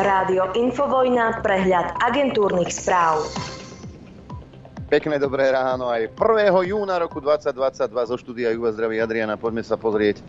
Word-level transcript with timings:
Rádio 0.00 0.56
Infovojna, 0.56 1.44
prehľad 1.44 2.00
agentúrnych 2.00 2.72
správ. 2.72 3.20
Pekné 4.88 5.20
dobré 5.20 5.52
ráno 5.52 5.92
aj 5.92 6.16
1. 6.16 6.72
júna 6.72 6.96
roku 6.96 7.20
2022 7.20 8.08
zo 8.08 8.16
štúdia 8.16 8.48
Juva 8.56 8.72
zdraví 8.72 8.96
Adriana. 8.96 9.36
Poďme 9.36 9.60
sa 9.60 9.76
pozrieť, 9.76 10.24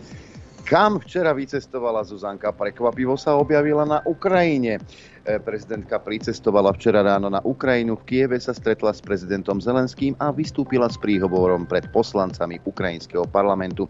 kam 0.68 1.00
včera 1.00 1.32
vycestovala 1.32 2.04
Zuzanka. 2.04 2.52
Prekvapivo 2.52 3.16
sa 3.16 3.32
objavila 3.40 3.88
na 3.88 4.04
Ukrajine. 4.04 4.76
E, 5.24 5.40
prezidentka 5.40 5.96
pricestovala 5.96 6.76
včera 6.76 7.00
ráno 7.00 7.32
na 7.32 7.40
Ukrajinu. 7.40 7.96
V 7.96 8.04
Kieve 8.04 8.36
sa 8.44 8.52
stretla 8.52 8.92
s 8.92 9.00
prezidentom 9.00 9.56
Zelenským 9.56 10.12
a 10.20 10.36
vystúpila 10.36 10.92
s 10.92 11.00
príhovorom 11.00 11.64
pred 11.64 11.88
poslancami 11.88 12.60
ukrajinského 12.68 13.24
parlamentu. 13.24 13.88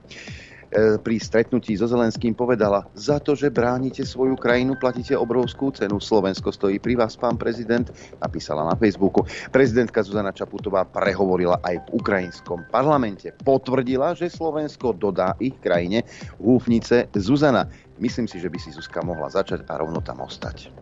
E, 0.72 0.96
pri 0.96 1.20
stretnutí 1.20 1.76
so 1.76 1.84
Zelenským 1.84 2.32
povedala, 2.32 2.88
za 2.96 3.20
to, 3.20 3.36
že 3.36 3.52
bránite 3.52 4.08
svoju 4.08 4.40
krajinu, 4.40 4.80
platíte 4.80 5.12
obrovskú 5.12 5.68
cenu. 5.68 6.00
Slovensko 6.00 6.48
stojí 6.48 6.80
pri 6.80 6.96
vás, 6.96 7.12
pán 7.12 7.36
prezident, 7.36 7.92
napísala 8.16 8.64
na 8.64 8.72
Facebooku. 8.72 9.28
Prezidentka 9.52 10.00
Zuzana 10.00 10.32
Čaputová 10.32 10.88
prehovorila 10.88 11.60
aj 11.60 11.76
v 11.76 11.88
ukrajinskom 12.00 12.72
parlamente. 12.72 13.36
Potvrdila, 13.44 14.16
že 14.16 14.32
Slovensko 14.32 14.96
dodá 14.96 15.36
ich 15.44 15.60
krajine 15.60 16.08
húfnice 16.40 17.12
Zuzana. 17.12 17.68
Myslím 18.00 18.24
si, 18.24 18.40
že 18.40 18.48
by 18.48 18.56
si 18.56 18.72
Zuzka 18.72 19.04
mohla 19.04 19.28
začať 19.28 19.68
a 19.68 19.76
rovno 19.76 20.00
tam 20.00 20.24
ostať. 20.24 20.72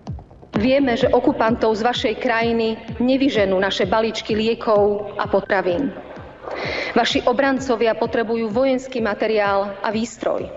Vieme, 0.55 0.95
že 0.95 1.11
okupantov 1.11 1.75
z 1.75 1.83
vašej 1.83 2.15
krajiny 2.23 2.79
nevyženú 3.03 3.59
naše 3.59 3.91
balíčky 3.91 4.39
liekov 4.39 5.15
a 5.19 5.27
potravín. 5.27 5.91
Vaši 6.97 7.23
obrancovia 7.25 7.95
potrebujú 7.95 8.51
vojenský 8.51 8.99
materiál 8.99 9.79
a 9.81 9.89
výstroj. 9.95 10.51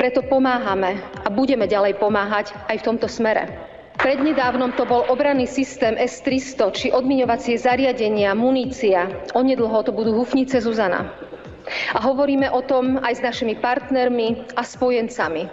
Preto 0.00 0.24
pomáhame 0.24 0.98
a 1.22 1.28
budeme 1.28 1.68
ďalej 1.68 2.00
pomáhať 2.00 2.56
aj 2.72 2.76
v 2.80 2.86
tomto 2.88 3.06
smere. 3.06 3.68
Prednedávnom 3.98 4.78
to 4.78 4.86
bol 4.86 5.02
obranný 5.10 5.50
systém 5.50 5.98
S-300 5.98 6.70
či 6.70 6.86
odmiňovacie 6.94 7.58
zariadenia, 7.58 8.30
munícia. 8.30 9.10
Onedlho 9.34 9.82
to 9.82 9.90
budú 9.90 10.14
hufnice 10.14 10.62
Zuzana. 10.62 11.10
A 11.92 11.98
hovoríme 12.00 12.48
o 12.48 12.62
tom 12.64 12.96
aj 13.02 13.20
s 13.20 13.24
našimi 13.26 13.58
partnermi 13.58 14.54
a 14.56 14.62
spojencami, 14.64 15.50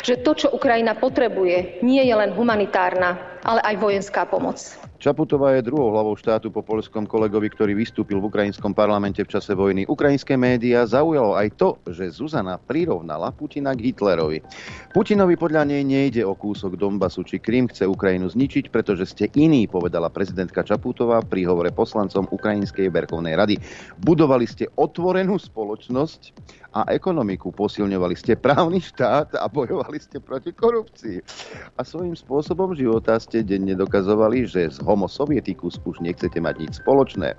že 0.00 0.22
to, 0.24 0.32
čo 0.32 0.48
Ukrajina 0.54 0.96
potrebuje, 0.96 1.84
nie 1.84 2.00
je 2.00 2.14
len 2.14 2.32
humanitárna, 2.32 3.40
ale 3.44 3.60
aj 3.66 3.74
vojenská 3.76 4.24
pomoc. 4.24 4.87
Čaputová 4.98 5.54
je 5.54 5.62
druhou 5.62 5.94
hlavou 5.94 6.18
štátu 6.18 6.50
po 6.50 6.58
polskom 6.66 7.06
kolegovi, 7.06 7.46
ktorý 7.54 7.70
vystúpil 7.78 8.18
v 8.18 8.34
ukrajinskom 8.34 8.74
parlamente 8.74 9.22
v 9.22 9.30
čase 9.30 9.54
vojny. 9.54 9.86
Ukrajinské 9.86 10.34
médiá 10.34 10.82
zaujalo 10.90 11.38
aj 11.38 11.54
to, 11.54 11.78
že 11.86 12.18
Zuzana 12.18 12.58
prirovnala 12.58 13.30
Putina 13.30 13.78
k 13.78 13.94
Hitlerovi. 13.94 14.42
Putinovi 14.90 15.38
podľa 15.38 15.70
nej 15.70 15.86
nejde 15.86 16.26
o 16.26 16.34
kúsok 16.34 16.74
Donbasu 16.74 17.22
či 17.22 17.38
Krym, 17.38 17.70
chce 17.70 17.86
Ukrajinu 17.86 18.26
zničiť, 18.26 18.74
pretože 18.74 19.06
ste 19.06 19.30
iní, 19.38 19.70
povedala 19.70 20.10
prezidentka 20.10 20.66
Čaputová 20.66 21.22
pri 21.22 21.46
hovore 21.46 21.70
poslancom 21.70 22.26
Ukrajinskej 22.34 22.90
verchovnej 22.90 23.38
rady. 23.38 23.54
Budovali 24.02 24.50
ste 24.50 24.66
otvorenú 24.74 25.38
spoločnosť 25.38 26.34
a 26.76 26.84
ekonomiku, 26.92 27.48
posilňovali 27.52 28.14
ste 28.14 28.36
právny 28.36 28.80
štát 28.84 29.36
a 29.40 29.48
bojovali 29.48 29.96
ste 29.96 30.20
proti 30.20 30.52
korupcii. 30.52 31.18
A 31.76 31.80
svojím 31.80 32.12
spôsobom 32.12 32.76
života 32.76 33.16
ste 33.16 33.40
denne 33.40 33.72
dokazovali, 33.72 34.44
že 34.44 34.68
z 34.68 34.78
homo 34.84 35.08
sovietikus 35.08 35.80
už 35.88 36.04
nechcete 36.04 36.36
mať 36.36 36.54
nič 36.60 36.72
spoločné. 36.84 37.34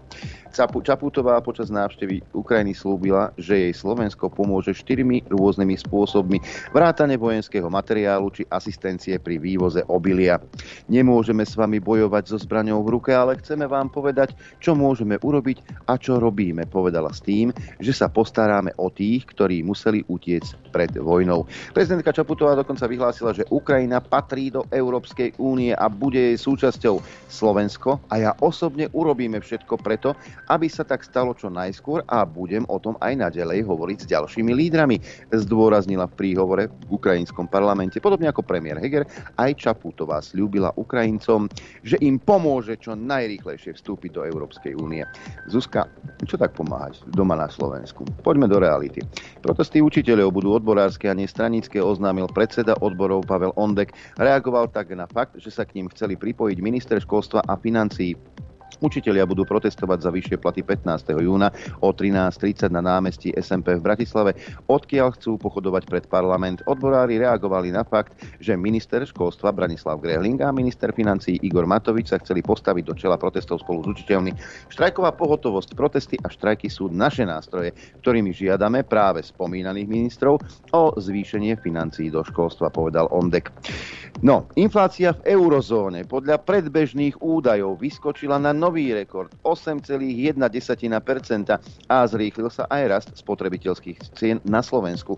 Čaputová 0.57 1.37
počas 1.45 1.69
návštevy 1.69 2.25
Ukrajiny 2.33 2.73
slúbila, 2.73 3.29
že 3.37 3.69
jej 3.69 3.73
Slovensko 3.73 4.33
pomôže 4.33 4.73
štyrmi 4.73 5.29
rôznymi 5.29 5.77
spôsobmi 5.77 6.41
vrátane 6.73 7.15
vojenského 7.15 7.69
materiálu 7.69 8.33
či 8.33 8.43
asistencie 8.49 9.21
pri 9.21 9.37
vývoze 9.37 9.85
obilia. 9.87 10.41
Nemôžeme 10.89 11.45
s 11.45 11.53
vami 11.53 11.77
bojovať 11.77 12.33
so 12.33 12.37
zbraňou 12.41 12.81
v 12.81 12.97
ruke, 12.97 13.11
ale 13.13 13.37
chceme 13.37 13.69
vám 13.69 13.93
povedať, 13.93 14.33
čo 14.57 14.73
môžeme 14.73 15.21
urobiť 15.21 15.85
a 15.85 16.01
čo 16.01 16.17
robíme, 16.17 16.65
povedala 16.65 17.13
s 17.13 17.21
tým, 17.21 17.53
že 17.77 17.93
sa 17.93 18.09
postaráme 18.09 18.73
o 18.81 18.89
tých, 18.89 19.18
ktorí 19.25 19.63
museli 19.63 20.05
utiecť 20.07 20.71
pred 20.71 20.91
vojnou. 20.95 21.47
Prezidentka 21.73 22.13
Čaputová 22.13 22.53
dokonca 22.55 22.85
vyhlásila, 22.85 23.33
že 23.33 23.47
Ukrajina 23.49 23.99
patrí 24.03 24.53
do 24.53 24.67
Európskej 24.69 25.35
únie 25.41 25.73
a 25.73 25.89
bude 25.89 26.19
jej 26.19 26.37
súčasťou. 26.37 27.01
Slovensko 27.29 28.01
a 28.09 28.15
ja 28.19 28.31
osobne 28.43 28.89
urobíme 28.91 29.39
všetko 29.39 29.79
preto, 29.79 30.13
aby 30.49 30.67
sa 30.67 30.83
tak 30.83 31.05
stalo 31.05 31.33
čo 31.37 31.47
najskôr 31.47 32.03
a 32.09 32.25
budem 32.25 32.65
o 32.67 32.77
tom 32.81 32.97
aj 32.99 33.15
naďalej 33.15 33.65
hovoriť 33.65 33.97
s 34.03 34.09
ďalšími 34.09 34.51
lídrami, 34.53 34.97
zdôraznila 35.31 36.09
v 36.09 36.17
príhovore 36.17 36.63
v 36.89 36.97
ukrajinskom 36.97 37.47
parlamente. 37.47 38.01
Podobne 38.01 38.29
ako 38.29 38.43
premiér 38.45 38.81
Heger, 38.81 39.05
aj 39.37 39.55
Čaputová 39.57 40.21
slúbila 40.21 40.73
Ukrajincom, 40.75 41.49
že 41.85 41.97
im 42.03 42.17
pomôže 42.19 42.77
čo 42.77 42.93
najrýchlejšie 42.97 43.77
vstúpiť 43.77 44.11
do 44.19 44.21
Európskej 44.25 44.73
únie. 44.77 45.05
Zuzka, 45.47 45.87
čo 46.25 46.35
tak 46.37 46.53
pomáhať 46.57 47.01
doma 47.13 47.37
na 47.37 47.47
Slovensku? 47.49 48.05
Poďme 48.25 48.49
do 48.49 48.59
reality. 48.59 49.01
Protesty 49.39 49.79
učiteľov 49.79 50.35
budú 50.35 50.49
odborárske 50.53 51.07
a 51.07 51.15
nestranické, 51.15 51.79
oznámil 51.79 52.27
predseda 52.29 52.75
odborov 52.83 53.23
Pavel 53.25 53.55
Ondek. 53.55 53.95
Reagoval 54.19 54.67
tak 54.69 54.91
na 54.93 55.07
fakt, 55.07 55.39
že 55.39 55.49
sa 55.49 55.63
k 55.63 55.79
ním 55.79 55.87
chceli 55.95 56.19
pripojiť 56.19 56.57
minister 56.59 56.99
školstva 56.99 57.47
a 57.47 57.55
financií. 57.55 58.19
Učitelia 58.79 59.27
budú 59.27 59.43
protestovať 59.43 60.07
za 60.07 60.09
vyššie 60.09 60.39
platy 60.39 60.63
15. 60.63 61.19
júna 61.19 61.51
o 61.83 61.91
13.30 61.91 62.71
na 62.71 62.79
námestí 62.79 63.35
SMP 63.35 63.75
v 63.75 63.83
Bratislave, 63.83 64.39
odkiaľ 64.71 65.19
chcú 65.19 65.35
pochodovať 65.35 65.83
pred 65.83 66.05
parlament. 66.07 66.63
Odborári 66.63 67.19
reagovali 67.19 67.75
na 67.75 67.83
fakt, 67.83 68.15
že 68.39 68.55
minister 68.55 69.03
školstva 69.03 69.51
Branislav 69.51 69.99
Grehling 69.99 70.39
a 70.39 70.55
minister 70.55 70.95
financií 70.95 71.35
Igor 71.43 71.67
Matovič 71.67 72.15
sa 72.15 72.23
chceli 72.23 72.39
postaviť 72.39 72.83
do 72.87 72.95
čela 72.95 73.19
protestov 73.19 73.59
spolu 73.59 73.83
s 73.83 73.99
učiteľmi. 73.99 74.31
Štrajková 74.71 75.11
pohotovosť, 75.11 75.75
protesty 75.75 76.15
a 76.23 76.31
štrajky 76.31 76.71
sú 76.71 76.87
naše 76.87 77.27
nástroje, 77.27 77.75
ktorými 77.99 78.31
žiadame 78.31 78.87
práve 78.87 79.27
spomínaných 79.27 79.91
ministrov 79.91 80.39
o 80.71 80.83
zvýšenie 80.95 81.59
financií 81.59 82.07
do 82.07 82.23
školstva, 82.23 82.71
povedal 82.71 83.11
Ondek. 83.11 83.51
No, 84.23 84.47
inflácia 84.59 85.15
v 85.15 85.35
eurozóne 85.35 86.03
podľa 86.03 86.43
predbežných 86.43 87.19
údajov 87.23 87.79
vyskočila 87.79 88.35
na 88.35 88.51
nový 88.69 88.93
rekord 88.93 89.33
8,1% 89.41 89.89
a 91.89 91.97
zrýchlil 92.05 92.53
sa 92.53 92.69
aj 92.69 92.83
rast 92.85 93.09
spotrebiteľských 93.17 94.13
cien 94.13 94.37
na 94.45 94.61
Slovensku. 94.61 95.17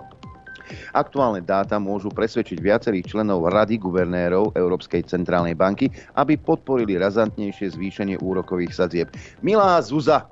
Aktuálne 0.95 1.43
dáta 1.43 1.75
môžu 1.75 2.07
presvedčiť 2.15 2.63
viacerých 2.63 3.11
členov 3.11 3.51
Rady 3.51 3.75
guvernérov 3.75 4.55
Európskej 4.55 5.03
centrálnej 5.03 5.51
banky, 5.51 5.91
aby 6.15 6.39
podporili 6.39 6.95
razantnejšie 6.95 7.75
zvýšenie 7.75 8.23
úrokových 8.23 8.71
sadzieb. 8.71 9.11
Milá 9.43 9.83
Zuza, 9.83 10.31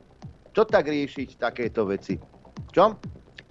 čo 0.56 0.64
tak 0.64 0.88
riešiť 0.88 1.36
takéto 1.36 1.84
veci? 1.92 2.16
Čo? 2.72 2.96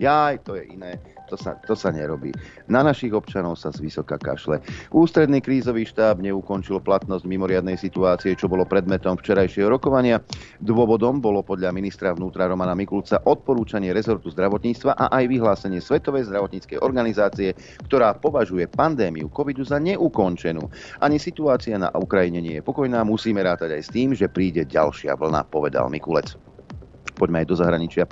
Jaj, 0.01 0.49
to 0.49 0.57
je 0.57 0.65
iné. 0.73 0.97
To 1.29 1.37
sa, 1.37 1.61
to 1.61 1.77
sa 1.77 1.93
nerobí. 1.93 2.33
Na 2.73 2.81
našich 2.81 3.13
občanov 3.13 3.61
sa 3.61 3.69
z 3.69 3.85
vysoka 3.85 4.17
kašle. 4.17 4.65
Ústredný 4.89 5.45
krízový 5.45 5.85
štáb 5.85 6.25
neukončil 6.25 6.81
platnosť 6.81 7.29
mimoriadnej 7.29 7.77
situácie, 7.77 8.33
čo 8.33 8.49
bolo 8.49 8.65
predmetom 8.65 9.21
včerajšieho 9.21 9.69
rokovania. 9.69 10.25
Dôvodom 10.65 11.21
bolo 11.21 11.45
podľa 11.45 11.69
ministra 11.77 12.17
vnútra 12.17 12.49
Romana 12.49 12.73
Mikulca 12.73 13.21
odporúčanie 13.29 13.93
rezortu 13.93 14.33
zdravotníctva 14.33 14.97
a 14.97 15.13
aj 15.13 15.25
vyhlásenie 15.29 15.85
Svetovej 15.85 16.33
zdravotníckej 16.33 16.81
organizácie, 16.81 17.53
ktorá 17.85 18.17
považuje 18.17 18.65
pandémiu 18.73 19.29
covidu 19.29 19.69
za 19.69 19.77
neukončenú. 19.77 20.65
Ani 21.05 21.21
situácia 21.21 21.77
na 21.77 21.93
Ukrajine 21.93 22.41
nie 22.41 22.57
je 22.59 22.65
pokojná, 22.65 23.05
musíme 23.05 23.45
rátať 23.45 23.77
aj 23.77 23.83
s 23.85 23.93
tým, 23.93 24.17
že 24.17 24.33
príde 24.33 24.65
ďalšia 24.65 25.13
vlna, 25.13 25.45
povedal 25.53 25.93
Mikulec. 25.93 26.48
Poďme 27.15 27.45
aj 27.45 27.47
do 27.49 27.57
zahraničia. 27.57 28.05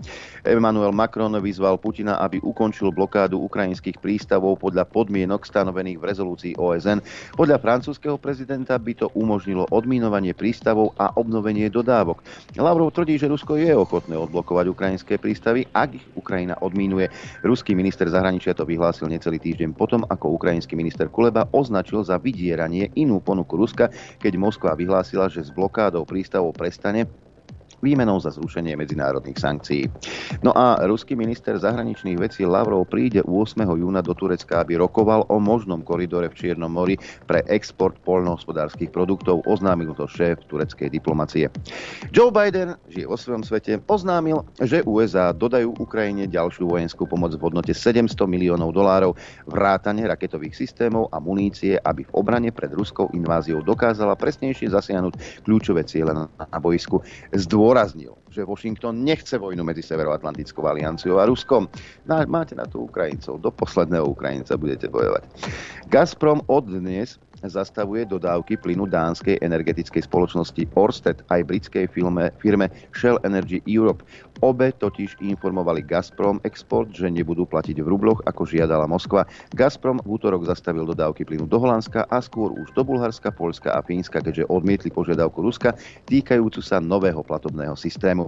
Emmanuel 0.46 0.94
Macron 0.94 1.32
vyzval 1.40 1.76
Putina, 1.80 2.18
aby 2.22 2.40
ukončil 2.40 2.94
blokádu 2.94 3.40
ukrajinských 3.42 3.98
prístavov 4.00 4.62
podľa 4.62 4.86
podmienok 4.88 5.44
stanovených 5.44 5.98
v 5.98 6.06
rezolúcii 6.08 6.52
OSN. 6.56 7.02
Podľa 7.34 7.58
francúzského 7.60 8.16
prezidenta 8.16 8.78
by 8.78 8.92
to 8.94 9.06
umožnilo 9.12 9.66
odminovanie 9.74 10.32
prístavov 10.32 10.94
a 10.96 11.12
obnovenie 11.18 11.68
dodávok. 11.68 12.22
Lavrov 12.56 12.94
tvrdí, 12.94 13.18
že 13.20 13.30
Rusko 13.30 13.58
je 13.58 13.74
ochotné 13.74 14.14
odblokovať 14.16 14.66
ukrajinské 14.70 15.18
prístavy, 15.20 15.66
ak 15.74 15.98
ich 15.98 16.06
Ukrajina 16.16 16.56
odmínuje. 16.62 17.10
Ruský 17.42 17.74
minister 17.74 18.08
zahraničia 18.08 18.56
to 18.56 18.64
vyhlásil 18.64 19.10
necelý 19.10 19.42
týždeň 19.42 19.74
potom, 19.76 20.06
ako 20.08 20.38
ukrajinský 20.38 20.78
minister 20.78 21.10
Kuleba 21.10 21.50
označil 21.52 22.06
za 22.06 22.16
vydieranie 22.16 22.94
inú 22.94 23.20
ponuku 23.20 23.58
Ruska, 23.58 23.90
keď 24.22 24.32
Moskva 24.38 24.78
vyhlásila, 24.78 25.26
že 25.26 25.44
s 25.44 25.50
blokádou 25.50 26.06
prístavov 26.06 26.54
prestane 26.54 27.25
výmenou 27.86 28.18
za 28.18 28.34
zrušenie 28.34 28.74
medzinárodných 28.74 29.38
sankcií. 29.38 29.86
No 30.42 30.50
a 30.50 30.82
ruský 30.82 31.14
minister 31.14 31.54
zahraničných 31.54 32.18
vecí 32.18 32.42
Lavrov 32.42 32.90
príde 32.90 33.22
8. 33.22 33.62
júna 33.62 34.02
do 34.02 34.10
Turecka, 34.10 34.66
aby 34.66 34.74
rokoval 34.74 35.30
o 35.30 35.38
možnom 35.38 35.86
koridore 35.86 36.26
v 36.26 36.34
Čiernom 36.34 36.74
mori 36.74 36.98
pre 37.30 37.46
export 37.46 37.94
poľnohospodárskych 38.02 38.90
produktov, 38.90 39.46
oznámil 39.46 39.94
to 39.94 40.10
šéf 40.10 40.42
tureckej 40.50 40.90
diplomacie. 40.90 41.46
Joe 42.10 42.34
Biden 42.34 42.74
žije 42.90 43.06
vo 43.06 43.14
svojom 43.14 43.46
svete, 43.46 43.78
oznámil, 43.86 44.42
že 44.58 44.82
USA 44.82 45.30
dodajú 45.30 45.78
Ukrajine 45.78 46.26
ďalšiu 46.26 46.66
vojenskú 46.66 47.06
pomoc 47.06 47.38
v 47.38 47.44
hodnote 47.46 47.70
700 47.70 48.18
miliónov 48.26 48.74
dolárov, 48.74 49.14
vrátane 49.46 50.02
raketových 50.02 50.56
systémov 50.56 51.06
a 51.14 51.22
munície, 51.22 51.78
aby 51.78 52.02
v 52.02 52.14
obrane 52.16 52.50
pred 52.50 52.72
ruskou 52.74 53.06
inváziou 53.14 53.62
dokázala 53.62 54.18
presnejšie 54.18 54.72
zasiahnuť 54.72 55.44
kľúčové 55.44 55.84
ciele 55.84 56.16
na, 56.16 56.26
boisku. 56.56 57.04
Zdôr 57.36 57.75
zdôraznil, 57.76 58.16
že 58.30 58.44
Washington 58.44 59.04
nechce 59.04 59.38
vojnu 59.38 59.64
medzi 59.64 59.82
Severoatlantickou 59.82 60.66
alianciou 60.66 61.18
a 61.18 61.26
Ruskom. 61.26 61.68
No, 62.06 62.14
máte 62.26 62.54
na 62.54 62.66
to 62.66 62.84
Ukrajincov. 62.84 63.40
Do 63.40 63.50
posledného 63.50 64.06
Ukrajinca 64.06 64.58
budete 64.58 64.90
bojovať. 64.90 65.26
Gazprom 65.88 66.42
od 66.50 66.66
dnes 66.66 67.20
zastavuje 67.44 68.08
dodávky 68.08 68.56
plynu 68.56 68.88
dánskej 68.88 69.44
energetickej 69.44 70.08
spoločnosti 70.08 70.62
Orsted 70.72 71.20
aj 71.28 71.44
britskej 71.44 71.84
firme, 71.92 72.32
firme 72.40 72.72
Shell 72.96 73.20
Energy 73.28 73.60
Europe. 73.68 74.00
Obe 74.44 74.72
totiž 74.72 75.16
informovali 75.20 75.80
Gazprom 75.84 76.40
Export, 76.44 76.92
že 76.92 77.08
nebudú 77.08 77.48
platiť 77.48 77.80
v 77.80 77.88
rubloch, 77.88 78.20
ako 78.28 78.44
žiadala 78.44 78.84
Moskva. 78.84 79.24
Gazprom 79.56 80.00
v 80.04 80.16
útorok 80.16 80.44
zastavil 80.44 80.84
dodávky 80.84 81.24
plynu 81.24 81.48
do 81.48 81.56
Holandska 81.56 82.04
a 82.08 82.20
skôr 82.20 82.52
už 82.52 82.68
do 82.76 82.84
Bulharska, 82.84 83.32
Polska 83.32 83.72
a 83.72 83.80
Fínska, 83.80 84.20
keďže 84.20 84.48
odmietli 84.52 84.92
požiadavku 84.92 85.40
Ruska 85.40 85.76
týkajúcu 86.08 86.60
sa 86.60 86.80
nového 86.80 87.24
platobného 87.24 87.76
systému. 87.76 88.25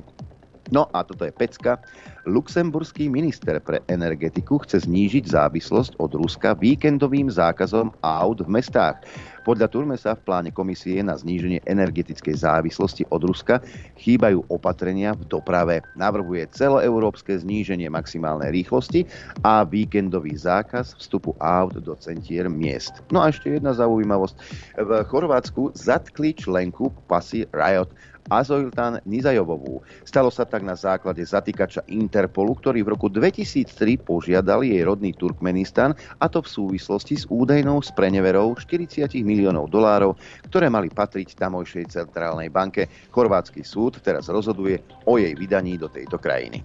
No 0.69 0.85
a 0.93 1.00
toto 1.00 1.25
je 1.25 1.33
pecka. 1.33 1.81
Luxemburský 2.29 3.09
minister 3.09 3.56
pre 3.56 3.81
energetiku 3.89 4.61
chce 4.61 4.85
znížiť 4.85 5.33
závislosť 5.33 5.97
od 5.97 6.12
Ruska 6.12 6.53
víkendovým 6.53 7.33
zákazom 7.33 7.89
aut 8.05 8.45
v 8.45 8.53
mestách. 8.53 9.00
Podľa 9.49 9.73
Turmesa 9.73 10.12
v 10.12 10.29
pláne 10.29 10.50
komisie 10.53 11.00
na 11.00 11.17
zníženie 11.17 11.65
energetickej 11.65 12.45
závislosti 12.45 13.09
od 13.09 13.25
Ruska 13.25 13.65
chýbajú 13.97 14.45
opatrenia 14.53 15.17
v 15.17 15.25
doprave. 15.25 15.81
Navrhuje 15.97 16.45
celoeurópske 16.53 17.41
zníženie 17.41 17.89
maximálnej 17.89 18.53
rýchlosti 18.53 19.09
a 19.49 19.65
víkendový 19.65 20.37
zákaz 20.37 21.00
vstupu 21.00 21.33
aut 21.41 21.81
do 21.81 21.97
centier 21.97 22.45
miest. 22.53 23.00
No 23.09 23.25
a 23.25 23.33
ešte 23.33 23.56
jedna 23.56 23.73
zaujímavosť. 23.73 24.37
V 24.85 24.91
Chorvátsku 25.09 25.73
zatkli 25.73 26.37
členku 26.37 26.93
pasy 27.09 27.49
Riot 27.56 27.89
Azojltan 28.28 29.00
Nizajovovú. 29.08 29.82
Stalo 30.04 30.28
sa 30.28 30.44
tak 30.44 30.64
na 30.64 30.76
základe 30.76 31.25
zatýkača 31.25 31.88
Interpolu, 31.88 32.54
ktorý 32.56 32.84
v 32.84 32.92
roku 32.94 33.08
2003 33.08 34.00
požiadal 34.00 34.62
jej 34.64 34.80
rodný 34.84 35.16
Turkmenistan, 35.16 35.96
a 36.20 36.28
to 36.28 36.44
v 36.44 36.48
súvislosti 36.48 37.16
s 37.19 37.25
údajnou 37.28 37.80
spreneverou 37.80 38.54
40 38.54 39.10
miliónov 39.25 39.72
dolárov, 39.72 40.16
ktoré 40.48 40.69
mali 40.69 40.92
patriť 40.92 41.36
tamojšej 41.36 41.88
centrálnej 41.88 42.52
banke. 42.52 42.88
Chorvátsky 43.10 43.64
súd 43.64 44.00
teraz 44.04 44.28
rozhoduje 44.28 44.80
o 45.08 45.16
jej 45.16 45.32
vydaní 45.36 45.80
do 45.80 45.88
tejto 45.88 46.20
krajiny. 46.20 46.60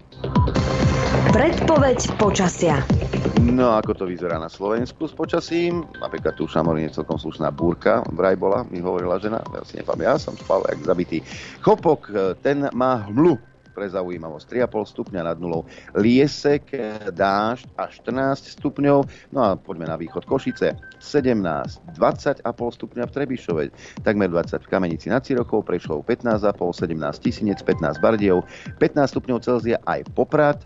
Predpoveď 1.33 1.99
počasia. 2.15 2.79
No 3.43 3.75
ako 3.75 3.91
to 3.93 4.03
vyzerá 4.07 4.39
na 4.39 4.47
Slovensku 4.47 5.09
s 5.09 5.13
počasím? 5.13 5.83
Napríklad 5.99 6.39
tu 6.39 6.47
v 6.47 6.53
je 6.83 6.95
celkom 6.95 7.19
slušná 7.19 7.51
búrka, 7.51 8.05
vraj 8.15 8.39
bola, 8.39 8.63
mi 8.71 8.79
hovorila 8.79 9.19
žena, 9.19 9.43
ja 9.51 9.61
si 9.67 9.77
nepamätám, 9.77 10.07
ja 10.07 10.15
som 10.15 10.33
spal 10.39 10.63
jak 10.69 10.79
zabitý. 10.85 11.19
Chopok, 11.59 12.07
ten 12.39 12.71
má 12.71 13.03
hmlu, 13.09 13.35
pre 13.73 13.89
zaujímavosť 13.89 14.69
3,5 14.69 14.93
stupňa 14.93 15.21
nad 15.33 15.37
nulou. 15.41 15.65
Liesek, 15.97 16.77
dážď 17.09 17.65
a 17.73 17.89
14 17.89 18.61
stupňov. 18.61 19.09
No 19.33 19.39
a 19.41 19.57
poďme 19.57 19.89
na 19.89 19.97
východ 19.97 20.29
Košice. 20.29 20.77
17, 21.01 21.97
20,5 21.97 22.45
stupňa 22.53 23.03
v 23.09 23.11
Trebišove, 23.11 23.63
takmer 24.05 24.29
20 24.29 24.61
v 24.61 24.69
Kamenici 24.69 25.09
nad 25.09 25.25
Cirochou, 25.25 25.65
Prešov 25.65 26.05
15,5, 26.05 26.53
17 26.85 27.17
Tisinec, 27.17 27.59
15 27.65 27.97
Bardejov, 27.97 28.45
15 28.77 29.09
stupňov 29.09 29.41
Celzia 29.41 29.81
aj 29.89 30.05
Poprad, 30.13 30.61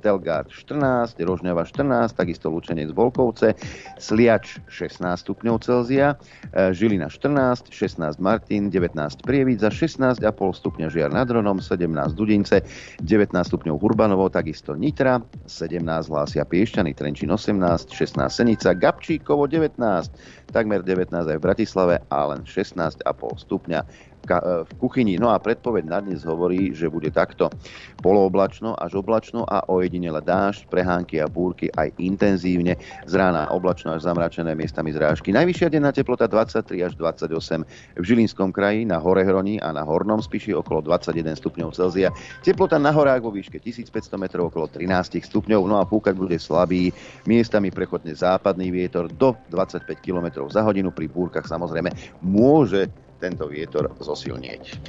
Telgard 0.00 0.48
14, 0.52 1.16
Rožňava 1.20 1.64
14, 1.64 2.12
takisto 2.16 2.50
Lučenec 2.50 2.92
Volkovce, 2.92 3.54
Sliač 3.96 4.60
16 4.68 5.00
stupňov 5.24 5.56
Celzia, 5.64 6.16
e, 6.52 6.72
Žilina 6.72 7.08
14, 7.08 7.72
16 7.72 8.20
Martin, 8.20 8.68
19 8.68 8.96
Prievidza, 9.24 9.72
16,5 9.72 10.20
stupňa 10.60 10.86
Žiar 10.90 11.10
nad 11.12 11.28
Ronom, 11.30 11.58
17 11.62 11.86
Dudince, 12.12 12.62
19 13.00 13.32
stupňov 13.32 13.76
Hurbanovo, 13.80 14.28
takisto 14.28 14.76
Nitra, 14.76 15.22
17 15.48 15.80
hlásia 15.86 16.44
Piešťany, 16.44 16.92
Trenčín 16.92 17.30
18, 17.32 17.90
16 17.90 18.28
Senica, 18.28 18.76
Gabčíkovo 18.76 19.48
19, 19.48 19.80
takmer 20.50 20.82
19 20.82 21.14
aj 21.14 21.38
v 21.38 21.42
Bratislave 21.42 21.94
a 22.10 22.18
len 22.34 22.42
16,5 22.44 23.00
stupňa 23.46 24.09
E, 24.20 24.36
v 24.68 24.72
kuchyni. 24.76 25.16
No 25.16 25.32
a 25.32 25.40
predpoveď 25.40 25.84
na 25.88 25.98
dnes 26.04 26.28
hovorí, 26.28 26.76
že 26.76 26.92
bude 26.92 27.08
takto 27.08 27.48
polooblačno 28.04 28.76
až 28.76 29.00
oblačno 29.00 29.48
a 29.48 29.64
ojedinele 29.66 30.20
dážď, 30.20 30.68
prehánky 30.68 31.24
a 31.24 31.26
búrky 31.26 31.72
aj 31.72 31.90
intenzívne. 31.96 32.76
Z 33.08 33.12
rána 33.16 33.48
oblačno 33.48 33.96
až 33.96 34.04
zamračené 34.04 34.52
miestami 34.52 34.92
zrážky. 34.92 35.32
Najvyššia 35.32 35.72
denná 35.72 35.90
teplota 35.90 36.28
23 36.28 36.84
až 36.84 36.92
28 37.00 37.64
v 37.96 38.04
Žilinskom 38.04 38.52
kraji, 38.52 38.84
na 38.84 39.00
Horehroni 39.00 39.56
a 39.58 39.72
na 39.72 39.82
Hornom 39.82 40.20
Spiši 40.20 40.52
okolo 40.52 40.84
21 40.84 41.34
stupňov 41.40 41.72
Celzia. 41.72 42.12
Teplota 42.44 42.76
na 42.76 42.92
horách 42.92 43.24
vo 43.24 43.32
výške 43.32 43.56
1500 43.56 44.20
metrov 44.20 44.52
okolo 44.52 44.68
13 44.68 45.20
stupňov. 45.26 45.60
No 45.64 45.80
a 45.80 45.88
púkať 45.88 46.14
bude 46.14 46.36
slabý, 46.36 46.92
miestami 47.24 47.72
prechodne 47.72 48.12
západný 48.12 48.68
vietor 48.68 49.08
do 49.08 49.32
25 49.48 49.88
km 49.98 50.44
za 50.52 50.60
hodinu. 50.60 50.92
Pri 50.92 51.08
búrkach 51.08 51.48
samozrejme 51.48 51.90
môže 52.20 52.86
tento 53.20 53.44
vietor 53.46 53.92
zosilnieť. 54.00 54.80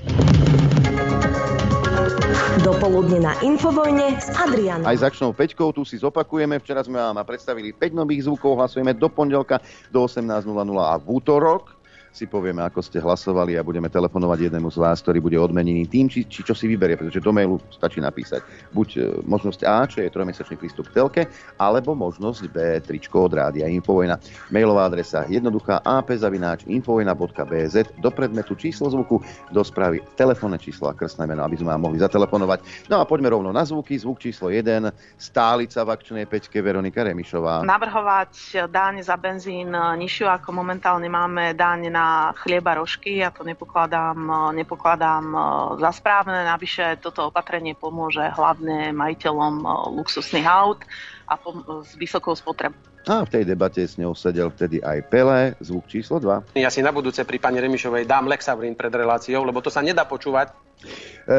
Dopoludne 2.63 3.19
na 3.19 3.33
Infovojne 3.43 4.15
s 4.15 4.31
Adrianom. 4.31 4.87
Aj 4.87 4.95
začnou 4.95 5.35
Peťkou, 5.35 5.75
tu 5.75 5.83
si 5.83 5.99
zopakujeme. 5.99 6.55
Včera 6.63 6.79
sme 6.85 7.03
vám 7.03 7.19
predstavili 7.27 7.75
5 7.75 7.91
nových 7.91 8.31
zvukov, 8.31 8.55
hlasujeme 8.55 8.95
do 8.95 9.11
pondelka 9.11 9.59
do 9.91 10.07
18.00 10.07 10.47
a 10.79 10.95
v 10.95 11.05
útorok 11.11 11.80
si 12.11 12.27
povieme, 12.27 12.59
ako 12.59 12.83
ste 12.83 12.99
hlasovali 12.99 13.55
a 13.55 13.63
budeme 13.63 13.87
telefonovať 13.87 14.51
jednému 14.51 14.67
z 14.67 14.77
vás, 14.83 14.99
ktorý 14.99 15.23
bude 15.23 15.39
odmenený 15.39 15.87
tým, 15.87 16.11
či, 16.11 16.27
či 16.27 16.43
čo 16.43 16.51
si 16.51 16.67
vyberie, 16.67 16.99
pretože 16.99 17.23
do 17.23 17.31
mailu 17.31 17.55
stačí 17.71 18.03
napísať 18.03 18.43
buď 18.75 18.87
e, 18.99 18.99
možnosť 19.23 19.63
A, 19.63 19.87
čo 19.87 20.03
je 20.03 20.11
trojmesačný 20.11 20.59
prístup 20.59 20.91
k 20.91 20.99
telke, 20.99 21.21
alebo 21.55 21.95
možnosť 21.95 22.51
B, 22.51 22.83
tričko 22.83 23.31
od 23.31 23.39
rádia 23.39 23.71
Infovojna. 23.71 24.19
Mailová 24.51 24.91
adresa 24.91 25.23
jednoduchá 25.31 25.79
ap.infovojna.bz 25.87 27.75
do 28.03 28.09
predmetu 28.11 28.59
číslo 28.59 28.91
zvuku, 28.91 29.23
do 29.55 29.63
správy 29.63 30.03
telefónne 30.19 30.59
číslo 30.59 30.91
a 30.91 30.93
krstné 30.93 31.23
meno, 31.23 31.47
aby 31.47 31.55
sme 31.55 31.71
vám 31.71 31.87
mohli 31.87 32.03
zatelefonovať. 32.03 32.91
No 32.91 32.99
a 32.99 33.07
poďme 33.07 33.31
rovno 33.31 33.55
na 33.55 33.63
zvuky. 33.63 33.95
Zvuk 33.95 34.19
číslo 34.19 34.51
1, 34.51 34.91
stálica 35.15 35.79
v 35.87 35.89
akčnej 35.95 36.25
peťke 36.27 36.59
Veronika 36.59 37.07
Remišová. 37.07 37.63
Navrhovať 37.63 38.67
daň 38.67 38.99
za 38.99 39.15
benzín 39.15 39.71
nižšiu, 39.71 40.27
ako 40.27 40.51
momentálne 40.51 41.07
máme 41.07 41.55
daň 41.55 41.87
na 41.87 42.00
na 42.01 42.33
chlieba 42.33 42.81
rožky. 42.81 43.21
Ja 43.21 43.29
to 43.29 43.45
nepokladám, 43.45 44.17
nepokladám 44.57 45.25
e, 45.29 45.39
za 45.77 45.91
správne. 45.93 46.49
Navyše 46.49 46.97
toto 46.97 47.29
opatrenie 47.29 47.77
pomôže 47.77 48.25
hlavne 48.33 48.89
majiteľom 48.89 49.61
e, 49.61 49.65
luxusných 50.01 50.47
aut 50.49 50.81
a 51.29 51.37
s 51.85 51.93
vysokou 51.93 52.33
spotrebou. 52.33 52.75
A 53.09 53.25
v 53.25 53.33
tej 53.33 53.43
debate 53.49 53.81
s 53.81 53.97
ňou 53.97 54.13
sedel 54.13 54.53
vtedy 54.53 54.77
aj 54.77 55.09
Pele, 55.09 55.57
zvuk 55.57 55.89
číslo 55.89 56.21
2. 56.21 56.53
Ja 56.53 56.69
si 56.69 56.85
na 56.85 56.93
budúce 56.93 57.25
pri 57.25 57.41
pani 57.41 57.57
Remišovej 57.57 58.05
dám 58.05 58.29
Lexavrin 58.29 58.77
pred 58.77 58.93
reláciou, 58.93 59.41
lebo 59.41 59.57
to 59.57 59.73
sa 59.73 59.81
nedá 59.81 60.05
počúvať. 60.05 60.53
E, 60.53 60.53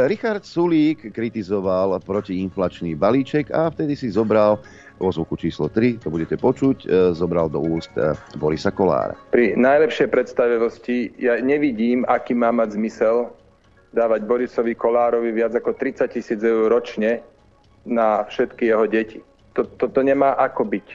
Richard 0.07 0.47
Sulík 0.47 1.11
kritizoval 1.11 1.99
protiinflačný 2.03 2.95
balíček 2.95 3.51
a 3.51 3.71
vtedy 3.71 3.95
si 3.99 4.11
zobral 4.11 4.63
vo 5.03 5.11
zvuku 5.11 5.35
číslo 5.35 5.67
3, 5.67 5.99
to 5.99 6.09
budete 6.15 6.39
počuť, 6.39 6.87
e, 6.87 6.89
zobral 7.19 7.51
do 7.51 7.59
úst 7.59 7.91
e, 7.99 8.15
Borisa 8.39 8.71
Kolára. 8.71 9.19
Pri 9.35 9.59
najlepšej 9.59 10.07
predstavivosti 10.07 11.11
ja 11.19 11.43
nevidím, 11.43 12.07
aký 12.07 12.39
má 12.39 12.55
mať 12.55 12.79
zmysel 12.79 13.35
dávať 13.91 14.25
Borisovi 14.25 14.79
Kolárovi 14.79 15.35
viac 15.35 15.53
ako 15.59 15.75
30 15.75 16.07
tisíc 16.15 16.41
eur 16.41 16.71
ročne 16.71 17.21
na 17.83 18.23
všetky 18.25 18.71
jeho 18.71 18.87
deti. 18.87 19.19
Toto 19.53 19.75
to, 19.77 19.87
to 19.91 20.01
nemá 20.07 20.39
ako 20.39 20.65
byť. 20.65 20.89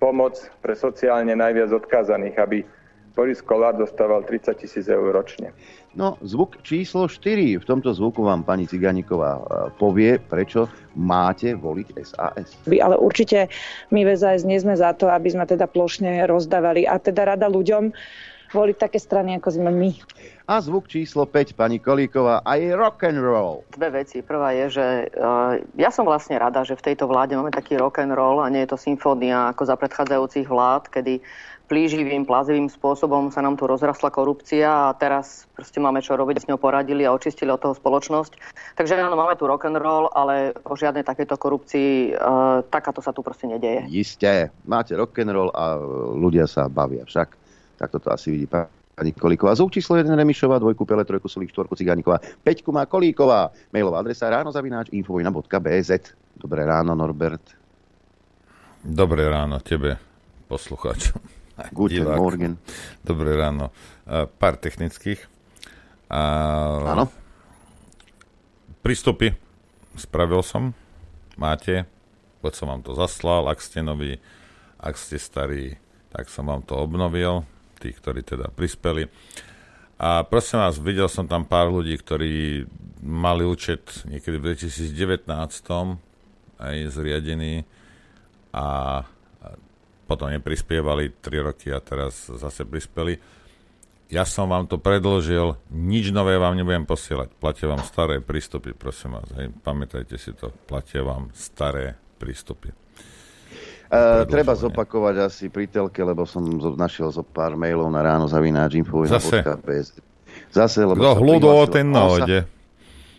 Pomoc 0.00 0.34
pre 0.58 0.74
sociálne 0.74 1.30
najviac 1.36 1.70
odkázaných, 1.70 2.36
aby 2.40 2.58
Boris 3.12 3.44
Kolár 3.44 3.76
dostával 3.76 4.24
30 4.24 4.56
tisíc 4.56 4.88
eur 4.88 5.12
ročne. 5.12 5.52
No, 5.92 6.16
zvuk 6.24 6.56
číslo 6.64 7.04
4. 7.04 7.60
V 7.60 7.64
tomto 7.68 7.92
zvuku 7.92 8.24
vám 8.24 8.48
pani 8.48 8.64
Ciganíková 8.64 9.32
e, 9.36 9.42
povie, 9.76 10.16
prečo 10.16 10.72
máte 10.96 11.52
voliť 11.52 11.88
SAS. 12.00 12.56
Ale 12.64 12.96
určite 12.96 13.52
my 13.92 14.00
v 14.00 14.16
SAS 14.16 14.48
nie 14.48 14.56
sme 14.56 14.72
za 14.72 14.96
to, 14.96 15.12
aby 15.12 15.28
sme 15.28 15.44
teda 15.44 15.68
plošne 15.68 16.24
rozdávali. 16.24 16.88
A 16.88 16.96
teda 16.96 17.36
rada 17.36 17.52
ľuďom, 17.52 17.92
voliť 18.52 18.76
také 18.76 19.00
strany, 19.00 19.40
ako 19.40 19.48
sme 19.48 19.72
my. 19.72 19.90
A 20.44 20.60
zvuk 20.60 20.84
číslo 20.86 21.24
5, 21.24 21.56
pani 21.56 21.80
Kolíková, 21.80 22.44
aj 22.44 22.60
rock 22.76 23.08
and 23.08 23.18
roll. 23.18 23.64
Dve 23.72 24.04
veci. 24.04 24.20
Prvá 24.20 24.52
je, 24.52 24.76
že 24.80 24.86
uh, 25.16 25.56
ja 25.80 25.88
som 25.88 26.04
vlastne 26.04 26.36
rada, 26.36 26.60
že 26.60 26.76
v 26.76 26.92
tejto 26.92 27.08
vláde 27.08 27.32
máme 27.32 27.48
taký 27.48 27.80
rock 27.80 28.04
and 28.04 28.12
roll 28.12 28.44
a 28.44 28.52
nie 28.52 28.62
je 28.68 28.76
to 28.76 28.78
symfónia 28.78 29.50
ako 29.56 29.64
za 29.64 29.76
predchádzajúcich 29.80 30.46
vlád, 30.46 30.92
kedy 30.92 31.24
plíživým, 31.72 32.28
plazivým 32.28 32.68
spôsobom 32.68 33.32
sa 33.32 33.40
nám 33.40 33.56
tu 33.56 33.64
rozrastla 33.64 34.12
korupcia 34.12 34.92
a 34.92 34.92
teraz 34.92 35.48
proste 35.56 35.80
máme 35.80 36.04
čo 36.04 36.20
robiť, 36.20 36.44
s 36.44 36.48
ňou 36.52 36.60
poradili 36.60 37.08
a 37.08 37.16
očistili 37.16 37.48
od 37.48 37.64
toho 37.64 37.72
spoločnosť. 37.72 38.36
Takže 38.76 39.00
áno, 39.00 39.16
máme 39.16 39.40
tu 39.40 39.48
rock 39.48 39.64
and 39.64 39.80
roll, 39.80 40.12
ale 40.12 40.52
o 40.68 40.76
žiadnej 40.76 41.00
takejto 41.00 41.40
korupcii 41.40 42.12
uh, 42.12 42.60
takáto 42.68 43.00
sa 43.00 43.16
tu 43.16 43.24
proste 43.24 43.48
nedeje. 43.48 43.88
Isté, 43.88 44.52
máte 44.68 44.92
rock 44.92 45.16
and 45.24 45.32
roll 45.32 45.48
a 45.56 45.80
ľudia 46.12 46.44
sa 46.44 46.68
bavia 46.68 47.08
však. 47.08 47.40
Tak 47.80 47.88
toto 47.88 48.12
asi 48.12 48.36
vidí 48.36 48.44
pani 48.44 49.16
Kolíková. 49.16 49.56
Zvuk 49.56 49.72
číslo 49.72 49.96
1 49.96 50.12
Remišová, 50.12 50.60
dvojku 50.60 50.84
Pele, 50.84 51.08
trojku 51.08 51.24
Sulík, 51.24 51.56
štvorku 51.56 51.72
Cigániková, 51.72 52.20
peťku 52.44 52.68
má 52.68 52.84
Kolíková. 52.84 53.48
Mailová 53.72 54.04
adresa 54.04 54.28
ráno 54.28 54.52
zavináč 54.52 54.92
infovojna.bz. 54.92 55.90
Dobré 56.36 56.68
ráno, 56.68 56.92
Norbert. 56.92 57.56
Dobré 58.84 59.24
ráno 59.32 59.56
tebe, 59.64 59.96
poslucháč. 60.52 61.16
Guten 61.70 62.02
divák. 62.02 62.18
Morgen. 62.18 62.58
Dobré 63.06 63.38
ráno. 63.38 63.70
Pár 64.42 64.58
technických. 64.58 65.22
Áno. 66.10 67.06
Prístupy 68.82 69.38
spravil 69.94 70.42
som. 70.42 70.74
Máte. 71.38 71.86
Poď 72.42 72.52
som 72.58 72.66
vám 72.66 72.82
to 72.82 72.98
zaslal. 72.98 73.46
Ak 73.46 73.62
ste 73.62 73.86
noví, 73.86 74.18
ak 74.82 74.98
ste 74.98 75.22
starí, 75.22 75.78
tak 76.10 76.26
som 76.26 76.50
vám 76.50 76.66
to 76.66 76.74
obnovil. 76.74 77.46
Tí, 77.78 77.94
ktorí 77.94 78.26
teda 78.26 78.50
prispeli. 78.50 79.06
A 80.02 80.26
prosím 80.26 80.66
vás, 80.66 80.82
videl 80.82 81.06
som 81.06 81.30
tam 81.30 81.46
pár 81.46 81.70
ľudí, 81.70 81.94
ktorí 81.94 82.66
mali 83.02 83.46
účet 83.46 84.02
niekedy 84.06 84.38
v 84.38 84.54
2019 84.58 85.30
aj 86.62 86.76
zriadený 86.90 87.66
a 88.54 88.66
potom 90.12 90.28
neprispievali 90.28 91.24
3 91.24 91.48
roky 91.48 91.72
a 91.72 91.80
teraz 91.80 92.28
zase 92.28 92.68
prispeli. 92.68 93.16
Ja 94.12 94.28
som 94.28 94.52
vám 94.52 94.68
to 94.68 94.76
predložil, 94.76 95.56
nič 95.72 96.12
nové 96.12 96.36
vám 96.36 96.52
nebudem 96.52 96.84
posielať. 96.84 97.32
Platia 97.40 97.72
vám 97.72 97.80
staré 97.80 98.20
prístupy, 98.20 98.76
prosím 98.76 99.16
vás. 99.16 99.24
Hej, 99.40 99.56
pamätajte 99.64 100.20
si 100.20 100.36
to, 100.36 100.52
platia 100.68 101.00
vám 101.00 101.32
staré 101.32 101.96
prístupy. 102.20 102.76
Uh, 103.88 104.28
treba 104.28 104.52
zopakovať 104.52 105.14
asi 105.20 105.44
pri 105.48 105.64
telke, 105.68 106.04
lebo 106.04 106.28
som 106.28 106.44
našiel 106.76 107.08
zo 107.08 107.24
pár 107.24 107.56
mailov 107.56 107.88
na 107.88 108.04
ráno 108.04 108.28
zavináč 108.28 108.76
Zase? 109.08 109.40
Zase, 110.52 110.80
lebo 110.84 111.00
Kto 111.00 111.12
hľudo, 111.20 111.52
ten 111.72 111.88
nájde. 111.88 112.44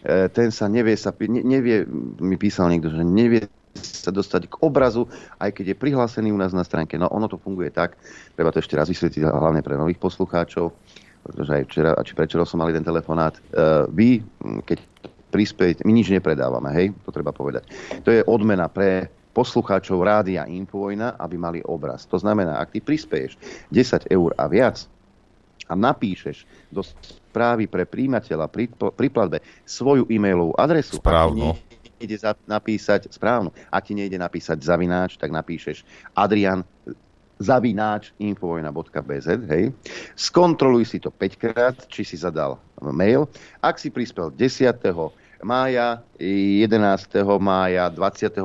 Uh, 0.05 0.29
ten 0.29 0.53
sa 0.53 0.69
nevie, 0.69 0.93
sa, 0.93 1.09
nevie, 1.25 1.89
mi 2.21 2.37
písal 2.37 2.69
niekto, 2.69 2.93
že 2.93 3.01
nevie 3.01 3.49
sa 3.83 4.09
dostať 4.09 4.49
k 4.49 4.55
obrazu, 4.63 5.05
aj 5.37 5.51
keď 5.53 5.75
je 5.75 5.79
prihlásený 5.79 6.31
u 6.31 6.39
nás 6.39 6.55
na 6.55 6.63
stránke. 6.63 6.95
No 6.95 7.11
ono 7.11 7.27
to 7.27 7.37
funguje 7.37 7.69
tak, 7.69 7.99
treba 8.33 8.49
to 8.49 8.63
ešte 8.63 8.79
raz 8.79 8.87
vysvetliť, 8.89 9.27
hlavne 9.27 9.61
pre 9.61 9.75
nových 9.75 9.99
poslucháčov, 9.99 10.71
pretože 11.23 11.51
aj 11.51 11.63
včera, 11.69 11.91
či 12.03 12.13
prečo 12.15 12.41
som 12.43 12.59
mali 12.59 12.75
ten 12.75 12.83
telefonát. 12.83 13.37
Uh, 13.51 13.87
vy, 13.91 14.23
keď 14.67 14.79
prispejete, 15.31 15.81
my 15.87 15.93
nič 15.95 16.11
nepredávame, 16.13 16.69
hej, 16.75 16.87
to 17.03 17.09
treba 17.09 17.33
povedať. 17.33 17.65
To 18.05 18.09
je 18.13 18.21
odmena 18.27 18.69
pre 18.69 19.09
poslucháčov 19.33 20.05
Rádia 20.05 20.45
Infovojna, 20.45 21.17
aby 21.17 21.35
mali 21.41 21.59
obraz. 21.65 22.05
To 22.13 22.21
znamená, 22.21 22.61
ak 22.61 22.77
ty 22.77 22.79
prispieješ 22.85 23.35
10 23.73 24.13
eur 24.13 24.29
a 24.37 24.45
viac 24.45 24.85
a 25.65 25.73
napíšeš 25.73 26.45
do 26.69 26.85
správy 26.85 27.65
pre 27.65 27.89
príjimateľa 27.89 28.45
pri, 28.45 28.69
pri 28.69 29.07
platbe 29.09 29.41
svoju 29.65 30.05
e-mailovú 30.05 30.53
adresu, 30.53 31.01
Správno 31.01 31.57
ide 32.03 32.19
napísať 32.45 33.07
správnu. 33.09 33.55
Ak 33.71 33.87
ti 33.87 33.95
nejde 33.95 34.19
napísať 34.19 34.59
zavináč, 34.59 35.15
tak 35.15 35.31
napíšeš 35.31 35.87
Adrian 36.13 36.67
zavináč 37.41 38.13
infovojna.bz, 38.21 39.27
hej. 39.49 39.73
Skontroluj 40.13 40.85
si 40.85 40.97
to 41.01 41.09
5 41.09 41.43
krát, 41.43 41.75
či 41.89 42.05
si 42.05 42.15
zadal 42.15 42.61
mail. 42.79 43.27
Ak 43.59 43.81
si 43.81 43.89
prispel 43.89 44.31
10 44.31 44.79
mája, 45.43 45.99
11. 46.17 46.71
mája, 47.37 47.91
25. 47.91 48.39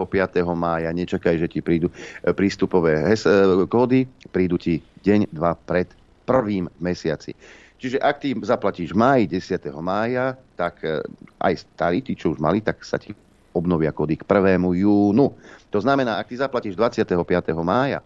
mája, 0.58 0.90
nečakaj, 0.90 1.38
že 1.38 1.48
ti 1.48 1.60
prídu 1.62 1.88
e, 1.88 2.34
prístupové 2.34 2.98
hes- 3.14 3.28
e, 3.28 3.64
kódy, 3.70 4.04
prídu 4.34 4.58
ti 4.58 4.82
deň, 5.06 5.30
dva 5.30 5.54
pred 5.54 5.86
prvým 6.26 6.66
mesiaci. 6.82 7.32
Čiže 7.78 8.02
ak 8.02 8.16
ty 8.18 8.34
zaplatíš 8.34 8.90
máji 8.90 9.30
10. 9.30 9.70
mája, 9.78 10.34
tak 10.58 10.82
e, 10.82 10.98
aj 11.38 11.54
starí, 11.62 12.02
tí, 12.02 12.18
čo 12.18 12.34
už 12.34 12.42
mali, 12.42 12.58
tak 12.58 12.82
sa 12.82 12.98
ti 12.98 13.14
obnovia 13.58 13.90
kódy 13.90 14.14
k 14.14 14.22
1. 14.22 14.62
júnu. 14.62 15.34
To 15.74 15.78
znamená, 15.82 16.22
ak 16.22 16.30
ty 16.30 16.38
zaplatíš 16.38 16.78
25. 16.78 17.18
mája, 17.66 18.00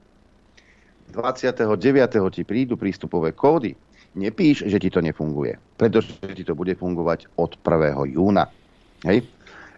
29. 1.13 1.69
ti 2.33 2.43
prídu 2.43 2.81
prístupové 2.81 3.37
kódy, 3.37 3.77
nepíš, 4.17 4.65
že 4.65 4.81
ti 4.81 4.89
to 4.89 5.05
nefunguje, 5.05 5.61
pretože 5.77 6.17
ti 6.33 6.45
to 6.45 6.57
bude 6.57 6.73
fungovať 6.73 7.29
od 7.37 7.61
1. 7.61 8.17
júna. 8.17 8.49
Hej? 9.05 9.29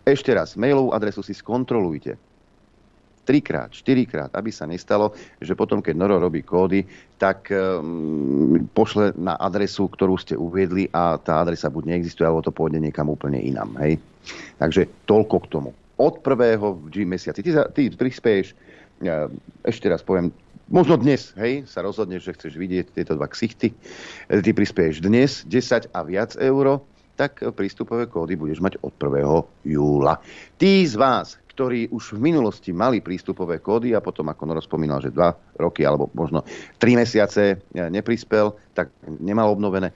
Ešte 0.06 0.30
raz, 0.36 0.54
mailovú 0.54 0.94
adresu 0.94 1.24
si 1.26 1.34
skontrolujte. 1.34 2.14
Trikrát, 3.24 3.72
štyrikrát, 3.72 4.28
aby 4.36 4.52
sa 4.52 4.68
nestalo, 4.68 5.16
že 5.40 5.56
potom, 5.56 5.80
keď 5.80 5.96
Noro 5.96 6.20
robí 6.20 6.44
kódy, 6.44 6.84
tak 7.16 7.48
um, 7.48 8.68
pošle 8.76 9.16
na 9.16 9.34
adresu, 9.40 9.88
ktorú 9.88 10.20
ste 10.20 10.36
uviedli 10.36 10.92
a 10.92 11.16
tá 11.16 11.40
adresa 11.40 11.72
buď 11.72 11.96
neexistuje, 11.96 12.28
alebo 12.28 12.44
to 12.44 12.52
pôjde 12.52 12.84
niekam 12.84 13.08
úplne 13.08 13.40
inam. 13.40 13.72
Hej? 13.80 13.96
Takže 14.60 15.08
toľko 15.08 15.36
k 15.44 15.50
tomu. 15.50 15.70
Od 15.96 16.20
prvého 16.20 16.76
v 16.76 17.06
mesiaci. 17.08 17.40
Ty, 17.40 17.72
ty 17.72 17.88
prispieješ, 17.88 18.52
ešte 19.64 19.86
raz 19.88 20.04
poviem, 20.04 20.34
možno 20.68 20.96
dnes, 20.96 21.32
hej, 21.36 21.64
sa 21.68 21.84
rozhodneš, 21.84 22.28
že 22.28 22.34
chceš 22.36 22.54
vidieť 22.56 22.86
tieto 22.94 23.16
dva 23.16 23.28
ksichty. 23.28 23.72
Ty 24.28 24.50
prispieješ 24.50 25.04
dnes 25.04 25.44
10 25.48 25.92
a 25.92 26.00
viac 26.04 26.36
euro, 26.40 26.84
tak 27.14 27.38
prístupové 27.54 28.10
kódy 28.10 28.34
budeš 28.34 28.58
mať 28.58 28.74
od 28.82 28.94
1. 28.98 29.70
júla. 29.70 30.18
Tí 30.58 30.82
z 30.82 30.98
vás, 30.98 31.38
ktorí 31.54 31.94
už 31.94 32.18
v 32.18 32.34
minulosti 32.34 32.74
mali 32.74 32.98
prístupové 32.98 33.62
kódy 33.62 33.94
a 33.94 34.02
potom, 34.02 34.26
ako 34.26 34.42
Noro 34.42 34.58
spomínal, 34.58 34.98
že 34.98 35.14
dva 35.14 35.30
roky 35.54 35.86
alebo 35.86 36.10
možno 36.10 36.42
tri 36.82 36.98
mesiace 36.98 37.70
neprispel, 37.70 38.58
tak 38.74 38.90
nemal 39.22 39.54
obnovené, 39.54 39.94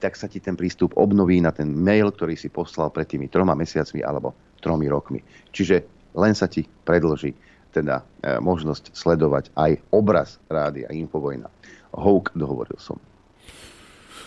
tak 0.00 0.16
sa 0.16 0.24
ti 0.24 0.40
ten 0.40 0.56
prístup 0.56 0.96
obnoví 0.96 1.44
na 1.44 1.52
ten 1.52 1.68
mail, 1.68 2.08
ktorý 2.08 2.40
si 2.40 2.48
poslal 2.48 2.88
pred 2.88 3.04
tými 3.04 3.28
troma 3.28 3.52
mesiacmi 3.52 4.00
alebo 4.00 4.32
tromi 4.64 4.88
rokmi. 4.88 5.20
Čiže 5.52 5.84
len 6.16 6.32
sa 6.32 6.48
ti 6.48 6.64
predloží 6.64 7.36
teda 7.74 8.00
e, 8.00 8.38
možnosť 8.40 8.96
sledovať 8.96 9.52
aj 9.52 9.70
obraz 9.92 10.40
rádia 10.48 10.88
Infovojna. 10.88 11.52
Houk, 11.92 12.32
dohovoril 12.32 12.78
som. 12.80 12.96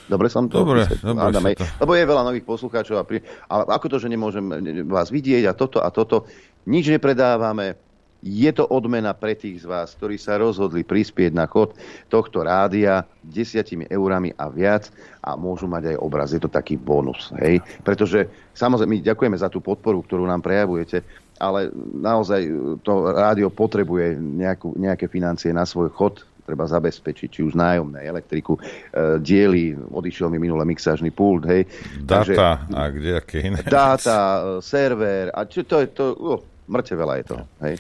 Dobre 0.08 0.32
som 0.32 0.48
to 0.48 0.64
Dobre, 0.64 0.88
dobre 1.04 1.56
to. 1.56 1.68
Lebo 1.84 1.92
je 1.96 2.08
veľa 2.08 2.24
nových 2.24 2.48
poslucháčov. 2.48 2.96
A, 2.96 3.04
pri, 3.04 3.24
a 3.52 3.68
ako 3.68 3.92
to, 3.92 3.98
že 4.00 4.08
nemôžem 4.08 4.44
vás 4.88 5.12
vidieť 5.12 5.52
a 5.52 5.54
toto 5.56 5.84
a 5.84 5.92
toto. 5.92 6.28
Nič 6.68 6.92
nepredávame. 6.92 7.80
Je 8.20 8.50
to 8.52 8.68
odmena 8.68 9.14
pre 9.14 9.38
tých 9.38 9.64
z 9.64 9.66
vás, 9.70 9.94
ktorí 9.96 10.20
sa 10.20 10.36
rozhodli 10.42 10.84
prispieť 10.84 11.32
na 11.32 11.48
chod 11.48 11.78
tohto 12.12 12.44
rádia 12.44 13.06
desiatimi 13.24 13.88
eurami 13.88 14.34
a 14.36 14.52
viac 14.52 14.90
a 15.22 15.38
môžu 15.38 15.70
mať 15.70 15.96
aj 15.96 15.98
obraz. 16.02 16.34
Je 16.34 16.42
to 16.42 16.52
taký 16.52 16.76
bonus. 16.76 17.32
Hej? 17.40 17.62
Pretože 17.86 18.28
samozrejme 18.58 19.00
my 19.00 19.06
ďakujeme 19.06 19.38
za 19.38 19.48
tú 19.48 19.64
podporu, 19.64 20.02
ktorú 20.02 20.28
nám 20.28 20.44
prejavujete, 20.44 21.06
ale 21.40 21.70
naozaj 21.94 22.42
to 22.82 23.14
rádio 23.16 23.48
potrebuje 23.54 24.18
nejakú, 24.18 24.74
nejaké 24.76 25.06
financie 25.08 25.54
na 25.54 25.64
svoj 25.64 25.94
chod, 25.94 26.26
treba 26.48 26.64
zabezpečiť, 26.64 27.28
či 27.28 27.42
už 27.44 27.60
nájomné, 27.60 28.08
elektriku, 28.08 28.56
e, 28.56 29.20
diely, 29.20 29.76
odišiel 29.76 30.32
mi 30.32 30.40
minule 30.40 30.64
mixážny 30.64 31.12
pult, 31.12 31.44
hej. 31.44 31.68
Data 32.00 32.24
Takže, 32.24 32.34
a 32.72 32.82
aké 33.20 33.38
iné. 33.44 33.60
Dáta, 33.68 34.18
server, 34.64 35.28
a 35.36 35.44
čo 35.44 35.68
to 35.68 35.84
je 35.84 35.88
to, 35.92 36.06
oh, 36.16 36.40
mŕte 36.68 36.94
veľa 36.94 37.16
je 37.20 37.26
to, 37.26 37.38
hej. 37.64 37.76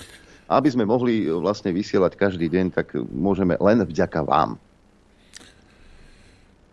Aby 0.47 0.71
sme 0.71 0.87
mohli 0.87 1.27
vlastne 1.27 1.75
vysielať 1.75 2.15
každý 2.15 2.47
deň, 2.47 2.65
tak 2.71 2.95
môžeme 3.11 3.59
len 3.59 3.83
vďaka 3.83 4.23
vám. 4.23 4.55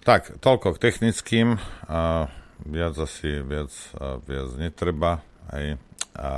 Tak, 0.06 0.38
toľko 0.38 0.78
k 0.78 0.82
technickým. 0.84 1.58
A 1.90 2.30
viac 2.62 2.94
asi 2.94 3.42
viac, 3.42 3.74
a 3.98 4.22
viac 4.22 4.54
netreba. 4.54 5.26
Hej. 5.50 5.82
A, 6.14 6.30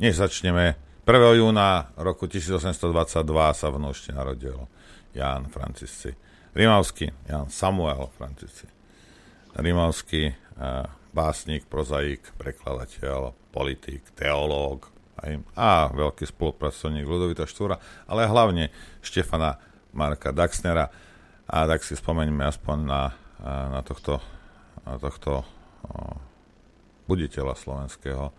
než 0.00 0.16
začneme, 0.16 0.80
1. 1.04 1.40
júna 1.40 1.92
roku 2.00 2.24
1822 2.24 3.20
sa 3.52 3.68
v 3.68 3.76
Nošte 3.76 4.16
narodil 4.16 4.56
Ján 5.12 5.52
Francisci. 5.52 6.16
Rimavský, 6.56 7.12
Ján 7.28 7.52
Samuel 7.52 8.08
Francisci. 8.16 8.64
Rimavský 9.52 10.32
básnik, 11.12 11.68
prozaik, 11.68 12.24
prekladateľ, 12.40 13.36
politik, 13.58 14.06
teológ 14.14 14.86
aj, 15.18 15.42
a 15.58 15.90
veľký 15.90 16.30
spolupracovník 16.30 17.02
Ludovita 17.02 17.42
Štúra, 17.42 17.74
ale 18.06 18.30
hlavne 18.30 18.70
Štefana 19.02 19.58
Marka 19.90 20.30
Daxnera. 20.30 20.86
A 21.48 21.66
tak 21.66 21.82
si 21.82 21.98
spomeňme 21.98 22.46
aspoň 22.46 22.78
na, 22.86 23.02
na 23.42 23.80
tohto, 23.82 24.22
na 24.86 24.94
tohto 25.00 25.42
buditeľa 27.08 27.56
slovenského 27.56 28.30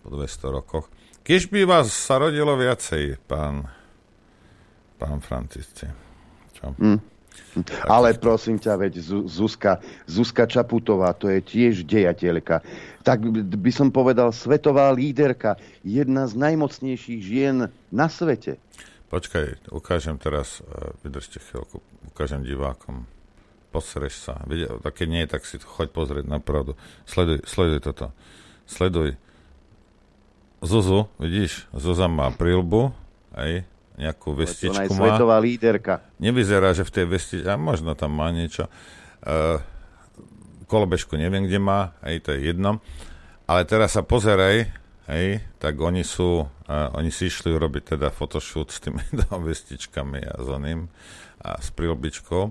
po 0.00 0.08
200 0.08 0.56
rokoch. 0.56 0.88
Keď 1.20 1.52
by 1.52 1.60
vás 1.68 1.92
sa 1.92 2.16
rodilo 2.16 2.56
viacej, 2.56 3.20
pán, 3.28 3.68
pán 4.96 5.20
Francisci. 5.20 5.84
Čo? 6.56 6.72
Mm. 6.80 7.09
Ale 7.90 8.14
prosím 8.14 8.62
ťa, 8.62 8.78
veď 8.78 8.94
Zuzka, 9.26 9.82
Zuzka 10.06 10.46
Čaputová, 10.46 11.10
to 11.18 11.26
je 11.26 11.42
tiež 11.42 11.82
dejateľka. 11.82 12.62
Tak 13.02 13.26
by 13.58 13.72
som 13.74 13.90
povedal 13.90 14.30
svetová 14.30 14.94
líderka, 14.94 15.58
jedna 15.82 16.30
z 16.30 16.38
najmocnejších 16.38 17.20
žien 17.20 17.72
na 17.90 18.06
svete. 18.06 18.60
Počkaj, 19.10 19.74
ukážem 19.74 20.14
teraz, 20.22 20.62
e, 20.62 20.94
vydržte 21.02 21.42
chvíľku, 21.42 21.82
ukážem 22.14 22.46
divákom. 22.46 23.10
Posreš 23.70 24.18
sa. 24.26 24.34
Keď 24.82 25.06
nie, 25.06 25.26
tak 25.30 25.46
si 25.46 25.58
to 25.58 25.66
choď 25.66 25.94
pozrieť 25.94 26.26
na 26.26 26.42
pravdu. 26.42 26.74
Sleduj, 27.06 27.46
sleduj 27.46 27.82
toto. 27.86 28.10
Sleduj. 28.66 29.14
Zuzu, 30.58 31.06
vidíš, 31.22 31.70
Zuza 31.70 32.10
má 32.10 32.34
prilbu, 32.34 32.90
aj, 33.32 33.64
nejakú 34.00 34.32
vestičku 34.32 34.72
Ona 34.72 34.88
je 34.88 34.96
svetová 34.96 35.36
líderka. 35.36 36.00
Nevyzerá, 36.16 36.72
že 36.72 36.88
v 36.88 36.92
tej 36.96 37.06
vestičke, 37.12 37.44
a 37.44 37.60
možno 37.60 37.92
tam 37.92 38.16
má 38.16 38.32
niečo. 38.32 38.72
Uh, 39.20 39.60
kolobežku 40.64 41.20
neviem, 41.20 41.44
kde 41.44 41.60
má, 41.60 41.92
aj 42.00 42.24
to 42.24 42.28
je 42.32 42.48
jedno. 42.48 42.80
Ale 43.44 43.68
teraz 43.68 43.98
sa 43.98 44.06
pozeraj, 44.06 44.72
hej, 45.12 45.44
tak 45.60 45.76
oni 45.76 46.00
sú, 46.00 46.48
uh, 46.48 46.88
oni 46.96 47.12
si 47.12 47.28
išli 47.28 47.52
urobiť 47.52 47.98
teda 47.98 48.08
photoshoot 48.08 48.72
s 48.72 48.80
tými 48.80 49.04
vestičkami 49.50 50.24
a 50.24 50.34
s 50.40 50.48
oným 50.48 50.88
a 51.44 51.60
s 51.60 51.68
prilbičkou. 51.76 52.42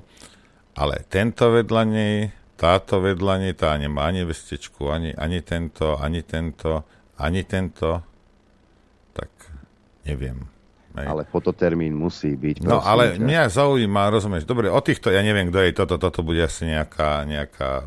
Ale 0.78 1.02
tento 1.10 1.50
vedľa 1.50 1.84
nej, 1.90 2.16
táto 2.60 3.02
vedľa 3.02 3.36
nej, 3.42 3.54
tá 3.58 3.74
nemá 3.80 4.06
ani 4.06 4.22
vestičku, 4.28 4.94
ani, 4.94 5.18
ani 5.18 5.42
tento, 5.42 5.98
ani 5.98 6.22
tento, 6.22 6.86
ani 7.18 7.42
tento, 7.48 8.06
tak 9.18 9.32
neviem. 10.06 10.59
Hej. 10.98 11.06
Ale 11.06 11.22
fototermín 11.30 11.94
musí 11.94 12.34
byť. 12.34 12.66
No 12.66 12.82
ale 12.82 13.16
ťa. 13.16 13.22
mňa 13.22 13.44
zaujíma, 13.54 14.10
rozumieš, 14.10 14.50
dobre, 14.50 14.74
o 14.74 14.82
týchto, 14.82 15.14
ja 15.14 15.22
neviem, 15.22 15.54
kto 15.54 15.60
je 15.62 15.72
toto, 15.78 15.96
toto 16.02 16.26
bude 16.26 16.42
asi 16.42 16.66
nejaká, 16.66 17.30
nejaká 17.30 17.86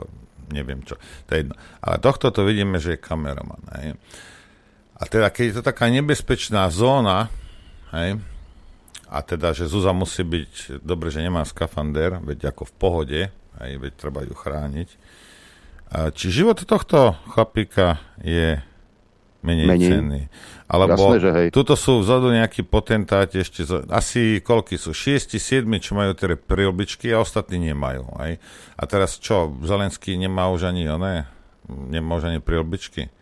neviem 0.54 0.84
čo, 0.86 1.00
to 1.26 1.30
je 1.34 1.38
jedno. 1.42 1.54
Ale 1.82 1.96
tohto 1.98 2.30
to 2.30 2.46
vidíme, 2.46 2.78
že 2.78 2.94
je 2.94 3.02
kameraman. 3.02 3.62
Hej. 3.80 3.98
A 4.96 5.02
teda, 5.10 5.34
keď 5.34 5.44
je 5.50 5.54
to 5.58 5.64
taká 5.66 5.90
nebezpečná 5.90 6.70
zóna, 6.70 7.26
hej, 7.90 8.22
a 9.12 9.18
teda, 9.20 9.52
že 9.52 9.68
Zuza 9.68 9.92
musí 9.92 10.24
byť, 10.24 10.80
dobre, 10.80 11.12
že 11.12 11.20
nemá 11.20 11.44
skafander, 11.44 12.16
veď 12.22 12.54
ako 12.54 12.70
v 12.70 12.74
pohode, 12.78 13.20
hej, 13.60 13.72
veď 13.76 13.92
treba 13.98 14.24
ju 14.24 14.32
chrániť. 14.32 14.88
Či 16.16 16.26
život 16.32 16.56
tohto 16.64 17.12
chlapíka 17.28 18.00
je 18.24 18.56
menej, 19.44 19.68
menej. 19.68 19.88
cenný? 19.92 20.22
Alebo 20.72 20.96
Jasné, 20.96 21.16
že 21.20 21.30
hej. 21.36 21.46
tuto 21.52 21.76
sú 21.76 22.00
vzadu 22.00 22.32
nejakí 22.32 22.64
potentáti 22.64 23.44
ešte, 23.44 23.68
asi 23.92 24.40
koľky 24.40 24.80
sú, 24.80 24.96
6, 24.96 25.36
7, 25.36 25.68
čo 25.76 25.92
majú 25.92 26.16
tie 26.16 26.32
prilbičky 26.32 27.12
a 27.12 27.20
ostatní 27.20 27.60
nemajú. 27.60 28.08
Aj? 28.16 28.40
A 28.80 28.82
teraz 28.88 29.20
čo, 29.20 29.52
Zelenský 29.60 30.16
nemá 30.16 30.48
už 30.48 30.72
ani 30.72 30.88
oné, 30.88 31.28
nemá 31.68 32.16
už 32.16 32.32
ani 32.32 32.40
prilbičky? 32.40 33.12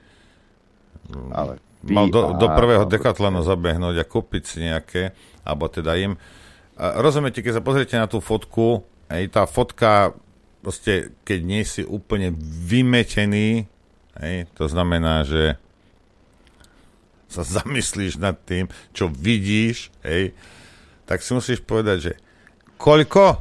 Ale 1.35 1.59
Mal 1.80 2.12
do, 2.12 2.37
do 2.37 2.47
prvého 2.52 2.85
dekatlanu 2.85 3.40
zabehnúť 3.40 3.97
a 3.97 4.04
kúpiť 4.04 4.42
si 4.45 4.59
nejaké, 4.69 5.16
alebo 5.40 5.64
teda 5.64 5.97
im. 5.97 6.21
A 6.76 7.00
rozumiete, 7.00 7.40
keď 7.40 7.61
sa 7.61 7.64
pozriete 7.64 7.97
na 7.97 8.04
tú 8.04 8.21
fotku, 8.21 8.85
aj 9.09 9.23
tá 9.33 9.42
fotka, 9.49 10.12
proste, 10.61 11.16
keď 11.25 11.38
nie 11.40 11.64
si 11.64 11.80
úplne 11.80 12.37
vymetený, 12.37 13.64
aj, 14.12 14.52
to 14.52 14.69
znamená, 14.69 15.25
že 15.25 15.57
sa 17.31 17.47
zamyslíš 17.47 18.19
nad 18.19 18.35
tým, 18.43 18.67
čo 18.91 19.07
vidíš, 19.07 19.95
hej, 20.03 20.35
tak 21.07 21.23
si 21.23 21.31
musíš 21.31 21.63
povedať, 21.63 21.99
že 22.11 22.13
koľko, 22.75 23.39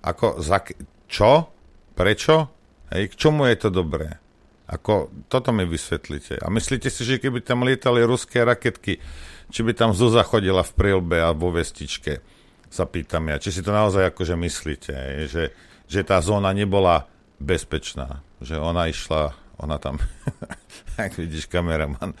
ako, 0.00 0.40
za, 0.40 0.64
čo, 1.04 1.52
prečo, 1.92 2.48
hej, 2.96 3.12
k 3.12 3.14
čomu 3.14 3.44
je 3.52 3.56
to 3.60 3.68
dobré. 3.68 4.16
Ako, 4.68 5.08
toto 5.32 5.48
mi 5.48 5.64
vysvetlíte. 5.64 6.44
A 6.44 6.52
myslíte 6.52 6.92
si, 6.92 7.00
že 7.00 7.16
keby 7.16 7.40
tam 7.40 7.64
lietali 7.64 8.04
ruské 8.04 8.44
raketky, 8.44 9.00
či 9.48 9.60
by 9.64 9.72
tam 9.72 9.96
Zuza 9.96 10.20
chodila 10.20 10.60
v 10.60 10.76
prilbe 10.76 11.16
a 11.24 11.32
vo 11.32 11.48
vestičke, 11.48 12.20
sa 12.68 12.84
pýtam 12.84 13.32
ja. 13.32 13.40
Či 13.40 13.60
si 13.60 13.60
to 13.64 13.72
naozaj 13.72 14.12
akože 14.12 14.36
myslíte, 14.36 14.92
hej, 14.92 15.20
že, 15.28 15.44
že 15.88 16.00
tá 16.04 16.20
zóna 16.20 16.52
nebola 16.52 17.08
bezpečná, 17.40 18.20
že 18.44 18.60
ona 18.60 18.92
išla, 18.92 19.32
ona 19.56 19.80
tam, 19.80 19.96
ak 21.00 21.16
vidíš, 21.16 21.48
kameraman 21.48 22.12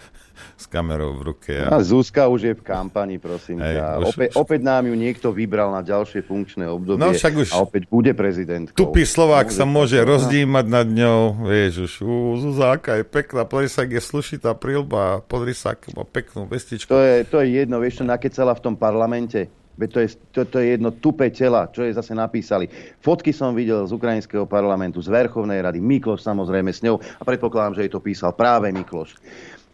s 0.56 0.64
kamerou 0.66 1.18
v 1.18 1.22
ruke. 1.32 1.54
A, 1.58 1.76
a 1.76 1.84
Zuzka 1.84 2.26
už 2.30 2.40
je 2.42 2.54
v 2.56 2.62
kampani, 2.62 3.16
prosím 3.20 3.60
Hej, 3.60 3.78
ťa. 3.78 3.86
Už, 3.98 4.06
opäť, 4.14 4.28
už... 4.32 4.36
opäť 4.40 4.60
nám 4.64 4.84
ju 4.88 4.94
niekto 4.94 5.28
vybral 5.30 5.68
na 5.70 5.82
ďalšie 5.84 6.20
funkčné 6.24 6.64
obdobie 6.66 7.02
no, 7.02 7.14
však 7.14 7.34
už 7.34 7.48
a 7.54 7.56
opäť 7.62 7.90
bude 7.90 8.12
prezidentkou. 8.14 8.76
Tupý 8.76 9.02
Slovák 9.04 9.50
sa 9.50 9.68
môže 9.68 9.98
rozdímať 10.00 10.66
nad 10.66 10.88
ňou. 10.88 11.48
Vieš 11.48 11.72
už, 11.88 11.92
ú, 12.02 12.14
Zuzáka 12.40 12.98
je 12.98 13.04
pekná, 13.06 13.44
pozri 13.44 13.68
sa, 13.70 13.86
je 13.86 14.00
slušitá 14.00 14.54
prilba, 14.54 15.20
pozri 15.26 15.52
sa, 15.52 15.74
má 15.94 16.04
peknú 16.04 16.46
vestičku. 16.46 16.90
To 16.90 16.98
je, 17.00 17.26
to 17.26 17.40
je 17.42 17.60
jedno, 17.62 17.78
vieš, 17.78 18.00
čo 18.00 18.04
nakecala 18.04 18.54
v 18.54 18.62
tom 18.64 18.74
parlamente? 18.74 19.50
Veď 19.78 19.88
to 19.94 19.98
je, 20.02 20.08
to, 20.34 20.40
to 20.42 20.56
je 20.58 20.66
jedno 20.74 20.90
tupé 20.90 21.30
tela, 21.30 21.70
čo 21.70 21.86
je 21.86 21.94
zase 21.94 22.10
napísali. 22.10 22.66
Fotky 22.98 23.30
som 23.30 23.54
videl 23.54 23.86
z 23.86 23.94
ukrajinského 23.94 24.42
parlamentu, 24.42 24.98
z 24.98 25.06
Verchovnej 25.06 25.62
rady, 25.62 25.78
Mikloš 25.78 26.26
samozrejme 26.26 26.74
s 26.74 26.82
ňou 26.82 26.98
a 26.98 27.22
predpokladám, 27.22 27.78
že 27.78 27.86
jej 27.86 27.92
to 27.94 28.02
písal 28.02 28.34
práve 28.34 28.74
Mikloš. 28.74 29.14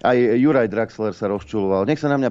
Aj 0.05 0.21
Juraj 0.21 0.69
Draxler 0.69 1.17
sa 1.17 1.33
rozčuloval. 1.33 1.89
Nech 1.89 1.97
sa 1.97 2.13
na 2.13 2.21
mňa 2.21 2.29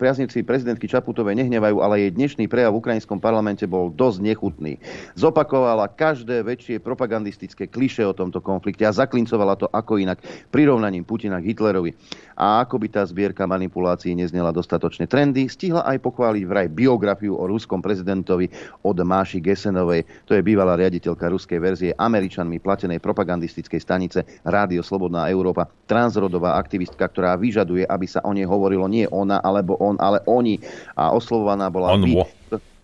priaznivci 0.00 0.40
prezidentky 0.40 0.88
Čaputovej 0.88 1.36
nehnevajú, 1.36 1.84
ale 1.84 2.08
jej 2.08 2.16
dnešný 2.16 2.48
prejav 2.48 2.72
v 2.72 2.80
ukrajinskom 2.80 3.20
parlamente 3.20 3.68
bol 3.68 3.92
dosť 3.92 4.24
nechutný. 4.24 4.80
Zopakovala 5.12 5.92
každé 5.92 6.40
väčšie 6.40 6.80
propagandistické 6.80 7.68
kliše 7.68 8.08
o 8.08 8.16
tomto 8.16 8.40
konflikte 8.40 8.88
a 8.88 8.96
zaklincovala 8.96 9.60
to 9.60 9.68
ako 9.68 10.00
inak 10.00 10.24
prirovnaním 10.48 11.04
Putina 11.04 11.44
k 11.44 11.52
Hitlerovi. 11.52 11.92
A 12.40 12.64
ako 12.64 12.80
by 12.80 12.88
tá 12.88 13.04
zbierka 13.04 13.44
manipulácií 13.44 14.16
neznela 14.16 14.48
dostatočne 14.48 15.04
trendy, 15.04 15.44
stihla 15.44 15.84
aj 15.84 16.00
pochváliť 16.00 16.44
vraj 16.48 16.72
biografiu 16.72 17.36
o 17.36 17.44
ruskom 17.44 17.84
prezidentovi 17.84 18.48
od 18.80 18.96
Máši 18.96 19.44
Gesenovej. 19.44 20.24
To 20.24 20.32
je 20.32 20.40
bývalá 20.40 20.72
riaditeľka 20.80 21.28
ruskej 21.28 21.60
verzie 21.60 21.92
američanmi 21.92 22.56
platenej 22.64 22.96
propagandistickej 23.04 23.80
stanice 23.82 24.24
Rádio 24.40 24.80
Slobodná 24.80 25.28
Európa, 25.28 25.68
transrodová 25.84 26.56
aktivita 26.56 26.77
aktivistka, 26.78 27.10
ktorá 27.10 27.34
vyžaduje, 27.34 27.82
aby 27.82 28.06
sa 28.06 28.22
o 28.22 28.30
nej 28.30 28.46
hovorilo 28.46 28.86
nie 28.86 29.10
ona 29.10 29.42
alebo 29.42 29.74
on, 29.82 29.98
ale 29.98 30.22
oni. 30.30 30.62
A 30.94 31.10
oslovovaná 31.10 31.66
bola... 31.74 31.98
Onvo. 31.98 32.30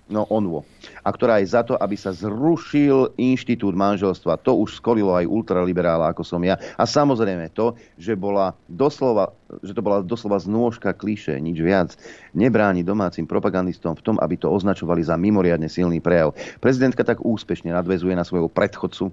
No, 0.04 0.28
onvo. 0.28 0.68
A 1.00 1.08
ktorá 1.16 1.40
je 1.40 1.48
za 1.48 1.64
to, 1.64 1.80
aby 1.80 1.96
sa 1.96 2.12
zrušil 2.12 3.16
inštitút 3.16 3.72
manželstva. 3.72 4.36
To 4.44 4.60
už 4.60 4.76
skolilo 4.76 5.16
aj 5.16 5.24
ultraliberála, 5.24 6.12
ako 6.12 6.20
som 6.20 6.44
ja. 6.44 6.60
A 6.76 6.84
samozrejme 6.84 7.48
to, 7.56 7.72
že, 7.96 8.12
bola 8.12 8.52
doslova, 8.68 9.32
že 9.64 9.72
to 9.72 9.80
bola 9.80 10.04
doslova 10.04 10.36
znôžka 10.36 10.92
kliše, 10.92 11.40
nič 11.40 11.56
viac. 11.56 11.96
Nebráni 12.36 12.84
domácim 12.84 13.24
propagandistom 13.24 13.96
v 13.96 14.04
tom, 14.04 14.16
aby 14.20 14.36
to 14.36 14.52
označovali 14.52 15.00
za 15.00 15.16
mimoriadne 15.16 15.72
silný 15.72 16.04
prejav. 16.04 16.36
Prezidentka 16.60 17.00
tak 17.00 17.24
úspešne 17.24 17.72
nadvezuje 17.72 18.12
na 18.12 18.28
svojho 18.28 18.52
predchodcu, 18.52 19.08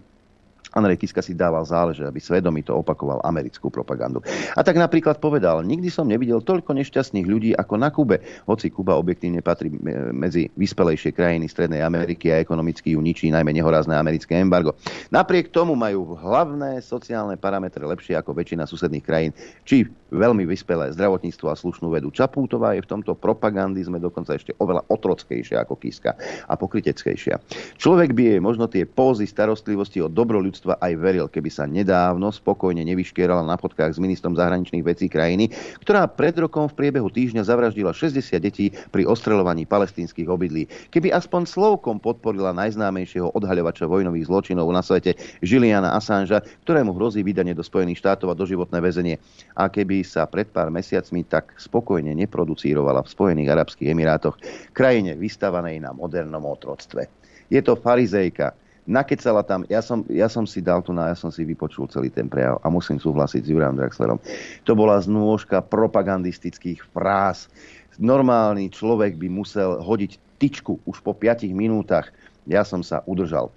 Andrej 0.72 1.04
Kiska 1.04 1.20
si 1.20 1.36
dával 1.36 1.68
záleže, 1.68 2.08
aby 2.08 2.20
svedomito 2.24 2.72
opakoval 2.72 3.20
americkú 3.28 3.68
propagandu. 3.68 4.24
A 4.56 4.64
tak 4.64 4.80
napríklad 4.80 5.20
povedal, 5.20 5.62
nikdy 5.68 5.92
som 5.92 6.08
nevidel 6.08 6.40
toľko 6.40 6.72
nešťastných 6.80 7.28
ľudí 7.28 7.52
ako 7.52 7.74
na 7.76 7.92
Kube, 7.92 8.24
hoci 8.48 8.72
Kuba 8.72 8.96
objektívne 8.96 9.44
patrí 9.44 9.68
medzi 10.16 10.48
vyspelejšie 10.56 11.12
krajiny 11.12 11.52
Strednej 11.52 11.84
Ameriky 11.84 12.32
a 12.32 12.40
ekonomicky 12.40 12.96
ju 12.96 13.04
ničí 13.04 13.28
najmä 13.30 13.52
nehorázne 13.52 13.94
americké 14.00 14.40
embargo. 14.40 14.80
Napriek 15.12 15.52
tomu 15.52 15.76
majú 15.76 16.16
hlavné 16.16 16.80
sociálne 16.80 17.36
parametre 17.36 17.84
lepšie 17.84 18.16
ako 18.16 18.32
väčšina 18.32 18.64
susedných 18.64 19.04
krajín, 19.04 19.32
či 19.68 19.86
veľmi 20.12 20.44
vyspelé 20.44 20.92
zdravotníctvo 20.92 21.48
a 21.48 21.56
slušnú 21.56 21.88
vedu. 21.88 22.12
Čapútová 22.12 22.76
je 22.76 22.84
v 22.84 22.92
tomto 22.92 23.16
propagandizme 23.16 23.98
dokonca 23.98 24.36
ešte 24.36 24.52
oveľa 24.60 24.84
otrockejšia 24.92 25.64
ako 25.64 25.80
Kiska 25.80 26.12
a 26.46 26.54
pokryteckejšia. 26.60 27.40
Človek 27.80 28.12
by 28.12 28.24
jej 28.36 28.40
možno 28.44 28.68
tie 28.68 28.84
pózy 28.84 29.24
starostlivosti 29.24 30.04
o 30.04 30.12
dobro 30.12 30.44
ľudstva 30.44 30.84
aj 30.84 30.94
veril, 31.00 31.28
keby 31.32 31.48
sa 31.48 31.64
nedávno 31.64 32.30
spokojne 32.30 32.84
nevyškierala 32.84 33.48
na 33.48 33.56
fotkách 33.56 33.96
s 33.96 34.04
ministrom 34.04 34.36
zahraničných 34.36 34.84
vecí 34.84 35.08
krajiny, 35.08 35.50
ktorá 35.80 36.06
pred 36.12 36.36
rokom 36.36 36.68
v 36.68 36.76
priebehu 36.76 37.08
týždňa 37.08 37.48
zavraždila 37.48 37.96
60 37.96 38.20
detí 38.44 38.76
pri 38.92 39.08
ostrelovaní 39.08 39.64
palestínskych 39.64 40.28
obydlí. 40.28 40.92
Keby 40.92 41.16
aspoň 41.16 41.48
slovkom 41.48 42.04
podporila 42.04 42.52
najznámejšieho 42.52 43.32
odhaľovača 43.32 43.88
vojnových 43.88 44.28
zločinov 44.28 44.68
na 44.76 44.84
svete 44.84 45.16
Juliana 45.40 45.96
Assangea, 45.96 46.44
ktorému 46.68 46.92
hrozí 47.00 47.24
vydanie 47.24 47.56
do 47.56 47.64
Spojených 47.64 48.04
štátov 48.04 48.36
a 48.36 48.36
doživotné 48.36 48.78
väzenie. 48.84 49.16
A 49.56 49.72
keby 49.72 50.01
sa 50.02 50.28
pred 50.28 50.50
pár 50.50 50.74
mesiacmi 50.74 51.26
tak 51.26 51.56
spokojne 51.58 52.14
neproducírovala 52.14 53.06
v 53.06 53.14
Spojených 53.14 53.52
Arabských 53.54 53.92
Emirátoch, 53.94 54.38
krajine 54.76 55.16
vystavanej 55.16 55.82
na 55.82 55.96
modernom 55.96 56.44
otroctve. 56.46 57.08
Je 57.52 57.60
to 57.60 57.76
farizejka, 57.76 58.56
nakecala 58.90 59.46
tam, 59.46 59.68
ja 59.70 59.80
som, 59.80 60.02
ja 60.10 60.26
som 60.26 60.48
si 60.50 60.60
dal 60.64 60.82
tu 60.82 60.92
na, 60.92 61.14
ja 61.14 61.18
som 61.18 61.30
si 61.30 61.46
vypočul 61.46 61.86
celý 61.88 62.10
ten 62.10 62.26
prejav 62.26 62.58
a 62.62 62.68
musím 62.68 62.98
súhlasiť 62.98 63.42
s 63.46 63.52
Jurajom 63.52 63.78
Draxlerom. 63.78 64.20
To 64.66 64.74
bola 64.74 64.98
znôžka 64.98 65.62
propagandistických 65.62 66.82
fráz. 66.92 67.52
Normálny 68.02 68.74
človek 68.74 69.20
by 69.20 69.28
musel 69.30 69.78
hodiť 69.84 70.18
tyčku 70.42 70.82
už 70.90 70.98
po 71.06 71.14
5 71.14 71.46
minútach. 71.54 72.10
Ja 72.50 72.66
som 72.66 72.82
sa 72.82 73.06
udržal. 73.06 73.54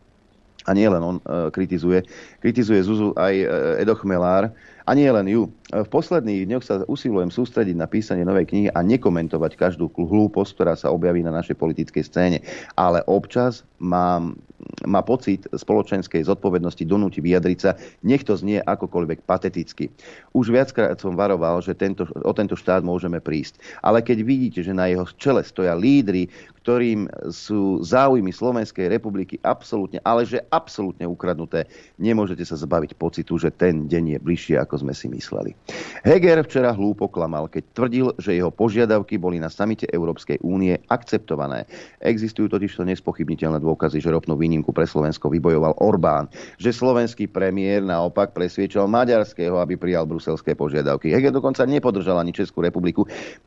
A 0.65 0.73
nie 0.73 0.89
len 0.89 1.01
on 1.01 1.17
e, 1.21 1.49
kritizuje. 1.53 2.05
Kritizuje 2.41 2.81
Zuzu 2.85 3.13
aj 3.17 3.35
e, 3.37 3.47
Edo 3.85 3.97
Chmelár. 3.97 4.53
A 4.85 4.93
nie 4.93 5.09
len 5.09 5.25
ju. 5.25 5.49
V 5.73 5.89
posledných 5.89 6.45
dňoch 6.45 6.65
sa 6.65 6.85
usilujem 6.85 7.33
sústrediť 7.33 7.73
na 7.73 7.89
písanie 7.89 8.21
novej 8.21 8.53
knihy 8.53 8.69
a 8.69 8.85
nekomentovať 8.85 9.57
každú 9.57 9.89
hlúposť, 9.89 10.51
ktorá 10.53 10.75
sa 10.77 10.93
objaví 10.93 11.25
na 11.25 11.33
našej 11.33 11.57
politickej 11.57 12.05
scéne. 12.05 12.39
Ale 12.77 13.01
občas 13.09 13.65
mám 13.81 14.37
má 14.85 15.01
pocit 15.05 15.45
spoločenskej 15.53 16.25
zodpovednosti 16.25 16.85
donúti 16.89 17.21
vyjadriť 17.21 17.59
sa, 17.59 17.77
nech 18.05 18.25
to 18.25 18.35
znie 18.37 18.61
akokoľvek 18.65 19.25
pateticky. 19.25 19.93
Už 20.33 20.51
viackrát 20.51 20.97
som 20.99 21.15
varoval, 21.17 21.61
že 21.61 21.77
tento, 21.77 22.09
o 22.25 22.33
tento 22.33 22.57
štát 22.57 22.81
môžeme 22.81 23.21
prísť. 23.21 23.61
Ale 23.85 24.01
keď 24.01 24.19
vidíte, 24.25 24.61
že 24.65 24.77
na 24.77 24.89
jeho 24.91 25.05
čele 25.17 25.45
stoja 25.45 25.77
lídry, 25.77 26.29
ktorým 26.65 27.13
sú 27.29 27.85
záujmy 27.85 28.33
Slovenskej 28.33 28.89
republiky 28.89 29.37
absolútne, 29.45 30.01
ale 30.01 30.25
že 30.25 30.41
absolútne 30.49 31.05
ukradnuté, 31.05 31.69
nemôžete 32.01 32.41
sa 32.49 32.57
zbaviť 32.57 32.97
pocitu, 32.97 33.37
že 33.37 33.53
ten 33.53 33.85
deň 33.85 34.17
je 34.17 34.19
bližšie, 34.25 34.57
ako 34.57 34.74
sme 34.79 34.93
si 34.93 35.07
mysleli. 35.11 35.55
Heger 36.03 36.45
včera 36.45 36.75
hlúpo 36.75 37.09
klamal, 37.09 37.49
keď 37.49 37.63
tvrdil, 37.73 38.07
že 38.19 38.37
jeho 38.37 38.51
požiadavky 38.51 39.17
boli 39.17 39.41
na 39.41 39.49
samite 39.49 39.89
Európskej 39.89 40.43
únie 40.45 40.77
akceptované. 40.91 41.65
Existujú 42.03 42.53
totižto 42.53 42.85
nespochybniteľné 42.89 43.59
dôkazy, 43.63 44.03
že 44.03 44.13
ropnú 44.13 44.35
výnimku 44.37 44.71
pre 44.75 44.85
Slovensko 44.85 45.33
vybojoval 45.33 45.81
Orbán, 45.81 46.29
že 46.61 46.75
slovenský 46.75 47.31
premiér 47.31 47.83
naopak 47.85 48.37
presviečal 48.37 48.91
Maďarského, 48.91 49.59
aby 49.59 49.79
prijal 49.79 50.05
bruselské 50.05 50.53
požiadavky. 50.53 51.11
Heger 51.11 51.33
dokonca 51.33 51.65
nepodržal 51.65 52.21
ani 52.21 52.35
Českú 52.35 52.61
republiku, 52.61 53.07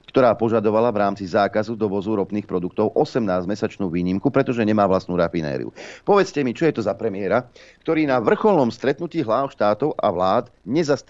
ktorá 0.10 0.34
požadovala 0.34 0.90
v 0.90 1.02
rámci 1.04 1.28
zákazu 1.28 1.78
dovozu 1.78 2.18
ropných 2.18 2.48
produktov 2.50 2.96
18-mesačnú 2.96 3.92
výnimku, 3.92 4.34
pretože 4.34 4.66
nemá 4.66 4.88
vlastnú 4.90 5.14
rafinériu. 5.20 5.70
Povedzte 6.02 6.42
mi, 6.42 6.56
čo 6.56 6.66
je 6.66 6.80
to 6.80 6.82
za 6.82 6.96
premiéra, 6.98 7.46
ktorý 7.86 8.10
na 8.10 8.18
vrcholnom 8.24 8.72
stretnutí 8.74 9.22
hlav 9.22 9.54
štátov 9.54 9.94
a 10.00 10.08
vlád 10.10 10.50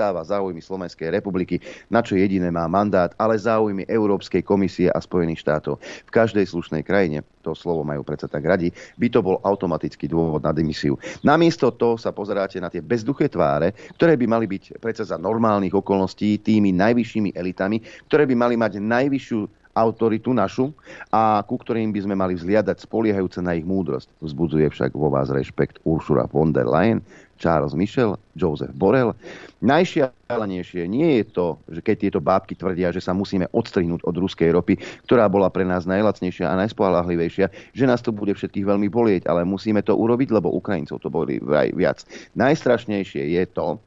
nezastáva 0.07 0.23
záujmy 0.23 0.63
Slovenskej 0.63 1.11
republiky, 1.11 1.59
na 1.91 1.99
čo 1.99 2.15
jediné 2.15 2.47
má 2.47 2.63
mandát, 2.71 3.11
ale 3.19 3.35
záujmy 3.35 3.83
Európskej 3.91 4.39
komisie 4.39 4.87
a 4.87 5.03
Spojených 5.03 5.43
štátov. 5.43 5.83
V 5.83 6.11
každej 6.15 6.47
slušnej 6.47 6.87
krajine, 6.87 7.27
to 7.43 7.51
slovo 7.51 7.83
majú 7.83 8.07
predsa 8.07 8.31
tak 8.31 8.47
radi, 8.47 8.71
by 8.95 9.07
to 9.11 9.19
bol 9.19 9.43
automatický 9.43 10.07
dôvod 10.07 10.47
na 10.47 10.55
demisiu. 10.55 10.95
Namiesto 11.27 11.75
toho 11.75 11.99
sa 11.99 12.15
pozeráte 12.15 12.63
na 12.63 12.71
tie 12.71 12.79
bezduché 12.79 13.27
tváre, 13.27 13.75
ktoré 13.99 14.15
by 14.15 14.25
mali 14.31 14.47
byť 14.47 14.79
predsa 14.79 15.03
za 15.03 15.19
normálnych 15.19 15.75
okolností 15.75 16.39
tými 16.39 16.71
najvyššími 16.71 17.35
elitami, 17.35 17.83
ktoré 18.07 18.23
by 18.23 18.35
mali 18.39 18.55
mať 18.55 18.79
najvyššiu 18.79 19.39
autoritu 19.77 20.33
našu 20.33 20.73
a 21.13 21.45
ku 21.45 21.53
ktorým 21.61 21.93
by 21.93 22.01
sme 22.01 22.15
mali 22.17 22.33
vzliadať 22.33 22.81
spoliehajúce 22.81 23.45
na 23.45 23.53
ich 23.53 23.61
múdrosť. 23.61 24.09
Vzbudzuje 24.25 24.73
však 24.73 24.97
vo 24.97 25.13
vás 25.13 25.29
rešpekt 25.29 25.85
Ursula 25.85 26.25
von 26.25 26.49
der 26.49 26.65
Leyen, 26.65 27.05
Charles 27.37 27.77
Michel, 27.77 28.17
Joseph 28.35 28.73
Borrell. 28.73 29.15
Najšialenejšie 29.61 30.85
nie 30.85 31.21
je 31.21 31.23
to, 31.33 31.57
že 31.71 31.81
keď 31.81 31.95
tieto 31.97 32.19
bábky 32.21 32.53
tvrdia, 32.53 32.93
že 32.93 33.01
sa 33.01 33.17
musíme 33.17 33.49
odstrihnúť 33.53 34.05
od 34.05 34.15
ruskej 34.17 34.53
ropy, 34.53 34.77
ktorá 35.09 35.25
bola 35.25 35.49
pre 35.49 35.65
nás 35.65 35.89
najlacnejšia 35.89 36.45
a 36.45 36.59
najspolahlivejšia, 36.61 37.73
že 37.73 37.85
nás 37.89 38.05
to 38.05 38.13
bude 38.13 38.37
všetkých 38.37 38.65
veľmi 38.65 38.89
bolieť, 38.91 39.25
ale 39.25 39.47
musíme 39.47 39.81
to 39.81 39.97
urobiť, 39.97 40.29
lebo 40.29 40.53
Ukrajincov 40.53 41.01
to 41.01 41.09
boli 41.09 41.41
viac. 41.73 42.05
Najstrašnejšie 42.37 43.33
je 43.33 43.43
to, 43.49 43.81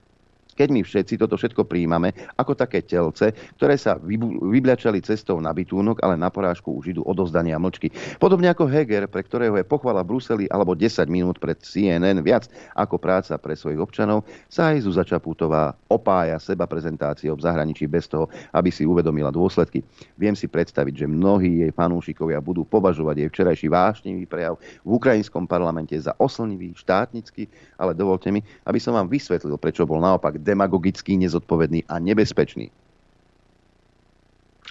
keď 0.61 0.69
my 0.77 0.85
všetci 0.85 1.17
toto 1.17 1.41
všetko 1.41 1.65
príjmame 1.65 2.13
ako 2.37 2.53
také 2.53 2.85
telce, 2.85 3.33
ktoré 3.57 3.81
sa 3.81 3.97
vybľačali 3.97 5.01
cestou 5.01 5.41
na 5.41 5.57
bytúnok, 5.57 6.05
ale 6.05 6.21
na 6.21 6.29
porážku 6.29 6.77
už 6.77 6.93
idú 6.93 7.03
odozdania 7.09 7.57
mlčky. 7.57 7.89
Podobne 8.21 8.53
ako 8.53 8.69
Heger, 8.69 9.09
pre 9.09 9.25
ktorého 9.25 9.57
je 9.57 9.65
pochvala 9.65 10.05
Bruseli 10.05 10.45
alebo 10.53 10.77
10 10.77 11.09
minút 11.09 11.41
pred 11.41 11.57
CNN 11.65 12.21
viac 12.21 12.53
ako 12.77 13.01
práca 13.01 13.41
pre 13.41 13.57
svojich 13.57 13.81
občanov, 13.81 14.29
sa 14.53 14.77
aj 14.77 14.85
Zuzá 14.85 15.01
Čaputová 15.01 15.73
opája 15.89 16.37
seba 16.37 16.69
prezentáciou 16.69 17.41
v 17.41 17.45
zahraničí 17.49 17.89
bez 17.89 18.05
toho, 18.05 18.29
aby 18.53 18.69
si 18.69 18.85
uvedomila 18.85 19.33
dôsledky. 19.33 19.81
Viem 20.21 20.37
si 20.37 20.45
predstaviť, 20.45 20.93
že 20.93 21.07
mnohí 21.09 21.65
jej 21.65 21.73
fanúšikovia 21.73 22.37
budú 22.45 22.69
považovať 22.69 23.17
jej 23.17 23.29
včerajší 23.33 23.67
vášnivý 23.73 24.29
prejav 24.29 24.61
v 24.85 24.91
ukrajinskom 24.93 25.49
parlamente 25.49 25.97
za 25.97 26.13
oslnivý, 26.21 26.77
štátnický, 26.77 27.49
ale 27.81 27.97
dovolte 27.97 28.29
mi, 28.29 28.45
aby 28.69 28.77
som 28.77 28.93
vám 28.93 29.09
vysvetlil, 29.09 29.57
prečo 29.57 29.89
bol 29.89 30.05
naopak 30.05 30.37
demagogický, 30.51 31.15
nezodpovedný 31.15 31.87
a 31.87 32.03
nebezpečný. 32.03 32.75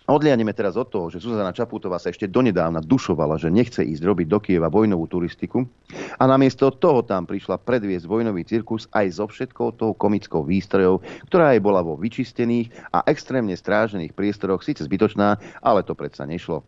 Odlianeme 0.10 0.58
teraz 0.58 0.74
od 0.74 0.90
toho, 0.90 1.14
že 1.14 1.22
Zuzana 1.22 1.54
Čaputová 1.54 2.02
sa 2.02 2.10
ešte 2.10 2.26
donedávna 2.26 2.82
dušovala, 2.82 3.38
že 3.38 3.54
nechce 3.54 3.86
ísť 3.86 4.02
robiť 4.02 4.26
do 4.26 4.42
Kieva 4.42 4.66
vojnovú 4.66 5.06
turistiku 5.06 5.70
a 6.18 6.26
namiesto 6.26 6.74
toho 6.74 7.06
tam 7.06 7.30
prišla 7.30 7.62
predviesť 7.62 8.10
vojnový 8.10 8.42
cirkus 8.42 8.90
aj 8.90 9.22
so 9.22 9.30
všetkou 9.30 9.78
tou 9.78 9.94
komickou 9.94 10.42
výstrojou, 10.42 11.06
ktorá 11.30 11.54
aj 11.54 11.62
bola 11.62 11.86
vo 11.86 11.94
vyčistených 11.94 12.90
a 12.90 13.06
extrémne 13.06 13.54
strážených 13.54 14.18
priestoroch, 14.18 14.66
síce 14.66 14.82
zbytočná, 14.82 15.38
ale 15.62 15.86
to 15.86 15.94
predsa 15.94 16.26
nešlo 16.26 16.66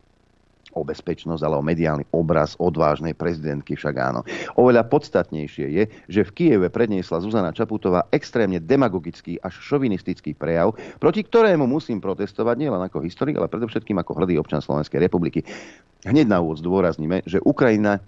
o 0.74 0.82
bezpečnosť, 0.84 1.42
ale 1.44 1.56
o 1.60 1.64
mediálny 1.64 2.06
obraz 2.16 2.56
odvážnej 2.60 3.16
prezidentky 3.16 3.76
však 3.76 3.96
áno. 3.98 4.22
Oveľa 4.56 4.88
podstatnejšie 4.88 5.68
je, 5.72 5.84
že 6.08 6.22
v 6.28 6.32
Kieve 6.32 6.68
predniesla 6.72 7.24
Zuzana 7.24 7.56
Čaputová 7.56 8.08
extrémne 8.12 8.60
demagogický 8.60 9.40
až 9.44 9.58
šovinistický 9.60 10.36
prejav, 10.36 10.76
proti 10.98 11.24
ktorému 11.26 11.68
musím 11.68 12.00
protestovať 12.00 12.56
nielen 12.58 12.82
ako 12.86 13.04
historik, 13.04 13.36
ale 13.38 13.52
predovšetkým 13.52 14.00
ako 14.00 14.12
hrdý 14.18 14.40
občan 14.40 14.64
Slovenskej 14.64 15.04
republiky. 15.04 15.44
Hneď 16.08 16.28
na 16.28 16.42
úvod 16.42 16.64
zdôrazníme, 16.64 17.22
že 17.30 17.44
Ukrajina 17.44 18.02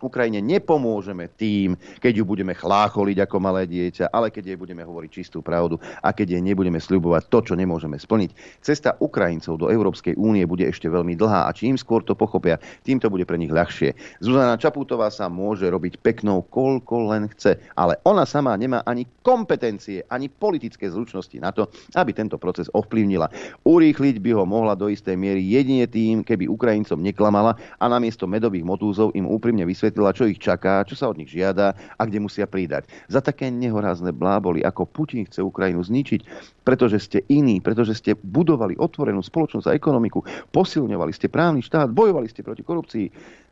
Ukrajine 0.00 0.40
nepomôžeme 0.40 1.28
tým, 1.36 1.76
keď 2.00 2.20
ju 2.20 2.24
budeme 2.24 2.56
chlácholiť 2.56 3.28
ako 3.28 3.36
malé 3.38 3.68
dieťa, 3.68 4.08
ale 4.10 4.32
keď 4.32 4.54
jej 4.54 4.58
budeme 4.58 4.82
hovoriť 4.82 5.10
čistú 5.12 5.44
pravdu 5.44 5.76
a 6.00 6.10
keď 6.10 6.36
jej 6.36 6.42
nebudeme 6.42 6.80
sľubovať 6.80 7.28
to, 7.28 7.38
čo 7.52 7.54
nemôžeme 7.54 8.00
splniť. 8.00 8.60
Cesta 8.64 8.96
Ukrajincov 8.98 9.60
do 9.60 9.66
Európskej 9.68 10.16
únie 10.16 10.44
bude 10.48 10.64
ešte 10.64 10.88
veľmi 10.88 11.16
dlhá 11.16 11.46
a 11.46 11.54
čím 11.56 11.76
skôr 11.76 12.00
to 12.00 12.16
pochopia, 12.16 12.56
tým 12.82 12.96
to 12.96 13.12
bude 13.12 13.28
pre 13.28 13.36
nich 13.36 13.52
ľahšie. 13.52 14.20
Zuzana 14.24 14.56
Čaputová 14.56 15.12
sa 15.12 15.28
môže 15.28 15.68
robiť 15.68 16.00
peknou, 16.00 16.42
koľko 16.48 17.12
len 17.12 17.28
chce, 17.36 17.60
ale 17.76 18.00
ona 18.08 18.24
sama 18.24 18.56
nemá 18.56 18.80
ani 18.88 19.04
kompetencie, 19.20 20.04
ani 20.08 20.32
politické 20.32 20.88
zručnosti 20.88 21.36
na 21.36 21.52
to, 21.52 21.68
aby 21.94 22.16
tento 22.16 22.40
proces 22.40 22.72
ovplyvnila. 22.72 23.28
Urýchliť 23.68 24.16
by 24.18 24.30
ho 24.34 24.44
mohla 24.48 24.72
do 24.72 24.88
istej 24.88 25.14
miery 25.14 25.44
jedine 25.44 25.84
tým, 25.84 26.24
keby 26.24 26.48
Ukrajincom 26.48 26.98
neklamala 27.02 27.58
a 27.76 27.84
namiesto 27.90 28.24
medových 28.24 28.64
motúzov 28.64 29.12
im 29.12 29.28
úprimne 29.28 29.66
vysvetlila, 29.68 29.89
vysvetlila, 29.90 30.14
čo 30.14 30.30
ich 30.30 30.38
čaká, 30.38 30.86
čo 30.86 30.94
sa 30.94 31.10
od 31.10 31.18
nich 31.18 31.34
žiada 31.34 31.74
a 31.98 32.02
kde 32.06 32.22
musia 32.22 32.46
pridať. 32.46 32.86
Za 33.10 33.18
také 33.18 33.50
nehorázne 33.50 34.14
bláboli, 34.14 34.62
ako 34.62 34.86
Putin 34.86 35.26
chce 35.26 35.42
Ukrajinu 35.42 35.82
zničiť, 35.82 36.54
pretože 36.62 37.02
ste 37.02 37.18
iní, 37.26 37.58
pretože 37.58 37.98
ste 37.98 38.14
budovali 38.14 38.78
otvorenú 38.78 39.18
spoločnosť 39.18 39.66
a 39.66 39.74
ekonomiku, 39.74 40.22
posilňovali 40.54 41.10
ste 41.10 41.26
právny 41.26 41.66
štát, 41.66 41.90
bojovali 41.90 42.30
ste 42.30 42.46
proti 42.46 42.62
korupcii, 42.62 43.06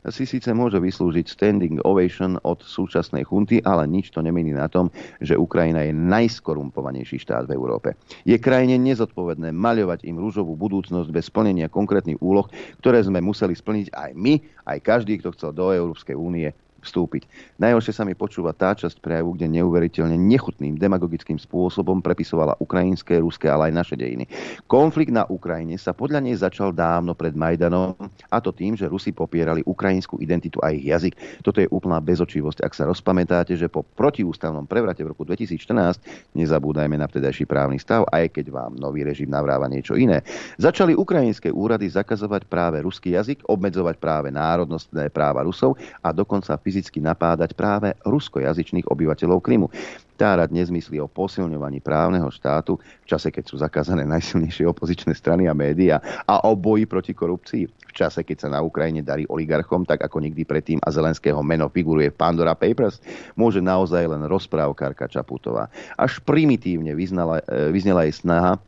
si 0.07 0.25
síce 0.31 0.55
môže 0.55 0.79
vyslúžiť 0.79 1.27
standing 1.27 1.83
ovation 1.83 2.39
od 2.47 2.63
súčasnej 2.63 3.27
chunty, 3.27 3.59
ale 3.67 3.91
nič 3.91 4.15
to 4.15 4.23
nemení 4.23 4.55
na 4.55 4.71
tom, 4.71 4.95
že 5.19 5.35
Ukrajina 5.35 5.83
je 5.83 5.91
najskorumpovanejší 5.91 7.19
štát 7.19 7.51
v 7.51 7.59
Európe. 7.59 7.99
Je 8.23 8.39
krajine 8.39 8.79
nezodpovedné 8.79 9.51
maľovať 9.51 10.07
im 10.07 10.23
rúžovú 10.23 10.55
budúcnosť 10.55 11.11
bez 11.11 11.27
splnenia 11.27 11.67
konkrétnych 11.67 12.23
úloh, 12.23 12.47
ktoré 12.79 13.03
sme 13.03 13.19
museli 13.19 13.59
splniť 13.59 13.91
aj 13.91 14.11
my, 14.15 14.39
aj 14.71 14.79
každý, 14.87 15.19
kto 15.19 15.35
chcel 15.35 15.51
do 15.51 15.75
Európskej 15.75 16.15
únie 16.15 16.55
vstúpiť. 16.83 17.27
Najhoršie 17.59 17.93
sa 17.95 18.07
mi 18.07 18.15
počúva 18.15 18.55
tá 18.55 18.75
časť 18.75 19.03
prejavu, 19.03 19.35
kde 19.35 19.51
neuveriteľne 19.59 20.15
nechutným 20.15 20.79
demagogickým 20.79 21.37
spôsobom 21.37 21.99
prepisovala 21.99 22.55
ukrajinské, 22.63 23.19
ruské, 23.19 23.51
ale 23.51 23.71
aj 23.71 23.75
naše 23.75 23.95
dejiny. 23.99 24.31
Konflikt 24.71 25.11
na 25.11 25.27
Ukrajine 25.27 25.75
sa 25.75 25.91
podľa 25.91 26.23
nej 26.23 26.39
začal 26.39 26.71
dávno 26.71 27.19
pred 27.19 27.35
Majdanom 27.35 27.99
a 28.31 28.37
to 28.39 28.55
tým, 28.55 28.79
že 28.79 28.87
Rusi 28.87 29.11
popierali 29.11 29.67
ukrajinskú 29.67 30.23
identitu 30.23 30.63
a 30.63 30.71
ich 30.71 30.87
jazyk. 30.87 31.43
Toto 31.43 31.59
je 31.59 31.69
úplná 31.75 31.99
bezočivosť. 31.99 32.63
Ak 32.63 32.73
sa 32.79 32.87
rozpamätáte, 32.87 33.59
že 33.59 33.67
po 33.67 33.83
protiústavnom 33.83 34.65
prevrate 34.65 35.03
v 35.03 35.13
roku 35.13 35.27
2014 35.27 36.35
nezabúdajme 36.39 36.95
na 36.95 37.11
vtedajší 37.11 37.45
právny 37.51 37.83
stav, 37.83 38.07
aj 38.15 38.39
keď 38.39 38.55
vám 38.55 38.73
nový 38.79 39.03
režim 39.03 39.27
navráva 39.27 39.67
niečo 39.67 39.99
iné. 39.99 40.23
Začali 40.63 40.95
ukrajinské 40.95 41.51
úrady 41.51 41.91
zakazovať 41.91 42.47
práve 42.47 42.79
ruský 42.87 43.19
jazyk, 43.19 43.43
obmedzovať 43.51 43.99
práve 43.99 44.29
národnostné 44.31 45.11
práva 45.11 45.43
Rusov 45.43 45.75
a 46.05 46.15
dokonca 46.15 46.55
fyzicky 46.69 47.01
napádať 47.01 47.57
práve 47.57 47.97
ruskojazyčných 48.05 48.93
obyvateľov 48.93 49.41
Krymu. 49.41 49.73
Tára 50.21 50.45
dnes 50.45 50.69
myslí 50.69 51.01
o 51.01 51.09
posilňovaní 51.09 51.81
právneho 51.81 52.29
štátu 52.29 52.77
v 52.77 53.07
čase, 53.09 53.33
keď 53.33 53.45
sú 53.49 53.57
zakázané 53.57 54.05
najsilnejšie 54.05 54.69
opozičné 54.69 55.17
strany 55.17 55.49
a 55.49 55.57
médiá 55.57 55.97
a 56.29 56.45
o 56.45 56.53
boji 56.53 56.85
proti 56.85 57.17
korupcii. 57.17 57.65
V 57.65 57.93
čase, 57.97 58.27
keď 58.27 58.37
sa 58.45 58.49
na 58.53 58.61
Ukrajine 58.61 59.01
darí 59.01 59.25
oligarchom, 59.31 59.89
tak 59.89 60.05
ako 60.05 60.21
nikdy 60.21 60.45
predtým 60.45 60.83
a 60.85 60.93
Zelenského 60.93 61.41
meno 61.41 61.73
figuruje 61.73 62.13
v 62.13 62.19
Pandora 62.19 62.59
Papers, 62.59 63.01
môže 63.39 63.65
naozaj 63.65 64.11
len 64.11 64.27
rozprávkarka 64.29 65.09
Čaputová. 65.09 65.71
Až 65.95 66.21
primitívne 66.21 66.93
vyznala, 66.99 67.41
e, 67.47 67.73
vyznela 67.73 68.05
jej 68.05 68.19
snaha 68.19 68.61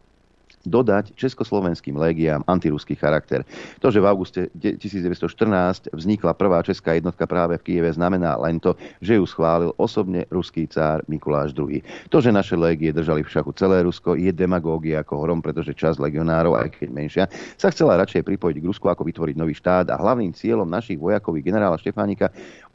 dodať 0.64 1.16
československým 1.16 1.96
légiám 1.96 2.44
antiruský 2.44 2.96
charakter. 2.96 3.44
To, 3.80 3.88
že 3.88 4.00
v 4.00 4.06
auguste 4.08 4.40
1914 4.56 5.92
vznikla 5.92 6.36
prvá 6.36 6.62
česká 6.62 6.94
jednotka 6.96 7.26
práve 7.26 7.58
v 7.58 7.64
Kieve, 7.64 7.90
znamená 7.92 8.36
len 8.38 8.60
to, 8.62 8.76
že 9.00 9.16
ju 9.18 9.24
schválil 9.24 9.72
osobne 9.80 10.28
ruský 10.28 10.68
cár 10.68 11.02
Mikuláš 11.08 11.56
II. 11.56 11.82
To, 12.12 12.20
že 12.20 12.32
naše 12.32 12.54
légie 12.54 12.92
držali 12.92 13.24
v 13.24 13.32
šachu 13.32 13.52
celé 13.56 13.82
Rusko, 13.82 14.14
je 14.14 14.30
demagógia 14.32 15.00
ako 15.00 15.26
hrom, 15.26 15.40
pretože 15.40 15.72
časť 15.74 15.98
legionárov, 15.98 16.56
aj 16.56 16.68
keď 16.76 16.88
menšia, 16.92 17.24
sa 17.56 17.72
chcela 17.72 17.98
radšej 17.98 18.22
pripojiť 18.22 18.56
k 18.60 18.68
Rusku, 18.68 18.86
ako 18.86 19.02
vytvoriť 19.08 19.36
nový 19.36 19.56
štát 19.56 19.88
a 19.88 19.96
hlavným 19.96 20.36
cieľom 20.36 20.68
našich 20.68 21.00
vojakov 21.00 21.40
generála 21.40 21.80
Štefánika 21.80 22.28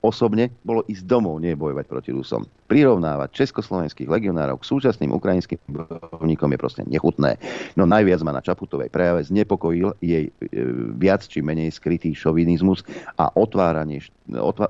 osobne 0.05 0.53
bolo 0.61 0.85
ísť 0.85 1.09
domov, 1.09 1.41
nie 1.41 1.57
bojovať 1.57 1.85
proti 1.89 2.09
Rusom. 2.13 2.45
Prirovnávať 2.69 3.33
československých 3.33 4.05
legionárov 4.05 4.61
k 4.61 4.69
súčasným 4.69 5.09
ukrajinským 5.13 5.57
bojovníkom 5.65 6.49
je 6.53 6.59
proste 6.61 6.81
nechutné. 6.85 7.41
No 7.73 7.89
najviac 7.89 8.21
ma 8.21 8.37
na 8.37 8.45
Čaputovej 8.45 8.93
prejave 8.93 9.25
znepokojil 9.25 9.97
jej 10.01 10.29
e, 10.29 10.31
viac 10.97 11.25
či 11.25 11.41
menej 11.41 11.73
skrytý 11.73 12.13
šovinizmus 12.13 12.85
a 13.17 13.33
otváranie, 13.33 14.05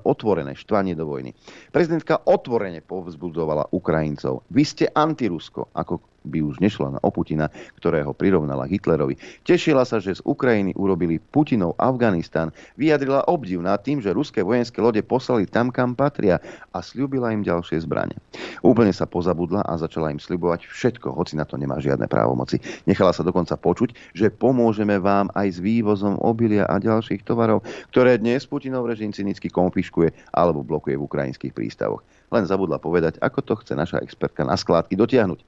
otvorené 0.07 0.55
štvanie 0.55 0.95
do 0.95 1.07
vojny. 1.07 1.35
Prezidentka 1.75 2.23
otvorene 2.23 2.79
povzbudzovala 2.79 3.75
Ukrajincov. 3.75 4.47
Vy 4.51 4.63
ste 4.63 4.85
antirusko, 4.91 5.71
ako 5.75 6.14
by 6.25 6.41
už 6.41 6.59
nešla 6.59 6.97
na 6.97 6.99
Oputina, 7.05 7.47
ktorého 7.77 8.11
prirovnala 8.11 8.65
Hitlerovi. 8.65 9.15
Tešila 9.45 9.85
sa, 9.85 10.01
že 10.01 10.17
z 10.17 10.21
Ukrajiny 10.25 10.73
urobili 10.73 11.21
Putinov 11.21 11.77
Afganistan, 11.77 12.49
vyjadrila 12.75 13.23
obdiv 13.29 13.61
nad 13.61 13.81
tým, 13.85 14.01
že 14.01 14.11
ruské 14.11 14.41
vojenské 14.41 14.81
lode 14.81 14.99
poslali 15.05 15.45
tam, 15.45 15.69
kam 15.69 15.93
patria 15.93 16.41
a 16.73 16.81
slúbila 16.81 17.31
im 17.31 17.45
ďalšie 17.45 17.85
zbranie. 17.85 18.17
Úplne 18.65 18.91
sa 18.91 19.05
pozabudla 19.05 19.63
a 19.63 19.77
začala 19.77 20.09
im 20.09 20.19
sľubovať 20.19 20.65
všetko, 20.65 21.13
hoci 21.13 21.37
na 21.37 21.45
to 21.45 21.55
nemá 21.55 21.77
žiadne 21.77 22.09
právomoci. 22.09 22.57
Nechala 22.89 23.13
sa 23.13 23.21
dokonca 23.21 23.53
počuť, 23.55 24.17
že 24.17 24.33
pomôžeme 24.33 24.97
vám 24.97 25.29
aj 25.37 25.55
s 25.55 25.59
vývozom 25.61 26.17
obilia 26.19 26.65
a 26.65 26.81
ďalších 26.81 27.21
tovarov, 27.21 27.61
ktoré 27.93 28.17
dnes 28.17 28.43
Putinov 28.49 28.89
režim 28.89 29.13
cynicky 29.13 29.47
konfiškuje 29.53 30.33
alebo 30.33 30.65
blokuje 30.65 30.97
v 30.97 31.05
ukrajinských 31.05 31.53
prístavoch. 31.53 32.01
Len 32.33 32.49
zabudla 32.49 32.81
povedať, 32.81 33.21
ako 33.21 33.39
to 33.45 33.53
chce 33.61 33.77
naša 33.77 34.01
expertka 34.01 34.41
na 34.41 34.57
skládky 34.57 34.97
dotiahnuť. 34.97 35.39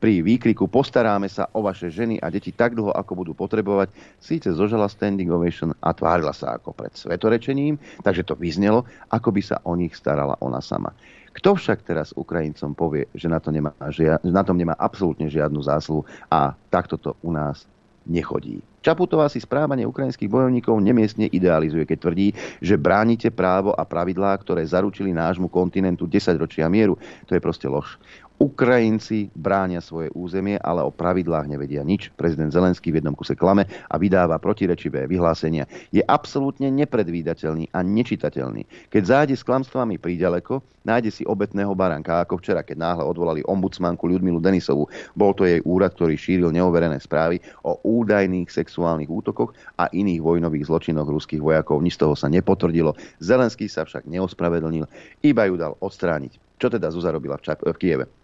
Pri 0.00 0.21
výkriku 0.22 0.70
postaráme 0.70 1.26
sa 1.26 1.50
o 1.52 1.60
vaše 1.60 1.90
ženy 1.90 2.22
a 2.22 2.30
deti 2.30 2.54
tak 2.54 2.78
dlho, 2.78 2.94
ako 2.94 3.12
budú 3.12 3.32
potrebovať, 3.34 3.90
síce 4.22 4.48
zožala 4.54 4.86
standing 4.86 5.28
ovation 5.28 5.74
a 5.82 5.90
tvárila 5.90 6.32
sa 6.32 6.56
ako 6.56 6.72
pred 6.72 6.94
svetorečením, 6.94 7.76
takže 8.00 8.22
to 8.22 8.38
vyznelo, 8.38 8.86
ako 9.10 9.34
by 9.34 9.42
sa 9.42 9.58
o 9.66 9.74
nich 9.74 9.92
starala 9.98 10.38
ona 10.38 10.62
sama. 10.62 10.94
Kto 11.32 11.56
však 11.56 11.88
teraz 11.88 12.12
Ukrajincom 12.12 12.76
povie, 12.76 13.08
že 13.16 13.26
na, 13.26 13.40
to 13.40 13.48
nemá, 13.48 13.72
že 13.88 14.04
na 14.20 14.44
tom 14.44 14.54
nemá 14.54 14.76
absolútne 14.76 15.32
žiadnu 15.32 15.64
zásluhu 15.64 16.04
a 16.28 16.52
takto 16.68 17.00
to 17.00 17.16
u 17.24 17.32
nás 17.32 17.64
nechodí. 18.06 18.60
Čaputová 18.82 19.30
si 19.30 19.38
správanie 19.38 19.86
ukrajinských 19.86 20.26
bojovníkov 20.26 20.74
nemiestne 20.82 21.30
idealizuje, 21.30 21.86
keď 21.86 21.98
tvrdí, 22.02 22.28
že 22.58 22.74
bránite 22.74 23.30
právo 23.30 23.70
a 23.70 23.86
pravidlá, 23.86 24.34
ktoré 24.42 24.66
zaručili 24.66 25.14
nášmu 25.14 25.46
kontinentu 25.46 26.10
10 26.10 26.34
ročia 26.34 26.66
mieru. 26.66 26.98
To 27.30 27.38
je 27.38 27.40
proste 27.40 27.70
lož. 27.70 27.94
Ukrajinci 28.42 29.30
bránia 29.38 29.78
svoje 29.78 30.10
územie, 30.18 30.58
ale 30.58 30.82
o 30.82 30.90
pravidlách 30.90 31.46
nevedia 31.46 31.86
nič. 31.86 32.10
Prezident 32.18 32.50
Zelenský 32.50 32.90
v 32.90 32.98
jednom 32.98 33.14
kuse 33.14 33.38
klame 33.38 33.70
a 33.86 33.94
vydáva 33.96 34.42
protirečivé 34.42 35.06
vyhlásenia. 35.06 35.70
Je 35.94 36.02
absolútne 36.02 36.66
nepredvídateľný 36.74 37.70
a 37.70 37.86
nečitateľný. 37.86 38.66
Keď 38.90 39.02
zájde 39.02 39.34
s 39.38 39.46
klamstvami 39.46 40.02
príďaleko, 40.02 40.58
nájde 40.82 41.10
si 41.14 41.22
obetného 41.22 41.70
baranka, 41.78 42.26
ako 42.26 42.42
včera, 42.42 42.66
keď 42.66 42.82
náhle 42.82 43.04
odvolali 43.06 43.46
ombudsmanku 43.46 44.10
Ľudmilu 44.10 44.42
Denisovu. 44.42 44.90
Bol 45.14 45.38
to 45.38 45.46
jej 45.46 45.62
úrad, 45.62 45.94
ktorý 45.94 46.18
šíril 46.18 46.50
neoverené 46.50 46.98
správy 46.98 47.38
o 47.62 47.78
údajných 47.78 48.50
sexuálnych 48.50 49.10
útokoch 49.10 49.54
a 49.78 49.86
iných 49.94 50.18
vojnových 50.18 50.66
zločinoch 50.66 51.06
ruských 51.06 51.38
vojakov. 51.38 51.78
Nič 51.78 51.94
z 51.94 52.10
toho 52.10 52.14
sa 52.18 52.26
nepotvrdilo. 52.26 52.98
Zelenský 53.22 53.70
sa 53.70 53.86
však 53.86 54.10
neospravedlnil, 54.10 54.90
iba 55.22 55.42
ju 55.46 55.54
dal 55.54 55.78
odstrániť. 55.78 56.58
Čo 56.58 56.70
teda 56.70 56.90
Zuzá 56.94 57.10
robila 57.10 57.38
v, 57.38 57.46
Čap- 57.46 57.66
v 57.66 57.74
Kieve? 57.74 58.21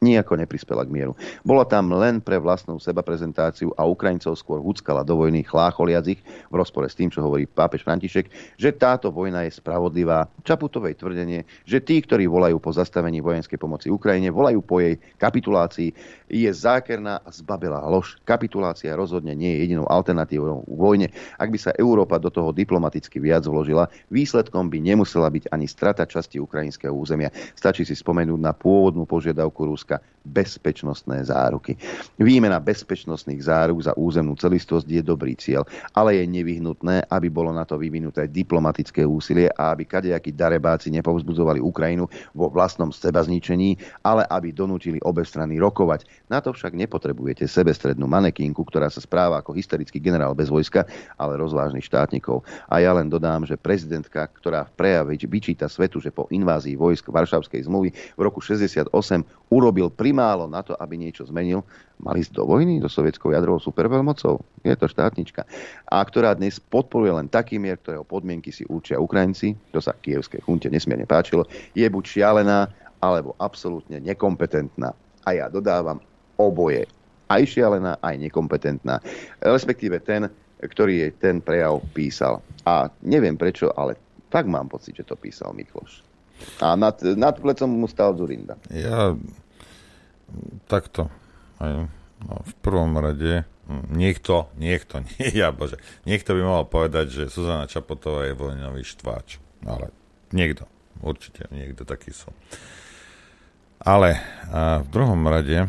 Nijako 0.00 0.36
neprispela 0.36 0.84
k 0.84 0.92
mieru. 0.92 1.12
Bola 1.40 1.64
tam 1.64 1.92
len 1.96 2.20
pre 2.20 2.36
vlastnú 2.36 2.76
seba 2.76 3.00
prezentáciu 3.00 3.72
a 3.74 3.88
Ukrajincov 3.88 4.36
skôr 4.36 4.60
huckala 4.60 5.02
do 5.02 5.16
vojny 5.16 5.42
chlácholiacich 5.44 6.20
v 6.52 6.54
rozpore 6.54 6.88
s 6.88 6.98
tým, 6.98 7.08
čo 7.08 7.24
hovorí 7.24 7.48
pápež 7.48 7.84
František, 7.84 8.56
že 8.60 8.70
táto 8.76 9.08
vojna 9.08 9.48
je 9.48 9.56
spravodlivá. 9.56 10.28
Čaputovej 10.44 11.00
tvrdenie, 11.00 11.48
že 11.64 11.80
tí, 11.80 12.00
ktorí 12.02 12.28
volajú 12.28 12.60
po 12.60 12.74
zastavení 12.74 13.24
vojenskej 13.24 13.56
pomoci 13.56 13.88
Ukrajine, 13.88 14.28
volajú 14.28 14.60
po 14.60 14.82
jej 14.82 15.00
kapitulácii, 15.16 15.90
je 16.26 16.50
zákerná 16.50 17.22
a 17.22 17.30
zbabelá 17.30 17.86
lož. 17.86 18.18
Kapitulácia 18.26 18.98
rozhodne 18.98 19.32
nie 19.32 19.54
je 19.56 19.58
jedinou 19.62 19.86
alternatívou 19.86 20.66
v 20.66 20.74
vojne. 20.74 21.08
Ak 21.38 21.54
by 21.54 21.58
sa 21.58 21.70
Európa 21.78 22.18
do 22.18 22.28
toho 22.34 22.50
diplomaticky 22.50 23.22
viac 23.22 23.46
vložila, 23.46 23.86
výsledkom 24.10 24.66
by 24.66 24.82
nemusela 24.82 25.30
byť 25.30 25.54
ani 25.54 25.70
strata 25.70 26.02
časti 26.02 26.42
ukrajinského 26.42 26.90
územia. 26.90 27.30
Stačí 27.54 27.86
si 27.86 27.94
spomenúť 27.94 28.40
na 28.42 28.50
pôvodnú 28.50 29.06
požiadavku 29.06 29.70
Ruska 29.70 29.85
Ruska 29.86 30.02
bezpečnostné 30.26 31.22
záruky. 31.30 31.78
Výmena 32.18 32.58
bezpečnostných 32.58 33.46
záruk 33.46 33.86
za 33.86 33.94
územnú 33.94 34.34
celistvosť 34.34 34.86
je 34.90 35.02
dobrý 35.06 35.38
cieľ, 35.38 35.62
ale 35.94 36.18
je 36.18 36.26
nevyhnutné, 36.26 37.06
aby 37.06 37.30
bolo 37.30 37.54
na 37.54 37.62
to 37.62 37.78
vyvinuté 37.78 38.26
diplomatické 38.26 39.06
úsilie 39.06 39.46
a 39.54 39.70
aby 39.70 39.86
kadejakí 39.86 40.34
darebáci 40.34 40.90
nepovzbudzovali 40.98 41.62
Ukrajinu 41.62 42.10
vo 42.34 42.50
vlastnom 42.50 42.90
seba 42.90 43.22
zničení, 43.22 43.78
ale 44.02 44.26
aby 44.26 44.50
donútili 44.50 44.98
obe 45.06 45.22
strany 45.22 45.62
rokovať. 45.62 46.26
Na 46.26 46.42
to 46.42 46.50
však 46.50 46.74
nepotrebujete 46.74 47.46
sebestrednú 47.46 48.10
manekínku, 48.10 48.66
ktorá 48.66 48.90
sa 48.90 48.98
správa 48.98 49.38
ako 49.38 49.54
hysterický 49.54 50.02
generál 50.02 50.34
bez 50.34 50.50
vojska, 50.50 50.90
ale 51.14 51.38
rozvážnych 51.38 51.86
štátnikov. 51.86 52.42
A 52.66 52.82
ja 52.82 52.90
len 52.90 53.06
dodám, 53.06 53.46
že 53.46 53.54
prezidentka, 53.54 54.26
ktorá 54.26 54.66
v 54.66 54.74
prejave 54.74 55.14
vyčíta 55.14 55.70
svetu, 55.70 56.02
že 56.02 56.10
po 56.10 56.26
invázii 56.34 56.74
vojsk 56.74 57.14
Varšavskej 57.14 57.70
zmluvy 57.70 57.94
v 57.94 58.20
roku 58.20 58.42
68 58.42 59.22
urobil 59.76 59.92
primálo 59.92 60.48
na 60.48 60.64
to, 60.64 60.72
aby 60.80 60.96
niečo 60.96 61.28
zmenil, 61.28 61.60
mali 62.00 62.24
ísť 62.24 62.32
do 62.32 62.48
vojny 62.48 62.80
so 62.80 62.88
sovietskou 62.88 63.36
jadrovou 63.36 63.60
superveľmocou. 63.60 64.40
Je 64.64 64.72
to 64.72 64.88
štátnička. 64.88 65.44
A 65.92 66.00
ktorá 66.00 66.32
dnes 66.32 66.56
podporuje 66.56 67.12
len 67.12 67.28
taký 67.28 67.60
mier, 67.60 67.76
ktorého 67.76 68.00
podmienky 68.00 68.48
si 68.48 68.64
určia 68.72 68.96
Ukrajinci, 68.96 69.52
to 69.76 69.84
sa 69.84 69.92
kievskej 69.92 70.40
chunte 70.48 70.72
nesmierne 70.72 71.04
páčilo, 71.04 71.44
je 71.76 71.84
buď 71.84 72.04
šialená, 72.08 72.72
alebo 73.04 73.36
absolútne 73.36 74.00
nekompetentná. 74.00 74.96
A 75.28 75.36
ja 75.36 75.52
dodávam 75.52 76.00
oboje. 76.40 76.88
Aj 77.28 77.44
šialená, 77.44 78.00
aj 78.00 78.16
nekompetentná. 78.16 79.04
Respektíve 79.44 80.00
ten, 80.00 80.32
ktorý 80.64 81.04
jej 81.04 81.12
ten 81.20 81.44
prejav 81.44 81.84
písal. 81.92 82.40
A 82.64 82.88
neviem 83.04 83.36
prečo, 83.36 83.68
ale 83.76 84.00
tak 84.32 84.48
mám 84.48 84.72
pocit, 84.72 84.96
že 84.96 85.04
to 85.04 85.20
písal 85.20 85.52
Mikloš. 85.52 86.00
A 86.64 86.76
nad, 86.76 86.96
nad 87.16 87.36
plecom 87.36 87.68
mu 87.68 87.88
stal 87.88 88.16
Zurinda. 88.16 88.56
Ja 88.72 89.12
takto. 90.68 91.08
Aj, 91.56 91.88
no, 92.22 92.34
v 92.44 92.54
prvom 92.60 92.96
rade 92.98 93.46
niekto, 93.90 94.50
niekto, 94.56 95.02
nie 95.18 95.28
ja, 95.34 95.50
bože, 95.50 95.78
niekto 96.06 96.34
by 96.34 96.42
mohol 96.42 96.64
povedať, 96.66 97.06
že 97.10 97.32
Suzana 97.32 97.66
Čapotová 97.66 98.30
je 98.30 98.38
vojnový 98.38 98.82
štváč. 98.86 99.42
Ale 99.66 99.90
niekto, 100.30 100.68
určite 101.02 101.50
niekto 101.50 101.82
taký 101.82 102.14
som. 102.14 102.32
Ale 103.82 104.18
a 104.48 104.80
v 104.82 104.88
druhom 104.88 105.20
rade, 105.28 105.66
a, 105.66 105.68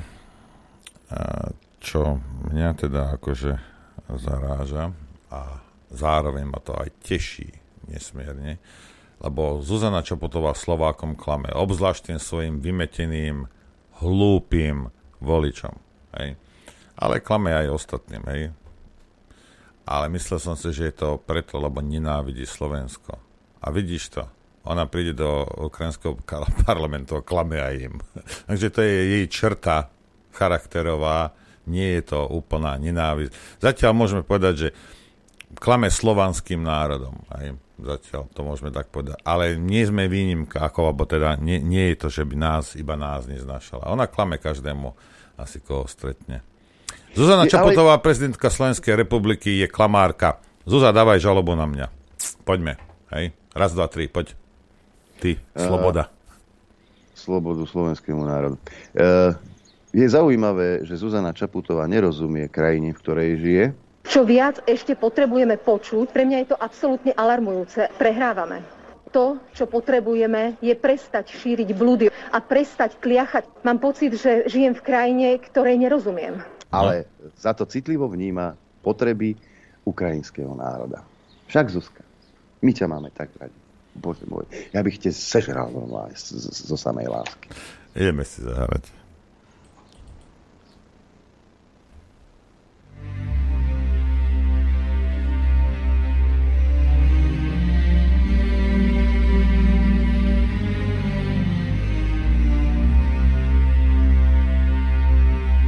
čo 1.81 2.21
mňa 2.51 2.69
teda 2.77 3.19
akože 3.19 3.51
zaráža 4.15 4.95
a 5.27 5.59
zároveň 5.91 6.47
ma 6.47 6.59
to 6.63 6.71
aj 6.75 6.89
teší 7.03 7.51
nesmierne, 7.87 8.59
lebo 9.17 9.59
Zuzana 9.65 10.05
Čapotová 10.05 10.53
Slovákom 10.53 11.17
klame, 11.17 11.49
obzvlášť 11.49 12.13
tým 12.13 12.19
svojim 12.21 12.55
vymeteným 12.61 13.49
hlúpým 14.01 14.89
voličom. 15.21 15.73
Hej. 16.17 16.37
Ale 16.97 17.21
klame 17.21 17.53
aj 17.53 17.73
ostatným. 17.73 18.23
Hej. 18.29 18.41
Ale 19.87 20.05
myslel 20.11 20.39
som 20.41 20.55
si, 20.57 20.73
že 20.73 20.91
je 20.91 20.95
to 20.99 21.09
preto, 21.21 21.61
lebo 21.61 21.79
nenávidí 21.79 22.43
Slovensko. 22.43 23.15
A 23.63 23.67
vidíš 23.71 24.13
to. 24.13 24.23
Ona 24.67 24.83
príde 24.91 25.15
do 25.15 25.47
ukrajinského 25.47 26.19
parlamentu 26.67 27.15
a 27.15 27.25
klame 27.25 27.61
aj 27.61 27.75
im. 27.79 27.95
Takže 28.49 28.67
to 28.73 28.79
je 28.83 28.95
jej 29.17 29.25
črta 29.31 29.87
charakterová, 30.35 31.33
nie 31.67 31.99
je 31.99 32.13
to 32.13 32.19
úplná 32.31 32.79
nenávisť. 32.79 33.33
Zatiaľ 33.59 33.91
môžeme 33.91 34.23
povedať, 34.23 34.53
že 34.55 34.69
klame 35.57 35.89
slovanským 35.91 36.61
národom. 36.63 37.17
Aj 37.27 37.53
zatiaľ 37.77 38.25
to 38.33 38.41
môžeme 38.41 38.73
tak 38.73 38.89
povedať. 38.89 39.21
Ale 39.21 39.53
nie 39.57 39.85
sme 39.85 40.09
výnimka, 40.09 40.61
ako, 40.65 40.89
alebo 40.89 41.05
teda 41.05 41.37
nie, 41.37 41.61
nie 41.61 41.93
je 41.93 41.95
to, 42.01 42.07
že 42.09 42.25
by 42.25 42.35
nás, 42.37 42.73
iba 42.73 42.97
nás 42.97 43.29
neznášala. 43.29 43.89
Ona 43.93 44.09
klame 44.09 44.41
každému 44.41 44.97
asi 45.37 45.61
koho 45.61 45.85
stretne. 45.85 46.41
Zuzana 47.13 47.45
Čaputová, 47.45 47.97
ale... 47.97 48.05
prezidentka 48.05 48.49
Slovenskej 48.49 48.97
republiky, 48.97 49.61
je 49.61 49.67
klamárka. 49.69 50.41
Zuza, 50.65 50.89
dávaj 50.89 51.21
žalobu 51.21 51.53
na 51.53 51.69
mňa. 51.69 51.87
Poďme. 52.45 52.81
Hej? 53.13 53.33
Raz, 53.53 53.73
dva, 53.73 53.89
tri, 53.89 54.09
poď. 54.09 54.33
Ty, 55.17 55.37
sloboda. 55.57 56.09
Uh, 56.09 57.17
slobodu 57.17 57.65
slovenskému 57.65 58.21
národu. 58.21 58.61
Uh, 58.93 59.33
je 59.93 60.05
zaujímavé, 60.05 60.85
že 60.85 60.99
Zuzana 60.99 61.33
Čaputová 61.33 61.89
nerozumie 61.89 62.45
krajine, 62.49 62.93
v 62.93 63.01
ktorej 63.01 63.29
žije. 63.41 63.65
Čo 64.07 64.23
viac 64.23 64.63
ešte 64.63 64.95
potrebujeme 64.95 65.59
počuť, 65.59 66.15
pre 66.15 66.23
mňa 66.23 66.37
je 66.41 66.47
to 66.55 66.57
absolútne 66.57 67.11
alarmujúce. 67.11 67.91
Prehrávame. 67.99 68.63
To, 69.11 69.39
čo 69.51 69.67
potrebujeme, 69.67 70.55
je 70.63 70.71
prestať 70.79 71.35
šíriť 71.35 71.69
blúdy 71.75 72.07
a 72.11 72.37
prestať 72.39 72.95
kliachať. 73.03 73.67
Mám 73.67 73.83
pocit, 73.83 74.15
že 74.15 74.47
žijem 74.47 74.75
v 74.75 74.83
krajine, 74.83 75.27
ktorej 75.43 75.75
nerozumiem. 75.79 76.39
Ale 76.71 77.07
za 77.35 77.51
to 77.51 77.67
citlivo 77.67 78.07
vníma 78.07 78.55
potreby 78.79 79.35
ukrajinského 79.83 80.55
národa. 80.55 81.03
Však 81.51 81.71
Zuzka, 81.71 82.03
my 82.63 82.71
ťa 82.71 82.87
máme 82.87 83.11
tak 83.11 83.31
radi. 83.39 83.55
Bože 83.97 84.23
môj, 84.29 84.45
ja 84.71 84.83
bych 84.83 85.03
te 85.03 85.11
sežral 85.11 85.73
normálne 85.73 86.13
zo 86.15 86.77
samej 86.77 87.11
lásky. 87.11 87.49
Ideme 87.97 88.23
si 88.23 88.45
zahrať. 88.45 88.97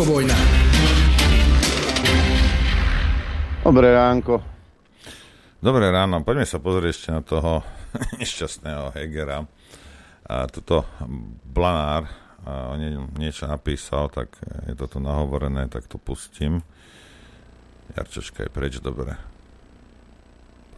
Infovojna. 0.00 0.32
Dobré 3.60 3.92
ránko. 3.92 4.40
Dobré 5.60 5.92
ráno, 5.92 6.24
poďme 6.24 6.48
sa 6.48 6.56
pozrieť 6.56 6.88
ešte 6.88 7.08
na 7.12 7.20
toho 7.20 7.60
nešťastného 8.16 8.96
Hegera. 8.96 9.44
A 10.24 10.48
tuto 10.48 10.88
Blanár 11.44 12.08
a 12.48 12.72
o 12.72 12.80
nej 12.80 12.96
niečo 13.20 13.44
napísal, 13.44 14.08
tak 14.08 14.40
je 14.40 14.72
to 14.72 14.88
tu 14.88 15.04
nahovorené, 15.04 15.68
tak 15.68 15.84
to 15.84 16.00
pustím. 16.00 16.64
Jarčočka 17.92 18.48
je 18.48 18.50
preč, 18.56 18.80
dobre. 18.80 19.12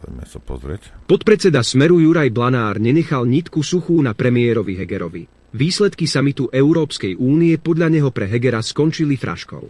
Poďme 0.03 0.27
sa 0.27 0.43
pozrieť. 0.43 1.07
Podpredseda 1.07 1.63
Smeru 1.63 2.03
Juraj 2.03 2.27
Blanár 2.27 2.75
nenechal 2.75 3.23
nitku 3.23 3.63
suchú 3.63 4.03
na 4.03 4.11
premiérovi 4.11 4.75
Hegerovi. 4.75 5.42
Výsledky 5.53 6.09
samitu 6.09 6.49
Európskej 6.49 7.13
únie 7.21 7.61
podľa 7.61 7.93
neho 7.93 8.09
pre 8.09 8.25
Hegera 8.25 8.57
skončili 8.65 9.13
fraškou. 9.13 9.65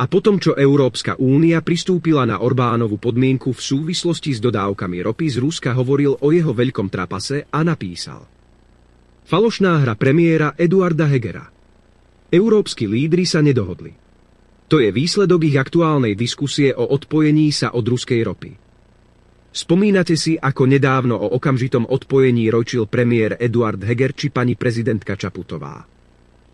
A 0.00 0.08
potom, 0.08 0.40
čo 0.40 0.56
Európska 0.56 1.20
únia 1.20 1.60
pristúpila 1.60 2.24
na 2.24 2.40
Orbánovu 2.40 2.96
podmienku 2.96 3.52
v 3.52 3.60
súvislosti 3.60 4.32
s 4.32 4.40
dodávkami 4.40 5.04
ropy 5.04 5.28
z 5.28 5.36
Ruska, 5.36 5.76
hovoril 5.76 6.16
o 6.16 6.32
jeho 6.32 6.56
veľkom 6.56 6.88
trapase 6.88 7.44
a 7.52 7.60
napísal. 7.60 8.24
Falošná 9.28 9.84
hra 9.84 9.92
premiéra 10.00 10.56
Eduarda 10.56 11.04
Hegera. 11.04 11.52
Európsky 12.32 12.88
lídry 12.88 13.28
sa 13.28 13.44
nedohodli. 13.44 13.92
To 14.72 14.80
je 14.80 14.88
výsledok 14.88 15.44
ich 15.44 15.60
aktuálnej 15.60 16.16
diskusie 16.16 16.72
o 16.72 16.88
odpojení 16.88 17.52
sa 17.52 17.76
od 17.76 17.84
ruskej 17.84 18.24
ropy. 18.24 18.69
Spomínate 19.50 20.14
si, 20.14 20.38
ako 20.38 20.62
nedávno 20.70 21.18
o 21.18 21.34
okamžitom 21.34 21.82
odpojení 21.90 22.46
rojčil 22.54 22.86
premiér 22.86 23.34
Eduard 23.42 23.82
Heger 23.82 24.14
či 24.14 24.30
pani 24.30 24.54
prezidentka 24.54 25.18
Čaputová. 25.18 25.82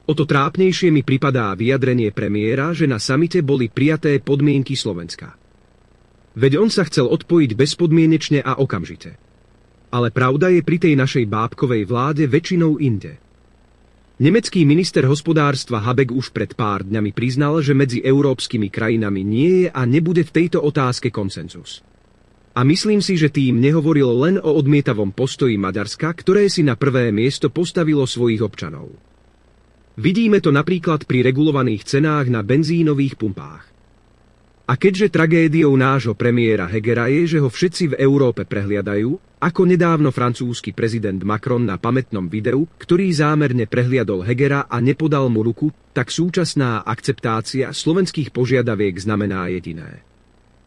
O 0.08 0.12
to 0.16 0.24
trápnejšie 0.24 0.88
mi 0.88 1.04
pripadá 1.04 1.52
vyjadrenie 1.52 2.08
premiéra, 2.14 2.72
že 2.72 2.88
na 2.88 2.96
samite 2.96 3.44
boli 3.44 3.68
prijaté 3.68 4.16
podmienky 4.22 4.72
Slovenska. 4.72 5.36
Veď 6.36 6.56
on 6.56 6.72
sa 6.72 6.88
chcel 6.88 7.04
odpojiť 7.04 7.52
bezpodmienečne 7.52 8.40
a 8.40 8.56
okamžite. 8.56 9.20
Ale 9.92 10.08
pravda 10.08 10.48
je 10.48 10.64
pri 10.64 10.78
tej 10.80 10.94
našej 10.96 11.24
bábkovej 11.28 11.84
vláde 11.84 12.24
väčšinou 12.24 12.80
inde. 12.80 13.20
Nemecký 14.16 14.64
minister 14.64 15.04
hospodárstva 15.04 15.84
Habek 15.84 16.08
už 16.08 16.32
pred 16.32 16.56
pár 16.56 16.80
dňami 16.80 17.12
priznal, 17.12 17.60
že 17.60 17.76
medzi 17.76 18.00
európskymi 18.00 18.72
krajinami 18.72 19.20
nie 19.20 19.52
je 19.60 19.68
a 19.68 19.84
nebude 19.84 20.24
v 20.24 20.32
tejto 20.32 20.64
otázke 20.64 21.12
konsenzus. 21.12 21.84
A 22.56 22.64
myslím 22.64 23.04
si, 23.04 23.20
že 23.20 23.28
tým 23.28 23.60
nehovoril 23.60 24.08
len 24.16 24.36
o 24.40 24.56
odmietavom 24.56 25.12
postoji 25.12 25.60
Maďarska, 25.60 26.08
ktoré 26.16 26.48
si 26.48 26.64
na 26.64 26.72
prvé 26.72 27.12
miesto 27.12 27.52
postavilo 27.52 28.08
svojich 28.08 28.40
občanov. 28.40 28.96
Vidíme 30.00 30.40
to 30.40 30.48
napríklad 30.48 31.04
pri 31.04 31.20
regulovaných 31.20 31.84
cenách 31.84 32.32
na 32.32 32.40
benzínových 32.40 33.20
pumpách. 33.20 33.64
A 34.66 34.74
keďže 34.74 35.12
tragédiou 35.12 35.76
nášho 35.76 36.16
premiéra 36.16 36.64
Hegera 36.64 37.12
je, 37.12 37.36
že 37.36 37.38
ho 37.44 37.52
všetci 37.52 37.92
v 37.92 37.98
Európe 38.00 38.48
prehliadajú, 38.48 39.36
ako 39.36 39.62
nedávno 39.68 40.08
francúzsky 40.08 40.72
prezident 40.72 41.20
Macron 41.22 41.60
na 41.60 41.76
pamätnom 41.76 42.24
videu, 42.26 42.64
ktorý 42.80 43.12
zámerne 43.12 43.68
prehliadol 43.68 44.24
Hegera 44.24 44.64
a 44.64 44.80
nepodal 44.80 45.28
mu 45.28 45.44
ruku, 45.44 45.70
tak 45.92 46.08
súčasná 46.08 46.82
akceptácia 46.88 47.68
slovenských 47.70 48.32
požiadaviek 48.32 48.96
znamená 48.96 49.52
jediné 49.52 50.05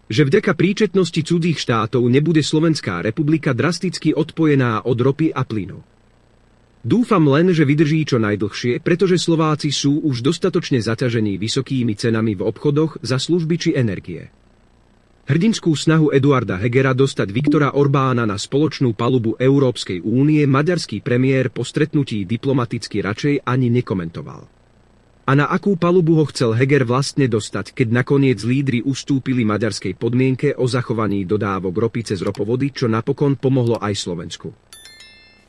že 0.09 0.25
vďaka 0.25 0.57
príčetnosti 0.57 1.21
cudzích 1.21 1.61
štátov 1.61 2.01
nebude 2.09 2.41
Slovenská 2.41 3.05
republika 3.05 3.53
drasticky 3.53 4.17
odpojená 4.17 4.81
od 4.83 4.97
ropy 4.97 5.29
a 5.29 5.45
plynu. 5.45 5.85
Dúfam 6.81 7.21
len, 7.29 7.53
že 7.53 7.67
vydrží 7.67 8.09
čo 8.09 8.17
najdlhšie, 8.17 8.81
pretože 8.81 9.21
Slováci 9.21 9.69
sú 9.69 10.01
už 10.01 10.25
dostatočne 10.25 10.81
zaťažení 10.81 11.37
vysokými 11.37 11.93
cenami 11.93 12.33
v 12.33 12.41
obchodoch 12.49 12.97
za 13.05 13.21
služby 13.21 13.55
či 13.61 13.69
energie. 13.77 14.33
Hrdinskú 15.29 15.77
snahu 15.77 16.09
Eduarda 16.09 16.57
Hegera 16.57 16.97
dostať 16.97 17.29
Viktora 17.29 17.77
Orbána 17.77 18.25
na 18.25 18.33
spoločnú 18.33 18.97
palubu 18.97 19.37
Európskej 19.37 20.01
únie 20.01 20.41
maďarský 20.49 21.05
premiér 21.05 21.53
po 21.53 21.61
stretnutí 21.61 22.25
diplomaticky 22.25 23.05
radšej 23.05 23.45
ani 23.45 23.69
nekomentoval. 23.69 24.58
A 25.29 25.37
na 25.37 25.45
akú 25.45 25.77
palubu 25.77 26.17
ho 26.17 26.25
chcel 26.33 26.57
Heger 26.57 26.89
vlastne 26.89 27.29
dostať, 27.29 27.77
keď 27.77 28.01
nakoniec 28.01 28.41
lídry 28.41 28.81
ustúpili 28.81 29.45
maďarskej 29.45 29.93
podmienke 29.93 30.57
o 30.57 30.65
zachovaní 30.65 31.21
dodávok 31.21 31.69
ropy 31.85 32.01
cez 32.01 32.25
ropovody, 32.25 32.73
čo 32.73 32.89
napokon 32.89 33.37
pomohlo 33.37 33.77
aj 33.77 33.93
Slovensku. 33.93 34.49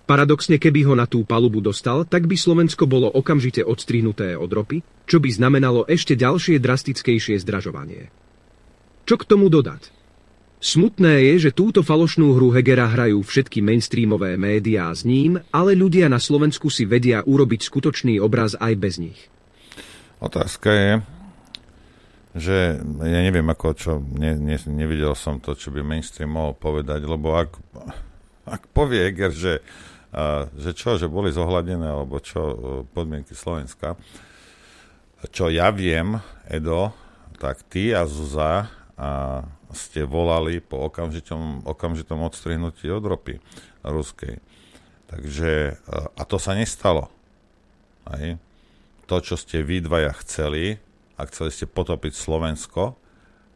Paradoxne, 0.04 0.60
keby 0.60 0.84
ho 0.84 0.92
na 0.92 1.08
tú 1.08 1.24
palubu 1.24 1.64
dostal, 1.64 2.04
tak 2.04 2.28
by 2.28 2.36
Slovensko 2.36 2.84
bolo 2.84 3.08
okamžite 3.08 3.64
odstrihnuté 3.64 4.36
od 4.36 4.52
ropy, 4.52 4.84
čo 5.08 5.16
by 5.16 5.32
znamenalo 5.32 5.88
ešte 5.88 6.12
ďalšie 6.12 6.60
drastickejšie 6.60 7.40
zdražovanie. 7.40 8.12
Čo 9.08 9.16
k 9.16 9.24
tomu 9.24 9.48
dodať? 9.48 9.88
Smutné 10.60 11.24
je, 11.24 11.48
že 11.48 11.56
túto 11.56 11.80
falošnú 11.80 12.36
hru 12.36 12.52
Hegera 12.52 12.84
hrajú 12.84 13.24
všetky 13.24 13.64
mainstreamové 13.64 14.36
médiá 14.36 14.92
s 14.92 15.08
ním, 15.08 15.40
ale 15.48 15.72
ľudia 15.72 16.12
na 16.12 16.20
Slovensku 16.20 16.68
si 16.68 16.84
vedia 16.84 17.24
urobiť 17.24 17.64
skutočný 17.64 18.20
obraz 18.20 18.60
aj 18.60 18.76
bez 18.76 19.00
nich. 19.00 19.32
Otázka 20.20 20.68
je, 20.68 20.92
že 22.36 22.76
ja 22.84 23.20
neviem, 23.24 23.48
ako 23.48 23.72
čo, 23.72 23.92
ne, 24.04 24.36
ne, 24.36 24.60
nevidel 24.68 25.16
som 25.16 25.40
to, 25.40 25.56
čo 25.56 25.72
by 25.72 25.80
mainstream 25.80 26.36
mohol 26.36 26.52
povedať, 26.52 27.08
lebo 27.08 27.40
ak, 27.40 27.56
ak 28.44 28.68
povie 28.70 29.08
Eger, 29.08 29.32
že, 29.32 29.64
a, 30.12 30.44
že 30.60 30.76
čo, 30.76 31.00
že 31.00 31.08
boli 31.08 31.32
zohľadené, 31.32 31.88
alebo 31.88 32.20
čo, 32.20 32.40
e, 32.44 32.54
podmienky 32.92 33.32
Slovenska, 33.32 33.96
čo 35.32 35.48
ja 35.48 35.72
viem, 35.72 36.20
Edo, 36.44 36.92
tak 37.40 37.64
ty 37.72 37.96
a 37.96 38.04
Zuza 38.04 38.68
a 39.00 39.10
ste 39.72 40.04
volali 40.04 40.60
po 40.60 40.92
okamžitom, 40.92 41.64
okamžitom 41.64 42.20
odstrihnutí 42.28 42.92
od 42.92 43.08
ropy 43.08 43.40
ruskej. 43.80 44.36
Takže, 45.08 45.80
e, 45.80 45.96
a 46.12 46.22
to 46.28 46.36
sa 46.36 46.52
nestalo. 46.52 47.08
Aj? 48.04 48.36
To, 49.10 49.18
čo 49.18 49.34
ste 49.34 49.66
vy 49.66 49.82
dvaja 49.82 50.14
chceli, 50.22 50.78
a 51.20 51.28
chceli 51.28 51.50
ste 51.52 51.66
potopiť 51.68 52.16
Slovensko, 52.16 52.96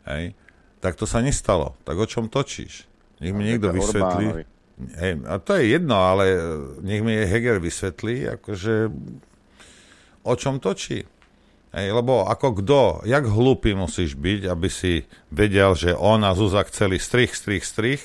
hej, 0.04 0.36
tak 0.84 1.00
to 1.00 1.08
sa 1.08 1.24
nestalo. 1.24 1.72
Tak 1.88 1.96
o 1.96 2.04
čom 2.04 2.28
točíš? 2.28 2.84
Nech 3.24 3.32
mi 3.32 3.48
niekto 3.48 3.72
vysvetlí. 3.72 4.44
Hej, 4.74 5.12
a 5.24 5.38
to 5.40 5.56
je 5.56 5.64
jedno, 5.70 5.96
ale 5.96 6.24
e, 6.34 6.38
nech 6.84 7.00
mi 7.00 7.14
Heger 7.14 7.62
vysvetlí, 7.62 8.36
akože 8.36 8.90
o 10.26 10.34
čom 10.34 10.60
točí. 10.60 11.06
Hej, 11.74 11.88
lebo 11.94 12.26
ako 12.26 12.60
kto, 12.60 12.80
jak 13.08 13.24
hlupý 13.24 13.72
musíš 13.72 14.18
byť, 14.18 14.40
aby 14.50 14.68
si 14.68 15.06
vedel, 15.32 15.72
že 15.78 15.96
on 15.96 16.22
a 16.26 16.36
Zuzak 16.36 16.68
chceli 16.70 17.00
strich, 17.00 17.34
strich, 17.34 17.64
strich 17.64 18.02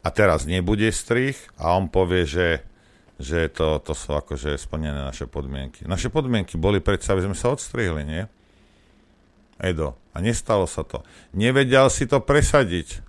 a 0.00 0.08
teraz 0.12 0.48
nebude 0.48 0.90
strich 0.92 1.38
a 1.60 1.76
on 1.76 1.88
povie, 1.88 2.24
že 2.24 2.46
že 3.20 3.52
to, 3.52 3.76
to 3.84 3.92
sú 3.92 4.16
akože 4.16 4.56
splnené 4.56 4.96
naše 4.96 5.28
podmienky. 5.28 5.84
Naše 5.84 6.08
podmienky 6.08 6.56
boli 6.56 6.80
predsa, 6.80 7.12
aby 7.12 7.28
sme 7.28 7.36
sa 7.36 7.52
odstrihli, 7.52 8.02
nie? 8.08 8.24
Edo. 9.60 9.92
A 10.16 10.24
nestalo 10.24 10.64
sa 10.64 10.82
to. 10.82 11.04
Nevedel 11.36 11.92
si 11.92 12.08
to 12.08 12.24
presadiť. 12.24 13.04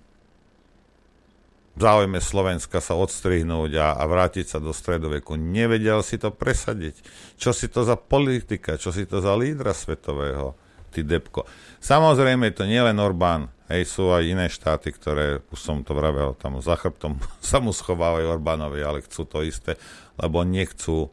V 1.72 1.80
záujme 1.80 2.20
Slovenska 2.20 2.84
sa 2.84 2.92
odstrihnúť 3.00 3.72
a, 3.80 3.96
a 3.96 4.04
vrátiť 4.04 4.44
sa 4.52 4.58
do 4.60 4.76
stredoveku. 4.76 5.40
Nevedel 5.40 6.04
si 6.04 6.20
to 6.20 6.28
presadiť. 6.28 7.00
Čo 7.40 7.56
si 7.56 7.72
to 7.72 7.80
za 7.88 7.96
politika? 7.96 8.76
Čo 8.76 8.92
si 8.92 9.08
to 9.08 9.24
za 9.24 9.32
lídra 9.32 9.72
svetového? 9.72 10.52
Ty 10.92 11.00
depko. 11.08 11.48
Samozrejme, 11.80 12.52
to 12.52 12.68
nie 12.68 12.84
len 12.84 13.00
Orbán. 13.00 13.48
Hej, 13.72 13.88
sú 13.88 14.12
aj 14.12 14.28
iné 14.28 14.52
štáty, 14.52 14.92
ktoré, 14.92 15.40
už 15.48 15.56
som 15.56 15.80
to 15.80 15.96
vravel, 15.96 16.36
tam 16.36 16.60
za 16.60 16.76
chrbtom 16.76 17.16
sa 17.40 17.56
mu 17.56 17.72
schovávajú 17.72 18.28
Orbánovi, 18.28 18.84
ale 18.84 19.00
chcú 19.00 19.24
to 19.24 19.40
isté 19.40 19.80
lebo 20.20 20.44
nechcú. 20.44 21.08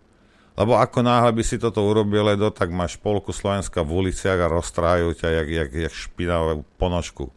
Lebo 0.59 0.75
ako 0.75 0.99
náhle 1.07 1.31
by 1.31 1.43
si 1.45 1.55
toto 1.55 1.79
urobil, 1.87 2.27
Ledo, 2.27 2.51
tak 2.51 2.67
máš 2.67 2.99
polku 2.99 3.31
Slovenska 3.31 3.79
v 3.79 4.05
uliciach 4.05 4.35
a 4.43 4.51
roztrájajú 4.51 5.15
ťa 5.15 5.27
jak, 5.31 5.47
jak, 5.47 5.71
jak 5.87 5.93
špinavú 5.95 6.67
ponožku, 6.75 7.31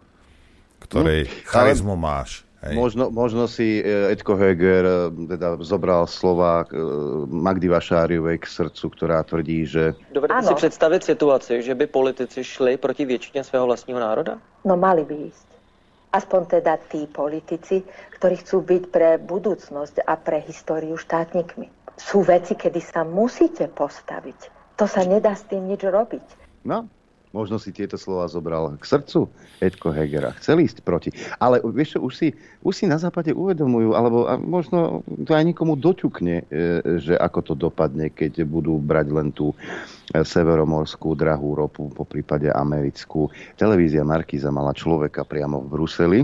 ktorej 0.83 1.31
hm, 1.31 1.33
charizmu 1.47 1.95
máš. 1.95 2.43
Hej. 2.63 2.79
Možno, 2.79 3.11
možno 3.11 3.51
si 3.51 3.83
e, 3.83 4.15
Edko 4.15 4.39
Heger 4.39 4.87
e, 4.87 4.95
teda 5.35 5.59
zobral 5.67 6.07
slova 6.07 6.63
e, 6.63 6.79
Magdy 7.27 7.67
Vašáriovej 7.67 8.39
k 8.39 8.47
srdcu, 8.47 8.85
ktorá 8.95 9.27
tvrdí, 9.27 9.67
že... 9.67 9.99
Dovedete 10.15 10.47
si 10.47 10.55
představit 10.55 11.03
situaci, 11.03 11.59
že 11.63 11.75
by 11.75 11.87
politici 11.87 12.45
šli 12.45 12.77
proti 12.77 13.05
většině 13.05 13.45
svého 13.45 13.67
vlastního 13.67 14.01
národa? 14.01 14.39
No 14.65 14.77
mali 14.77 15.03
by 15.05 15.15
ísť. 15.15 15.47
Aspoň 16.13 16.47
teda 16.47 16.77
tí 16.93 17.09
politici, 17.11 17.83
ktorí 18.15 18.37
chcú 18.45 18.61
byť 18.61 18.83
pre 18.93 19.19
budúcnosť 19.19 20.07
a 20.07 20.15
pre 20.21 20.45
históriu 20.47 20.95
štátnikmi. 20.95 21.67
Sú 21.99 22.23
veci, 22.23 22.55
kedy 22.55 22.79
sa 22.79 23.03
musíte 23.03 23.67
postaviť. 23.73 24.39
To 24.77 24.87
sa 24.87 25.03
nedá 25.03 25.35
s 25.35 25.49
tým 25.49 25.67
nič 25.67 25.83
robiť. 25.83 26.27
No, 26.69 26.87
Možno 27.33 27.57
si 27.57 27.73
tieto 27.73 27.97
slova 27.97 28.29
zobral 28.29 28.77
k 28.77 28.85
srdcu 28.85 29.25
Edko 29.65 29.89
Hegera. 29.89 30.37
Chcel 30.37 30.69
ísť 30.69 30.85
proti. 30.85 31.09
Ale 31.41 31.65
vieš 31.65 31.97
čo, 31.97 31.99
už 32.05 32.13
si, 32.13 32.29
už 32.61 32.75
si 32.77 32.85
na 32.85 33.01
západe 33.01 33.33
uvedomujú, 33.33 33.97
alebo 33.97 34.29
možno 34.45 35.01
to 35.25 35.33
aj 35.33 35.49
niekomu 35.49 35.81
doťukne, 35.81 36.45
e, 36.45 36.45
že 37.01 37.17
ako 37.17 37.41
to 37.41 37.55
dopadne, 37.57 38.13
keď 38.13 38.45
budú 38.45 38.77
brať 38.77 39.07
len 39.17 39.33
tú 39.33 39.57
e, 40.13 40.21
severomorskú 40.21 41.17
drahú 41.17 41.57
ropu, 41.57 41.89
po 41.89 42.05
prípade 42.05 42.53
americkú. 42.53 43.33
Televízia 43.57 44.05
Markíza 44.05 44.53
mala 44.53 44.77
človeka 44.77 45.25
priamo 45.25 45.65
v 45.65 45.69
Bruseli, 45.73 46.21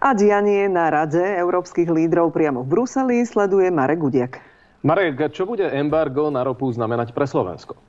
a 0.00 0.12
dianie 0.12 0.68
na 0.68 0.92
Rade 0.92 1.20
európskych 1.20 1.88
lídrov 1.88 2.32
priamo 2.32 2.64
v 2.64 2.68
Bruseli 2.68 3.24
sleduje 3.24 3.72
Marek 3.72 4.00
Gudiak. 4.00 4.32
Marek, 4.84 5.32
čo 5.32 5.48
bude 5.48 5.64
embargo 5.72 6.28
na 6.28 6.44
ropu 6.44 6.68
znamenať 6.68 7.16
pre 7.16 7.24
Slovensko? 7.24 7.85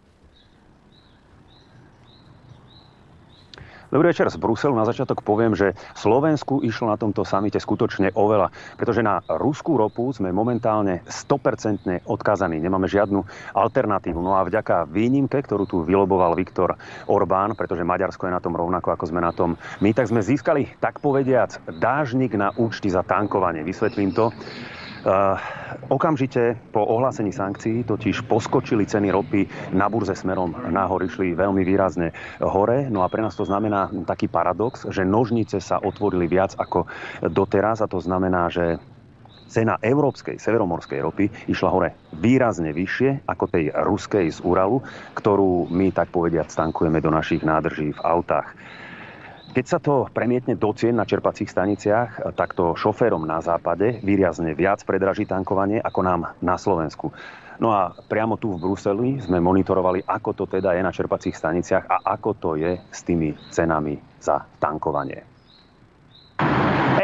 Dobrý 3.97 4.13
večer 4.13 4.29
z 4.29 4.37
Bruselu. 4.37 4.77
Na 4.77 4.85
začiatok 4.85 5.25
poviem, 5.25 5.57
že 5.57 5.73
Slovensku 5.97 6.61
išlo 6.61 6.93
na 6.93 7.01
tomto 7.01 7.25
samite 7.25 7.57
skutočne 7.57 8.13
oveľa, 8.13 8.53
pretože 8.77 9.01
na 9.01 9.25
ruskú 9.25 9.73
ropu 9.73 10.13
sme 10.13 10.29
momentálne 10.29 11.01
100% 11.09 12.05
odkazaní. 12.05 12.61
Nemáme 12.61 12.85
žiadnu 12.85 13.25
alternatívu. 13.57 14.21
No 14.21 14.37
a 14.37 14.45
vďaka 14.45 14.85
výnimke, 14.85 15.41
ktorú 15.41 15.65
tu 15.65 15.81
vyloboval 15.81 16.37
Viktor 16.37 16.77
Orbán, 17.09 17.57
pretože 17.57 17.81
Maďarsko 17.81 18.29
je 18.29 18.37
na 18.37 18.43
tom 18.45 18.53
rovnako, 18.53 18.93
ako 18.93 19.09
sme 19.09 19.17
na 19.17 19.33
tom 19.33 19.57
my, 19.81 19.89
tak 19.97 20.13
sme 20.13 20.21
získali, 20.21 20.77
tak 20.77 21.01
povediac, 21.01 21.57
dážnik 21.81 22.37
na 22.37 22.53
účty 22.53 22.93
za 22.93 23.01
tankovanie. 23.01 23.65
Vysvetlím 23.65 24.13
to. 24.13 24.29
Okamžite 25.87 26.59
po 26.75 26.83
ohlásení 26.83 27.31
sankcií 27.31 27.87
totiž 27.87 28.27
poskočili 28.27 28.83
ceny 28.83 29.07
ropy 29.07 29.47
na 29.71 29.87
burze 29.87 30.11
smerom 30.19 30.51
nahor, 30.67 30.99
išli 30.99 31.31
veľmi 31.31 31.63
výrazne 31.63 32.11
hore. 32.43 32.91
No 32.91 33.03
a 33.03 33.07
pre 33.07 33.23
nás 33.23 33.35
to 33.39 33.47
znamená 33.47 33.87
taký 34.03 34.27
paradox, 34.27 34.83
že 34.91 35.07
nožnice 35.07 35.63
sa 35.63 35.79
otvorili 35.79 36.27
viac 36.27 36.59
ako 36.59 36.91
doteraz 37.23 37.79
a 37.79 37.87
to 37.87 38.03
znamená, 38.03 38.51
že 38.51 38.83
cena 39.47 39.79
európskej 39.79 40.43
severomorskej 40.43 40.99
ropy 40.99 41.25
išla 41.47 41.69
hore 41.71 41.89
výrazne 42.19 42.75
vyššie 42.75 43.23
ako 43.23 43.45
tej 43.47 43.71
ruskej 43.71 44.27
z 44.27 44.43
Uralu, 44.43 44.83
ktorú 45.15 45.71
my 45.71 45.95
tak 45.95 46.11
povediať 46.11 46.51
stankujeme 46.51 46.99
do 46.99 47.07
našich 47.07 47.47
nádrží 47.47 47.95
v 47.95 48.03
autách. 48.03 48.51
Keď 49.57 49.65
sa 49.65 49.81
to 49.81 50.05
premietne 50.13 50.53
do 50.53 50.69
cien 50.77 50.93
na 50.93 51.01
čerpacích 51.01 51.49
staniciach, 51.49 52.29
tak 52.37 52.53
to 52.53 52.77
šoférom 52.77 53.25
na 53.25 53.41
západe 53.41 54.05
výrazne 54.05 54.53
viac 54.53 54.85
predraží 54.85 55.25
tankovanie 55.25 55.81
ako 55.81 56.05
nám 56.05 56.21
na 56.45 56.61
Slovensku. 56.61 57.09
No 57.57 57.73
a 57.73 57.89
priamo 57.89 58.37
tu 58.37 58.53
v 58.53 58.61
Bruseli 58.61 59.17
sme 59.17 59.41
monitorovali, 59.41 60.05
ako 60.05 60.37
to 60.37 60.45
teda 60.45 60.77
je 60.77 60.85
na 60.85 60.93
čerpacích 60.93 61.33
staniciach 61.33 61.89
a 61.89 62.05
ako 62.05 62.29
to 62.37 62.49
je 62.53 62.77
s 62.77 63.01
tými 63.01 63.33
cenami 63.49 63.97
za 64.21 64.45
tankovanie. 64.61 65.36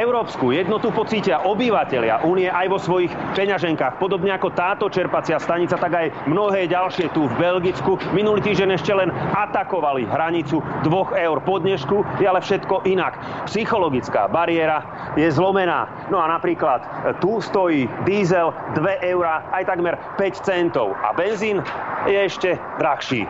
Európsku 0.03 0.51
jednotu 0.51 0.91
pocítia 0.91 1.39
obyvateľia 1.47 2.27
únie 2.27 2.51
aj 2.51 2.67
vo 2.67 2.75
svojich 2.75 3.15
peňaženkách. 3.39 4.03
Podobne 4.03 4.35
ako 4.35 4.51
táto 4.51 4.91
čerpacia 4.91 5.39
stanica, 5.39 5.79
tak 5.79 5.95
aj 5.95 6.07
mnohé 6.27 6.67
ďalšie 6.67 7.15
tu 7.15 7.23
v 7.31 7.33
Belgicku. 7.39 7.95
Minulý 8.11 8.43
týždeň 8.43 8.75
ešte 8.75 8.91
len 8.91 9.07
atakovali 9.31 10.03
hranicu 10.03 10.59
2 10.83 11.23
eur. 11.23 11.39
Po 11.47 11.63
dnešku 11.63 12.19
je 12.19 12.27
ale 12.27 12.43
všetko 12.43 12.83
inak. 12.83 13.15
Psychologická 13.47 14.27
bariéra 14.27 14.83
je 15.15 15.31
zlomená. 15.31 15.87
No 16.11 16.19
a 16.19 16.27
napríklad 16.27 16.83
tu 17.23 17.39
stojí 17.39 17.87
diesel 18.03 18.51
2 18.75 19.07
eur 19.07 19.23
aj 19.55 19.63
takmer 19.63 19.95
5 20.19 20.43
centov. 20.43 20.91
A 20.99 21.15
benzín 21.15 21.63
je 22.11 22.19
ešte 22.19 22.59
drahší. 22.75 23.23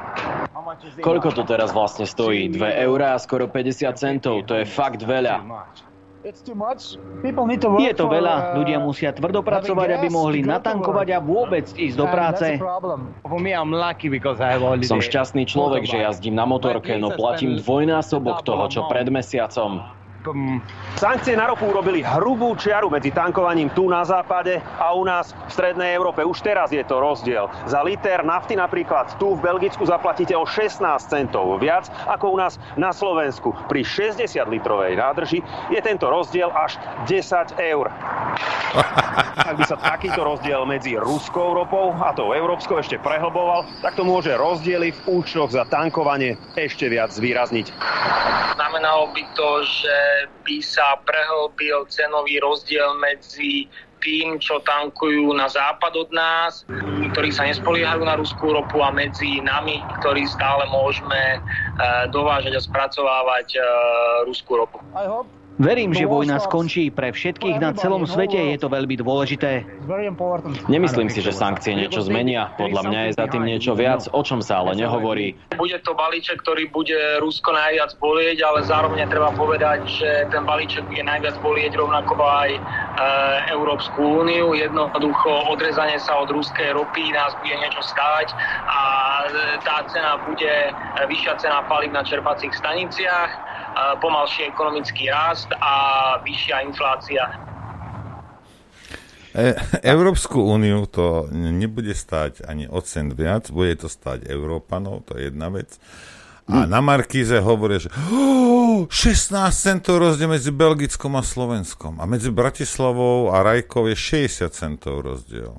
Koľko 1.05 1.38
to 1.38 1.43
teraz 1.45 1.69
vlastne 1.69 2.09
stojí? 2.09 2.49
2 2.49 2.88
eurá 2.88 3.13
a 3.13 3.21
skoro 3.21 3.45
50 3.45 3.93
centov. 3.93 4.41
To 4.49 4.57
je 4.57 4.65
fakt 4.65 5.05
veľa. 5.05 5.43
Je 6.24 7.93
to 7.99 8.05
veľa. 8.07 8.55
Ľudia 8.55 8.80
musia 8.80 9.11
tvrdo 9.11 9.43
pracovať, 9.43 9.99
aby 9.99 10.07
mohli 10.07 10.39
natankovať 10.39 11.07
a 11.11 11.19
vôbec 11.19 11.67
ísť 11.76 11.95
do 11.99 12.07
práce. 12.07 12.45
Som 14.88 14.99
šťastný 15.03 15.43
človek, 15.43 15.84
že 15.84 15.97
jazdím 15.99 16.39
na 16.39 16.47
motorke, 16.47 16.95
no 16.95 17.11
platím 17.11 17.59
dvojnásobok 17.59 18.39
toho, 18.47 18.71
čo 18.71 18.88
pred 18.88 19.11
mesiacom. 19.11 20.03
Sankcie 20.95 21.36
na 21.36 21.51
ropu 21.51 21.67
urobili 21.67 21.99
hrubú 21.99 22.55
čiaru 22.55 22.88
medzi 22.88 23.11
tankovaním 23.11 23.67
tu 23.76 23.91
na 23.91 24.07
západe 24.07 24.55
a 24.80 24.95
u 24.95 25.03
nás 25.03 25.36
v 25.36 25.51
strednej 25.51 25.91
Európe. 25.99 26.24
Už 26.24 26.39
teraz 26.39 26.71
je 26.71 26.80
to 26.88 27.03
rozdiel. 27.03 27.51
Za 27.67 27.84
liter 27.84 28.24
nafty 28.24 28.55
napríklad 28.55 29.19
tu 29.19 29.36
v 29.36 29.43
Belgicku 29.43 29.84
zaplatíte 29.84 30.32
o 30.39 30.47
16 30.47 30.80
centov 31.11 31.59
viac 31.59 31.91
ako 32.07 32.34
u 32.34 32.38
nás 32.39 32.55
na 32.80 32.95
Slovensku. 32.95 33.51
Pri 33.67 33.84
60 33.84 34.24
litrovej 34.47 34.95
nádrži 34.95 35.43
je 35.67 35.80
tento 35.84 36.07
rozdiel 36.07 36.47
až 36.55 36.80
10 37.03 37.59
eur. 37.59 37.91
Ak 39.34 39.59
by 39.59 39.65
sa 39.67 39.76
takýto 39.76 40.24
rozdiel 40.24 40.63
medzi 40.63 40.95
ruskou 40.95 41.51
ropou 41.57 41.91
a 41.99 42.15
tou 42.15 42.32
európskou 42.32 42.80
ešte 42.80 42.95
prehlboval, 43.01 43.67
tak 43.84 43.99
to 43.99 44.07
môže 44.07 44.32
rozdiely 44.39 44.95
v 44.95 45.19
účtoch 45.19 45.51
za 45.51 45.67
tankovanie 45.67 46.39
ešte 46.55 46.88
viac 46.88 47.11
zvýrazniť. 47.11 47.76
Znamenalo 48.53 49.09
by 49.11 49.24
to, 49.36 49.49
že 49.67 49.95
by 50.43 50.57
sa 50.64 50.99
prehlbil 51.03 51.86
cenový 51.89 52.39
rozdiel 52.39 52.97
medzi 52.99 53.68
tým, 54.03 54.36
čo 54.36 54.59
tankujú 54.59 55.32
na 55.32 55.47
západ 55.47 55.93
od 55.95 56.09
nás, 56.11 56.68
ktorí 57.16 57.32
sa 57.32 57.47
nespoliehajú 57.47 58.03
na 58.03 58.20
ruskú 58.20 58.51
ropu 58.51 58.84
a 58.84 58.91
medzi 58.91 59.39
nami, 59.39 59.88
ktorí 59.95 60.28
stále 60.28 60.68
môžeme 60.68 61.39
dovážať 62.11 62.59
a 62.59 62.61
spracovávať 62.61 63.55
ruskú 64.28 64.59
ropu. 64.59 64.84
Verím, 65.64 65.95
že 65.95 66.03
vojna 66.03 66.43
skončí. 66.43 66.91
Pre 66.91 67.16
všetkých 67.16 67.57
na 67.64 67.72
celom 67.72 68.03
svete 68.03 68.36
je 68.36 68.57
to 68.59 68.68
veľmi 68.68 68.99
dôležité. 68.99 69.64
Nemyslím 70.68 71.07
si, 71.07 71.24
že 71.24 71.32
sankcie 71.32 71.72
niečo 71.72 72.03
zmenia. 72.03 72.51
Podľa 72.59 72.82
mňa 72.84 72.99
je 73.07 73.11
za 73.16 73.26
tým 73.32 73.47
niečo 73.47 73.72
viac, 73.72 74.03
o 74.11 74.22
čom 74.22 74.43
sa 74.43 74.59
ale 74.59 74.76
nehovorí. 74.76 75.39
Bude 75.55 75.80
to 75.88 75.95
balíček, 75.95 76.43
ktorý 76.43 76.68
bude 76.68 76.99
Rusko 77.24 77.55
najviac 77.55 77.95
bolieť, 77.95 78.43
ale 78.43 78.68
zároveň 78.68 79.07
treba 79.07 79.32
povedať, 79.32 79.88
že 79.88 80.09
ten 80.28 80.43
balíček 80.43 80.84
bude 80.84 81.03
najviac 81.07 81.39
bolieť 81.39 81.80
rovnako 81.80 82.20
aj 82.20 82.51
e, 82.51 82.59
Európsku 83.55 84.26
úniu. 84.26 84.51
Jednoducho 84.51 85.32
odrezanie 85.47 85.95
sa 86.03 86.20
od 86.20 86.28
ruskej 86.28 86.76
ropy 86.76 87.16
nás 87.16 87.32
bude 87.39 87.55
niečo 87.55 87.80
stáť 87.80 88.36
a 88.68 88.82
tá 89.64 89.88
cena 89.88 90.20
bude 90.28 90.51
e, 90.51 90.72
vyššia 91.07 91.39
cena 91.39 91.64
palív 91.72 91.95
na 91.95 92.03
čerpacích 92.03 92.51
staniciach, 92.51 93.32
e, 93.32 93.39
pomalší 94.01 94.47
ekonomický 94.49 95.09
rast 95.09 95.49
a 95.57 95.74
vyššia 96.21 96.57
inflácia. 96.65 97.24
E, 99.34 99.57
Európsku 99.82 100.38
úniu 100.38 100.86
to 100.86 101.26
nebude 101.34 101.97
stať 101.97 102.45
ani 102.45 102.69
o 102.69 102.78
cent 102.86 103.17
viac, 103.17 103.49
bude 103.49 103.74
to 103.82 103.89
stať 103.89 104.30
Európanov, 104.30 105.09
to 105.09 105.17
je 105.17 105.34
jedna 105.34 105.49
vec. 105.49 105.74
A 106.43 106.67
na 106.67 106.84
Markíze 106.84 107.39
hovoria, 107.39 107.80
že 107.80 107.89
oh, 108.11 108.86
16 108.91 109.47
centov 109.49 110.03
rozdiel 110.03 110.28
medzi 110.28 110.51
Belgickom 110.51 111.15
a 111.15 111.24
Slovenskom. 111.24 112.03
A 112.03 112.05
medzi 112.05 112.36
Bratislavou 112.36 113.32
a 113.32 113.39
Rajkou 113.41 113.88
je 113.88 113.95
60 113.95 114.51
centov 114.51 115.07
rozdiel. 115.07 115.55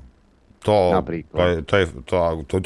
To, 0.65 0.97
to, 1.29 1.43
je, 1.45 1.55
to, 1.61 1.75
je, 1.77 1.85
to, 2.09 2.17
to, 2.49 2.57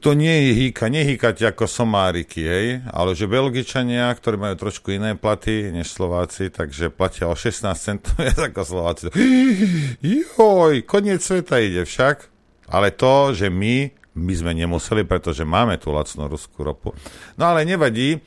to 0.00 0.10
nie 0.24 0.32
je 0.32 0.50
hýka, 0.56 0.88
nehýkate 0.88 1.44
ako 1.44 1.68
somáriky, 1.68 2.40
hej, 2.40 2.66
ale 2.88 3.12
že 3.12 3.28
Belgičania, 3.28 4.08
ktorí 4.08 4.40
majú 4.40 4.56
trošku 4.56 4.96
iné 4.96 5.12
platy 5.20 5.68
než 5.68 5.92
Slováci, 5.92 6.48
takže 6.48 6.88
platia 6.88 7.28
o 7.28 7.36
16 7.36 7.76
centov 7.76 8.16
viac 8.24 8.40
ako 8.40 8.60
Slováci. 8.64 9.12
Joj, 10.00 10.88
koniec 10.88 11.20
sveta 11.20 11.60
ide 11.60 11.84
však. 11.84 12.32
Ale 12.66 12.90
to, 12.90 13.30
že 13.30 13.52
my, 13.52 13.92
my 14.16 14.32
sme 14.34 14.50
nemuseli, 14.56 15.06
pretože 15.06 15.46
máme 15.46 15.78
tú 15.78 15.94
lacnú 15.94 16.26
ruskú 16.26 16.66
ropu. 16.66 16.96
No 17.38 17.52
ale 17.52 17.62
nevadí, 17.62 18.18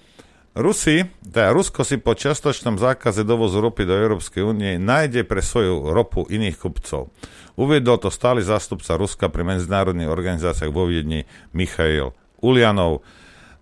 Rusi, 0.57 1.05
teda 1.21 1.53
Rusko 1.53 1.85
si 1.85 2.01
po 2.01 2.17
čiastočnom 2.17 2.81
zákaze 2.81 3.21
dovozu 3.21 3.61
ropy 3.61 3.85
do 3.85 3.93
Európskej 3.93 4.41
únie 4.43 4.81
nájde 4.81 5.23
pre 5.23 5.45
svoju 5.45 5.93
ropu 5.93 6.25
iných 6.25 6.57
kupcov. 6.57 7.13
Uviedol 7.59 7.99
to 7.99 8.07
stály 8.07 8.39
zástupca 8.39 8.95
Ruska 8.95 9.27
pri 9.27 9.43
medzinárodných 9.43 10.07
organizáciách 10.07 10.71
vo 10.71 10.87
Viedni 10.87 11.27
Michail 11.51 12.15
Ulianov. 12.39 13.03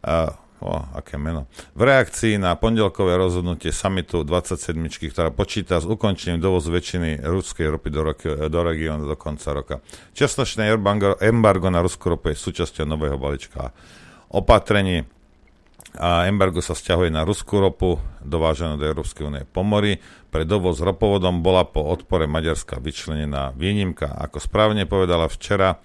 A, 0.05 0.37
o, 0.61 0.77
aké 0.93 1.17
meno. 1.17 1.49
V 1.73 1.81
reakcii 1.81 2.37
na 2.37 2.53
pondelkové 2.53 3.17
rozhodnutie 3.17 3.73
samitu 3.73 4.21
27, 4.21 4.77
ktorá 5.09 5.33
počíta 5.33 5.81
s 5.81 5.89
ukončením 5.89 6.37
dovozu 6.37 6.69
väčšiny 6.69 7.25
ruskej 7.25 7.73
ropy 7.73 7.89
do, 7.89 8.13
do 8.45 8.59
regiónu 8.61 9.09
do 9.09 9.17
konca 9.17 9.49
roka. 9.57 9.75
Čiastočné 10.13 10.69
embargo 11.25 11.67
na 11.73 11.81
ruskú 11.81 12.13
ropu 12.13 12.29
je 12.29 12.37
súčasťou 12.37 12.85
nového 12.85 13.17
balíčka 13.17 13.73
opatrení 14.29 15.09
a 15.97 16.29
embargo 16.29 16.61
sa 16.61 16.77
stiahuje 16.77 17.09
na 17.09 17.25
ruskú 17.25 17.57
ropu 17.57 17.97
dováženú 18.21 18.77
do 18.77 18.85
Európskej 18.85 19.23
únie 19.25 19.43
po 19.49 19.65
mori. 19.65 19.97
Pre 20.37 20.45
dovoz 20.45 20.77
ropovodom 20.85 21.41
bola 21.41 21.65
po 21.65 21.81
odpore 21.81 22.29
Maďarska 22.29 22.77
vyčlenená 22.77 23.57
výnimka. 23.57 24.05
Ako 24.05 24.37
správne 24.37 24.85
povedala 24.85 25.25
včera, 25.25 25.81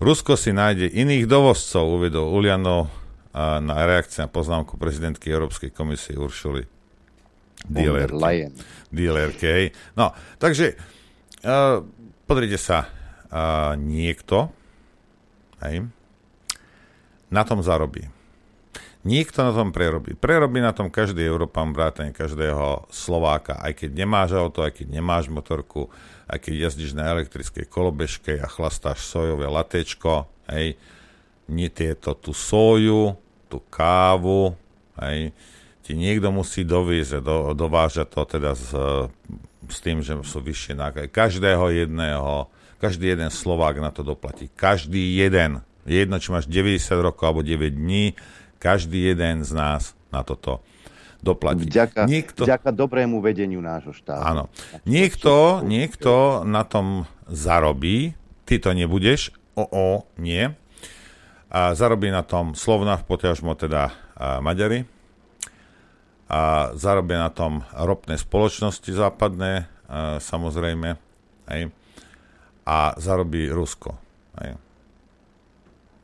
Rusko 0.00 0.32
si 0.32 0.48
nájde 0.48 0.88
iných 0.88 1.28
dovozcov, 1.28 2.00
uvedol 2.00 2.24
Ulianov 2.24 2.88
a 3.36 3.60
na 3.60 3.84
reakciu 3.84 4.24
na 4.24 4.32
poznámku 4.32 4.80
prezidentky 4.80 5.28
Európskej 5.28 5.76
komisie 5.76 6.16
Uršuli 6.16 6.64
Dielerke. 8.88 9.76
No, 9.92 10.16
takže 10.40 10.72
uh, 11.44 11.84
pozrite 12.24 12.56
sa, 12.56 12.88
uh, 13.28 13.76
niekto 13.76 14.48
hej, 15.68 15.84
na 17.28 17.44
tom 17.44 17.60
zarobí 17.60 18.08
Nikto 19.02 19.42
na 19.42 19.50
tom 19.50 19.74
prerobí. 19.74 20.14
Prerobí 20.14 20.62
na 20.62 20.70
tom 20.70 20.86
každý 20.86 21.26
Európan, 21.26 21.74
vrátane 21.74 22.14
každého 22.14 22.86
Slováka, 22.86 23.58
aj 23.58 23.82
keď 23.82 23.90
nemáš 23.98 24.38
auto, 24.38 24.62
aj 24.62 24.78
keď 24.78 24.94
nemáš 24.94 25.26
motorku, 25.26 25.90
aj 26.30 26.38
keď 26.38 26.70
jazdíš 26.70 26.94
na 26.94 27.10
elektrickej 27.10 27.66
kolobežke 27.66 28.38
a 28.38 28.46
chlastáš 28.46 29.02
sojové 29.02 29.50
latečko, 29.50 30.30
hej, 30.54 30.78
nie 31.50 31.66
tieto 31.66 32.14
tú 32.14 32.30
soju, 32.30 33.18
tú 33.50 33.58
kávu, 33.66 34.54
hej, 35.02 35.34
ti 35.82 35.98
niekto 35.98 36.30
musí 36.30 36.62
doviezť, 36.62 37.26
do, 37.26 37.58
dovážať 37.58 38.06
to 38.06 38.22
teda 38.38 38.54
s, 38.54 38.70
s 39.66 39.78
tým, 39.82 39.98
že 39.98 40.14
sú 40.22 40.38
vyššie 40.38 40.78
náklady. 40.78 41.10
Každého 41.10 41.74
jedného, 41.74 42.46
každý 42.78 43.18
jeden 43.18 43.34
Slovák 43.34 43.82
na 43.82 43.90
to 43.90 44.06
doplatí. 44.06 44.46
Každý 44.54 45.18
jeden. 45.18 45.58
Jedno, 45.82 46.22
či 46.22 46.30
máš 46.30 46.46
90 46.46 47.02
rokov 47.02 47.26
alebo 47.26 47.42
9 47.42 47.74
dní, 47.74 48.14
každý 48.62 49.10
jeden 49.10 49.42
z 49.42 49.50
nás 49.50 49.98
na 50.14 50.22
toto 50.22 50.62
doplatí. 51.18 51.66
Vďaka, 51.66 52.06
Niekto... 52.06 52.46
vďaka 52.46 52.70
dobrému 52.70 53.18
vedeniu 53.18 53.58
nášho 53.58 53.90
štátu. 53.90 54.22
Áno. 54.22 54.44
Niekto, 54.86 55.66
niekto 55.66 56.42
na 56.46 56.62
tom 56.62 57.10
zarobí, 57.26 58.14
ty 58.46 58.62
to 58.62 58.70
nebudeš, 58.70 59.34
o, 59.58 59.66
o, 59.66 59.88
nie. 60.18 60.54
A 61.50 61.74
zarobí 61.74 62.10
na 62.14 62.22
tom 62.22 62.54
Slovna, 62.54 63.02
poťažmo 63.02 63.58
teda 63.58 63.90
a 64.14 64.38
Maďari. 64.38 64.86
A 66.30 66.72
zarobia 66.78 67.28
na 67.28 67.30
tom 67.34 67.66
ropné 67.74 68.14
spoločnosti 68.16 68.88
západné, 68.88 69.66
a, 69.90 70.22
samozrejme. 70.22 70.96
Hej. 71.50 71.74
A 72.62 72.94
zarobí 72.98 73.50
Rusko. 73.50 73.98
Hej. 74.38 74.56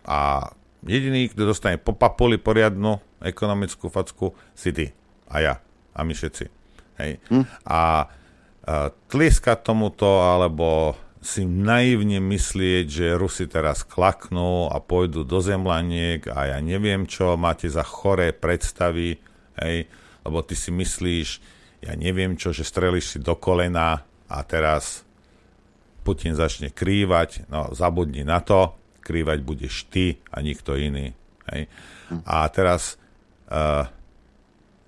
A 0.05 0.51
Jediný, 0.87 1.27
kto 1.31 1.43
dostane 1.49 1.77
po 1.81 1.97
papuli 1.97 2.39
poriadnu 2.39 3.03
ekonomickú 3.19 3.91
facku, 3.91 4.35
si 4.55 4.71
ty 4.71 4.87
a 5.27 5.37
ja 5.43 5.55
a 5.95 5.99
my 6.07 6.15
všetci. 6.15 6.45
Hej. 7.03 7.13
Hm? 7.31 7.45
A, 7.67 7.81
a 7.83 7.83
tlieskať 9.11 9.67
tomuto, 9.67 10.23
alebo 10.23 10.95
si 11.19 11.43
naivne 11.43 12.23
myslieť, 12.23 12.87
že 12.87 13.19
Rusi 13.19 13.51
teraz 13.51 13.83
klaknú 13.83 14.71
a 14.71 14.79
pôjdu 14.79 15.27
do 15.27 15.43
zemlaniek 15.43 16.23
a 16.31 16.55
ja 16.55 16.59
neviem 16.63 17.11
čo, 17.11 17.35
máte 17.35 17.67
za 17.67 17.83
choré 17.83 18.31
predstavy, 18.31 19.19
hej, 19.59 19.91
lebo 20.23 20.39
ty 20.47 20.55
si 20.55 20.71
myslíš, 20.71 21.29
ja 21.83 21.99
neviem 21.99 22.39
čo, 22.39 22.55
že 22.55 22.63
streliš 22.63 23.05
si 23.15 23.19
do 23.19 23.35
kolena 23.35 24.07
a 24.31 24.37
teraz 24.47 25.03
Putin 26.07 26.39
začne 26.39 26.71
krývať, 26.71 27.51
no 27.51 27.75
zabudni 27.75 28.23
na 28.23 28.39
to, 28.39 28.79
krývať 29.09 29.41
budeš 29.41 29.89
ty 29.89 30.21
a 30.29 30.45
nikto 30.45 30.77
iný. 30.77 31.17
Hej. 31.49 31.73
A 32.29 32.45
teraz 32.53 33.01
uh, 33.49 33.89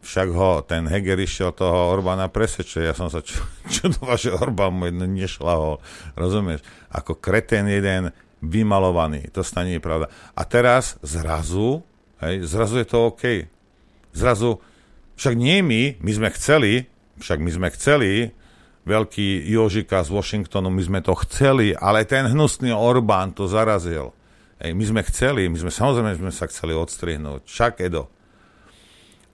však 0.00 0.28
ho 0.32 0.64
ten 0.64 0.88
Heger 0.88 1.16
išiel 1.20 1.52
toho 1.52 1.92
Orbána 1.92 2.28
presvedčiť. 2.28 2.88
Ja 2.88 2.94
som 2.96 3.08
sa 3.08 3.24
ču, 3.24 3.40
čudoval, 3.74 4.20
že 4.20 4.36
Orbán 4.36 4.76
mu 4.76 4.88
nešlahol. 4.88 5.80
Rozumieš? 6.16 6.60
Ako 6.92 7.16
kreten 7.16 7.68
jeden 7.68 8.12
vymalovaný. 8.40 9.28
To 9.36 9.44
nie 9.64 9.76
je 9.76 9.84
pravda. 9.84 10.08
A 10.32 10.42
teraz 10.48 10.96
zrazu, 11.04 11.84
hej, 12.24 12.44
zrazu 12.48 12.80
je 12.80 12.86
to 12.88 13.12
OK. 13.12 13.24
Zrazu, 14.16 14.60
však 15.20 15.36
nie 15.36 15.60
my, 15.60 15.82
my 16.00 16.10
sme 16.16 16.28
chceli, 16.32 16.88
však 17.20 17.38
my 17.44 17.50
sme 17.52 17.68
chceli, 17.76 18.32
veľký 18.90 19.46
Jožika 19.46 20.02
z 20.02 20.10
Washingtonu, 20.10 20.66
my 20.66 20.82
sme 20.82 21.00
to 21.00 21.14
chceli, 21.22 21.70
ale 21.78 22.02
ten 22.02 22.26
hnusný 22.26 22.74
Orbán 22.74 23.30
to 23.30 23.46
zarazil. 23.46 24.10
Ej, 24.58 24.74
my 24.74 24.84
sme 24.84 25.00
chceli, 25.06 25.46
my 25.46 25.56
sme 25.56 25.70
samozrejme 25.70 26.18
sme 26.18 26.32
sa 26.34 26.50
chceli 26.50 26.74
odstrihnúť. 26.74 27.46
Však 27.46 27.80
Edo. 27.80 28.10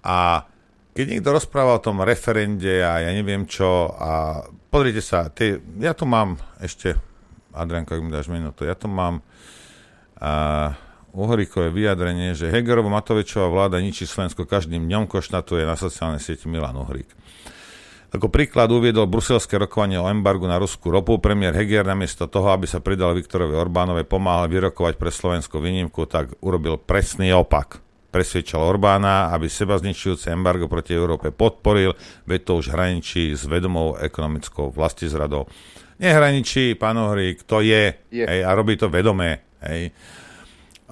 A 0.07 0.47
keď 0.95 1.05
niekto 1.13 1.35
rozpráva 1.35 1.77
o 1.77 1.85
tom 1.85 2.01
referende 2.05 2.81
a 2.81 3.03
ja 3.03 3.11
neviem 3.11 3.45
čo, 3.49 3.91
a 3.91 4.45
pozrite 4.71 5.03
sa, 5.03 5.29
ty, 5.29 5.59
ja 5.83 5.93
tu 5.93 6.07
mám 6.07 6.39
ešte, 6.63 6.95
Adrianko, 7.51 7.97
ak 7.97 8.05
mi 8.05 8.13
dáš 8.15 8.31
minútu, 8.31 8.69
ja 8.69 8.77
tu 8.77 8.87
mám 8.87 9.25
a, 10.21 10.77
Uhoríkové 11.17 11.73
vyjadrenie, 11.73 12.37
že 12.37 12.53
Hegerovo 12.53 12.93
Matovičová 12.93 13.49
vláda 13.49 13.81
ničí 13.81 14.05
Slovensko 14.05 14.45
každým 14.45 14.85
dňom, 14.85 15.09
košnatuje 15.09 15.65
na 15.65 15.73
sociálnej 15.73 16.21
sieti 16.21 16.45
Milan 16.45 16.77
Uhrík. 16.77 17.09
Ako 18.15 18.31
príklad 18.31 18.71
uviedol 18.71 19.11
bruselské 19.11 19.59
rokovanie 19.59 19.99
o 19.99 20.07
embargu 20.07 20.47
na 20.47 20.63
ruskú 20.63 20.95
ropu. 20.95 21.19
Premiér 21.19 21.59
Heger 21.59 21.83
namiesto 21.83 22.31
toho, 22.31 22.55
aby 22.55 22.71
sa 22.71 22.79
pridal 22.79 23.19
Viktorovi 23.19 23.59
Orbánovi, 23.59 24.07
pomáhal 24.07 24.47
vyrokovať 24.47 24.95
pre 24.95 25.11
Slovensko 25.11 25.59
výnimku, 25.59 26.07
tak 26.07 26.39
urobil 26.39 26.79
presný 26.79 27.35
opak. 27.35 27.83
Presvedčal 28.15 28.63
Orbána, 28.63 29.35
aby 29.35 29.51
seba 29.51 29.77
zničujúce 29.77 30.31
embargo 30.31 30.71
proti 30.71 30.95
Európe 30.95 31.35
podporil, 31.35 31.93
veď 32.25 32.41
to 32.47 32.53
už 32.63 32.73
hraničí 32.73 33.35
s 33.35 33.45
vedomou 33.45 33.99
ekonomickou 33.99 34.71
vlastizradou. 34.71 35.51
Nehraničí, 35.99 36.79
pán 36.79 36.97
Ohrík, 36.97 37.43
to 37.45 37.61
je, 37.61 37.93
je. 38.09 38.25
Hej, 38.25 38.41
a 38.47 38.51
robí 38.55 38.79
to 38.79 38.87
vedomé. 38.87 39.45
Hej. 39.65 39.91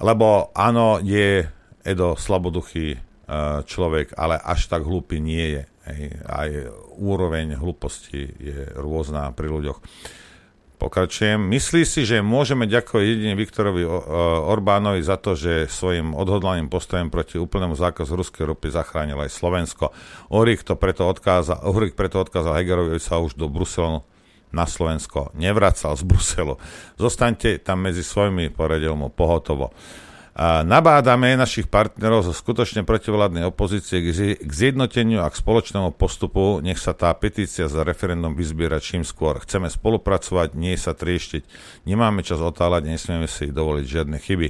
Lebo 0.01 0.51
áno, 0.51 0.99
je 0.99 1.47
Edo 1.85 2.17
slaboduchý 2.17 2.97
uh, 2.97 3.61
človek, 3.63 4.17
ale 4.17 4.35
až 4.41 4.67
tak 4.67 4.83
hlúpy 4.83 5.21
nie 5.21 5.61
je. 5.61 5.63
Hej. 5.85 6.17
Aj 6.25 6.49
úroveň 6.97 7.57
hlúposti 7.57 8.25
je 8.25 8.73
rôzna 8.77 9.29
pri 9.33 9.53
ľuďoch. 9.53 9.79
Pokračujem. 10.75 11.39
Myslí 11.39 11.87
si, 11.87 12.03
že 12.03 12.19
môžeme 12.19 12.67
ďakovať 12.67 13.03
jedine 13.07 13.39
Viktorovi 13.39 13.87
Orbánovi 14.51 14.99
za 14.99 15.15
to, 15.15 15.31
že 15.31 15.71
svojim 15.71 16.11
odhodlaným 16.11 16.67
postojom 16.67 17.07
proti 17.07 17.39
úplnému 17.39 17.79
zákazu 17.79 18.11
ruskej 18.19 18.43
ropy 18.43 18.75
zachránil 18.75 19.15
aj 19.23 19.31
Slovensko. 19.31 19.95
Uhrik 20.27 20.67
to 20.67 20.75
preto 20.75 21.07
odkázal, 21.07 21.63
Uhrik 21.63 21.95
preto 21.95 22.19
odkázal 22.19 22.59
Hegerovi, 22.59 22.99
sa 22.99 23.23
už 23.23 23.39
do 23.39 23.47
Bruselu 23.47 24.03
na 24.51 24.67
Slovensko 24.67 25.31
nevracal 25.35 25.95
z 25.95 26.03
Bruselu. 26.03 26.59
Zostaňte 26.99 27.55
tam 27.63 27.87
medzi 27.87 28.03
svojimi, 28.03 28.51
poradil 28.51 28.99
mu 28.99 29.07
pohotovo. 29.07 29.71
A 30.35 30.67
nabádame 30.67 31.39
našich 31.39 31.71
partnerov 31.71 32.27
zo 32.27 32.35
skutočne 32.35 32.83
protivládnej 32.83 33.47
opozície 33.47 34.03
k 34.35 34.51
zjednoteniu 34.51 35.23
a 35.23 35.31
k 35.31 35.39
spoločnému 35.39 35.95
postupu. 35.95 36.59
Nech 36.59 36.75
sa 36.75 36.91
tá 36.91 37.15
petícia 37.15 37.71
za 37.71 37.87
referendum 37.87 38.35
vyzbiera 38.35 38.83
čím 38.83 39.07
skôr. 39.07 39.39
Chceme 39.39 39.71
spolupracovať, 39.71 40.59
nie 40.59 40.75
sa 40.75 40.91
trieštiť. 40.91 41.47
Nemáme 41.87 42.19
čas 42.19 42.43
otáľať, 42.43 42.83
nesmieme 42.83 43.31
si 43.31 43.47
dovoliť 43.47 43.85
žiadne 43.87 44.19
chyby. 44.19 44.47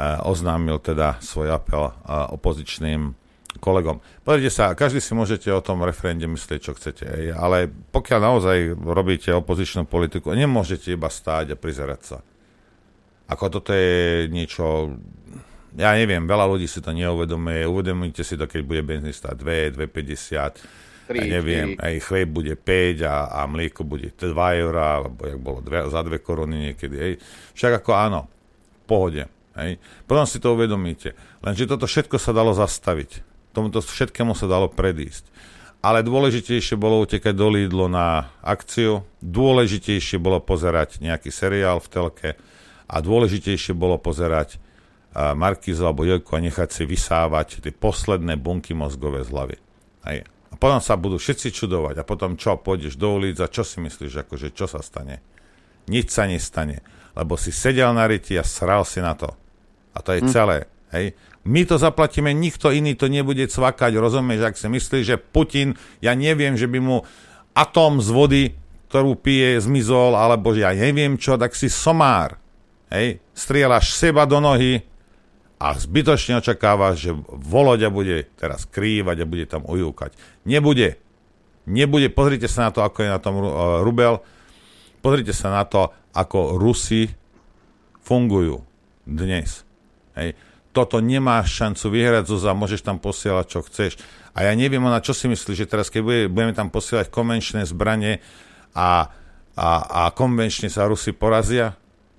A 0.00 0.24
oznámil 0.24 0.80
teda 0.80 1.20
svoj 1.20 1.52
apel 1.52 1.92
opozičným 2.08 3.12
kolegom. 3.60 4.00
Pozrite 4.24 4.48
sa, 4.48 4.72
každý 4.72 5.04
si 5.04 5.12
môžete 5.12 5.52
o 5.52 5.60
tom 5.60 5.84
referende 5.84 6.24
myslieť, 6.24 6.60
čo 6.60 6.72
chcete, 6.72 7.36
ale 7.36 7.68
pokiaľ 7.68 8.20
naozaj 8.20 8.58
robíte 8.80 9.28
opozičnú 9.32 9.84
politiku, 9.84 10.32
nemôžete 10.32 10.96
iba 10.96 11.12
stáť 11.12 11.52
a 11.52 11.60
prizerať 11.60 12.00
sa. 12.00 12.18
Ako 13.26 13.50
toto 13.50 13.74
je 13.74 14.30
niečo, 14.30 14.94
ja 15.74 15.92
neviem, 15.98 16.22
veľa 16.22 16.46
ľudí 16.46 16.70
si 16.70 16.78
to 16.78 16.94
neuvedomuje, 16.94 17.66
uvedomujte 17.66 18.22
si 18.22 18.38
to, 18.38 18.46
keď 18.46 18.60
bude 18.62 18.82
benzín 18.86 19.10
stáť 19.10 19.34
2, 19.74 19.82
2,50, 19.82 21.10
3, 21.10 21.22
ja 21.22 21.24
neviem, 21.38 21.78
4. 21.78 21.86
aj 21.86 21.94
chlieb 22.06 22.28
bude 22.30 22.54
5 22.54 23.02
a, 23.06 23.16
a 23.30 23.40
mlieko 23.50 23.82
bude 23.82 24.14
2 24.14 24.30
eurá, 24.62 25.02
alebo 25.02 25.20
jak 25.26 25.38
bolo 25.38 25.58
dve, 25.62 25.86
za 25.90 26.02
2 26.02 26.18
koruny 26.22 26.70
niekedy. 26.70 26.96
Hej. 26.98 27.12
Však 27.54 27.82
ako 27.82 27.90
áno, 27.94 28.20
v 28.26 28.84
pohode. 28.86 29.22
Hej. 29.56 29.82
Potom 30.06 30.26
si 30.28 30.38
to 30.38 30.54
uvedomíte. 30.54 31.16
Lenže 31.42 31.66
toto 31.66 31.88
všetko 31.88 32.18
sa 32.18 32.30
dalo 32.30 32.54
zastaviť. 32.54 33.24
Tomuto 33.56 33.80
všetkému 33.80 34.36
sa 34.36 34.44
dalo 34.46 34.68
predísť. 34.68 35.32
Ale 35.80 36.02
dôležitejšie 36.02 36.76
bolo 36.76 37.06
utekať 37.06 37.32
do 37.32 37.48
Lidlu 37.48 37.86
na 37.86 38.34
akciu, 38.42 39.06
dôležitejšie 39.22 40.18
bolo 40.18 40.42
pozerať 40.42 40.98
nejaký 40.98 41.30
seriál 41.30 41.78
v 41.78 41.88
telke, 41.88 42.28
a 42.86 42.96
dôležitejšie 43.02 43.74
bolo 43.74 43.98
pozerať 43.98 44.62
Markizu 45.16 45.88
alebo 45.88 46.04
Jojku 46.04 46.36
a 46.36 46.44
nechať 46.44 46.68
si 46.70 46.82
vysávať 46.84 47.64
tie 47.64 47.72
posledné 47.72 48.36
bunky 48.36 48.76
mozgové 48.76 49.24
z 49.24 49.32
hlavy. 49.32 49.56
Hej. 50.04 50.18
A 50.52 50.54
potom 50.60 50.78
sa 50.78 50.94
budú 51.00 51.16
všetci 51.16 51.56
čudovať 51.56 52.00
a 52.00 52.04
potom 52.06 52.36
čo, 52.36 52.60
pôjdeš 52.60 53.00
do 53.00 53.16
ulic 53.16 53.40
a 53.40 53.48
čo 53.48 53.64
si 53.64 53.80
myslíš, 53.80 54.28
akože 54.28 54.52
čo 54.52 54.68
sa 54.68 54.84
stane? 54.84 55.24
Nič 55.88 56.12
sa 56.12 56.28
nestane, 56.28 56.84
lebo 57.16 57.40
si 57.40 57.50
sedel 57.50 57.90
na 57.96 58.04
ryti 58.04 58.36
a 58.36 58.44
sral 58.44 58.84
si 58.84 59.00
na 59.00 59.16
to. 59.16 59.32
A 59.96 60.04
to 60.04 60.12
je 60.12 60.20
hm. 60.22 60.30
celé. 60.30 60.58
Hej. 60.92 61.16
My 61.46 61.62
to 61.62 61.78
zaplatíme, 61.78 62.34
nikto 62.34 62.74
iný 62.74 62.98
to 62.98 63.06
nebude 63.06 63.46
cvakať, 63.46 63.94
rozumieš, 63.96 64.50
ak 64.50 64.58
si 64.58 64.66
myslíš, 64.66 65.04
že 65.06 65.16
Putin, 65.16 65.78
ja 66.02 66.12
neviem, 66.12 66.58
že 66.58 66.66
by 66.66 66.78
mu 66.82 67.06
atóm 67.54 68.02
z 68.02 68.08
vody, 68.10 68.44
ktorú 68.90 69.14
pije, 69.18 69.62
zmizol, 69.62 70.18
alebo 70.18 70.50
že 70.50 70.66
ja 70.66 70.74
neviem 70.74 71.14
čo, 71.14 71.38
tak 71.38 71.54
si 71.54 71.70
somár. 71.70 72.38
Hej, 72.86 73.18
strieľaš 73.34 73.90
seba 73.98 74.22
do 74.30 74.38
nohy 74.38 74.86
a 75.58 75.74
zbytočne 75.74 76.38
očakávaš, 76.38 76.94
že 77.08 77.10
Voloďa 77.26 77.90
bude 77.90 78.28
teraz 78.38 78.68
krývať 78.68 79.24
a 79.24 79.30
bude 79.30 79.46
tam 79.48 79.66
ujúkať. 79.66 80.14
Nebude. 80.46 81.00
Nebude. 81.66 82.12
Pozrite 82.12 82.46
sa 82.46 82.68
na 82.68 82.70
to, 82.70 82.84
ako 82.86 82.98
je 83.02 83.10
na 83.10 83.18
tom 83.18 83.34
uh, 83.42 83.82
Rubel. 83.82 84.22
Pozrite 85.02 85.34
sa 85.34 85.50
na 85.50 85.66
to, 85.66 85.90
ako 86.14 86.60
Rusi 86.60 87.10
fungujú 88.06 88.62
dnes. 89.02 89.66
Hej. 90.16 90.38
toto 90.72 91.04
nemáš 91.04 91.52
šancu 91.56 91.92
vyhrať, 91.92 92.24
Zuzá, 92.28 92.56
môžeš 92.56 92.80
tam 92.84 92.96
posielať, 92.96 93.46
čo 93.48 93.60
chceš. 93.64 94.00
A 94.36 94.44
ja 94.48 94.52
neviem, 94.52 94.80
ona 94.80 95.00
čo 95.00 95.12
si 95.16 95.28
myslí, 95.28 95.52
že 95.56 95.68
teraz, 95.68 95.88
keď 95.88 96.02
bude, 96.04 96.22
budeme 96.28 96.52
tam 96.56 96.68
posielať 96.68 97.08
konvenčné 97.08 97.64
zbranie 97.64 98.20
a, 98.76 99.08
a, 99.56 99.68
a 99.88 100.00
konvenčne 100.12 100.68
sa 100.68 100.88
Rusi 100.88 101.16
porazia, 101.16 101.76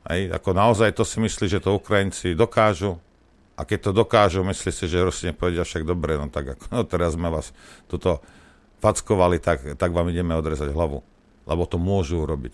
aj, 0.08 0.40
ako 0.40 0.50
naozaj 0.56 0.96
to 0.96 1.04
si 1.04 1.20
myslí, 1.20 1.46
že 1.52 1.60
to 1.60 1.76
Ukrajinci 1.76 2.32
dokážu, 2.32 2.96
a 3.58 3.66
keď 3.66 3.90
to 3.90 3.92
dokážu, 3.92 4.46
myslí 4.46 4.70
si, 4.70 4.86
že 4.86 5.02
Rusi 5.02 5.34
nepovedia 5.34 5.66
však 5.66 5.82
dobre, 5.82 6.14
no 6.14 6.30
tak 6.30 6.56
ako 6.56 6.64
no 6.78 6.86
teraz 6.86 7.18
sme 7.18 7.34
vás 7.34 7.52
tuto 7.90 8.22
fackovali, 8.78 9.42
tak, 9.42 9.76
tak 9.76 9.90
vám 9.90 10.14
ideme 10.14 10.38
odrezať 10.38 10.70
hlavu. 10.70 11.02
Lebo 11.50 11.64
to 11.66 11.82
môžu 11.82 12.22
urobiť. 12.22 12.54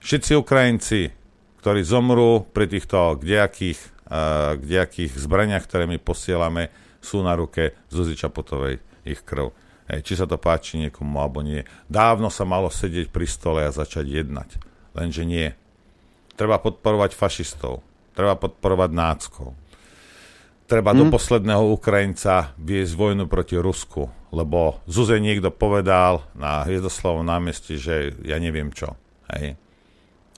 Všetci 0.00 0.32
Ukrajinci, 0.38 1.12
ktorí 1.60 1.84
zomrú 1.84 2.46
pri 2.48 2.70
týchto 2.70 3.18
kdejakých, 3.20 3.76
uh, 4.08 4.56
kdejakých 4.56 5.12
zbraniach, 5.18 5.66
ktoré 5.66 5.84
my 5.84 6.00
posielame, 6.00 6.72
sú 7.04 7.20
na 7.20 7.36
ruke 7.36 7.76
Zuzi 7.92 8.16
Čapotovej 8.16 8.80
ich 9.04 9.20
krv. 9.26 9.52
Hej, 9.90 10.00
či 10.04 10.14
sa 10.16 10.24
to 10.24 10.40
páči 10.40 10.80
niekomu 10.80 11.20
alebo 11.20 11.44
nie. 11.44 11.66
Dávno 11.90 12.32
sa 12.32 12.48
malo 12.48 12.72
sedieť 12.72 13.12
pri 13.12 13.26
stole 13.28 13.64
a 13.66 13.74
začať 13.74 14.22
jednať. 14.22 14.48
Lenže 14.96 15.24
nie. 15.26 15.52
Treba 16.38 16.62
podporovať 16.62 17.18
fašistov. 17.18 17.82
Treba 18.14 18.38
podporovať 18.38 18.90
náckov. 18.94 19.58
Treba 20.70 20.94
hmm. 20.94 20.98
do 21.02 21.04
posledného 21.10 21.64
Ukrajinca 21.74 22.54
viesť 22.54 22.94
vojnu 22.94 23.24
proti 23.26 23.58
Rusku, 23.58 24.06
lebo 24.30 24.78
Zuze 24.86 25.18
niekto 25.18 25.50
povedal 25.50 26.22
na 26.38 26.62
Hviezdoslavom 26.62 27.26
námestí, 27.26 27.74
že 27.80 28.14
ja 28.22 28.38
neviem 28.38 28.70
čo. 28.70 28.94
Hej. 29.34 29.58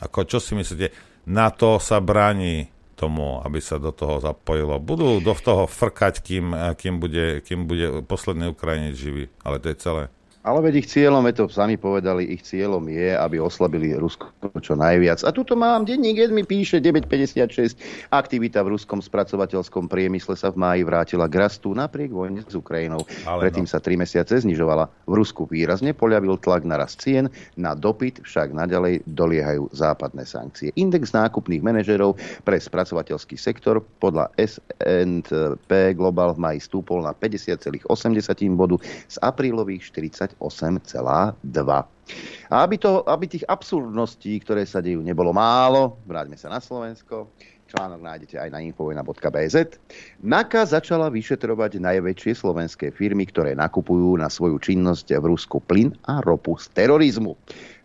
Ako, 0.00 0.24
čo 0.24 0.40
si 0.40 0.56
myslíte? 0.56 0.94
Na 1.28 1.52
to 1.52 1.76
sa 1.76 2.00
bráni 2.00 2.72
tomu, 2.96 3.40
aby 3.44 3.60
sa 3.60 3.76
do 3.76 3.92
toho 3.92 4.20
zapojilo. 4.20 4.80
Budú 4.80 5.20
do 5.20 5.32
toho 5.36 5.64
frkať, 5.68 6.20
kým, 6.24 6.52
kým, 6.76 7.00
bude, 7.00 7.44
kým 7.44 7.64
bude 7.64 8.04
posledný 8.04 8.52
Ukrajinec 8.52 8.96
živý. 8.96 9.24
Ale 9.40 9.60
to 9.60 9.72
je 9.72 9.76
celé. 9.76 10.02
Ale 10.40 10.64
veď 10.64 10.80
ich 10.80 10.88
cieľom, 10.88 11.20
je 11.28 11.36
to 11.36 11.52
sami 11.52 11.76
povedali, 11.76 12.32
ich 12.32 12.40
cieľom 12.40 12.80
je, 12.88 13.12
aby 13.12 13.36
oslabili 13.36 13.92
Rusko 13.92 14.32
čo 14.64 14.72
najviac. 14.72 15.20
A 15.28 15.36
tuto 15.36 15.52
mám, 15.52 15.84
denník 15.84 16.16
Ed 16.16 16.32
mi 16.32 16.48
píše 16.48 16.80
956, 16.80 17.76
aktivita 18.08 18.64
v 18.64 18.72
ruskom 18.72 19.04
spracovateľskom 19.04 19.92
priemysle 19.92 20.32
sa 20.40 20.48
v 20.48 20.56
máji 20.56 20.80
vrátila 20.88 21.28
k 21.28 21.44
rastu 21.44 21.76
napriek 21.76 22.08
vojne 22.08 22.40
s 22.40 22.56
Ukrajinou. 22.56 23.04
Ale 23.28 23.44
Predtým 23.44 23.68
no. 23.68 23.72
sa 23.76 23.84
tri 23.84 24.00
mesiace 24.00 24.40
znižovala. 24.40 24.88
V 25.04 25.12
Rusku 25.12 25.44
výrazne 25.44 25.92
poľavil 25.92 26.40
tlak 26.40 26.64
na 26.64 26.80
rast 26.80 27.04
cien, 27.04 27.28
na 27.60 27.76
dopyt 27.76 28.24
však 28.24 28.56
naďalej 28.56 29.04
doliehajú 29.12 29.68
západné 29.76 30.24
sankcie. 30.24 30.72
Index 30.80 31.12
nákupných 31.12 31.60
manažerov 31.60 32.16
pre 32.48 32.56
spracovateľský 32.56 33.36
sektor 33.36 33.84
podľa 34.00 34.32
S&P 34.40 35.70
Global 35.92 36.32
v 36.32 36.40
maji 36.40 36.64
stúpol 36.64 37.04
na 37.04 37.12
50,8 37.12 37.84
bodu 38.56 38.80
z 39.04 39.16
aprílových 39.20 39.84
40 39.92 40.29
28,2. 40.29 40.29
A 42.50 42.66
aby, 42.66 42.76
to, 42.76 43.06
aby 43.06 43.30
tých 43.30 43.46
absurdností, 43.46 44.42
ktoré 44.42 44.66
sa 44.66 44.82
dejú, 44.82 44.98
nebolo 45.02 45.30
málo, 45.30 46.02
vráťme 46.10 46.34
sa 46.34 46.50
na 46.50 46.58
Slovensko, 46.58 47.30
článok 47.70 48.02
nájdete 48.02 48.36
aj 48.42 48.50
na 48.50 48.58
infovojna.bz. 48.66 49.56
NAKA 50.26 50.62
začala 50.66 51.06
vyšetrovať 51.06 51.78
najväčšie 51.78 52.32
slovenské 52.34 52.90
firmy, 52.90 53.30
ktoré 53.30 53.54
nakupujú 53.54 54.18
na 54.18 54.26
svoju 54.26 54.58
činnosť 54.58 55.14
v 55.14 55.24
Rusku 55.30 55.62
plyn 55.62 55.94
a 56.10 56.18
ropu 56.26 56.58
z 56.58 56.66
terorizmu. 56.74 57.38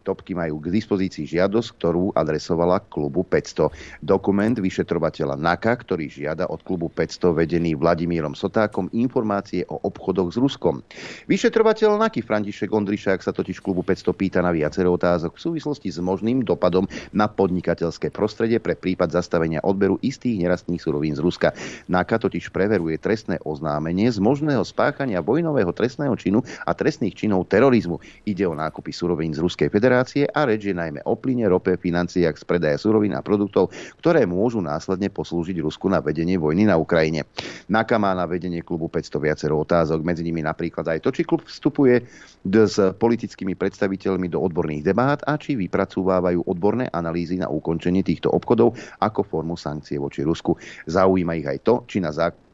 Topky 0.06 0.38
majú 0.38 0.62
k 0.62 0.70
dispozícii 0.70 1.26
žiadosť, 1.26 1.82
ktorú 1.82 2.14
adresovala 2.14 2.78
klubu 2.78 3.26
500. 3.26 3.74
Dokument 4.06 4.54
vyšetrovateľa 4.54 5.34
NAKA, 5.34 5.74
ktorý 5.82 6.06
žiada 6.06 6.46
od 6.46 6.62
klubu 6.62 6.94
500 6.94 7.34
vedený 7.34 7.74
Vladimírom 7.74 8.38
Sotákom 8.38 8.86
informácie 8.94 9.66
o 9.66 9.82
obchodoch 9.82 10.30
s 10.30 10.38
Ruskom. 10.38 10.86
Vyšetrovateľ 11.26 11.98
NAKY 11.98 12.22
František 12.22 12.70
Ondrišák 12.70 13.26
sa 13.26 13.34
totiž 13.34 13.66
klubu 13.66 13.82
500 13.82 14.14
pýta 14.14 14.40
na 14.46 14.54
viacero 14.54 14.94
otázok 14.94 15.42
v 15.42 15.44
súvislosti 15.50 15.90
s 15.90 15.98
možným 15.98 16.46
dopadom 16.46 16.86
na 17.10 17.26
podnikateľské 17.26 18.14
prostredie 18.14 18.62
pre 18.62 18.78
prípad 18.78 19.10
zastavenia 19.10 19.66
odberu 19.66 19.98
istých 20.06 20.38
nerastných 20.38 20.86
surovín 20.86 21.18
z 21.18 21.26
Ruska. 21.26 21.58
NAKA 21.90 22.30
totiž 22.30 22.54
preveruje 22.54 23.02
trestné 23.02 23.42
oznámenie 23.42 24.14
z 24.14 24.22
možného 24.22 24.62
spáchania 24.62 25.26
vojnového 25.26 25.74
trestného 25.74 26.14
činu 26.14 26.46
a 26.62 26.78
trestných 26.78 27.18
činov 27.18 27.50
terorizmu. 27.50 27.98
Ide 28.30 28.46
o 28.46 28.54
nákupy 28.54 28.94
surovín 28.94 29.34
z 29.34 29.42
Ruskej 29.42 29.74
federácie 29.74 29.95
federácie 29.96 30.28
a 30.28 30.44
reč 30.44 30.68
je 30.68 30.76
najmä 30.76 31.08
o 31.08 31.16
plyne, 31.16 31.48
rope, 31.48 31.80
financiách 31.80 32.36
z 32.36 32.44
predaja 32.44 32.76
surovín 32.76 33.16
a 33.16 33.24
produktov, 33.24 33.72
ktoré 34.04 34.28
môžu 34.28 34.60
následne 34.60 35.08
poslúžiť 35.08 35.64
Rusku 35.64 35.88
na 35.88 36.04
vedenie 36.04 36.36
vojny 36.36 36.68
na 36.68 36.76
Ukrajine. 36.76 37.24
NAKA 37.72 37.96
má 37.96 38.12
na 38.12 38.28
vedenie 38.28 38.60
klubu 38.60 38.92
500 38.92 39.24
viacero 39.24 39.56
otázok, 39.64 40.04
medzi 40.04 40.28
nimi 40.28 40.44
napríklad 40.44 40.84
aj 40.84 41.00
to, 41.00 41.16
či 41.16 41.24
klub 41.24 41.48
vstupuje 41.48 42.04
s 42.44 42.78
politickými 43.00 43.56
predstaviteľmi 43.56 44.28
do 44.28 44.44
odborných 44.44 44.84
debát 44.84 45.24
a 45.24 45.40
či 45.40 45.56
vypracúvajú 45.56 46.44
odborné 46.44 46.92
analýzy 46.92 47.40
na 47.40 47.48
ukončenie 47.48 48.04
týchto 48.04 48.28
obchodov 48.36 48.76
ako 49.00 49.24
formu 49.24 49.56
sankcie 49.56 49.96
voči 49.96 50.28
Rusku. 50.28 50.60
Zaujíma 50.92 51.40
ich 51.40 51.48
aj 51.48 51.60
to, 51.64 51.76
či 51.88 52.04
na 52.04 52.12
základe 52.12 52.45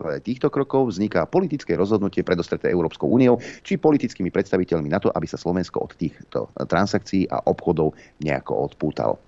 základe 0.00 0.24
týchto 0.24 0.48
krokov 0.48 0.96
vzniká 0.96 1.28
politické 1.28 1.76
rozhodnutie 1.76 2.24
predostreté 2.24 2.72
Európskou 2.72 3.04
úniou 3.04 3.36
či 3.60 3.76
politickými 3.76 4.32
predstaviteľmi 4.32 4.88
na 4.88 4.96
to, 4.96 5.12
aby 5.12 5.28
sa 5.28 5.36
Slovensko 5.36 5.84
od 5.84 5.92
týchto 6.00 6.48
transakcií 6.56 7.28
a 7.28 7.44
obchodov 7.44 7.92
nejako 8.24 8.72
odpútal. 8.72 9.20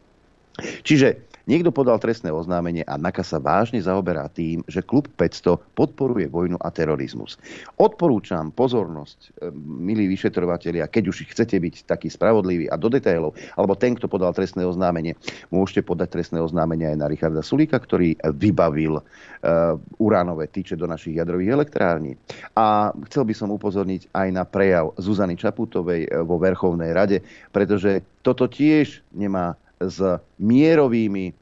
Čiže 0.80 1.31
Niekto 1.50 1.74
podal 1.74 1.98
trestné 1.98 2.30
oznámenie 2.30 2.86
a 2.86 2.94
NAKA 2.94 3.24
sa 3.26 3.38
vážne 3.42 3.82
zaoberá 3.82 4.30
tým, 4.30 4.62
že 4.70 4.78
klub 4.84 5.10
500 5.18 5.58
podporuje 5.74 6.30
vojnu 6.30 6.54
a 6.62 6.68
terorizmus. 6.70 7.34
Odporúčam 7.82 8.54
pozornosť, 8.54 9.18
e, 9.42 9.50
milí 9.58 10.06
vyšetrovatelia, 10.06 10.86
keď 10.86 11.10
už 11.10 11.26
chcete 11.34 11.58
byť 11.58 11.74
taký 11.90 12.06
spravodlivý 12.06 12.70
a 12.70 12.78
do 12.78 12.86
detailov, 12.86 13.34
alebo 13.58 13.74
ten, 13.74 13.98
kto 13.98 14.06
podal 14.06 14.30
trestné 14.30 14.62
oznámenie, 14.62 15.18
môžete 15.50 15.82
podať 15.82 16.14
trestné 16.20 16.38
oznámenie 16.38 16.94
aj 16.94 16.98
na 16.98 17.06
Richarda 17.10 17.42
Sulíka, 17.42 17.82
ktorý 17.82 18.14
vybavil 18.38 19.02
uh, 19.02 19.74
uránové 19.98 20.46
tyče 20.46 20.78
do 20.78 20.86
našich 20.86 21.18
jadrových 21.18 21.58
elektrární. 21.58 22.14
A 22.54 22.94
chcel 23.10 23.26
by 23.26 23.34
som 23.34 23.50
upozorniť 23.50 24.14
aj 24.14 24.28
na 24.30 24.44
prejav 24.46 24.94
Zuzany 25.00 25.34
Čaputovej 25.34 26.06
e, 26.06 26.08
vo 26.22 26.38
Verchovnej 26.38 26.94
rade, 26.94 27.18
pretože 27.50 28.04
toto 28.22 28.46
tiež 28.46 29.02
nemá 29.10 29.58
s 29.88 29.98
mierovými 30.38 31.24
e, 31.30 31.32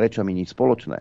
rečami 0.00 0.32
nič 0.36 0.52
spoločné. 0.54 1.00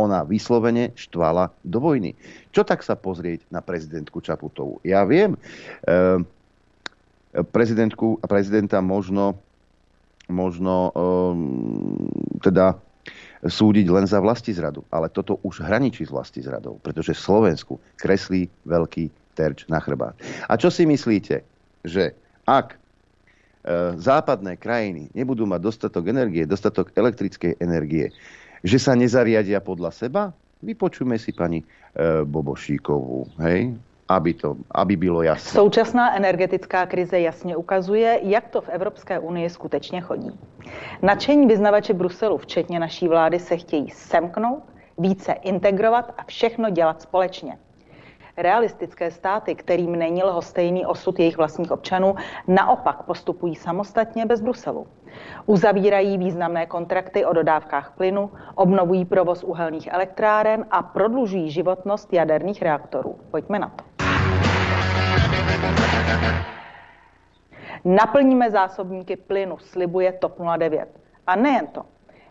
Ona 0.00 0.24
vyslovene 0.24 0.96
štvala 0.96 1.52
do 1.68 1.78
vojny. 1.82 2.16
Čo 2.48 2.64
tak 2.64 2.80
sa 2.80 2.96
pozrieť 2.96 3.44
na 3.52 3.60
prezidentku 3.60 4.24
Čaputovú? 4.24 4.80
Ja 4.86 5.04
viem, 5.04 5.36
e, 5.84 6.22
prezidentku 7.52 8.20
a 8.20 8.26
prezidenta 8.28 8.80
možno, 8.80 9.36
možno 10.28 10.74
e, 10.88 10.92
teda 12.40 12.80
súdiť 13.42 13.86
len 13.90 14.06
za 14.06 14.22
vlasti 14.22 14.54
zradu. 14.54 14.86
Ale 14.94 15.10
toto 15.10 15.42
už 15.42 15.66
hraničí 15.66 16.06
s 16.06 16.14
vlasti 16.14 16.40
zradou, 16.44 16.78
pretože 16.78 17.18
Slovensku 17.18 17.82
kreslí 17.98 18.46
veľký 18.68 19.10
terč 19.34 19.66
na 19.66 19.82
chrbát. 19.82 20.14
A 20.46 20.54
čo 20.54 20.70
si 20.70 20.86
myslíte, 20.86 21.42
že 21.82 22.14
ak 22.46 22.78
západné 23.96 24.58
krajiny 24.58 25.08
nebudú 25.14 25.46
mať 25.46 25.60
dostatok 25.62 26.10
energie, 26.10 26.42
dostatok 26.46 26.90
elektrickej 26.98 27.62
energie, 27.62 28.10
že 28.66 28.78
sa 28.78 28.98
nezariadia 28.98 29.62
podľa 29.62 29.90
seba? 29.94 30.22
Vypočujme 30.62 31.18
si 31.18 31.34
pani 31.34 31.62
e, 31.62 31.66
Bobošíkovú, 32.22 33.26
hej? 33.42 33.74
Aby, 34.10 34.34
to, 34.34 34.58
aby 34.70 34.96
bylo 34.96 35.22
jasné. 35.22 35.50
Současná 35.50 36.16
energetická 36.16 36.86
krize 36.86 37.20
jasně 37.20 37.56
ukazuje, 37.56 38.20
jak 38.22 38.48
to 38.48 38.60
v 38.60 38.68
Evropské 38.68 39.18
unii 39.18 39.50
skutečně 39.50 40.00
chodí. 40.00 40.30
Načení 41.02 41.46
vyznavače 41.46 41.94
Bruselu, 41.94 42.38
včetně 42.38 42.80
naší 42.80 43.08
vlády, 43.08 43.38
se 43.38 43.56
chtějí 43.56 43.90
semknout, 43.90 44.62
více 44.98 45.32
integrovat 45.32 46.14
a 46.18 46.24
všechno 46.24 46.70
dělat 46.70 47.02
společně. 47.02 47.58
Realistické 48.36 49.10
státy, 49.10 49.54
kterým 49.54 49.92
není 49.96 50.22
lhostejný 50.22 50.86
osud 50.86 51.18
jejich 51.18 51.36
vlastních 51.36 51.70
občanů, 51.70 52.14
naopak 52.48 53.02
postupují 53.02 53.54
samostatně 53.54 54.26
bez 54.26 54.40
Bruselu. 54.40 54.86
Uzavírají 55.46 56.18
významné 56.18 56.66
kontrakty 56.66 57.24
o 57.24 57.32
dodávkách 57.32 57.92
plynu, 57.96 58.30
obnovují 58.54 59.04
provoz 59.04 59.44
uhelných 59.44 59.88
elektráren 59.92 60.66
a 60.70 60.82
prodlužují 60.82 61.50
životnost 61.50 62.12
jaderných 62.12 62.62
reaktorů. 62.62 63.18
Pojďme 63.30 63.58
na 63.58 63.68
to. 63.68 63.84
Naplníme 67.84 68.50
zásobníky 68.50 69.16
plynu, 69.16 69.58
slibuje 69.58 70.12
TOP 70.12 70.38
09. 70.58 70.88
A 71.26 71.36
nejen 71.36 71.66
to. 71.66 71.82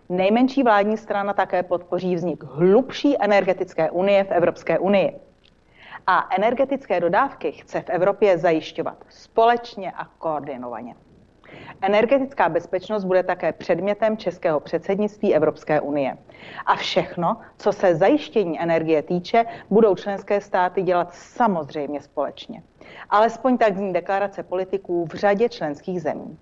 Nejmenší 0.09 0.63
vládní 0.63 0.97
strana 0.97 1.33
také 1.33 1.63
podpoří 1.63 2.15
vznik 2.15 2.43
hlubší 2.43 3.15
energetické 3.23 3.91
unie 3.91 4.23
v 4.23 4.31
Evropské 4.31 4.79
unii 4.79 5.30
a 6.11 6.27
energetické 6.35 6.99
dodávky 6.99 7.51
chce 7.51 7.81
v 7.81 7.89
Evropě 7.89 8.37
zajišťovat 8.37 8.97
společně 9.09 9.91
a 9.91 10.05
koordinovaně. 10.05 10.95
Energetická 11.81 12.49
bezpečnost 12.49 13.03
bude 13.03 13.23
také 13.23 13.53
předmětem 13.53 14.17
českého 14.17 14.59
předsednictví 14.59 15.35
Evropské 15.35 15.81
unie. 15.81 16.17
A 16.65 16.75
všechno, 16.75 17.37
co 17.57 17.71
se 17.71 17.95
zajištění 17.95 18.61
energie 18.61 19.01
týče, 19.01 19.45
budou 19.69 19.95
členské 19.95 20.41
státy 20.41 20.81
dělat 20.81 21.13
samozřejmě 21.13 22.01
společně. 22.01 22.63
Alespoň 23.09 23.57
tak 23.57 23.75
zní 23.75 23.93
deklarace 23.93 24.43
politiků 24.43 25.05
v 25.05 25.15
řadě 25.15 25.49
členských 25.49 26.01
zemí. 26.01 26.37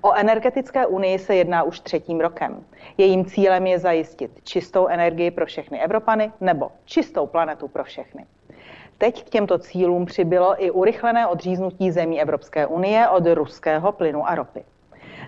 O 0.00 0.12
energetické 0.14 0.86
unii 0.86 1.18
se 1.18 1.34
jedná 1.34 1.62
už 1.62 1.80
třetím 1.80 2.20
rokem. 2.20 2.64
Jejím 2.98 3.24
cílem 3.24 3.66
je 3.66 3.78
zajistit 3.78 4.40
čistou 4.42 4.86
energii 4.86 5.30
pro 5.30 5.46
všechny 5.46 5.80
Evropany 5.80 6.32
nebo 6.40 6.70
čistou 6.84 7.26
planetu 7.26 7.68
pro 7.68 7.84
všechny. 7.84 8.26
Teď 9.02 9.24
k 9.24 9.30
těmto 9.30 9.58
cílům 9.58 10.06
přibylo 10.06 10.64
i 10.64 10.70
urychlené 10.70 11.26
odříznutí 11.26 11.90
zemí 11.90 12.20
Evropské 12.20 12.66
unie 12.66 13.08
od 13.08 13.26
ruského 13.34 13.92
plynu 13.92 14.28
a 14.28 14.34
ropy. 14.34 14.64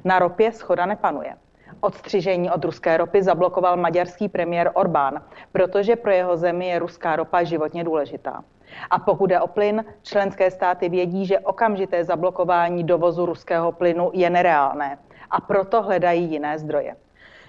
Na 0.05 0.19
ropě 0.19 0.53
schoda 0.53 0.87
nepanuje. 0.87 1.35
Odstřižení 1.81 2.51
od 2.51 2.65
ruské 2.65 2.97
ropy 2.97 3.23
zablokoval 3.23 3.77
maďarský 3.77 4.29
premiér 4.29 4.71
Orbán, 4.75 5.23
protože 5.53 5.97
pro 5.97 6.11
jeho 6.11 6.37
zemi 6.37 6.69
je 6.69 6.79
ruská 6.79 7.17
ropa 7.17 7.43
životně 7.43 7.85
důležitá. 7.85 8.45
A 8.91 8.99
pokud 8.99 9.31
je 9.31 9.41
o 9.41 9.47
plyn, 9.47 9.85
členské 10.03 10.51
státy 10.51 10.89
vědí, 10.89 11.27
že 11.27 11.39
okamžité 11.39 12.05
zablokování 12.05 12.85
dovozu 12.85 13.27
ruského 13.27 13.73
plynu 13.73 14.11
je 14.13 14.31
nereálné 14.31 14.99
a 15.31 15.41
proto 15.41 15.83
hledají 15.83 16.31
jiné 16.31 16.59
zdroje. 16.59 16.97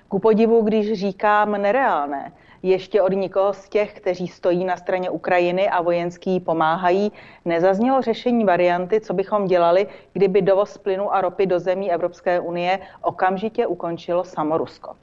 Ku 0.08 0.20
podivu, 0.20 0.62
když 0.62 0.94
říkám 0.94 1.52
nereálné, 1.52 2.32
ještě 2.70 3.01
od 3.01 3.13
nikoho 3.13 3.53
z 3.53 3.70
těch, 3.70 3.93
kteří 3.93 4.28
stojí 4.28 4.66
na 4.66 4.78
straně 4.78 5.09
Ukrajiny 5.09 5.70
a 5.70 5.82
vojenský 5.82 6.32
jí 6.32 6.39
pomáhají, 6.39 7.11
nezaznělo 7.45 8.01
řešení 8.01 8.45
varianty, 8.45 9.01
co 9.01 9.13
bychom 9.13 9.45
dělali, 9.45 9.88
kdyby 10.13 10.41
dovoz 10.41 10.78
plynu 10.78 11.13
a 11.13 11.22
ropy 11.22 11.45
do 11.45 11.59
zemí 11.59 11.91
Evropské 11.91 12.39
unie 12.39 12.80
okamžitě 13.01 13.68
ukončilo 13.68 14.24
samo 14.24 14.57
Rusko. 14.57 14.95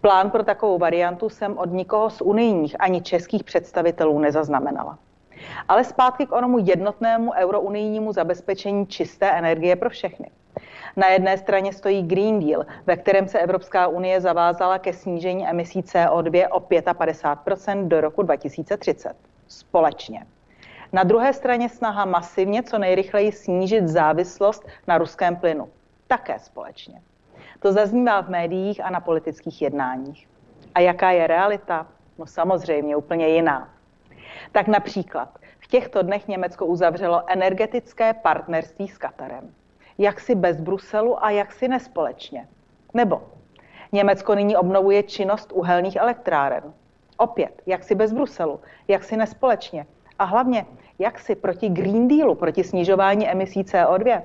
Plán 0.00 0.30
pro 0.30 0.42
takovou 0.42 0.78
variantu 0.78 1.28
jsem 1.28 1.58
od 1.58 1.72
nikoho 1.72 2.10
z 2.10 2.20
unijních 2.20 2.76
ani 2.80 3.02
českých 3.02 3.44
představitelů 3.44 4.18
nezaznamenala. 4.18 4.98
Ale 5.68 5.84
zpátky 5.84 6.26
k 6.26 6.32
onomu 6.32 6.58
jednotnému 6.58 7.32
eurounijnímu 7.32 8.12
zabezpečení 8.12 8.86
čisté 8.86 9.30
energie 9.30 9.76
pro 9.76 9.90
všechny. 9.90 10.30
Na 10.96 11.08
jedné 11.08 11.38
straně 11.38 11.72
stojí 11.72 12.02
Green 12.02 12.40
Deal, 12.40 12.66
ve 12.86 12.96
kterém 12.96 13.28
se 13.28 13.38
Evropská 13.38 13.86
unie 13.86 14.20
zavázala 14.20 14.78
ke 14.78 14.92
snížení 14.92 15.48
emisí 15.48 15.82
CO2 15.82 16.48
o 16.50 16.60
55% 16.60 17.88
do 17.88 18.00
roku 18.00 18.22
2030. 18.22 19.14
Společně. 19.48 20.26
Na 20.92 21.02
druhé 21.02 21.32
straně 21.32 21.68
snaha 21.68 22.04
masivně 22.04 22.62
co 22.62 22.78
nejrychleji 22.78 23.32
snížit 23.32 23.88
závislost 23.88 24.66
na 24.86 24.98
ruském 24.98 25.36
plynu. 25.36 25.68
Také 26.08 26.38
společně. 26.38 27.02
To 27.60 27.72
zaznívá 27.72 28.20
v 28.20 28.28
médiích 28.28 28.84
a 28.84 28.90
na 28.90 29.00
politických 29.00 29.62
jednáních. 29.62 30.28
A 30.74 30.80
jaká 30.80 31.10
je 31.10 31.26
realita? 31.26 31.86
No 32.18 32.26
samozřejmě 32.26 32.96
úplně 32.96 33.28
jiná. 33.28 33.68
Tak 34.52 34.68
například 34.68 35.38
v 35.58 35.66
těchto 35.66 36.02
dnech 36.02 36.28
Německo 36.28 36.66
uzavřelo 36.66 37.22
energetické 37.26 38.14
partnerství 38.14 38.88
s 38.88 38.98
Katarem 38.98 39.54
jaksi 40.00 40.34
bez 40.34 40.60
Bruselu 40.60 41.24
a 41.24 41.30
jaksi 41.30 41.68
nespolečně. 41.68 42.48
Nebo 42.94 43.22
Německo 43.92 44.34
nyní 44.34 44.56
obnovuje 44.56 45.02
činnost 45.02 45.52
uhelných 45.52 45.96
elektráren. 45.96 46.62
Opět, 47.16 47.62
jaksi 47.66 47.94
bez 47.94 48.12
Bruselu, 48.12 48.60
jaksi 48.88 49.16
nespolečně. 49.16 49.86
A 50.18 50.24
hlavně, 50.24 50.66
jaksi 50.98 51.34
proti 51.34 51.68
Green 51.68 52.08
Dealu, 52.08 52.34
proti 52.34 52.64
snižování 52.64 53.28
emisí 53.28 53.62
CO2. 53.62 54.22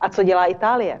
A 0.00 0.08
co 0.08 0.22
dělá 0.22 0.44
Itálie? 0.44 1.00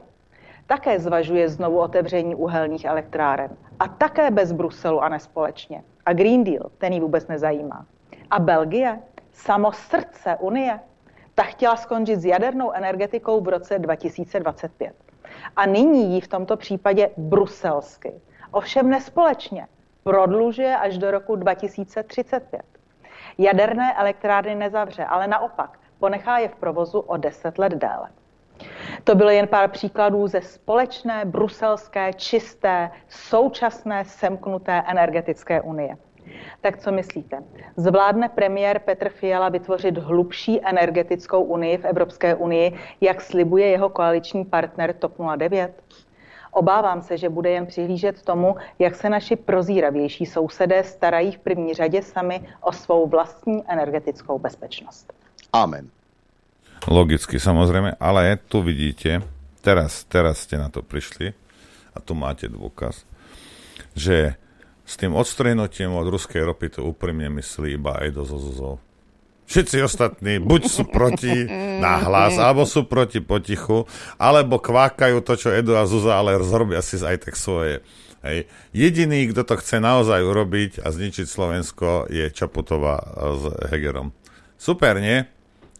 Také 0.66 1.00
zvažuje 1.00 1.48
znovu 1.48 1.78
otevření 1.78 2.34
uhelných 2.34 2.84
elektráren. 2.84 3.56
A 3.78 3.88
také 3.88 4.30
bez 4.30 4.52
Bruselu 4.52 5.02
a 5.02 5.08
nespolečně. 5.08 5.84
A 6.06 6.12
Green 6.12 6.44
Deal, 6.44 6.70
ten 6.78 6.92
ji 6.92 7.00
vůbec 7.00 7.28
nezajímá. 7.28 7.86
A 8.30 8.38
Belgie, 8.38 9.00
samo 9.32 9.72
srdce 9.72 10.36
Unie, 10.40 10.80
ta 11.34 11.42
chtěla 11.42 11.76
skončit 11.76 12.20
s 12.20 12.24
jadernou 12.24 12.72
energetikou 12.72 13.40
v 13.40 13.48
roce 13.48 13.78
2025. 13.78 14.94
A 15.56 15.66
nyní 15.66 16.14
ji 16.14 16.20
v 16.20 16.28
tomto 16.28 16.56
případě 16.56 17.10
bruselsky, 17.16 18.12
ovšem 18.50 18.90
nespolečně, 18.90 19.66
prodlužuje 20.02 20.76
až 20.76 20.98
do 20.98 21.10
roku 21.10 21.36
2035. 21.36 22.62
Jaderné 23.38 23.94
elektrárny 23.94 24.54
nezavře, 24.54 25.04
ale 25.04 25.26
naopak 25.26 25.78
ponechá 25.98 26.38
je 26.38 26.48
v 26.48 26.54
provozu 26.54 27.00
o 27.00 27.16
10 27.16 27.58
let 27.58 27.72
déle. 27.72 28.08
To 29.04 29.14
bylo 29.14 29.30
jen 29.30 29.48
pár 29.48 29.70
příkladů 29.70 30.26
ze 30.26 30.40
společné, 30.40 31.24
bruselské, 31.24 32.12
čisté, 32.12 32.90
současné, 33.08 34.04
semknuté 34.04 34.82
energetické 34.86 35.60
unie. 35.60 35.96
Tak 36.60 36.78
co 36.78 36.92
myslíte? 36.92 37.42
Zvládne 37.76 38.28
premiér 38.28 38.78
Petr 38.78 39.08
Fiala 39.08 39.48
vytvořit 39.48 39.98
hlubší 39.98 40.60
energetickou 40.64 41.42
unii 41.42 41.78
v 41.78 41.84
Evropské 41.84 42.34
unii, 42.34 42.72
jak 43.00 43.20
slibuje 43.20 43.66
jeho 43.66 43.88
koaliční 43.88 44.44
partner 44.44 44.92
TOP 44.92 45.14
09? 45.36 45.82
Obávám 46.54 47.02
se, 47.02 47.18
že 47.18 47.28
bude 47.28 47.50
jen 47.50 47.66
přihlížet 47.66 48.22
tomu, 48.22 48.56
jak 48.78 48.94
se 48.94 49.10
naši 49.10 49.36
prozíravější 49.36 50.26
sousedé 50.26 50.84
starají 50.84 51.32
v 51.32 51.38
první 51.38 51.74
řadě 51.74 52.02
sami 52.02 52.48
o 52.60 52.72
svou 52.72 53.06
vlastní 53.08 53.62
energetickou 53.68 54.38
bezpečnost. 54.38 55.12
Amen. 55.52 55.90
Logicky 56.84 57.40
samozrejme, 57.40 57.96
ale 57.96 58.36
tu 58.36 58.60
vidíte, 58.60 59.24
teraz, 59.64 60.04
teraz 60.04 60.44
ste 60.44 60.60
na 60.60 60.68
to 60.68 60.84
prišli 60.84 61.32
a 61.96 61.98
tu 62.04 62.12
máte 62.12 62.44
dôkaz, 62.44 63.08
že 63.96 64.36
s 64.84 65.00
tým 65.00 65.16
odstrehnutím 65.16 65.96
od 65.96 66.06
ruskej 66.12 66.44
ropy 66.44 66.78
to 66.78 66.80
úprimne 66.84 67.32
myslí 67.40 67.80
iba 67.80 67.96
aj 68.04 68.08
do 68.12 68.22
zozozov. 68.28 68.84
Všetci 69.44 69.76
ostatní 69.84 70.40
buď 70.40 70.62
sú 70.68 70.88
proti 70.88 71.44
nahlas, 71.84 72.36
alebo 72.40 72.64
sú 72.64 72.88
proti 72.88 73.20
potichu, 73.20 73.84
alebo 74.16 74.56
kvákajú 74.56 75.20
to, 75.20 75.36
čo 75.36 75.52
Edo 75.52 75.76
a 75.76 75.84
Zuza, 75.84 76.16
ale 76.16 76.40
zrobia 76.40 76.80
si 76.80 76.96
aj 76.96 77.28
tak 77.28 77.36
svoje. 77.36 77.84
Hej. 78.24 78.48
Jediný, 78.72 79.28
kto 79.28 79.44
to 79.44 79.60
chce 79.60 79.84
naozaj 79.84 80.24
urobiť 80.24 80.80
a 80.80 80.88
zničiť 80.88 81.28
Slovensko, 81.28 82.08
je 82.08 82.32
Čaputová 82.32 82.96
s 83.36 83.42
Hegerom. 83.68 84.16
Super, 84.56 84.96
nie? 84.96 85.28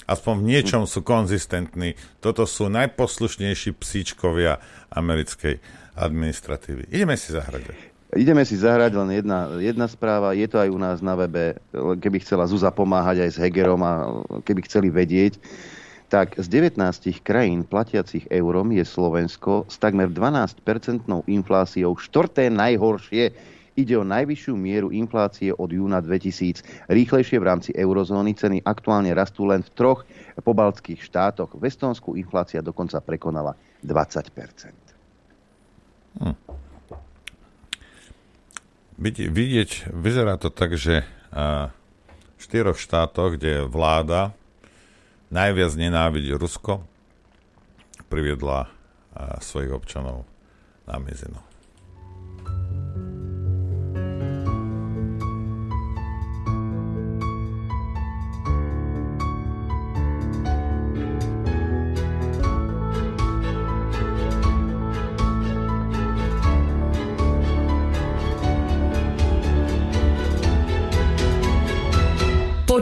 Aspoň 0.05 0.45
v 0.45 0.49
niečom 0.53 0.85
sú 0.85 1.01
konzistentní. 1.01 1.97
Toto 2.21 2.45
sú 2.45 2.69
najposlušnejší 2.69 3.73
psíčkovia 3.81 4.61
americkej 4.93 5.65
administratívy. 5.97 6.93
Ideme 6.93 7.17
si 7.17 7.33
zahrať. 7.33 7.94
Ideme 8.15 8.47
si 8.47 8.55
zahrať 8.55 8.95
len 8.95 9.11
jedna, 9.11 9.59
jedna 9.59 9.87
správa, 9.91 10.39
je 10.39 10.47
to 10.47 10.63
aj 10.63 10.71
u 10.71 10.79
nás 10.79 11.03
na 11.03 11.19
webe, 11.19 11.59
keby 11.75 12.23
chcela 12.23 12.47
Zuza 12.47 12.71
pomáhať 12.71 13.27
aj 13.27 13.31
s 13.35 13.41
Hegerom 13.43 13.83
a 13.83 14.23
keby 14.47 14.63
chceli 14.71 14.87
vedieť, 14.87 15.43
tak 16.07 16.39
z 16.39 16.47
19 16.47 16.79
krajín 17.27 17.67
platiacich 17.67 18.31
eurom 18.31 18.71
je 18.71 18.87
Slovensko 18.87 19.67
s 19.67 19.83
takmer 19.83 20.07
12-percentnou 20.15 21.27
infláciou 21.27 21.99
štvrté 21.99 22.55
najhoršie. 22.55 23.35
Ide 23.75 23.99
o 23.99 24.07
najvyššiu 24.07 24.55
mieru 24.55 24.95
inflácie 24.95 25.51
od 25.51 25.75
júna 25.75 25.99
2000. 25.99 26.87
Rýchlejšie 26.87 27.43
v 27.43 27.49
rámci 27.51 27.71
eurozóny 27.75 28.39
ceny 28.39 28.63
aktuálne 28.63 29.11
rastú 29.11 29.51
len 29.51 29.67
v 29.67 29.75
troch 29.75 30.07
pobaltských 30.39 31.03
štátoch. 31.03 31.51
V 31.59 31.67
Estonsku 31.67 32.15
inflácia 32.15 32.63
dokonca 32.63 33.03
prekonala 33.03 33.59
20 33.83 34.31
hm 36.15 36.64
vidieť, 39.05 39.93
vyzerá 39.93 40.41
to 40.41 40.49
tak, 40.49 40.81
že 40.81 41.05
v 42.35 42.41
štyroch 42.41 42.81
štátoch, 42.81 43.37
kde 43.37 43.69
vláda 43.69 44.33
najviac 45.29 45.77
nenávidí 45.77 46.33
Rusko, 46.33 46.81
priviedla 48.09 48.73
svojich 49.45 49.77
občanov 49.77 50.25
na 50.89 50.97
mizinu. 50.97 51.37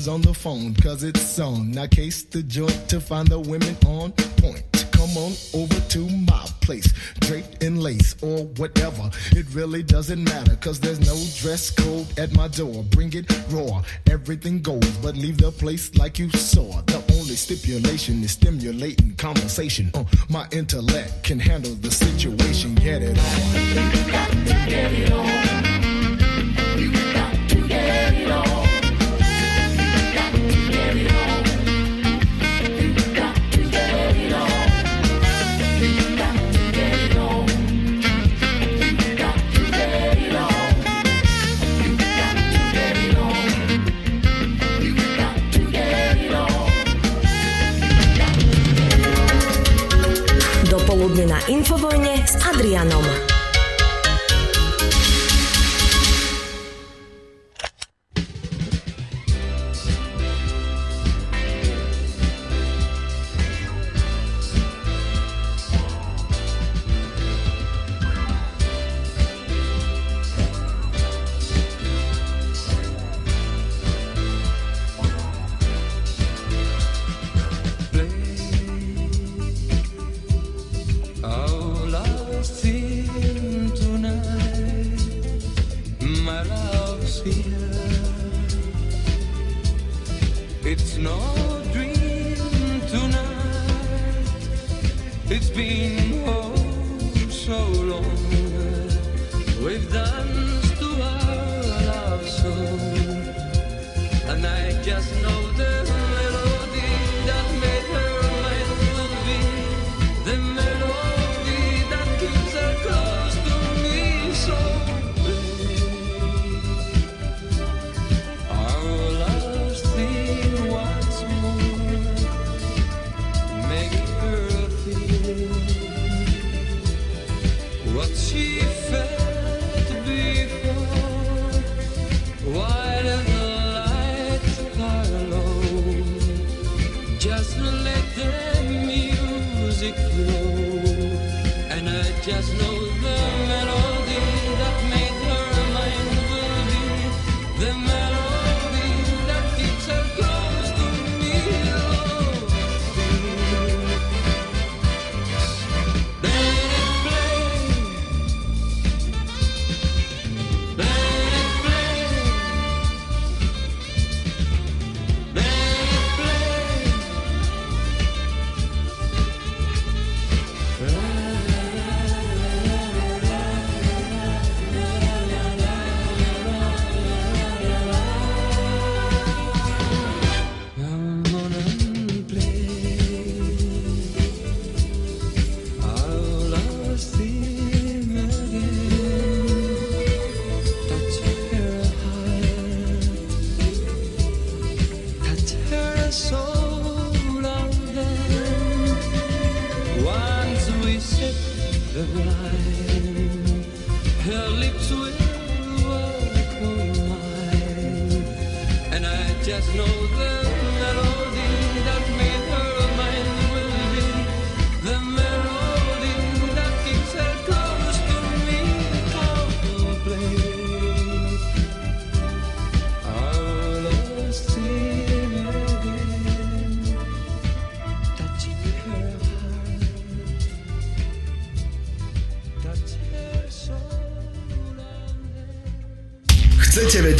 friends 0.00 0.08
on 0.08 0.20
the 0.22 0.34
phone, 0.34 0.74
cause 0.74 1.02
it's 1.02 1.38
on. 1.38 1.76
I 1.76 1.86
case 1.86 2.22
the 2.22 2.42
joint 2.42 2.88
to 2.88 3.00
find 3.00 3.28
the 3.28 3.38
women 3.38 3.76
on 3.86 4.12
point. 4.38 4.64
Come 4.92 5.16
on 5.16 5.32
over 5.54 5.80
to 5.88 6.08
my 6.08 6.46
place, 6.60 6.92
draped 7.20 7.62
in 7.62 7.80
lace 7.80 8.14
or 8.22 8.44
whatever. 8.56 9.10
It 9.32 9.46
really 9.52 9.82
doesn't 9.82 10.22
matter, 10.22 10.56
cause 10.56 10.80
there's 10.80 11.00
no 11.00 11.16
dress 11.40 11.70
code 11.70 12.06
at 12.18 12.34
my 12.34 12.48
door. 12.48 12.84
Bring 12.90 13.12
it 13.12 13.26
raw, 13.50 13.82
everything 14.10 14.62
goes, 14.62 14.88
but 15.02 15.16
leave 15.16 15.38
the 15.38 15.52
place 15.52 15.94
like 15.96 16.18
you 16.18 16.30
saw. 16.30 16.82
The 16.82 17.02
only 17.18 17.36
stipulation 17.36 18.22
is 18.22 18.32
stimulating 18.32 19.14
conversation. 19.16 19.90
Uh, 19.94 20.04
my 20.28 20.46
intellect 20.52 21.24
can 21.24 21.38
handle 21.38 21.74
the 21.74 21.90
situation. 21.90 22.74
Get 22.74 23.02
it 23.02 23.18
on. 23.18 24.68
Get 24.68 24.92
it 24.92 25.12
on. 25.12 25.69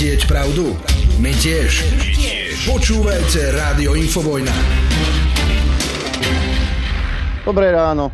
Vedieť 0.00 0.32
pravdu? 0.32 0.72
My 1.20 1.28
tiež. 1.28 1.84
Počúvajte 2.64 3.52
Rádio 3.52 3.92
Infovojna. 3.92 4.56
Dobré 7.44 7.68
ráno. 7.68 8.08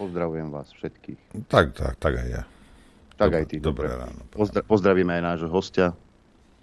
Pozdravujem 0.00 0.48
vás 0.48 0.72
všetkých. 0.72 1.36
Tak, 1.52 1.76
tak, 1.76 2.00
tak 2.00 2.12
aj 2.16 2.28
ja. 2.32 2.42
Tak 3.20 3.28
Dobre- 3.28 3.36
aj 3.36 3.44
ty. 3.44 3.56
dobré 3.60 3.92
dobre. 3.92 4.00
ráno. 4.08 4.20
Pozdra- 4.32 4.64
pozdravíme 4.64 5.12
aj 5.12 5.22
nášho 5.36 5.52
hostia, 5.52 5.92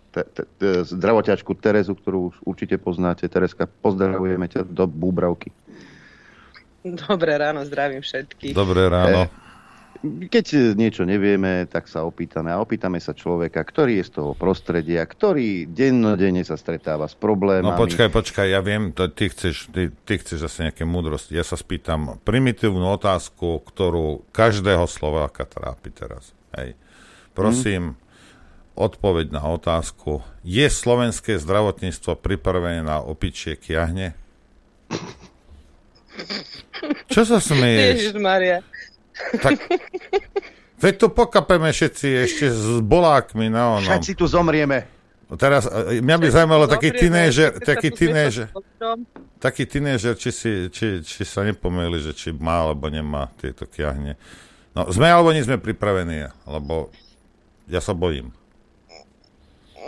te, 0.10 0.26
te, 0.26 0.50
te, 0.58 0.70
zdravoťačku 0.90 1.54
Terezu, 1.54 1.94
ktorú 1.94 2.34
už 2.34 2.36
určite 2.50 2.82
poznáte. 2.82 3.30
Tereska, 3.30 3.70
pozdravujeme 3.70 4.50
ťa 4.50 4.66
do 4.66 4.90
Búbravky. 4.90 5.54
Dobré 6.82 7.38
ráno, 7.38 7.62
zdravím 7.70 8.02
všetkých. 8.02 8.58
Dobré 8.58 8.90
ráno. 8.90 9.30
Keď 10.06 10.78
niečo 10.80 11.04
nevieme, 11.04 11.68
tak 11.68 11.92
sa 11.92 12.08
opýtame. 12.08 12.56
A 12.56 12.64
opýtame 12.64 13.04
sa 13.04 13.12
človeka, 13.12 13.60
ktorý 13.68 14.00
je 14.00 14.08
z 14.08 14.12
toho 14.16 14.32
prostredia, 14.32 15.04
ktorý 15.04 15.68
dennodenne 15.68 16.40
sa 16.48 16.56
stretáva 16.56 17.04
s 17.04 17.20
problémami. 17.20 17.68
No 17.68 17.76
počkaj, 17.76 18.08
počkaj, 18.08 18.48
ja 18.48 18.64
viem, 18.64 18.96
to, 18.96 19.12
ty, 19.12 19.28
chceš, 19.28 19.68
ty, 19.76 19.92
ty 19.92 20.14
chceš 20.16 20.48
zase 20.48 20.72
nejaké 20.72 20.88
múdrosti. 20.88 21.36
Ja 21.36 21.44
sa 21.44 21.60
spýtam 21.60 22.16
primitívnu 22.24 22.88
otázku, 22.96 23.60
ktorú 23.68 24.24
každého 24.32 24.88
Slováka 24.88 25.44
trápi 25.44 25.92
teraz. 25.92 26.32
Hej. 26.56 26.80
Prosím, 27.36 28.00
odpoveď 28.80 29.36
na 29.36 29.44
otázku. 29.52 30.24
Je 30.48 30.64
slovenské 30.72 31.36
zdravotníctvo 31.36 32.16
pripravené 32.16 32.88
na 32.88 33.04
opičie 33.04 33.60
kiahne? 33.60 34.16
Čo 37.12 37.28
sa 37.28 37.44
smeješ? 37.44 38.16
Ježišmaria. 38.16 38.64
Tak, 39.42 39.60
veď 40.84 40.94
to 40.96 41.08
pokapeme 41.12 41.70
všetci 41.70 42.08
ešte 42.26 42.46
s 42.50 42.80
bolákmi 42.84 43.52
na 43.52 43.80
onom. 43.80 43.90
Všetci 43.90 44.14
tu 44.16 44.26
zomrieme. 44.26 44.88
No 45.30 45.38
Teraz, 45.38 45.70
e, 45.70 46.02
mňa 46.02 46.18
by 46.18 46.28
zaujímalo 46.34 46.66
taký 46.66 46.90
tínežer, 46.90 47.62
taký 47.62 47.94
tínežer, 47.94 48.50
taký 49.38 49.70
tínežer, 49.70 50.18
či, 50.18 50.30
si, 50.34 50.52
či, 50.74 51.06
či 51.06 51.22
sa 51.22 51.46
nepomýli, 51.46 52.02
že 52.02 52.18
či 52.18 52.34
má 52.34 52.66
alebo 52.66 52.90
nemá 52.90 53.30
tieto 53.38 53.70
kiahne. 53.70 54.18
No, 54.74 54.90
sme 54.90 55.06
alebo 55.06 55.30
nie 55.30 55.46
sme 55.46 55.62
pripravení, 55.62 56.34
lebo 56.50 56.90
ja 57.70 57.78
sa 57.78 57.94
bojím. 57.94 58.34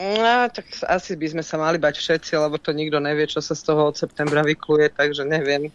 No, 0.02 0.49
tak 0.49 0.66
asi 0.90 1.14
by 1.14 1.28
sme 1.30 1.44
sa 1.45 1.62
mali 1.62 1.78
bať 1.78 2.02
všetci, 2.02 2.34
lebo 2.38 2.58
to 2.58 2.74
nikto 2.74 2.98
nevie, 2.98 3.26
čo 3.30 3.41
sa 3.41 3.58
z 3.58 3.66
toho 3.66 3.90
od 3.90 3.95
septembra 3.98 4.41
vykluje, 4.41 4.94
takže 4.94 5.26
neviem. 5.26 5.70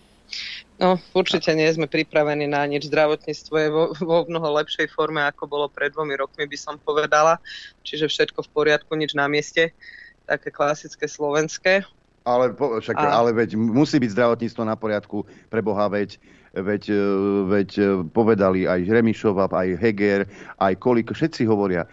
No, 0.77 1.01
určite 1.17 1.57
nie 1.57 1.65
sme 1.73 1.89
pripravení 1.89 2.45
na 2.45 2.61
nič. 2.69 2.93
Zdravotníctvo 2.93 3.55
je 3.57 3.69
vo, 3.73 3.85
vo 3.97 4.19
mnoho 4.29 4.61
lepšej 4.61 4.93
forme, 4.93 5.25
ako 5.25 5.49
bolo 5.49 5.67
pred 5.73 5.89
dvomi 5.89 6.13
rokmi, 6.21 6.45
by 6.45 6.59
som 6.61 6.77
povedala. 6.77 7.41
Čiže 7.81 8.13
všetko 8.13 8.45
v 8.45 8.53
poriadku, 8.53 8.93
nič 8.93 9.17
na 9.17 9.25
mieste. 9.25 9.73
Také 10.29 10.53
klasické 10.53 11.09
slovenské. 11.09 11.89
Ale, 12.27 12.53
po, 12.53 12.83
však, 12.83 12.93
A- 12.99 13.23
ale 13.23 13.33
veď 13.33 13.57
musí 13.57 13.97
byť 14.03 14.11
zdravotníctvo 14.13 14.63
na 14.67 14.77
poriadku 14.77 15.25
pre 15.49 15.63
Boha, 15.63 15.87
veď, 15.87 16.19
veď, 16.59 16.83
e, 16.91 17.05
veď 17.47 17.71
e, 17.79 17.83
povedali 18.11 18.67
aj 18.67 18.83
Remišova, 18.91 19.47
aj 19.47 19.79
Heger, 19.79 20.27
aj 20.59 20.75
Kolik, 20.83 21.15
všetci 21.15 21.47
hovoria, 21.47 21.87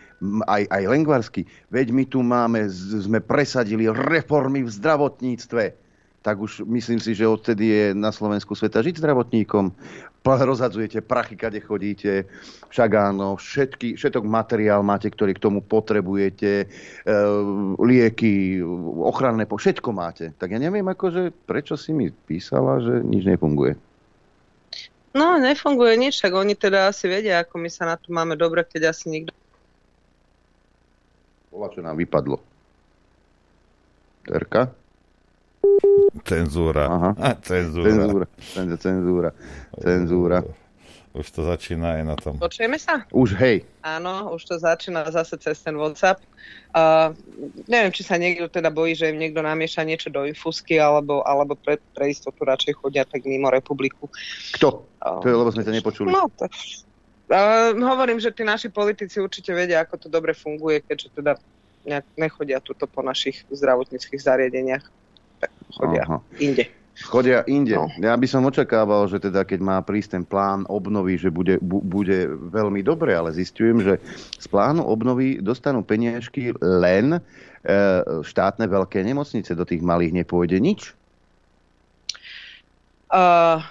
aj, 0.49 0.65
aj 0.73 0.83
Lengvarsky, 0.89 1.45
veď 1.69 1.93
my 1.93 2.03
tu 2.09 2.25
máme, 2.25 2.65
sme 2.65 3.21
presadili 3.21 3.85
reformy 3.85 4.65
v 4.65 4.73
zdravotníctve. 4.73 5.82
Tak 6.23 6.39
už 6.39 6.63
myslím 6.63 7.03
si, 7.03 7.11
že 7.11 7.27
odtedy 7.27 7.65
je 7.67 7.85
na 7.91 8.15
Slovensku 8.15 8.55
sveta 8.55 8.79
žiť 8.79 8.95
zdravotníkom. 8.95 9.75
Rozhadzujete 10.23 11.03
prachy, 11.03 11.35
kade 11.35 11.59
chodíte, 11.59 12.23
však 12.71 12.89
áno, 12.95 13.35
všetky, 13.35 13.99
všetok 13.99 14.23
materiál 14.23 14.79
máte, 14.87 15.11
ktorý 15.11 15.35
k 15.35 15.43
tomu 15.43 15.59
potrebujete, 15.59 16.63
e, 16.63 16.67
lieky, 17.75 18.63
ochranné, 19.03 19.43
po, 19.43 19.59
všetko 19.59 19.91
máte. 19.91 20.31
Tak 20.39 20.55
ja 20.55 20.63
neviem, 20.63 20.87
akože, 20.87 21.35
prečo 21.43 21.75
si 21.75 21.91
mi 21.91 22.07
písala, 22.07 22.79
že 22.79 23.03
nič 23.03 23.27
nefunguje. 23.27 23.75
No, 25.11 25.35
nefunguje 25.35 25.99
nič, 25.99 26.23
tak 26.23 26.39
oni 26.39 26.55
teda 26.55 26.87
asi 26.87 27.11
vedia, 27.11 27.43
ako 27.43 27.59
my 27.59 27.67
sa 27.67 27.83
na 27.83 27.99
to 27.99 28.15
máme 28.15 28.39
dobre, 28.39 28.63
keď 28.63 28.95
asi 28.95 29.11
nikto... 29.11 29.35
Bola, 31.51 31.67
čo 31.67 31.83
nám 31.83 31.99
vypadlo. 31.99 32.39
Terka? 34.23 34.71
Cenzúra. 36.23 36.83
Aha. 36.87 37.09
A, 37.19 37.29
cenzúra. 37.47 37.87
Cenzúra. 37.89 38.25
Cenzúra. 38.39 38.79
Cenzúra. 38.79 39.29
Cenzúra. 39.79 40.39
Už 41.13 41.29
to 41.29 41.45
začína 41.45 42.01
aj 42.01 42.03
na 42.09 42.15
tom. 42.17 42.41
Počujeme 42.41 42.81
sa? 42.81 43.05
Už 43.13 43.37
hej. 43.37 43.61
Áno, 43.85 44.33
už 44.33 44.49
to 44.49 44.57
začína 44.57 45.05
zase 45.13 45.37
cez 45.37 45.61
ten 45.61 45.77
WhatsApp. 45.77 46.17
Uh, 46.73 47.13
neviem, 47.69 47.93
či 47.93 48.01
sa 48.01 48.17
niekto 48.17 48.49
teda 48.49 48.73
bojí, 48.73 48.97
že 48.97 49.13
im 49.13 49.21
niekto 49.21 49.45
namieša 49.45 49.85
niečo 49.85 50.09
do 50.09 50.25
infusky, 50.25 50.81
alebo, 50.81 51.21
alebo 51.21 51.53
pre, 51.53 51.77
pre 51.93 52.09
istotu 52.09 52.41
radšej 52.41 52.81
chodia 52.81 53.05
tak 53.05 53.29
mimo 53.29 53.53
republiku. 53.53 54.09
Kto? 54.57 54.89
To 54.97 55.21
je, 55.29 55.37
lebo 55.37 55.53
sme 55.53 55.61
sa 55.61 55.69
nepočuli. 55.69 56.09
No, 56.09 56.33
tak, 56.33 56.49
uh, 57.29 57.77
hovorím, 57.77 58.17
že 58.17 58.33
tí 58.33 58.41
naši 58.41 58.73
politici 58.73 59.21
určite 59.21 59.53
vedia, 59.53 59.85
ako 59.85 60.01
to 60.01 60.07
dobre 60.09 60.33
funguje, 60.33 60.81
keďže 60.81 61.13
teda 61.13 61.37
nejak 61.85 62.09
nechodia 62.17 62.57
tuto 62.57 62.89
po 62.89 63.05
našich 63.05 63.45
zdravotníckých 63.53 64.17
zariadeniach. 64.17 65.02
Tak 65.43 65.51
chodia 65.75 66.03
Aha. 66.07 66.17
inde. 66.39 66.63
Chodia 66.93 67.41
inde. 67.49 67.73
No. 67.73 67.89
Ja 67.97 68.13
by 68.13 68.27
som 68.29 68.45
očakával, 68.45 69.09
že 69.09 69.17
teda 69.17 69.41
keď 69.41 69.59
má 69.65 69.77
prísť 69.81 70.21
ten 70.21 70.23
plán 70.23 70.69
obnovy, 70.69 71.17
že 71.17 71.33
bude, 71.33 71.57
bu, 71.57 71.81
bude 71.81 72.29
veľmi 72.53 72.85
dobre, 72.85 73.17
ale 73.17 73.33
zistujem, 73.33 73.81
že 73.81 73.97
z 74.37 74.45
plánu 74.45 74.85
obnovy 74.85 75.41
dostanú 75.41 75.81
peniažky 75.81 76.53
len 76.61 77.17
e, 77.17 77.19
štátne 78.21 78.69
veľké 78.69 79.01
nemocnice. 79.01 79.57
Do 79.57 79.65
tých 79.65 79.81
malých 79.81 80.21
nepôjde 80.21 80.61
nič. 80.61 80.93
Uh, 83.09 83.61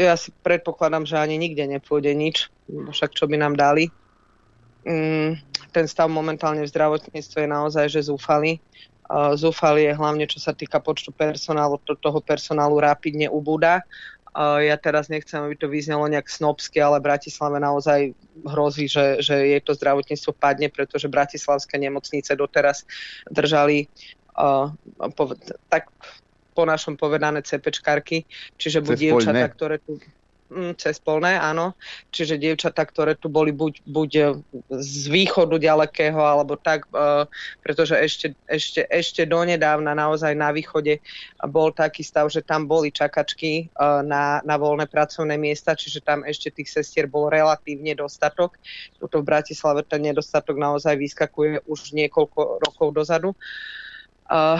ja 0.00 0.16
si 0.16 0.32
predpokladám, 0.40 1.04
že 1.04 1.20
ani 1.20 1.36
nikde 1.36 1.68
nepôjde 1.68 2.12
nič, 2.16 2.48
lebo 2.68 2.92
však 2.92 3.12
čo 3.12 3.28
by 3.28 3.36
nám 3.36 3.56
dali. 3.56 3.92
Mm, 4.88 5.36
ten 5.70 5.86
stav 5.86 6.08
momentálne 6.08 6.64
v 6.64 6.72
zdravotníctve 6.72 7.38
je 7.44 7.48
naozaj 7.48 7.86
že 7.92 8.08
zúfalý. 8.08 8.58
Zúfalý 9.36 9.92
je 9.92 9.98
hlavne 9.98 10.24
čo 10.24 10.40
sa 10.40 10.56
týka 10.56 10.80
počtu 10.80 11.12
personálu, 11.12 11.76
to, 11.84 11.92
toho 12.00 12.24
personálu 12.24 12.80
rapidne 12.80 13.28
ubúda. 13.28 13.84
Ja 14.36 14.80
teraz 14.80 15.12
nechcem, 15.12 15.44
aby 15.44 15.60
to 15.60 15.68
vyznelo 15.68 16.08
nejak 16.08 16.24
snobsky, 16.24 16.80
ale 16.80 17.04
Bratislave 17.04 17.60
naozaj 17.60 18.16
hrozí, 18.48 18.88
že, 18.88 19.20
že 19.20 19.36
jej 19.36 19.60
to 19.60 19.76
zdravotníctvo 19.76 20.32
padne, 20.32 20.72
pretože 20.72 21.12
bratislavské 21.12 21.76
nemocnice 21.76 22.32
doteraz 22.32 22.88
držali 23.28 23.92
uh, 24.40 24.72
poved- 25.12 25.52
tak 25.68 25.92
po 26.56 26.64
našom 26.64 26.96
povedané 26.96 27.44
CPčkarky, 27.44 28.24
čiže 28.56 28.80
buď 28.80 28.96
dievčatá, 28.96 29.46
ktoré 29.52 29.76
tu 29.84 30.00
cez 30.76 31.00
polné, 31.02 31.36
áno. 31.38 31.74
Čiže 32.12 32.40
dievčatá, 32.40 32.84
ktoré 32.84 33.16
tu 33.16 33.32
boli 33.32 33.50
buď, 33.50 33.82
buď 33.84 34.10
e, 34.14 34.22
z 34.80 35.02
východu 35.08 35.56
ďalekého, 35.58 36.18
alebo 36.18 36.54
tak, 36.60 36.86
e, 36.92 37.26
pretože 37.64 37.96
ešte, 37.98 38.26
ešte, 38.46 38.84
ešte 38.86 39.22
donedávna 39.24 39.96
naozaj 39.96 40.36
na 40.36 40.52
východe 40.52 41.00
bol 41.48 41.72
taký 41.72 42.04
stav, 42.04 42.28
že 42.28 42.44
tam 42.44 42.68
boli 42.68 42.92
čakačky 42.92 43.66
e, 43.66 43.84
na, 44.04 44.40
na 44.44 44.56
voľné 44.60 44.86
pracovné 44.88 45.40
miesta, 45.40 45.76
čiže 45.76 46.04
tam 46.04 46.22
ešte 46.22 46.52
tých 46.52 46.70
sestier 46.70 47.08
bol 47.08 47.32
relatívne 47.32 47.96
dostatok. 47.96 48.56
Tuto 49.00 49.20
v 49.20 49.28
Bratislave 49.28 49.82
ten 49.84 50.04
nedostatok 50.04 50.56
naozaj 50.60 50.94
vyskakuje 50.96 51.64
už 51.66 51.96
niekoľko 51.96 52.62
rokov 52.62 52.88
dozadu. 52.94 53.30
Uh, 54.32 54.56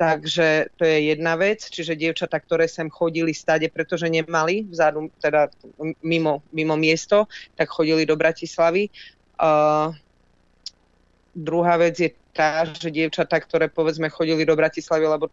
Takže 0.00 0.72
to 0.80 0.88
je 0.88 1.12
jedna 1.12 1.36
vec, 1.36 1.60
čiže 1.60 1.92
dievčatá, 1.92 2.40
ktoré 2.40 2.64
sem 2.64 2.88
chodili 2.88 3.36
stade, 3.36 3.68
pretože 3.68 4.08
nemali 4.08 4.64
vzadu, 4.64 5.12
teda 5.20 5.52
mimo, 6.00 6.40
mimo 6.56 6.72
miesto, 6.72 7.28
tak 7.52 7.68
chodili 7.68 8.08
do 8.08 8.16
Bratislavy. 8.16 8.88
Uh, 9.36 9.92
druhá 11.36 11.76
vec 11.76 12.00
je 12.00 12.16
že 12.78 12.90
dievčatá, 12.94 13.42
ktoré 13.42 13.66
povedzme 13.66 14.06
chodili 14.06 14.46
do 14.46 14.54
Bratislavy, 14.54 15.04
lebo 15.06 15.28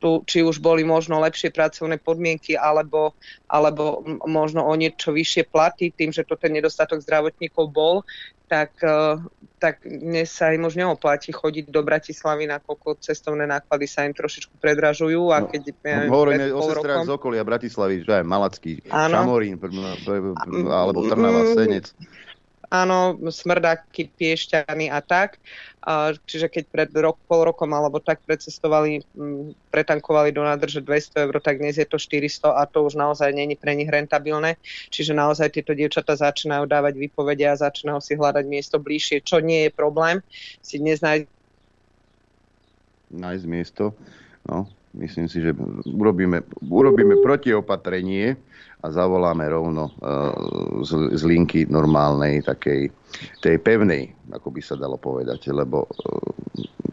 tu 0.00 0.24
či 0.24 0.40
už 0.40 0.58
boli 0.58 0.82
možno 0.82 1.20
lepšie 1.20 1.52
pracovné 1.52 2.00
podmienky, 2.00 2.56
alebo, 2.56 3.14
alebo 3.46 4.00
možno 4.24 4.64
o 4.64 4.72
niečo 4.74 5.12
vyššie 5.12 5.52
platy, 5.52 5.92
tým, 5.92 6.10
že 6.10 6.24
to 6.24 6.40
ten 6.40 6.56
nedostatok 6.56 7.04
zdravotníkov 7.04 7.64
bol, 7.70 7.96
tak, 8.48 8.72
eh, 8.80 9.20
tak 9.60 9.84
dnes 9.84 10.32
sa 10.32 10.56
im 10.56 10.64
už 10.64 10.80
neoplatí 10.80 11.36
chodiť 11.36 11.68
do 11.68 11.84
Bratislavy, 11.84 12.48
nakoľko 12.48 12.96
cestovné 13.04 13.44
náklady 13.44 13.84
sa 13.84 14.08
im 14.08 14.16
trošičku 14.16 14.56
predražujú 14.56 15.28
a 15.28 15.44
keď 15.44 15.62
ja 15.68 15.74
neviem, 15.84 16.08
Hovoríme 16.08 16.44
o 16.56 16.64
sestrách 16.64 17.04
rokom- 17.04 17.06
z 17.06 17.10
okolia 17.12 17.44
Bratislavy, 17.44 17.94
že 18.08 18.12
aj 18.16 18.24
Malacký, 18.24 18.80
Áno. 18.88 19.12
Šamorín, 19.12 19.60
pr- 19.60 19.68
pr- 20.00 20.32
pr- 20.32 20.72
alebo 20.72 21.04
Trnava, 21.04 21.44
Mm, 21.44 21.52
Senec. 21.52 21.86
Áno, 22.68 23.16
smrdáky, 23.28 24.12
piešťany 24.12 24.92
a 24.92 25.00
tak. 25.00 25.40
Čiže 26.28 26.52
keď 26.52 26.64
pred 26.68 26.90
rok, 27.00 27.16
pol 27.24 27.48
rokom 27.48 27.72
alebo 27.72 27.96
tak 27.96 28.20
precestovali, 28.28 29.00
m, 29.16 29.56
pretankovali 29.72 30.36
do 30.36 30.44
nádrže 30.44 30.84
200 30.84 31.24
eur, 31.24 31.40
tak 31.40 31.64
dnes 31.64 31.80
je 31.80 31.88
to 31.88 31.96
400 31.96 32.52
a 32.52 32.68
to 32.68 32.84
už 32.84 33.00
naozaj 33.00 33.32
není 33.32 33.56
pre 33.56 33.72
nich 33.72 33.88
rentabilné. 33.88 34.60
Čiže 34.92 35.16
naozaj 35.16 35.56
tieto 35.56 35.72
dievčatá 35.72 36.12
začínajú 36.12 36.68
dávať 36.68 37.00
výpovede 37.00 37.48
a 37.48 37.56
začínajú 37.56 38.04
si 38.04 38.20
hľadať 38.20 38.44
miesto 38.44 38.76
bližšie, 38.76 39.24
čo 39.24 39.40
nie 39.40 39.68
je 39.68 39.70
problém. 39.72 40.20
Si 40.60 40.76
dnes 40.76 41.00
nájsť 41.00 41.26
nájsť 43.08 43.44
miesto. 43.48 43.96
No, 44.44 44.68
myslím 44.94 45.26
si, 45.28 45.42
že 45.42 45.52
urobíme, 45.84 46.44
urobíme 46.64 47.20
protiopatrenie 47.20 48.36
a 48.78 48.86
zavoláme 48.88 49.48
rovno 49.50 49.90
uh, 49.90 50.84
z, 50.86 51.18
z 51.18 51.22
linky 51.26 51.66
normálnej, 51.66 52.44
takej 52.46 52.88
tej 53.42 53.56
pevnej, 53.58 54.14
ako 54.30 54.54
by 54.54 54.60
sa 54.62 54.78
dalo 54.78 54.94
povedať, 54.94 55.50
lebo 55.50 55.82
uh, 55.82 55.92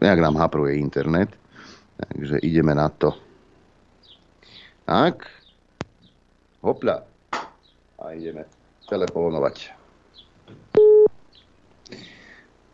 nejak 0.02 0.20
nám 0.20 0.36
hapruje 0.36 0.82
internet. 0.82 1.30
Takže 1.96 2.44
ideme 2.44 2.76
na 2.76 2.92
to. 2.92 3.14
Tak. 4.84 5.24
Hopla. 6.60 7.06
A 8.02 8.04
ideme 8.12 8.44
telefonovať. 8.86 9.75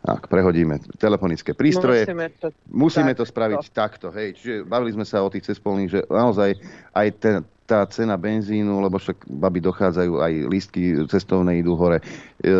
Tak, 0.03 0.27
prehodíme 0.27 0.83
telefonické 0.99 1.55
prístroje. 1.55 2.03
Musíme 2.03 2.27
to, 2.35 2.47
Musíme 2.67 3.11
tak, 3.15 3.19
to 3.23 3.25
spraviť 3.31 3.63
takto, 3.71 4.07
hej. 4.11 4.35
Čiže 4.35 4.67
bavili 4.67 4.91
sme 4.91 5.07
sa 5.07 5.23
o 5.23 5.31
tých 5.31 5.47
cespolných, 5.47 5.89
že 5.89 5.99
naozaj 6.11 6.59
aj 6.91 7.07
ten, 7.23 7.35
tá 7.63 7.87
cena 7.87 8.19
benzínu, 8.19 8.83
lebo 8.83 8.99
však 8.99 9.23
baby 9.31 9.63
dochádzajú, 9.63 10.19
aj 10.19 10.33
lístky 10.51 11.07
cestovné 11.07 11.63
idú 11.63 11.79
hore. 11.79 12.03
E, 12.43 12.51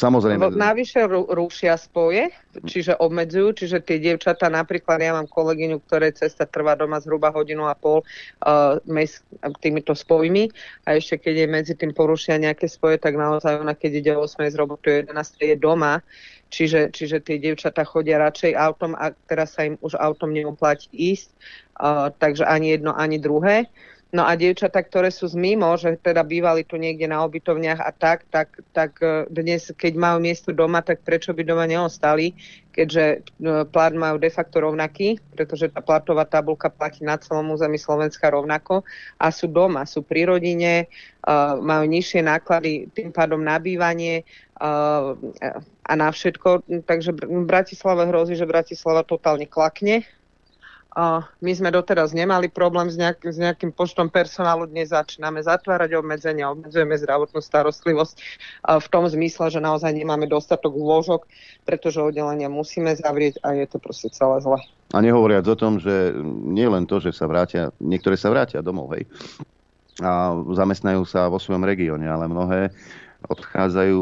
samozrejme... 0.00 0.56
Navyše 0.56 1.04
rú- 1.04 1.28
rušia 1.28 1.76
spoje, 1.76 2.32
čiže 2.64 2.96
obmedzujú, 2.96 3.52
čiže 3.52 3.84
tie 3.84 4.00
dievčatá, 4.00 4.48
napríklad 4.48 5.04
ja 5.04 5.12
mám 5.12 5.28
kolegyňu, 5.28 5.84
ktorej 5.84 6.16
cesta 6.16 6.48
trvá 6.48 6.72
doma 6.72 6.96
zhruba 7.04 7.28
hodinu 7.28 7.68
a 7.68 7.76
pol 7.76 8.00
uh, 8.00 8.80
mes, 8.88 9.20
týmito 9.60 9.92
spojmi 9.92 10.48
a 10.88 10.96
ešte 10.96 11.28
keď 11.28 11.34
je 11.44 11.46
medzi 11.46 11.72
tým 11.76 11.92
porušia 11.92 12.40
nejaké 12.40 12.64
spoje, 12.66 12.96
tak 12.96 13.20
naozaj 13.20 13.60
ona, 13.60 13.76
keď 13.76 13.92
ide 14.00 14.12
o 14.16 14.24
8 14.24 14.48
z 14.48 14.56
roboty, 14.56 14.86
o 14.88 15.12
11 15.12 15.44
je 15.44 15.56
doma, 15.60 16.00
čiže, 16.48 16.90
čiže 16.92 17.24
tie 17.24 17.36
dievčatá 17.40 17.84
chodia 17.84 18.18
radšej 18.20 18.52
autom 18.56 18.92
a 18.98 19.12
teraz 19.30 19.54
sa 19.56 19.64
im 19.68 19.76
už 19.80 19.96
autom 19.96 20.32
neoplatí 20.32 20.88
ísť, 20.92 21.28
uh, 21.80 22.08
takže 22.16 22.44
ani 22.44 22.76
jedno, 22.76 22.92
ani 22.96 23.20
druhé. 23.20 23.68
No 24.08 24.24
a 24.24 24.40
dievčatá, 24.40 24.80
ktoré 24.80 25.12
sú 25.12 25.28
z 25.28 25.36
mimo, 25.36 25.68
že 25.76 26.00
teda 26.00 26.24
bývali 26.24 26.64
tu 26.64 26.80
niekde 26.80 27.04
na 27.04 27.20
obytovniach 27.28 27.76
a 27.76 27.92
tak, 27.92 28.24
tak, 28.32 28.56
tak 28.72 28.96
e, 29.04 29.28
dnes, 29.28 29.68
keď 29.68 30.00
majú 30.00 30.24
miesto 30.24 30.48
doma, 30.48 30.80
tak 30.80 31.04
prečo 31.04 31.36
by 31.36 31.44
doma 31.44 31.68
neostali, 31.68 32.32
keďže 32.72 33.04
e, 33.04 33.18
plat 33.68 33.92
majú 33.92 34.16
de 34.16 34.32
facto 34.32 34.64
rovnaký, 34.64 35.20
pretože 35.36 35.68
tá 35.68 35.84
platová 35.84 36.24
tabulka 36.24 36.72
platí 36.72 37.04
na 37.04 37.20
celom 37.20 37.52
území 37.52 37.76
Slovenska 37.76 38.32
rovnako 38.32 38.80
a 39.20 39.28
sú 39.28 39.44
doma, 39.44 39.84
sú 39.84 40.00
pri 40.00 40.24
rodine, 40.24 40.88
uh, 41.28 41.60
majú 41.60 41.84
nižšie 41.84 42.24
náklady 42.24 42.88
tým 42.96 43.12
pádom 43.12 43.44
na 43.44 43.60
bývanie 43.60 44.24
a 45.88 45.92
na 45.96 46.12
všetko. 46.12 46.68
Takže 46.84 47.16
v 47.16 47.44
Bratislave 47.48 48.04
hrozí, 48.12 48.36
že 48.36 48.44
Bratislava 48.44 49.00
totálne 49.02 49.48
klakne 49.48 50.04
a 50.98 51.22
my 51.44 51.52
sme 51.52 51.70
doteraz 51.70 52.16
nemali 52.16 52.50
problém 52.50 52.88
s, 52.88 52.96
nejak, 52.96 53.22
s 53.22 53.38
nejakým 53.38 53.70
počtom 53.76 54.08
personálu, 54.08 54.66
dnes 54.66 54.90
začíname 54.90 55.38
zatvárať 55.38 55.94
obmedzenia, 55.94 56.50
obmedzujeme 56.50 56.96
zdravotnú 56.96 57.38
starostlivosť 57.38 58.14
a 58.66 58.82
v 58.82 58.88
tom 58.88 59.04
zmysle, 59.06 59.52
že 59.52 59.60
naozaj 59.60 59.94
nemáme 59.94 60.26
dostatok 60.26 60.74
lôžok, 60.74 61.28
pretože 61.68 62.00
oddelenia 62.00 62.48
musíme 62.48 62.96
zavrieť 62.96 63.38
a 63.44 63.54
je 63.54 63.66
to 63.68 63.78
proste 63.78 64.10
celé 64.10 64.40
zle. 64.40 64.58
A 64.90 64.98
nehovoriac 64.98 65.44
o 65.44 65.60
tom, 65.60 65.76
že 65.78 66.16
nie 66.24 66.66
len 66.66 66.88
to, 66.88 66.98
že 67.04 67.12
sa 67.12 67.28
vrátia, 67.28 67.70
niektoré 67.78 68.16
sa 68.16 68.32
vrátia 68.32 68.64
domov, 68.64 68.96
hej, 68.96 69.04
a 70.02 70.34
zamestnajú 70.34 71.02
sa 71.06 71.26
vo 71.26 71.42
svojom 71.42 71.66
regióne, 71.66 72.06
ale 72.06 72.30
mnohé 72.30 72.70
odchádzajú 73.26 74.00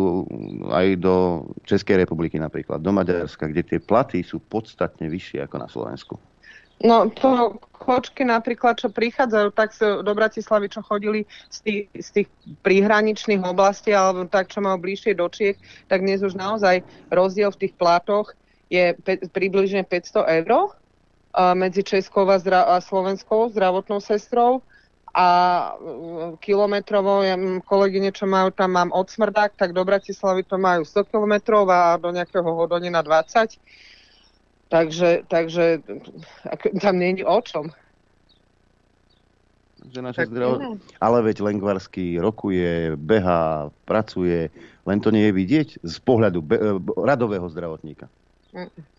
aj 0.69 0.87
do 1.01 1.49
Českej 1.65 2.05
republiky 2.05 2.37
napríklad, 2.37 2.85
do 2.85 2.93
Maďarska, 2.93 3.49
kde 3.49 3.65
tie 3.65 3.79
platy 3.81 4.21
sú 4.21 4.45
podstatne 4.45 5.09
vyššie 5.09 5.41
ako 5.49 5.57
na 5.57 5.69
Slovensku. 5.73 6.15
No 6.85 7.09
to 7.09 7.57
kočky 7.73 8.29
napríklad, 8.29 8.77
čo 8.77 8.93
prichádzajú 8.93 9.49
tak 9.57 9.73
do 9.81 10.13
Bratislavy, 10.13 10.69
čo 10.69 10.85
chodili 10.85 11.25
z 11.49 11.59
tých, 11.65 11.83
z 11.97 12.09
tých 12.13 12.29
príhraničných 12.61 13.41
oblastí 13.41 13.97
alebo 13.97 14.29
tak, 14.29 14.53
čo 14.53 14.61
majú 14.61 14.85
bližšie 14.85 15.17
do 15.17 15.25
Čiech, 15.33 15.57
tak 15.89 16.05
dnes 16.05 16.21
už 16.21 16.37
naozaj 16.37 16.85
rozdiel 17.09 17.49
v 17.57 17.61
tých 17.65 17.75
platoch 17.81 18.37
je 18.69 18.93
pe- 19.01 19.25
približne 19.33 19.89
500 19.89 20.45
eur 20.45 20.77
medzi 21.57 21.81
Českou 21.81 22.29
a, 22.29 22.37
zdra- 22.37 22.69
a 22.69 22.81
Slovenskou 22.85 23.49
zdravotnou 23.53 24.01
sestrou 24.05 24.61
a 25.17 25.27
mm, 25.81 26.37
kilometrovo, 26.45 27.25
ja, 27.25 27.41
mm, 27.41 27.65
kolegyne, 27.65 28.13
čo 28.13 28.29
majú 28.29 28.53
tam, 28.53 28.77
mám 28.77 28.93
od 28.93 29.09
Smrdák, 29.09 29.57
tak 29.57 29.73
do 29.73 29.81
Bratislavy 29.81 30.45
to 30.45 30.61
majú 30.61 30.85
100 30.85 31.09
kilometrov 31.09 31.65
a 31.73 31.97
do 31.97 32.13
nejakého 32.13 32.45
hodonina 32.45 33.01
20. 33.01 33.57
Takže, 34.69 35.25
takže 35.25 35.81
ak- 36.45 36.77
tam 36.85 37.01
je 37.01 37.25
o 37.25 37.39
čom. 37.41 37.73
Že 39.89 40.01
naše 40.05 40.21
Tak 40.21 40.29
zdravo... 40.37 40.77
Ale 41.01 41.19
veď 41.25 41.37
Lengvarský 41.41 42.21
rokuje, 42.21 42.99
behá, 43.01 43.73
pracuje, 43.89 44.53
len 44.85 44.99
to 45.01 45.09
nie 45.09 45.31
je 45.31 45.33
vidieť 45.33 45.69
z 45.81 45.97
pohľadu 46.05 46.39
be- 46.45 46.61
e, 46.61 46.73
radového 47.01 47.49
zdravotníka. 47.49 48.13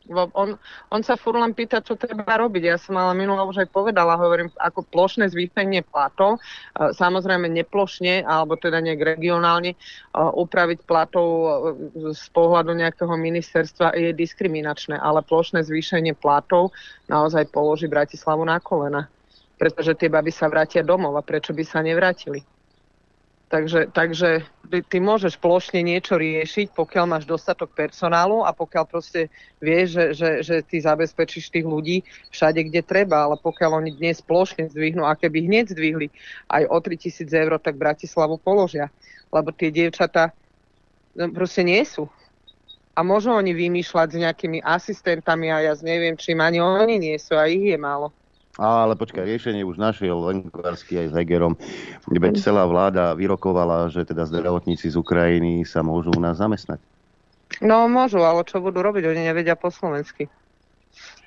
On, 0.08 0.56
on 0.88 1.02
sa 1.04 1.20
furt 1.20 1.36
len 1.36 1.52
pýta, 1.52 1.84
čo 1.84 2.00
treba 2.00 2.40
robiť. 2.40 2.64
Ja 2.64 2.78
som 2.80 2.96
ale 2.96 3.12
minule 3.18 3.44
už 3.44 3.68
aj 3.68 3.70
povedala, 3.74 4.16
hovorím, 4.16 4.48
ako 4.56 4.88
plošné 4.88 5.28
zvýšenie 5.28 5.84
platov, 5.84 6.40
e, 6.40 6.96
samozrejme 6.96 7.52
neplošne, 7.52 8.24
alebo 8.24 8.56
teda 8.56 8.80
nejak 8.80 9.18
regionálne, 9.18 9.76
e, 9.76 9.78
upraviť 10.16 10.80
platov 10.88 11.28
e, 11.28 11.48
z 12.16 12.26
pohľadu 12.32 12.72
nejakého 12.72 13.12
ministerstva 13.12 14.00
je 14.00 14.16
diskriminačné, 14.16 14.96
ale 14.96 15.26
plošné 15.26 15.66
zvýšenie 15.68 16.16
platov 16.16 16.72
naozaj 17.12 17.52
položí 17.52 17.92
Bratislavu 17.92 18.48
na 18.48 18.64
kolena. 18.64 19.12
Pretože 19.58 19.98
tie 19.98 20.08
baby 20.08 20.32
sa 20.32 20.48
vrátia 20.48 20.86
domov 20.86 21.18
a 21.18 21.26
prečo 21.26 21.52
by 21.52 21.64
sa 21.68 21.84
nevrátili? 21.84 22.46
Takže, 23.48 23.96
takže 23.96 24.44
ty, 24.92 25.00
môžeš 25.00 25.40
plošne 25.40 25.80
niečo 25.80 26.20
riešiť, 26.20 26.76
pokiaľ 26.76 27.06
máš 27.08 27.24
dostatok 27.24 27.72
personálu 27.72 28.44
a 28.44 28.52
pokiaľ 28.52 28.84
proste 28.84 29.32
vieš, 29.64 29.96
že, 29.96 30.06
že, 30.12 30.30
že 30.44 30.56
ty 30.68 30.84
zabezpečíš 30.84 31.48
tých 31.56 31.64
ľudí 31.64 32.04
všade, 32.28 32.68
kde 32.68 32.84
treba, 32.84 33.24
ale 33.24 33.40
pokiaľ 33.40 33.80
oni 33.80 33.96
dnes 33.96 34.20
plošne 34.20 34.68
zdvihnú, 34.68 35.08
a 35.08 35.16
keby 35.16 35.48
hneď 35.48 35.72
zdvihli 35.72 36.12
aj 36.52 36.68
o 36.68 36.78
3000 36.84 37.24
eur, 37.32 37.56
tak 37.64 37.80
Bratislavu 37.80 38.36
položia. 38.36 38.92
Lebo 39.32 39.56
tie 39.56 39.72
dievčatá 39.72 40.36
no, 41.16 41.32
proste 41.32 41.64
nie 41.64 41.88
sú. 41.88 42.12
A 43.00 43.06
môžu 43.06 43.32
oni 43.32 43.56
vymýšľať 43.56 44.08
s 44.12 44.22
nejakými 44.28 44.60
asistentami 44.60 45.56
a 45.56 45.72
ja 45.72 45.74
neviem, 45.80 46.20
čím 46.20 46.44
ani 46.44 46.60
oni 46.60 47.00
nie 47.00 47.16
sú 47.16 47.40
a 47.40 47.48
ich 47.48 47.64
je 47.64 47.80
málo. 47.80 48.12
Ale 48.58 48.98
počkaj, 48.98 49.22
riešenie 49.22 49.62
už 49.62 49.78
našiel 49.78 50.18
Lengvarský 50.18 50.98
aj 51.06 51.08
s 51.10 51.14
Hegerom. 51.14 51.54
Veď 52.10 52.42
celá 52.42 52.66
vláda 52.66 53.14
vyrokovala, 53.14 53.94
že 53.94 54.02
teda 54.02 54.26
zdravotníci 54.26 54.90
z 54.90 54.98
Ukrajiny 54.98 55.62
sa 55.62 55.86
môžu 55.86 56.10
u 56.10 56.22
nás 56.22 56.42
zamestnať. 56.42 56.82
No 57.62 57.86
môžu, 57.86 58.26
ale 58.26 58.42
čo 58.50 58.58
budú 58.58 58.82
robiť? 58.82 59.06
Oni 59.14 59.30
nevedia 59.30 59.54
po 59.54 59.70
slovensky. 59.70 60.26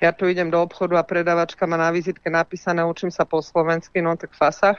Ja 0.03 0.11
tu 0.11 0.27
idem 0.27 0.51
do 0.51 0.59
obchodu 0.59 0.99
a 0.99 1.07
predavačka 1.07 1.63
má 1.63 1.79
na 1.79 1.87
vizitke 1.95 2.27
napísané 2.27 2.83
učím 2.83 3.15
sa 3.15 3.23
po 3.23 3.39
slovensky, 3.39 4.03
no 4.03 4.19
tak 4.19 4.35
fasach. 4.35 4.77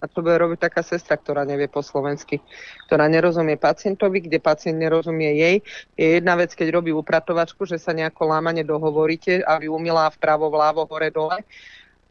A 0.00 0.08
to 0.08 0.24
bude 0.24 0.40
robiť 0.40 0.64
taká 0.64 0.80
sestra, 0.80 1.20
ktorá 1.20 1.44
nevie 1.44 1.68
po 1.68 1.84
slovensky, 1.84 2.40
ktorá 2.88 3.04
nerozumie 3.12 3.60
pacientovi, 3.60 4.24
kde 4.24 4.40
pacient 4.40 4.80
nerozumie 4.80 5.36
jej. 5.36 5.56
Je 5.92 6.16
jedna 6.16 6.40
vec, 6.40 6.56
keď 6.56 6.72
robí 6.72 6.88
upratovačku, 6.88 7.68
že 7.68 7.76
sa 7.76 7.92
nejako 7.92 8.32
lámane 8.32 8.64
dohovoríte, 8.64 9.44
aby 9.44 9.68
umila 9.68 10.08
vpravo, 10.08 10.48
vľavo, 10.48 10.88
hore, 10.88 11.12
dole. 11.12 11.44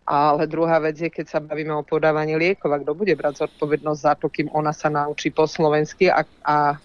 Ale 0.10 0.50
druhá 0.50 0.82
vec 0.82 0.98
je, 0.98 1.10
keď 1.14 1.26
sa 1.30 1.38
bavíme 1.38 1.70
o 1.70 1.86
podávaní 1.86 2.34
liekov, 2.34 2.74
a 2.74 2.82
kto 2.82 2.98
bude 2.98 3.14
brať 3.14 3.46
zodpovednosť 3.46 4.02
za 4.02 4.14
to, 4.18 4.26
kým 4.26 4.50
ona 4.50 4.74
sa 4.74 4.90
naučí 4.90 5.30
po 5.30 5.46
slovensky 5.46 6.10
a, 6.10 6.26
a 6.42 6.82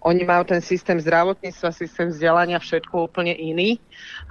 Oni 0.00 0.24
majú 0.24 0.48
ten 0.48 0.64
systém 0.64 0.96
zdravotníctva, 0.96 1.76
systém 1.76 2.08
vzdelania, 2.08 2.56
všetko 2.56 3.12
úplne 3.12 3.36
iný, 3.36 3.76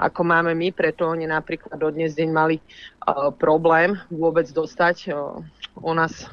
ako 0.02 0.26
máme 0.26 0.58
my, 0.58 0.74
preto 0.74 1.06
oni 1.06 1.30
napríklad 1.30 1.78
do 1.78 1.94
dnes 1.94 2.18
deň 2.18 2.30
mali 2.34 2.58
uh, 2.58 3.30
problém 3.30 3.94
vôbec 4.10 4.50
dostať 4.50 5.14
uh, 5.14 5.38
u 5.78 5.94
nás 5.94 6.26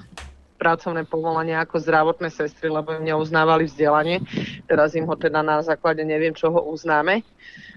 pracovné 0.57 1.05
povolanie 1.05 1.53
ako 1.53 1.77
zdravotné 1.85 2.33
sestry, 2.33 2.73
lebo 2.73 2.97
im 2.97 3.13
neuznávali 3.13 3.69
vzdelanie. 3.69 4.25
Teraz 4.65 4.97
im 4.97 5.05
ho 5.05 5.13
teda 5.13 5.45
na 5.45 5.61
základe 5.61 6.01
neviem 6.01 6.33
čoho 6.33 6.65
uznáme. 6.73 7.21
Uh, 7.21 7.76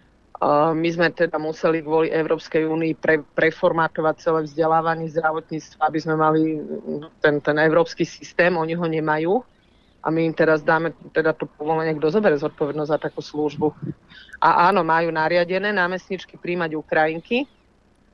my 0.71 0.87
sme 0.87 1.11
teda 1.11 1.35
museli 1.35 1.83
kvôli 1.83 2.15
Európskej 2.15 2.63
únii 2.63 2.95
pre, 2.95 3.19
preformátovať 3.35 4.23
celé 4.23 4.39
vzdelávanie 4.47 5.11
zdravotníctva, 5.11 5.83
aby 5.83 5.99
sme 5.99 6.15
mali 6.15 6.63
ten, 7.19 7.43
ten 7.43 7.59
európsky 7.59 8.07
systém, 8.07 8.55
oni 8.55 8.71
ho 8.71 8.87
nemajú 8.87 9.43
a 9.99 10.07
my 10.07 10.31
im 10.31 10.31
teraz 10.31 10.63
dáme 10.63 10.95
teda 11.11 11.35
to 11.35 11.43
povolenie, 11.43 11.99
kto 11.99 12.07
zoberie 12.07 12.39
zodpovednosť 12.39 12.91
za 12.95 12.99
takú 13.03 13.19
službu. 13.19 13.75
A 14.39 14.71
áno, 14.71 14.79
majú 14.87 15.11
nariadené 15.11 15.75
námestničky 15.75 16.39
príjmať 16.39 16.71
Ukrajinky, 16.79 17.43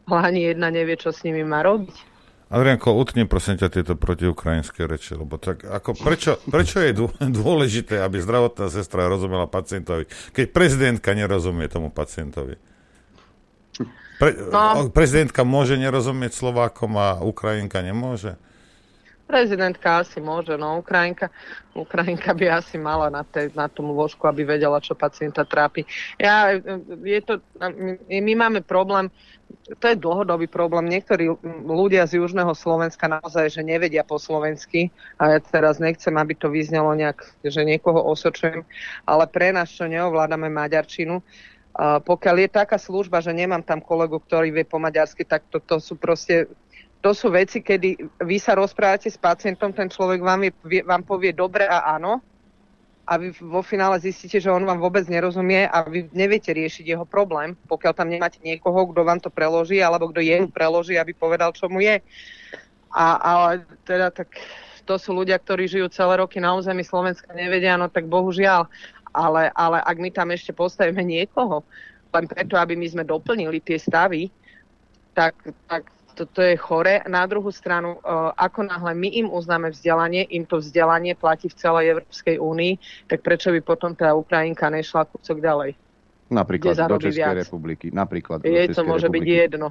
ale 0.09 0.19
ani 0.33 0.39
jedna 0.49 0.73
nevie, 0.73 0.97
čo 0.97 1.13
s 1.13 1.21
nimi 1.21 1.45
má 1.45 1.61
robiť. 1.61 2.14
Adrianko, 2.45 2.93
utni 2.93 3.25
prosím 3.25 3.57
ťa 3.57 3.73
tieto 3.73 3.93
protiukrajinské 3.97 4.85
reči, 4.85 5.17
lebo 5.17 5.41
tak 5.41 5.65
ako 5.65 5.97
prečo, 5.97 6.37
prečo 6.45 6.77
je 6.77 6.93
dô- 6.93 7.15
dôležité, 7.41 7.99
aby 8.05 8.21
zdravotná 8.21 8.69
sestra 8.69 9.09
rozumela 9.09 9.49
pacientovi, 9.49 10.05
keď 10.31 10.45
prezidentka 10.53 11.17
nerozumie 11.17 11.65
tomu 11.65 11.89
pacientovi? 11.89 12.61
Pre, 14.15 14.31
No. 14.47 14.87
Prezidentka 14.93 15.43
môže 15.43 15.75
nerozumieť 15.75 16.31
Slovákom 16.31 16.95
a 16.95 17.19
Ukrajinka 17.19 17.83
nemôže? 17.83 18.39
Prezidentka 19.25 20.05
asi 20.05 20.21
môže, 20.21 20.53
no 20.53 20.77
Ukrajinka, 20.77 21.33
Ukrajinka 21.73 22.29
by 22.37 22.61
asi 22.61 22.77
mala 22.77 23.09
na, 23.09 23.25
tej, 23.25 23.49
na 23.57 23.65
tom 23.65 23.89
lôžku, 23.89 24.21
aby 24.29 24.45
vedela, 24.45 24.77
čo 24.77 24.93
pacienta 24.93 25.41
trápi. 25.41 25.81
Ja, 26.21 26.53
je 27.01 27.19
to, 27.25 27.41
my, 28.05 28.31
máme 28.37 28.61
problém, 28.61 29.09
to 29.81 29.85
je 29.89 29.97
dlhodobý 29.97 30.45
problém. 30.45 30.85
Niektorí 30.93 31.41
ľudia 31.65 32.05
z 32.05 32.21
južného 32.21 32.53
Slovenska 32.53 33.09
naozaj, 33.09 33.49
že 33.49 33.65
nevedia 33.65 34.05
po 34.05 34.21
slovensky 34.21 34.93
a 35.17 35.33
ja 35.33 35.39
teraz 35.41 35.81
nechcem, 35.81 36.13
aby 36.13 36.37
to 36.37 36.53
vyznelo 36.53 36.93
nejak, 36.93 37.25
že 37.41 37.65
niekoho 37.65 38.05
osočujem, 38.05 38.61
ale 39.09 39.25
pre 39.25 39.49
nás, 39.49 39.73
čo 39.73 39.89
neovládame 39.89 40.53
maďarčinu, 40.53 41.17
pokiaľ 42.05 42.35
je 42.39 42.49
taká 42.55 42.79
služba, 42.79 43.19
že 43.19 43.35
nemám 43.35 43.59
tam 43.59 43.83
kolegu, 43.83 44.15
ktorý 44.23 44.47
vie 44.47 44.63
po 44.63 44.79
maďarsky, 44.79 45.27
tak 45.27 45.43
to, 45.51 45.59
to 45.59 45.83
sú 45.83 45.99
proste 45.99 46.47
to 47.05 47.13
sú 47.13 47.29
veci, 47.29 47.61
kedy 47.61 48.17
vy 48.25 48.37
sa 48.41 48.57
rozprávate 48.57 49.13
s 49.13 49.21
pacientom, 49.21 49.69
ten 49.69 49.93
človek 49.93 50.25
vám, 50.25 50.49
je, 50.49 50.81
vám 50.81 51.05
povie 51.05 51.37
dobre 51.37 51.69
a 51.69 51.93
áno 51.93 52.17
a 53.05 53.21
vy 53.21 53.29
vo 53.37 53.61
finále 53.61 54.01
zistíte, 54.01 54.41
že 54.41 54.49
on 54.49 54.65
vám 54.65 54.81
vôbec 54.81 55.05
nerozumie 55.05 55.69
a 55.69 55.85
vy 55.85 56.09
neviete 56.09 56.49
riešiť 56.49 56.97
jeho 56.97 57.05
problém, 57.05 57.53
pokiaľ 57.69 57.93
tam 57.93 58.09
nemáte 58.09 58.41
niekoho, 58.41 58.89
kto 58.89 59.05
vám 59.05 59.21
to 59.21 59.29
preloží 59.29 59.77
alebo 59.77 60.09
kto 60.09 60.25
jemu 60.25 60.49
preloží, 60.49 60.97
aby 60.97 61.13
povedal, 61.13 61.53
čo 61.53 61.69
mu 61.69 61.77
je. 61.77 62.01
A, 62.89 63.05
ale 63.21 63.69
teda 63.85 64.09
tak 64.09 64.33
to 64.89 64.97
sú 64.97 65.13
ľudia, 65.13 65.37
ktorí 65.37 65.69
žijú 65.69 65.85
celé 65.93 66.17
roky 66.17 66.41
na 66.41 66.57
území 66.57 66.81
Slovenska, 66.81 67.29
nevedia, 67.37 67.77
no 67.77 67.85
tak 67.85 68.09
bohužiaľ. 68.09 68.65
Ale, 69.13 69.53
ale 69.53 69.77
ak 69.77 69.97
my 70.01 70.09
tam 70.09 70.33
ešte 70.33 70.57
postavíme 70.57 71.05
niekoho, 71.05 71.61
len 72.17 72.25
preto, 72.25 72.57
aby 72.57 72.73
my 72.73 72.89
sme 72.89 73.03
doplnili 73.05 73.61
tie 73.61 73.77
stavy, 73.77 74.33
tak, 75.13 75.37
tak 75.69 75.94
toto 76.15 76.39
je 76.39 76.55
chore. 76.55 77.03
Na 77.05 77.27
druhú 77.27 77.51
stranu, 77.51 77.99
uh, 77.99 78.31
ako 78.39 78.63
náhle 78.63 78.95
my 78.95 79.09
im 79.11 79.27
uznáme 79.27 79.69
vzdelanie, 79.75 80.23
im 80.31 80.47
to 80.47 80.63
vzdelanie 80.63 81.13
platí 81.13 81.51
v 81.51 81.59
celej 81.59 81.85
Európskej 81.99 82.39
únii, 82.39 82.73
tak 83.11 83.19
prečo 83.19 83.51
by 83.51 83.59
potom 83.59 83.91
tá 83.91 84.15
Ukrajinka 84.15 84.71
nešla 84.71 85.03
kúsok 85.11 85.43
ďalej? 85.43 85.75
Napríklad 86.31 86.73
do 86.89 86.97
Českej 86.97 87.21
viac? 87.21 87.35
republiky. 87.45 87.87
Napríklad 87.91 88.41
do 88.41 88.49
Je 88.49 88.71
to 88.71 88.81
môže 88.87 89.11
byť 89.11 89.21
republiky. 89.21 89.43
jedno. 89.45 89.67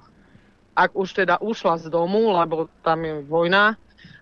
Ak 0.77 0.93
už 0.95 1.25
teda 1.25 1.41
ušla 1.41 1.81
z 1.83 1.87
domu, 1.91 2.31
lebo 2.37 2.69
tam 2.85 3.03
je 3.03 3.25
vojna 3.27 3.75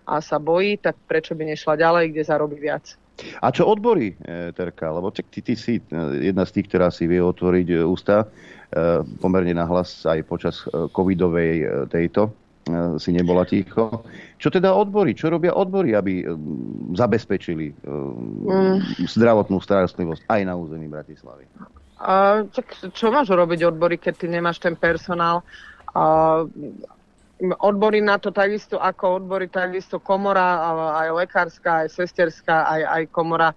a 0.07 0.13
sa 0.23 0.39
bojí, 0.39 0.79
tak 0.79 0.97
prečo 1.05 1.35
by 1.35 1.53
nešla 1.53 1.77
ďalej, 1.77 2.15
kde 2.15 2.23
zarobí 2.23 2.57
viac? 2.57 3.02
A 3.41 3.53
čo 3.53 3.69
odbory, 3.69 4.17
e, 4.17 4.51
Terka? 4.57 4.89
Lebo 4.89 5.13
ty, 5.13 5.21
ty 5.21 5.53
si 5.53 5.77
e, 5.77 5.81
jedna 6.33 6.49
z 6.49 6.59
tých, 6.59 6.67
ktorá 6.73 6.89
si 6.89 7.05
vie 7.05 7.21
otvoriť 7.21 7.67
e, 7.69 7.75
ústa 7.85 8.27
pomerne 9.21 9.53
nahlas 9.53 10.01
aj 10.01 10.25
počas 10.25 10.65
covidovej 10.65 11.85
tejto 11.93 12.33
si 12.97 13.13
nebola 13.13 13.45
ticho. 13.45 14.01
Čo 14.41 14.49
teda 14.49 14.73
odbory? 14.73 15.13
Čo 15.13 15.29
robia 15.29 15.53
odbory, 15.53 15.93
aby 15.93 16.25
zabezpečili 16.97 17.69
Mm. 17.85 18.81
zdravotnú 19.05 19.61
starostlivosť 19.61 20.25
aj 20.25 20.41
na 20.49 20.57
území 20.57 20.89
Bratislavy? 20.89 21.45
A, 22.01 22.41
tak 22.49 22.73
čo 22.97 23.13
máš 23.13 23.29
robiť 23.29 23.61
odbory, 23.69 24.01
keď 24.01 24.13
ty 24.17 24.25
nemáš 24.25 24.57
ten 24.57 24.73
personál? 24.73 25.45
A, 25.93 26.41
odbory 27.51 27.99
na 27.99 28.15
to 28.15 28.31
takisto 28.31 28.79
ako 28.79 29.19
odbory, 29.19 29.51
takisto 29.51 29.99
komora, 29.99 30.63
aj 31.03 31.09
lekárska, 31.11 31.83
aj 31.83 31.89
sesterská, 31.91 32.63
aj, 32.63 32.81
aj 32.87 33.03
komora 33.11 33.49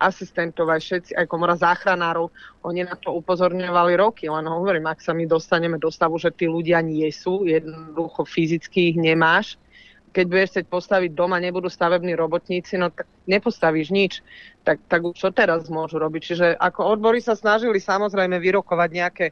asistentov, 0.00 0.72
aj 0.72 0.80
všetci, 0.80 1.10
aj 1.14 1.26
komora 1.28 1.54
záchranárov, 1.54 2.32
oni 2.64 2.88
na 2.88 2.96
to 2.96 3.14
upozorňovali 3.14 3.94
roky, 4.00 4.26
len 4.26 4.48
hovorím, 4.48 4.88
ak 4.90 5.04
sa 5.04 5.12
my 5.12 5.28
dostaneme 5.28 5.76
do 5.78 5.92
stavu, 5.92 6.16
že 6.18 6.32
tí 6.34 6.48
ľudia 6.48 6.80
nie 6.80 7.06
sú, 7.12 7.46
jednoducho 7.46 8.26
fyzicky 8.26 8.94
ich 8.94 8.98
nemáš, 8.98 9.60
keď 10.14 10.24
budeš 10.30 10.48
chcieť 10.54 10.66
postaviť 10.70 11.10
doma, 11.10 11.42
nebudú 11.42 11.66
stavební 11.66 12.14
robotníci, 12.14 12.78
no 12.78 12.94
tak 12.94 13.10
nepostavíš 13.26 13.90
nič. 13.90 14.22
Tak, 14.62 14.78
tak 14.86 15.02
čo 15.18 15.34
teraz 15.34 15.66
môžu 15.66 15.98
robiť? 15.98 16.22
Čiže 16.22 16.46
ako 16.54 16.86
odbory 16.86 17.18
sa 17.18 17.34
snažili 17.34 17.82
samozrejme 17.82 18.38
vyrokovať 18.38 18.90
nejaké, 18.94 19.26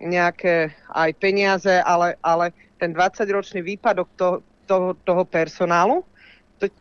nejaké 0.00 0.72
aj 0.88 1.10
peniaze, 1.20 1.70
ale, 1.84 2.16
ale 2.24 2.56
ten 2.80 2.96
20-ročný 2.96 3.60
výpadok 3.60 4.08
to, 4.16 4.28
toho, 4.64 4.96
toho 5.04 5.22
personálu, 5.28 6.02
to 6.56 6.72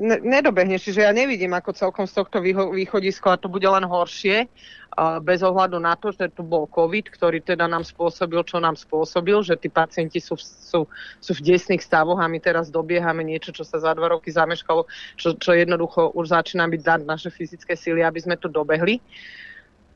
ne, 0.00 0.16
nedobehneš. 0.24 0.88
Čiže 0.88 1.04
ja 1.04 1.12
nevidím 1.12 1.52
ako 1.52 1.76
celkom 1.76 2.08
z 2.08 2.16
tohto 2.16 2.40
výho- 2.40 2.72
východisko 2.72 3.36
a 3.36 3.40
to 3.40 3.52
bude 3.52 3.68
len 3.68 3.84
horšie, 3.84 4.48
a 4.92 5.24
bez 5.24 5.40
ohľadu 5.40 5.80
na 5.80 5.96
to, 5.96 6.12
že 6.12 6.28
tu 6.36 6.44
bol 6.44 6.68
COVID, 6.68 7.08
ktorý 7.08 7.40
teda 7.40 7.64
nám 7.64 7.80
spôsobil, 7.80 8.44
čo 8.44 8.60
nám 8.60 8.76
spôsobil, 8.76 9.40
že 9.40 9.56
tí 9.56 9.72
pacienti 9.72 10.20
sú, 10.20 10.36
sú, 10.36 10.84
sú 11.16 11.32
v 11.32 11.40
desných 11.40 11.80
stavoch 11.80 12.20
a 12.20 12.28
my 12.28 12.36
teraz 12.36 12.68
dobiehame 12.68 13.24
niečo, 13.24 13.56
čo 13.56 13.64
sa 13.64 13.80
za 13.80 13.96
dva 13.96 14.12
roky 14.12 14.28
zameškalo, 14.28 14.84
čo, 15.16 15.32
čo 15.40 15.56
jednoducho 15.56 16.12
už 16.12 16.36
začína 16.36 16.68
byť 16.68 16.80
dať 16.84 17.00
naše 17.08 17.32
fyzické 17.32 17.72
síly, 17.72 18.04
aby 18.04 18.20
sme 18.20 18.36
to 18.36 18.52
dobehli. 18.52 19.00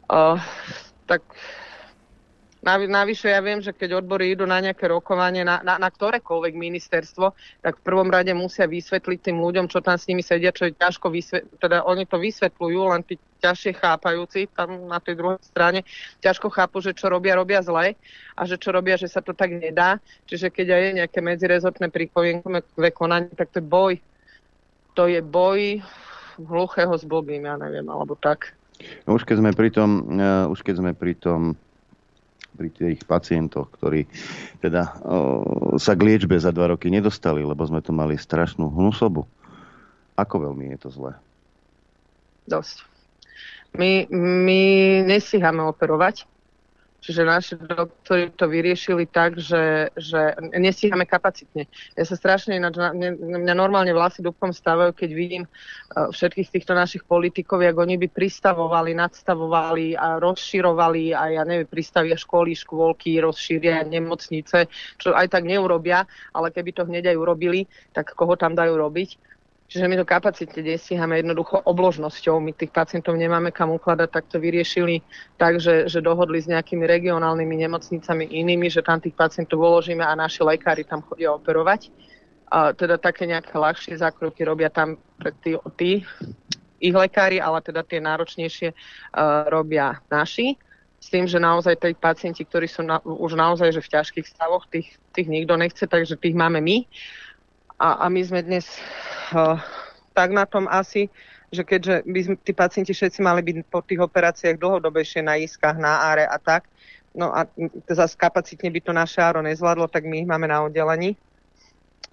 Uh, 0.09 0.41
tak 1.05 1.21
Navyše 2.67 3.31
ja 3.31 3.39
viem, 3.39 3.63
že 3.63 3.71
keď 3.71 4.03
odbory 4.03 4.35
idú 4.35 4.43
na 4.43 4.59
nejaké 4.59 4.91
rokovanie, 4.91 5.47
na, 5.47 5.63
na, 5.63 5.79
na 5.79 5.87
ktorékoľvek 5.87 6.59
ministerstvo, 6.59 7.31
tak 7.63 7.79
v 7.79 7.85
prvom 7.87 8.11
rade 8.11 8.35
musia 8.35 8.67
vysvetliť 8.67 9.31
tým 9.31 9.39
ľuďom, 9.39 9.71
čo 9.71 9.79
tam 9.79 9.95
s 9.95 10.11
nimi 10.11 10.27
sedia, 10.27 10.51
čo 10.51 10.67
je 10.67 10.75
ťažko 10.75 11.07
vysvetliť, 11.15 11.63
teda 11.63 11.87
oni 11.87 12.11
to 12.11 12.19
vysvetľujú, 12.19 12.81
len 12.91 13.07
tí 13.07 13.23
ťažšie 13.39 13.79
chápajúci 13.79 14.51
tam 14.51 14.91
na 14.91 14.99
tej 14.99 15.15
druhej 15.15 15.39
strane 15.47 15.87
ťažko 16.19 16.51
chápu, 16.51 16.83
že 16.83 16.99
čo 16.99 17.07
robia, 17.07 17.39
robia 17.39 17.63
zle 17.63 17.95
a 18.35 18.43
že 18.43 18.59
čo 18.59 18.75
robia, 18.75 18.99
že 18.99 19.07
sa 19.07 19.23
to 19.23 19.31
tak 19.31 19.55
nedá. 19.55 20.03
Čiže 20.27 20.51
keď 20.51 20.67
aj 20.75 20.83
je 20.83 20.97
nejaké 20.99 21.19
medzirezortné 21.23 21.87
pripomienkové 21.95 22.91
konanie, 22.91 23.31
tak 23.39 23.55
to 23.55 23.63
je 23.63 23.67
boj. 23.67 23.95
To 24.99 25.07
je 25.07 25.23
boj 25.23 25.85
hluchého 26.41 26.93
s 26.99 27.05
blbým, 27.07 27.47
ja 27.47 27.55
neviem, 27.61 27.87
alebo 27.87 28.19
tak. 28.19 28.59
No 29.07 29.17
už 29.17 29.25
keď 29.25 29.41
sme 29.41 29.51
pri 29.55 29.71
tom, 29.73 30.19
uh, 30.19 30.51
už 30.53 30.61
keď 30.67 30.75
sme 30.83 30.93
pri 30.93 31.17
tom 31.17 31.57
pri 32.57 32.73
tých 32.73 33.05
pacientoch, 33.05 33.69
ktorí 33.77 34.09
teda 34.65 34.97
uh, 35.05 35.77
sa 35.77 35.93
k 35.93 36.01
liečbe 36.09 36.35
za 36.41 36.51
dva 36.51 36.73
roky 36.73 36.89
nedostali, 36.89 37.45
lebo 37.45 37.61
sme 37.69 37.85
tu 37.85 37.93
mali 37.93 38.17
strašnú 38.17 38.73
hnusobu. 38.73 39.29
Ako 40.17 40.49
veľmi 40.49 40.73
je 40.75 40.79
to 40.81 40.89
zlé? 40.89 41.13
Dosť. 42.49 42.89
My, 43.77 44.09
my 44.09 44.61
nestíhame 45.05 45.61
operovať, 45.69 46.25
čiže 47.01 47.23
naši 47.23 47.55
doktori 47.61 48.33
to 48.35 48.51
vyriešili 48.51 49.07
tak, 49.07 49.39
že, 49.39 49.95
že 49.95 50.35
nestíhame 50.57 51.07
kapacitne. 51.07 51.69
Ja 51.95 52.05
sa 52.05 52.17
strašne 52.19 52.57
ináč, 52.59 52.79
mňa 52.79 53.55
normálne 53.55 53.93
vlasy 53.95 54.23
dúbkom 54.23 54.51
stávajú, 54.51 54.93
keď 54.97 55.11
vidím 55.13 55.45
uh, 55.47 56.11
všetkých 56.11 56.53
týchto 56.53 56.73
našich 56.75 57.05
politikov, 57.05 57.63
jak 57.63 57.77
oni 57.77 57.97
by 58.01 58.09
pristavovali, 58.11 58.97
nadstavovali 58.97 59.95
a 59.95 60.19
rozširovali 60.19 61.13
a 61.13 61.23
ja 61.41 61.43
neviem, 61.43 61.69
pristavia 61.69 62.19
školy, 62.19 62.57
škôlky, 62.57 63.19
rozšíria 63.21 63.85
nemocnice, 63.87 64.67
čo 64.97 65.13
aj 65.13 65.33
tak 65.33 65.45
neurobia, 65.45 66.05
ale 66.33 66.51
keby 66.51 66.71
to 66.73 66.83
hneď 66.89 67.15
aj 67.15 67.17
urobili, 67.17 67.69
tak 67.93 68.13
koho 68.15 68.35
tam 68.35 68.57
dajú 68.57 68.75
robiť? 68.77 69.26
Čiže 69.67 69.91
my 69.91 69.99
to 69.99 70.07
kapacitne 70.07 70.63
nestíhame 70.63 71.19
jednoducho 71.19 71.59
obložnosťou. 71.67 72.39
My 72.39 72.55
tých 72.55 72.71
pacientov 72.71 73.19
nemáme 73.19 73.51
kam 73.51 73.75
ukladať, 73.75 74.09
tak 74.15 74.25
to 74.31 74.39
vyriešili 74.39 75.03
tak, 75.35 75.59
že, 75.59 75.91
že 75.91 75.99
dohodli 75.99 76.39
s 76.39 76.47
nejakými 76.47 76.87
regionálnymi 76.87 77.67
nemocnicami 77.67 78.31
inými, 78.31 78.71
že 78.71 78.87
tam 78.87 79.03
tých 79.03 79.19
pacientov 79.19 79.59
uložíme 79.59 80.07
a 80.07 80.15
naši 80.15 80.47
lekári 80.47 80.87
tam 80.87 81.03
chodia 81.03 81.35
operovať. 81.35 81.91
A 82.47 82.71
teda 82.79 82.95
také 82.95 83.27
nejaké 83.27 83.59
ľahšie 83.59 83.99
zákroky 83.99 84.47
robia 84.47 84.71
tam 84.71 85.03
tí, 85.43 85.59
tí 85.75 86.07
ich 86.79 86.95
lekári, 86.95 87.43
ale 87.43 87.59
teda 87.59 87.83
tie 87.83 87.99
náročnejšie 87.99 88.69
uh, 88.71 89.51
robia 89.51 89.99
naši. 90.07 90.55
S 90.97 91.11
tým, 91.11 91.27
že 91.27 91.43
naozaj 91.43 91.75
tí 91.83 91.93
pacienti, 91.99 92.47
ktorí 92.47 92.71
sú 92.71 92.87
na, 92.87 93.03
už 93.03 93.35
naozaj 93.35 93.75
že 93.75 93.83
v 93.83 93.93
ťažkých 93.99 94.27
stavoch, 94.27 94.65
tých, 94.71 94.95
tých 95.13 95.27
nikto 95.27 95.59
nechce, 95.59 95.85
takže 95.87 96.19
tých 96.19 96.39
máme 96.39 96.63
my. 96.63 96.87
A, 97.77 98.05
a 98.05 98.07
my 98.09 98.21
sme 98.25 98.41
dnes 98.41 98.65
uh, 99.37 99.61
tak 100.17 100.33
na 100.33 100.49
tom 100.49 100.65
asi, 100.65 101.13
že 101.53 101.61
keďže 101.61 102.09
by 102.09 102.21
tí 102.41 102.53
pacienti 102.57 102.93
všetci 102.97 103.21
mali 103.21 103.45
byť 103.45 103.57
po 103.69 103.85
tých 103.85 104.01
operáciách 104.01 104.57
dlhodobejšie 104.57 105.21
na 105.21 105.37
iskách, 105.37 105.77
na 105.77 106.09
áre 106.09 106.25
a 106.25 106.41
tak, 106.41 106.65
no 107.13 107.33
a 107.33 107.45
zase 107.93 108.17
kapacitne 108.17 108.73
by 108.73 108.81
to 108.81 108.93
naše 108.97 109.21
áro 109.21 109.45
nezvládlo, 109.45 109.93
tak 109.93 110.09
my 110.09 110.25
ich 110.25 110.29
máme 110.29 110.49
na 110.49 110.65
oddelení. 110.65 111.21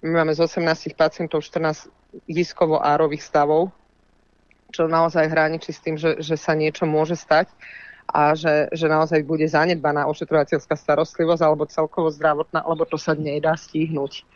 My 0.04 0.20
máme 0.20 0.36
z 0.36 0.44
18 0.44 0.92
pacientov 0.92 1.40
14 1.40 1.88
iskovo-árových 2.28 3.24
stavov, 3.24 3.72
čo 4.68 4.84
naozaj 4.84 5.32
hraničí 5.32 5.72
s 5.72 5.80
tým, 5.80 5.96
že, 5.96 6.20
že 6.20 6.36
sa 6.36 6.52
niečo 6.52 6.84
môže 6.84 7.16
stať 7.16 7.48
a 8.04 8.36
že, 8.36 8.68
že 8.68 8.84
naozaj 8.84 9.24
bude 9.24 9.48
zanedbaná 9.48 10.04
ošetrovateľská 10.12 10.76
starostlivosť 10.76 11.40
alebo 11.40 11.64
celkovo 11.64 12.12
zdravotná, 12.12 12.60
lebo 12.68 12.84
to 12.84 13.00
sa 13.00 13.16
nedá 13.16 13.56
stihnúť. 13.56 14.28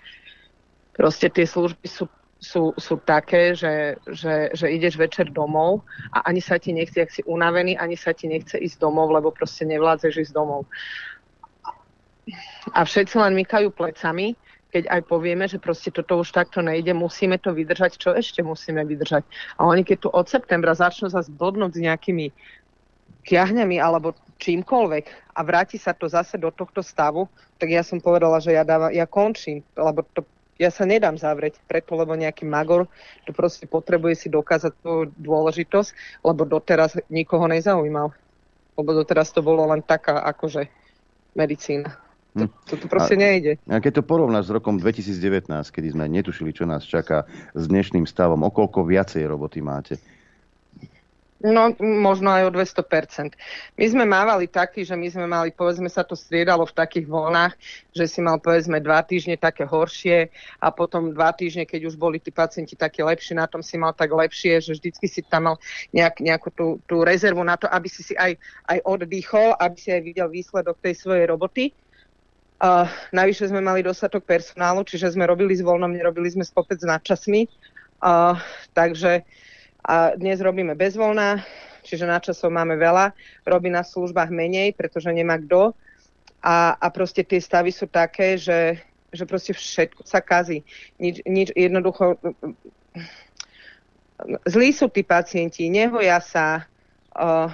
Proste 0.98 1.30
tie 1.30 1.46
služby 1.46 1.86
sú 1.86 2.10
sú, 2.38 2.70
sú 2.78 3.02
také, 3.02 3.54
že, 3.54 3.98
že, 4.06 4.54
že 4.54 4.66
ideš 4.70 4.94
večer 4.94 5.26
domov 5.30 5.82
a 6.14 6.22
ani 6.30 6.38
sa 6.38 6.54
ti 6.58 6.70
nechce, 6.70 7.02
ak 7.02 7.10
si 7.10 7.22
unavený, 7.26 7.74
ani 7.74 7.98
sa 7.98 8.14
ti 8.14 8.30
nechce 8.30 8.54
ísť 8.54 8.78
domov, 8.78 9.10
lebo 9.10 9.34
proste 9.34 9.66
nevládzeš 9.66 10.30
ísť 10.30 10.32
domov. 10.34 10.70
A 12.70 12.86
všetci 12.86 13.18
len 13.18 13.34
mykajú 13.34 13.74
plecami, 13.74 14.38
keď 14.68 14.84
aj 14.86 15.00
povieme, 15.08 15.48
že 15.48 15.58
proste 15.58 15.88
toto 15.88 16.20
už 16.20 16.30
takto 16.30 16.60
nejde, 16.60 16.92
musíme 16.92 17.40
to 17.40 17.56
vydržať, 17.56 17.96
čo 17.96 18.12
ešte 18.12 18.44
musíme 18.44 18.84
vydržať. 18.84 19.24
A 19.56 19.66
oni 19.66 19.82
keď 19.82 20.06
tu 20.06 20.08
od 20.12 20.28
septembra 20.28 20.76
začnú 20.76 21.08
zase 21.08 21.32
blbnúť 21.32 21.72
s 21.74 21.80
nejakými 21.82 22.26
kiahňami 23.24 23.80
alebo 23.80 24.14
čímkoľvek 24.38 25.34
a 25.34 25.40
vráti 25.42 25.80
sa 25.80 25.96
to 25.96 26.06
zase 26.06 26.38
do 26.38 26.52
tohto 26.52 26.84
stavu, 26.84 27.26
tak 27.58 27.72
ja 27.72 27.82
som 27.82 27.98
povedala, 27.98 28.38
že 28.38 28.54
ja, 28.54 28.62
dávam, 28.62 28.92
ja 28.92 29.08
končím, 29.08 29.64
lebo 29.74 30.04
to 30.14 30.22
ja 30.58 30.70
sa 30.74 30.82
nedám 30.82 31.14
zavrieť 31.14 31.62
preto, 31.70 31.94
lebo 31.94 32.18
nejaký 32.18 32.42
magor 32.42 32.90
to 33.24 33.30
proste 33.30 33.70
potrebuje 33.70 34.26
si 34.26 34.28
dokázať 34.28 34.72
tú 34.82 35.06
dôležitosť, 35.14 36.20
lebo 36.26 36.42
doteraz 36.42 36.98
nikoho 37.08 37.46
nezaujímal. 37.46 38.10
Lebo 38.74 38.90
doteraz 38.94 39.30
to 39.30 39.42
bolo 39.42 39.66
len 39.70 39.82
taká 39.82 40.18
akože 40.26 40.66
medicína. 41.34 41.94
To, 42.36 42.44
Hm. 42.44 42.50
to, 42.68 42.74
to 42.76 42.86
proste 42.86 43.16
A- 43.16 43.22
nejde. 43.24 43.52
A 43.66 43.80
keď 43.80 43.98
to 43.98 44.02
porovnáš 44.04 44.52
s 44.52 44.54
rokom 44.54 44.76
2019, 44.78 45.48
kedy 45.48 45.88
sme 45.90 46.06
netušili, 46.06 46.52
čo 46.52 46.68
nás 46.68 46.84
čaká 46.84 47.24
s 47.56 47.64
dnešným 47.66 48.04
stavom, 48.04 48.44
okolko 48.46 48.84
viacej 48.84 49.24
roboty 49.26 49.64
máte? 49.64 49.96
No, 51.38 51.70
možno 51.78 52.34
aj 52.34 52.50
o 52.50 52.54
200%. 52.54 53.38
My 53.78 53.86
sme 53.86 54.02
mávali 54.02 54.50
taký, 54.50 54.82
že 54.82 54.98
my 54.98 55.06
sme 55.06 55.26
mali, 55.30 55.54
povedzme 55.54 55.86
sa 55.86 56.02
to 56.02 56.18
striedalo 56.18 56.66
v 56.66 56.74
takých 56.74 57.06
voľnách, 57.06 57.54
že 57.94 58.10
si 58.10 58.18
mal 58.18 58.42
povedzme 58.42 58.82
dva 58.82 59.06
týždne 59.06 59.38
také 59.38 59.62
horšie 59.62 60.34
a 60.58 60.74
potom 60.74 61.14
dva 61.14 61.30
týždne, 61.30 61.62
keď 61.62 61.86
už 61.86 61.94
boli 61.94 62.18
tí 62.18 62.34
pacienti 62.34 62.74
také 62.74 63.06
lepšie, 63.06 63.38
na 63.38 63.46
tom 63.46 63.62
si 63.62 63.78
mal 63.78 63.94
tak 63.94 64.10
lepšie, 64.10 64.58
že 64.58 64.74
vždycky 64.74 65.06
si 65.06 65.22
tam 65.22 65.54
mal 65.54 65.56
nejak, 65.94 66.18
nejakú 66.18 66.50
tú, 66.50 66.66
tú 66.90 67.06
rezervu 67.06 67.46
na 67.46 67.54
to, 67.54 67.70
aby 67.70 67.86
si 67.86 68.02
si 68.02 68.18
aj, 68.18 68.34
aj 68.66 68.82
oddychol, 68.82 69.54
aby 69.62 69.78
si 69.78 69.94
aj 69.94 70.02
videl 70.02 70.26
výsledok 70.26 70.74
tej 70.82 70.98
svojej 70.98 71.30
roboty. 71.30 71.70
Uh, 72.58 72.90
navyše 73.14 73.46
sme 73.46 73.62
mali 73.62 73.86
dostatok 73.86 74.26
personálu, 74.26 74.82
čiže 74.82 75.14
sme 75.14 75.22
robili 75.22 75.54
s 75.54 75.62
voľnom, 75.62 75.94
nerobili 75.94 76.34
sme 76.34 76.42
kopec 76.50 76.82
nad. 76.82 76.98
Uh, 77.06 78.34
takže 78.74 79.22
a 79.84 80.14
dnes 80.18 80.42
robíme 80.42 80.74
bez 80.74 80.98
voľna, 80.98 81.42
čiže 81.86 82.04
na 82.04 82.18
časov 82.18 82.50
máme 82.50 82.74
veľa. 82.74 83.14
Robí 83.46 83.70
na 83.70 83.86
službách 83.86 84.28
menej, 84.28 84.74
pretože 84.74 85.08
nemá 85.14 85.38
kto. 85.38 85.72
A, 86.42 86.78
a 86.78 86.86
proste 86.90 87.26
tie 87.26 87.42
stavy 87.42 87.74
sú 87.74 87.90
také, 87.90 88.38
že, 88.38 88.78
že 89.10 89.24
proste 89.26 89.54
všetko 89.54 90.06
sa 90.06 90.22
kazí. 90.22 90.62
Nič, 90.98 91.22
nič 91.26 91.48
jednoducho... 91.54 92.18
Zlí 94.50 94.74
sú 94.74 94.90
tí 94.90 95.06
pacienti, 95.06 95.70
nehoja 95.70 96.18
sa. 96.18 96.66
Uh, 97.14 97.50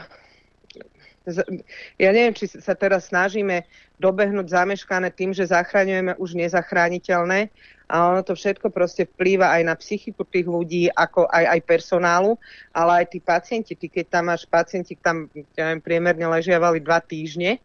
ja 1.97 2.13
neviem, 2.13 2.37
či 2.37 2.49
sa 2.49 2.77
teraz 2.77 3.09
snažíme 3.09 3.65
dobehnúť 3.97 4.49
zameškané 4.53 5.13
tým, 5.13 5.33
že 5.33 5.49
zachraňujeme 5.49 6.17
už 6.21 6.37
nezachrániteľné 6.37 7.49
a 7.85 8.11
ono 8.11 8.25
to 8.25 8.33
všetko 8.33 8.73
proste 8.73 9.05
vplýva 9.05 9.53
aj 9.61 9.63
na 9.69 9.75
psychiku 9.77 10.25
tých 10.25 10.49
ľudí, 10.49 10.89
ako 10.89 11.29
aj, 11.29 11.45
aj 11.59 11.61
personálu, 11.69 12.41
ale 12.73 13.05
aj 13.05 13.07
tí 13.13 13.19
pacienti, 13.21 13.73
ty 13.77 13.93
keď 13.93 14.05
tam 14.09 14.33
máš 14.33 14.49
pacienti, 14.49 14.97
tam 14.97 15.29
ja 15.53 15.69
neviem, 15.69 15.85
priemerne 15.85 16.27
ležiavali 16.29 16.81
dva 16.81 16.99
týždne 17.05 17.61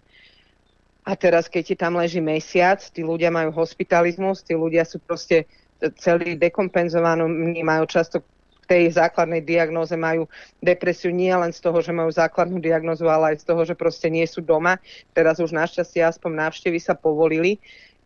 a 1.08 1.16
teraz 1.16 1.48
keď 1.50 1.64
ti 1.64 1.76
tam 1.80 1.98
leží 1.98 2.20
mesiac, 2.20 2.78
tí 2.92 3.02
ľudia 3.02 3.32
majú 3.32 3.50
hospitalizmus, 3.56 4.44
tí 4.44 4.54
ľudia 4.54 4.84
sú 4.86 5.00
proste 5.02 5.48
celý 5.98 6.36
dekompenzovaní, 6.36 7.64
majú 7.64 7.88
často 7.88 8.22
k 8.22 8.78
tej 8.78 8.84
základnej 8.94 9.42
diagnóze 9.42 9.98
majú 9.98 10.30
depresiu 10.62 11.10
nie 11.10 11.34
len 11.34 11.50
z 11.50 11.58
toho, 11.58 11.82
že 11.82 11.90
majú 11.90 12.14
základnú 12.14 12.62
diagnózu, 12.62 13.10
ale 13.10 13.34
aj 13.34 13.42
z 13.42 13.46
toho, 13.50 13.62
že 13.66 13.74
proste 13.74 14.14
nie 14.14 14.28
sú 14.30 14.46
doma. 14.46 14.78
Teraz 15.18 15.42
už 15.42 15.50
našťastie 15.50 16.06
aspoň 16.06 16.46
návštevy 16.46 16.78
sa 16.78 16.94
povolili, 16.94 17.58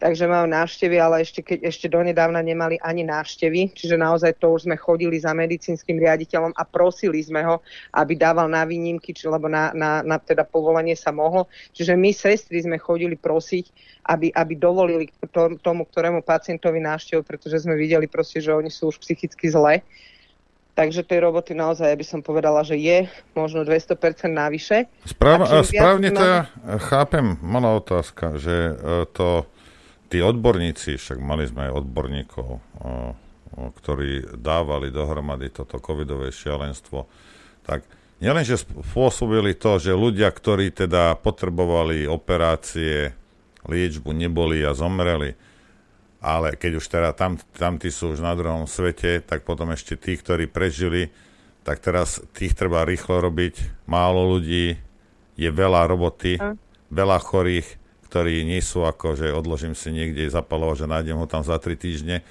takže 0.03 0.27
majú 0.27 0.51
návštevy, 0.51 0.99
ale 0.99 1.23
ešte, 1.23 1.39
keď, 1.39 1.63
ešte 1.63 1.87
donedávna 1.87 2.43
nemali 2.43 2.75
ani 2.83 3.07
návštevy, 3.07 3.71
čiže 3.71 3.95
naozaj 3.95 4.35
to 4.35 4.51
už 4.51 4.67
sme 4.67 4.75
chodili 4.75 5.15
za 5.15 5.31
medicínskym 5.31 5.95
riaditeľom 5.95 6.51
a 6.59 6.67
prosili 6.67 7.23
sme 7.23 7.39
ho, 7.47 7.63
aby 7.95 8.19
dával 8.19 8.51
na 8.51 8.67
výnimky, 8.67 9.15
či, 9.15 9.31
lebo 9.31 9.47
na, 9.47 9.71
na, 9.71 10.03
na 10.03 10.19
teda 10.19 10.43
povolenie 10.43 10.99
sa 10.99 11.15
mohlo. 11.15 11.47
Čiže 11.71 11.95
my 11.95 12.11
sestry 12.11 12.59
sme 12.59 12.75
chodili 12.75 13.15
prosiť, 13.15 13.71
aby, 14.11 14.27
aby 14.35 14.53
dovolili 14.59 15.07
to, 15.31 15.55
tomu, 15.63 15.87
ktorému 15.87 16.19
pacientovi 16.19 16.83
návštevu, 16.83 17.23
pretože 17.23 17.63
sme 17.63 17.79
videli 17.79 18.03
proste, 18.11 18.43
že 18.43 18.51
oni 18.51 18.67
sú 18.67 18.91
už 18.91 18.99
psychicky 18.99 19.47
zle. 19.47 19.79
Takže 20.73 21.05
tej 21.05 21.21
roboty 21.21 21.53
naozaj, 21.53 21.85
ja 21.85 21.95
by 21.95 22.01
som 22.01 22.19
povedala, 22.25 22.65
že 22.65 22.75
je 22.75 23.05
možno 23.37 23.61
200% 23.61 23.93
navyše. 24.27 24.89
Správ, 25.05 25.45
A 25.45 25.61
správne 25.61 26.09
to 26.09 26.17
ja 26.17 26.49
máme- 26.49 26.81
chápem, 26.91 27.25
malá 27.45 27.77
otázka, 27.77 28.41
že 28.41 28.73
e, 28.73 29.05
to 29.13 29.45
tí 30.13 30.21
odborníci, 30.21 31.01
však 31.01 31.17
mali 31.17 31.49
sme 31.49 31.65
aj 31.65 31.81
odborníkov, 31.81 32.49
o, 32.53 32.59
o, 32.85 32.91
ktorí 33.73 34.37
dávali 34.37 34.93
dohromady 34.93 35.49
toto 35.49 35.81
covidové 35.81 36.29
šialenstvo, 36.29 37.09
tak 37.65 37.81
nielenže 38.21 38.61
spôsobili 38.61 39.57
to, 39.57 39.81
že 39.81 39.97
ľudia, 39.97 40.29
ktorí 40.29 40.69
teda 40.69 41.17
potrebovali 41.17 42.05
operácie, 42.05 43.17
liečbu, 43.65 44.13
neboli 44.13 44.61
a 44.61 44.77
zomreli, 44.77 45.33
ale 46.21 46.53
keď 46.61 46.71
už 46.77 46.85
teda 46.85 47.09
tam, 47.17 47.41
tam 47.57 47.81
tí 47.81 47.89
sú 47.89 48.13
už 48.13 48.21
na 48.21 48.37
druhom 48.37 48.69
svete, 48.69 49.17
tak 49.25 49.41
potom 49.41 49.73
ešte 49.73 49.97
tí, 49.97 50.13
ktorí 50.13 50.45
prežili, 50.45 51.09
tak 51.65 51.81
teraz 51.81 52.21
tých 52.37 52.53
treba 52.53 52.85
rýchlo 52.85 53.17
robiť. 53.17 53.87
Málo 53.89 54.37
ľudí, 54.37 54.77
je 55.33 55.49
veľa 55.49 55.89
roboty, 55.89 56.37
veľa 56.93 57.17
chorých, 57.17 57.81
ktorí 58.13 58.45
nie 58.45 58.61
sú 58.61 58.85
ako, 58.85 59.17
že 59.17 59.33
odložím 59.33 59.73
si 59.73 59.89
niekde 59.89 60.29
zapalovať, 60.29 60.85
že 60.85 60.91
nájdem 60.93 61.17
ho 61.17 61.25
tam 61.25 61.41
za 61.41 61.57
3 61.57 61.73
týždne, 61.73 62.21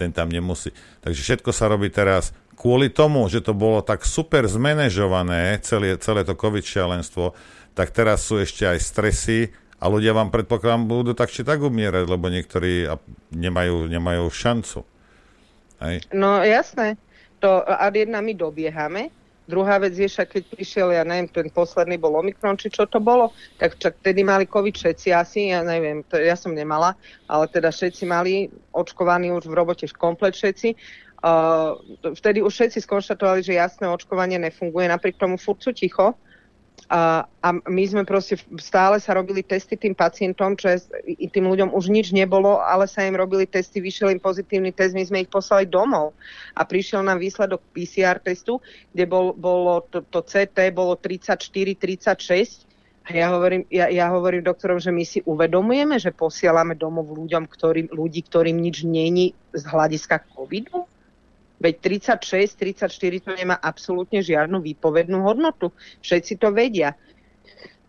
ten 0.00 0.08
tam 0.08 0.32
nemusí. 0.32 0.72
Takže 1.04 1.20
všetko 1.20 1.52
sa 1.52 1.68
robí 1.68 1.92
teraz 1.92 2.32
kvôli 2.56 2.88
tomu, 2.88 3.28
že 3.28 3.44
to 3.44 3.52
bolo 3.52 3.84
tak 3.84 4.08
super 4.08 4.48
zmanéžované, 4.48 5.60
celé, 5.60 6.00
celé 6.00 6.24
to 6.24 6.32
covid 6.32 6.64
šialenstvo, 6.64 7.36
tak 7.76 7.92
teraz 7.92 8.24
sú 8.24 8.40
ešte 8.40 8.64
aj 8.64 8.80
stresy 8.80 9.52
a 9.76 9.92
ľudia 9.92 10.16
vám 10.16 10.32
predpokladám 10.32 10.88
budú 10.88 11.12
tak 11.12 11.28
či 11.28 11.44
tak 11.44 11.60
umierať, 11.60 12.08
lebo 12.08 12.32
niektorí 12.32 12.88
nemajú, 13.36 13.92
nemajú 13.92 14.24
šancu. 14.32 14.88
Hej. 15.84 16.08
No 16.16 16.40
jasné. 16.40 16.96
To 17.44 17.60
ad 17.60 17.92
jedna 17.92 18.24
my 18.24 18.32
dobiehame. 18.32 19.12
Druhá 19.46 19.78
vec 19.78 19.94
je, 19.94 20.10
však 20.10 20.26
keď 20.26 20.42
prišiel, 20.58 20.88
ja 20.90 21.06
neviem, 21.06 21.30
ten 21.30 21.46
posledný 21.54 22.02
bol 22.02 22.18
Omikron, 22.18 22.58
či 22.58 22.66
čo 22.66 22.82
to 22.90 22.98
bolo, 22.98 23.30
tak 23.62 23.78
čak 23.78 23.94
tedy 24.02 24.26
mali 24.26 24.42
COVID 24.42 24.74
všetci 24.74 25.14
asi, 25.14 25.54
ja 25.54 25.62
neviem, 25.62 26.02
to 26.02 26.18
ja 26.18 26.34
som 26.34 26.50
nemala, 26.50 26.98
ale 27.30 27.46
teda 27.46 27.70
všetci 27.70 28.02
mali 28.10 28.50
očkovaní 28.74 29.30
už 29.30 29.46
v 29.46 29.54
robote 29.54 29.86
komplet 29.94 30.34
všetci. 30.34 30.74
Uh, 31.22 31.78
vtedy 32.12 32.42
už 32.42 32.52
všetci 32.52 32.82
skonštatovali, 32.84 33.40
že 33.46 33.56
jasné 33.56 33.86
očkovanie 33.86 34.36
nefunguje, 34.42 34.90
napriek 34.90 35.16
tomu 35.16 35.38
furt 35.38 35.62
sú 35.62 35.70
ticho. 35.70 36.18
A, 36.86 37.26
a 37.42 37.48
my 37.66 37.82
sme 37.82 38.06
proste 38.06 38.38
stále 38.62 39.02
sa 39.02 39.18
robili 39.18 39.42
testy 39.42 39.74
tým 39.74 39.90
pacientom, 39.90 40.54
čo 40.54 40.70
je, 40.70 40.78
tým 41.34 41.50
ľuďom 41.50 41.74
už 41.74 41.90
nič 41.90 42.14
nebolo, 42.14 42.62
ale 42.62 42.86
sa 42.86 43.02
im 43.02 43.18
robili 43.18 43.42
testy, 43.42 43.82
vyšiel 43.82 44.14
im 44.14 44.22
pozitívny 44.22 44.70
test, 44.70 44.94
my 44.94 45.02
sme 45.02 45.26
ich 45.26 45.30
poslali 45.30 45.66
domov. 45.66 46.14
A 46.54 46.62
prišiel 46.62 47.02
nám 47.02 47.18
výsledok 47.18 47.58
PCR 47.74 48.22
testu, 48.22 48.62
kde 48.94 49.02
bol, 49.10 49.34
bolo 49.34 49.82
to, 49.90 50.06
to 50.06 50.22
CT 50.22 50.70
bolo 50.70 50.94
34, 50.94 51.42
36. 51.74 52.66
A 53.06 53.14
ja 53.14 53.34
hovorím, 53.34 53.66
ja, 53.70 53.90
ja 53.90 54.06
hovorím 54.10 54.46
doktorom, 54.46 54.78
že 54.78 54.94
my 54.94 55.02
si 55.02 55.22
uvedomujeme, 55.26 55.98
že 55.98 56.14
posielame 56.14 56.78
domov 56.78 57.10
ľuďom, 57.10 57.50
ktorým, 57.50 57.86
ľudí, 57.90 58.22
ktorým 58.26 58.58
nič 58.62 58.86
není 58.86 59.34
z 59.54 59.62
hľadiska 59.66 60.22
covidu. 60.34 60.86
Veď 61.56 61.74
36, 62.04 62.52
34 62.52 63.24
to 63.24 63.32
nemá 63.32 63.56
absolútne 63.56 64.20
žiadnu 64.20 64.60
výpovednú 64.60 65.24
hodnotu. 65.24 65.72
Všetci 66.04 66.36
to 66.36 66.52
vedia. 66.52 66.92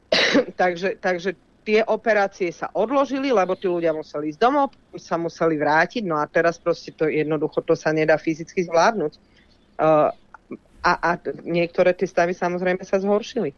takže, 0.62 0.96
takže 1.04 1.36
tie 1.68 1.84
operácie 1.84 2.48
sa 2.56 2.72
odložili, 2.72 3.28
lebo 3.36 3.60
tí 3.60 3.68
ľudia 3.68 3.92
museli 3.92 4.32
ísť 4.32 4.40
domov, 4.40 4.72
sa 4.96 5.20
museli 5.20 5.60
vrátiť, 5.60 6.08
no 6.08 6.16
a 6.16 6.24
teraz 6.24 6.56
proste 6.56 6.96
to 6.96 7.12
jednoducho 7.12 7.60
to 7.60 7.76
sa 7.76 7.92
nedá 7.92 8.16
fyzicky 8.16 8.64
zvládnuť. 8.64 9.14
Uh, 9.76 10.16
a, 10.80 10.92
a 10.96 11.10
niektoré 11.44 11.92
tie 11.92 12.08
stavy 12.08 12.32
samozrejme 12.32 12.80
sa 12.88 13.04
zhoršili. 13.04 13.52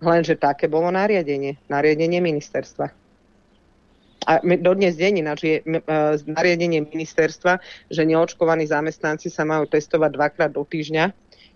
Lenže 0.00 0.38
také 0.38 0.70
bolo 0.70 0.88
nariadenie, 0.94 1.58
nariadenie 1.66 2.22
ministerstva. 2.22 2.94
A 4.28 4.44
dodnes 4.60 5.00
deň 5.00 5.24
ináč 5.24 5.38
je 5.48 5.56
e, 5.64 5.70
nariadenie 6.28 6.84
ministerstva, 6.84 7.56
že 7.88 8.02
neočkovaní 8.04 8.68
zamestnanci 8.68 9.32
sa 9.32 9.48
majú 9.48 9.64
testovať 9.64 10.10
dvakrát 10.12 10.50
do 10.52 10.60
týždňa, 10.60 11.12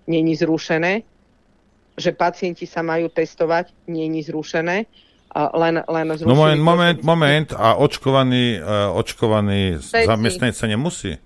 není 0.08 0.32
zrušené, 0.32 1.04
že 1.94 2.10
pacienti 2.16 2.64
sa 2.64 2.80
majú 2.80 3.12
testovať, 3.12 3.70
není 3.86 4.24
zrušené, 4.24 4.88
len, 5.34 5.74
len 5.82 6.06
zrušili 6.14 6.30
No 6.30 6.38
moment, 6.38 6.62
moment, 6.62 6.98
moment. 7.02 7.48
A 7.58 7.74
očkovaný, 7.74 8.58
uh, 8.62 8.94
očkovaný 8.94 9.82
zamestnanec 9.82 10.54
sa 10.54 10.66
nemusí? 10.70 11.18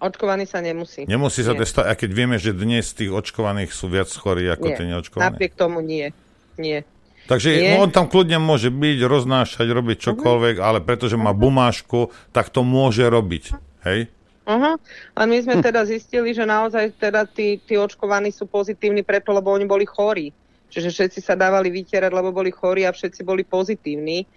Očkovaný 0.00 0.44
sa 0.44 0.60
nemusí. 0.60 1.08
Nemusí 1.08 1.40
sa 1.44 1.56
testovať, 1.56 1.86
a 1.88 1.94
keď 1.96 2.10
vieme, 2.12 2.36
že 2.36 2.52
dnes 2.52 2.92
tých 2.92 3.12
očkovaných 3.12 3.72
sú 3.72 3.88
viac 3.88 4.08
chorí 4.08 4.48
ako 4.52 4.72
Nie. 4.72 4.76
tie 4.76 4.86
neočkovaní. 4.88 5.24
Napriek 5.32 5.52
tomu 5.56 5.80
nie. 5.80 6.12
Nie. 6.60 6.84
Takže 7.24 7.48
no, 7.56 7.88
on 7.88 7.90
tam 7.90 8.04
kľudne 8.04 8.36
môže 8.36 8.68
byť, 8.68 8.98
roznášať, 9.08 9.66
robiť 9.72 9.96
čokoľvek, 10.12 10.60
ale 10.60 10.84
pretože 10.84 11.16
má 11.16 11.32
bumášku, 11.32 12.12
tak 12.36 12.52
to 12.52 12.60
môže 12.60 13.00
robiť. 13.08 13.56
Hej? 13.88 14.12
Uh-huh. 14.44 14.76
A 15.16 15.20
my 15.24 15.36
sme 15.40 15.64
teda 15.64 15.88
zistili, 15.88 16.36
že 16.36 16.44
naozaj 16.44 17.00
teda 17.00 17.24
tí, 17.24 17.56
tí 17.64 17.80
očkovaní 17.80 18.28
sú 18.28 18.44
pozitívni 18.44 19.00
preto, 19.00 19.32
lebo 19.32 19.48
oni 19.56 19.64
boli 19.64 19.88
chorí. 19.88 20.36
Čiže 20.68 20.92
všetci 20.92 21.20
sa 21.24 21.32
dávali 21.32 21.72
vytierať, 21.72 22.12
lebo 22.12 22.28
boli 22.28 22.52
chorí 22.52 22.84
a 22.84 22.92
všetci 22.92 23.24
boli 23.24 23.40
pozitívni. 23.40 24.28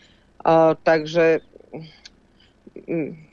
Uh, 0.48 0.80
takže 0.80 1.44
mm, 2.88 3.27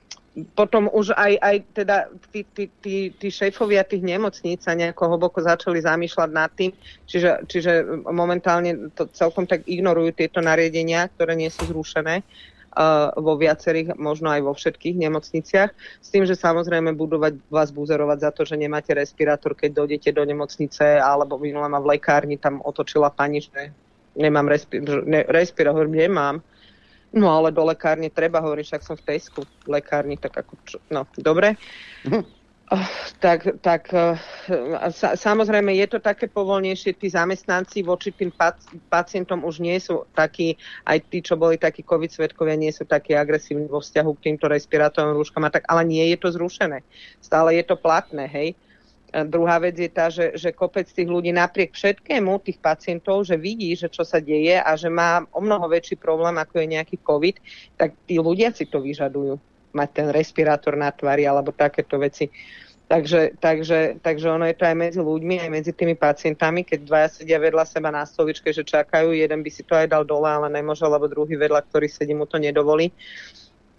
potom 0.58 0.90
už 0.90 1.14
aj, 1.14 1.32
aj 1.38 1.56
teda 1.78 1.96
tí, 2.34 2.42
tí, 2.42 2.64
tí, 2.82 2.96
tí 3.14 3.28
šéfovia 3.30 3.86
tých 3.86 4.02
nemocníc 4.02 4.66
sa 4.66 4.74
nejako 4.74 5.14
hlboko 5.14 5.38
začali 5.38 5.78
zamýšľať 5.78 6.30
nad 6.34 6.50
tým, 6.50 6.74
čiže, 7.06 7.46
čiže 7.46 8.02
momentálne 8.10 8.90
to 8.98 9.06
celkom 9.14 9.46
tak 9.46 9.62
ignorujú 9.70 10.10
tieto 10.10 10.42
nariadenia, 10.42 11.06
ktoré 11.14 11.38
nie 11.38 11.46
sú 11.54 11.70
zrušené 11.70 12.26
uh, 12.74 13.14
vo 13.14 13.38
viacerých, 13.38 13.94
možno 13.94 14.34
aj 14.34 14.42
vo 14.42 14.52
všetkých 14.58 14.98
nemocniciach, 15.06 15.70
s 16.02 16.08
tým, 16.10 16.26
že 16.26 16.34
samozrejme 16.34 16.98
budú 16.98 17.22
vás 17.46 17.70
buzerovať 17.70 18.18
za 18.18 18.30
to, 18.34 18.42
že 18.42 18.58
nemáte 18.58 18.90
respirátor, 18.90 19.54
keď 19.54 19.86
dojdete 19.86 20.10
do 20.18 20.26
nemocnice, 20.26 20.98
alebo 20.98 21.38
minule 21.38 21.70
ma 21.70 21.78
v 21.78 21.94
lekárni 21.94 22.42
tam 22.42 22.58
otočila 22.58 23.14
pani, 23.14 23.38
že 23.38 23.70
nemám 24.18 24.50
respi- 24.50 24.82
ne, 24.82 25.22
respirátor, 25.30 25.86
nemám. 25.86 26.42
No 27.14 27.30
ale 27.30 27.54
do 27.54 27.62
lekárne 27.62 28.10
treba, 28.10 28.42
hovorím, 28.42 28.66
však 28.66 28.82
som 28.82 28.98
v 28.98 29.06
Tesku 29.14 29.46
v 29.46 29.68
lekárni, 29.78 30.18
tak 30.18 30.34
ako, 30.34 30.52
čo, 30.66 30.76
no, 30.90 31.06
dobre. 31.14 31.54
Oh, 32.72 32.88
tak, 33.20 33.60
tak 33.60 33.92
eh, 33.92 34.16
sa, 34.88 35.14
samozrejme 35.14 35.68
je 35.76 35.86
to 35.86 36.00
také 36.00 36.32
povolnejšie, 36.32 36.96
tí 36.96 37.12
zamestnanci 37.12 37.84
voči 37.84 38.08
tým 38.08 38.32
pac, 38.32 38.56
pacientom 38.88 39.44
už 39.44 39.60
nie 39.60 39.76
sú 39.76 40.08
takí, 40.16 40.56
aj 40.88 40.98
tí, 41.12 41.20
čo 41.20 41.36
boli 41.36 41.60
takí 41.60 41.84
COVID 41.84 42.08
svetkovia, 42.08 42.56
nie 42.56 42.72
sú 42.72 42.88
takí 42.88 43.12
agresívni 43.12 43.68
vo 43.68 43.84
vzťahu 43.84 44.10
k 44.16 44.24
týmto 44.32 44.48
respirátorovým 44.48 45.20
rúškam 45.20 45.44
a 45.44 45.52
tak, 45.52 45.68
ale 45.68 45.84
nie 45.84 46.08
je 46.08 46.16
to 46.16 46.32
zrušené. 46.32 46.80
Stále 47.20 47.52
je 47.60 47.64
to 47.68 47.76
platné, 47.76 48.26
hej. 48.32 48.56
Druhá 49.14 49.62
vec 49.62 49.78
je 49.78 49.86
tá, 49.86 50.10
že, 50.10 50.34
že 50.34 50.50
kopec 50.50 50.90
tých 50.90 51.06
ľudí 51.06 51.30
napriek 51.30 51.70
všetkému, 51.70 52.42
tých 52.42 52.58
pacientov, 52.58 53.22
že 53.22 53.38
vidí, 53.38 53.70
že 53.78 53.86
čo 53.86 54.02
sa 54.02 54.18
deje 54.18 54.58
a 54.58 54.74
že 54.74 54.90
má 54.90 55.22
o 55.30 55.38
mnoho 55.38 55.70
väčší 55.70 55.94
problém, 55.94 56.34
ako 56.34 56.58
je 56.58 56.66
nejaký 56.74 56.96
COVID, 56.98 57.36
tak 57.78 57.94
tí 58.10 58.18
ľudia 58.18 58.50
si 58.50 58.66
to 58.66 58.82
vyžadujú. 58.82 59.38
Mať 59.70 59.88
ten 59.94 60.08
respirátor 60.10 60.74
na 60.74 60.90
tvári 60.90 61.30
alebo 61.30 61.54
takéto 61.54 61.94
veci. 62.02 62.26
Takže, 62.90 63.38
takže, 63.38 64.02
takže 64.02 64.26
ono 64.28 64.50
je 64.50 64.56
to 64.58 64.66
aj 64.66 64.76
medzi 64.76 65.00
ľuďmi, 65.00 65.46
aj 65.46 65.50
medzi 65.50 65.72
tými 65.72 65.94
pacientami, 65.94 66.66
keď 66.66 66.78
dvaja 66.84 67.08
sedia 67.22 67.38
vedľa 67.38 67.64
seba 67.70 67.94
na 67.94 68.02
stoličke, 68.02 68.50
že 68.50 68.66
čakajú, 68.66 69.14
jeden 69.14 69.40
by 69.46 69.50
si 69.50 69.62
to 69.62 69.78
aj 69.78 69.94
dal 69.94 70.02
dole, 70.02 70.26
ale 70.26 70.50
nemôže, 70.50 70.84
lebo 70.84 71.06
druhý 71.06 71.38
vedľa, 71.38 71.64
ktorý 71.70 71.86
sedí, 71.86 72.12
mu 72.18 72.26
to 72.26 72.36
nedovolí. 72.36 72.90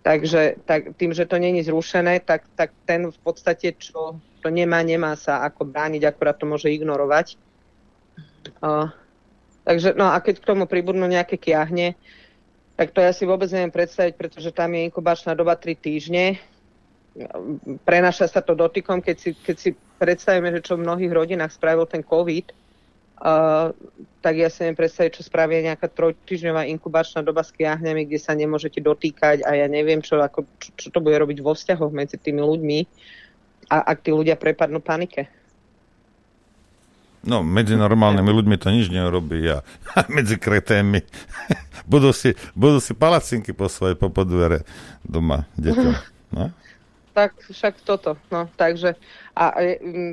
Takže 0.01 0.63
tak, 0.65 0.95
tým, 0.97 1.13
že 1.13 1.29
to 1.29 1.37
není 1.37 1.61
zrušené, 1.61 2.23
tak, 2.23 2.49
tak 2.57 2.73
ten 2.89 3.11
v 3.11 3.19
podstate, 3.21 3.77
čo 3.77 4.17
to 4.45 4.53
nemá, 4.53 4.85
nemá 4.85 5.17
sa 5.17 5.41
ako 5.41 5.65
brániť, 5.65 6.05
akorát 6.05 6.38
to 6.38 6.45
môže 6.45 6.69
ignorovať. 6.69 7.34
Uh, 8.61 8.93
takže, 9.65 9.97
no 9.97 10.13
a 10.13 10.22
keď 10.22 10.38
k 10.38 10.49
tomu 10.53 10.69
pribudnú 10.69 11.09
nejaké 11.09 11.41
kiahne, 11.41 11.97
tak 12.77 12.93
to 12.93 13.01
ja 13.01 13.09
si 13.09 13.26
vôbec 13.26 13.49
neviem 13.49 13.73
predstaviť, 13.73 14.13
pretože 14.13 14.53
tam 14.53 14.77
je 14.77 14.85
inkubačná 14.85 15.34
doba 15.34 15.57
3 15.57 15.73
týždne. 15.73 16.38
Prenáša 17.89 18.30
sa 18.30 18.45
to 18.45 18.53
dotykom, 18.53 19.01
keď 19.01 19.17
si, 19.17 19.34
keď 19.34 19.55
si 19.57 19.73
predstavíme, 19.97 20.53
že 20.53 20.61
čo 20.61 20.77
v 20.77 20.85
mnohých 20.85 21.09
rodinách 21.09 21.57
spravil 21.57 21.89
ten 21.89 22.05
COVID, 22.05 22.45
uh, 23.26 23.73
tak 24.22 24.34
ja 24.38 24.53
si 24.53 24.61
neviem 24.61 24.77
predstaviť, 24.77 25.17
čo 25.17 25.26
spraví 25.26 25.57
nejaká 25.57 25.89
trojtyžňová 25.89 26.69
inkubačná 26.69 27.26
doba 27.26 27.41
s 27.41 27.49
kiahňami, 27.49 28.05
kde 28.05 28.22
sa 28.22 28.38
nemôžete 28.38 28.77
dotýkať 28.77 29.41
a 29.41 29.57
ja 29.57 29.65
neviem, 29.65 30.05
čo, 30.05 30.22
ako, 30.22 30.45
čo, 30.61 30.69
čo 30.77 30.88
to 30.93 31.01
bude 31.01 31.17
robiť 31.17 31.41
vo 31.41 31.57
vzťahoch 31.57 31.89
medzi 31.89 32.22
tými 32.22 32.45
ľuďmi 32.45 32.80
a 33.69 33.77
ak 33.81 34.05
tí 34.05 34.11
ľudia 34.13 34.37
prepadnú 34.37 34.81
panike. 34.81 35.29
No, 37.25 37.41
medzi 37.41 37.73
normálnymi 37.73 38.29
ľuďmi 38.29 38.55
to 38.61 38.69
nič 38.69 38.93
neurobí 38.93 39.49
a 39.49 39.65
medzi 40.13 40.37
kreténmi 40.37 41.01
budú 41.91 42.13
si, 42.13 42.37
budú 42.53 42.77
si 42.77 42.93
palacinky 42.93 43.49
po 43.51 43.65
podvere 44.13 44.61
doma 45.01 45.49
deťom. 45.57 45.93
No? 46.37 46.53
Tak 47.17 47.47
však 47.49 47.81
toto, 47.81 48.19
no, 48.29 48.45
takže 48.59 48.93
a 49.33 49.55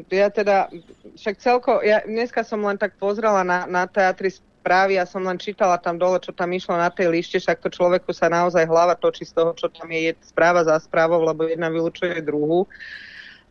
ja 0.06 0.28
teda, 0.30 0.70
však 1.18 1.34
celko, 1.36 1.82
ja 1.82 2.00
dneska 2.06 2.46
som 2.46 2.62
len 2.62 2.78
tak 2.78 2.94
pozrela 2.96 3.42
na, 3.42 3.66
na 3.66 3.84
teatri 3.90 4.30
správy 4.62 4.94
a 4.96 5.04
som 5.04 5.26
len 5.26 5.34
čítala 5.34 5.74
tam 5.82 5.98
dole, 5.98 6.22
čo 6.22 6.30
tam 6.30 6.54
išlo 6.54 6.78
na 6.78 6.86
tej 6.86 7.10
lište, 7.10 7.42
však 7.42 7.58
to 7.58 7.74
človeku 7.74 8.14
sa 8.14 8.30
naozaj 8.30 8.62
hlava 8.62 8.94
točí 8.94 9.26
z 9.26 9.34
toho, 9.34 9.50
čo 9.58 9.66
tam 9.66 9.90
je, 9.90 10.08
je 10.08 10.12
správa 10.22 10.62
za 10.62 10.78
správou, 10.78 11.18
lebo 11.26 11.42
jedna 11.50 11.66
vylučuje 11.66 12.22
druhú. 12.22 12.70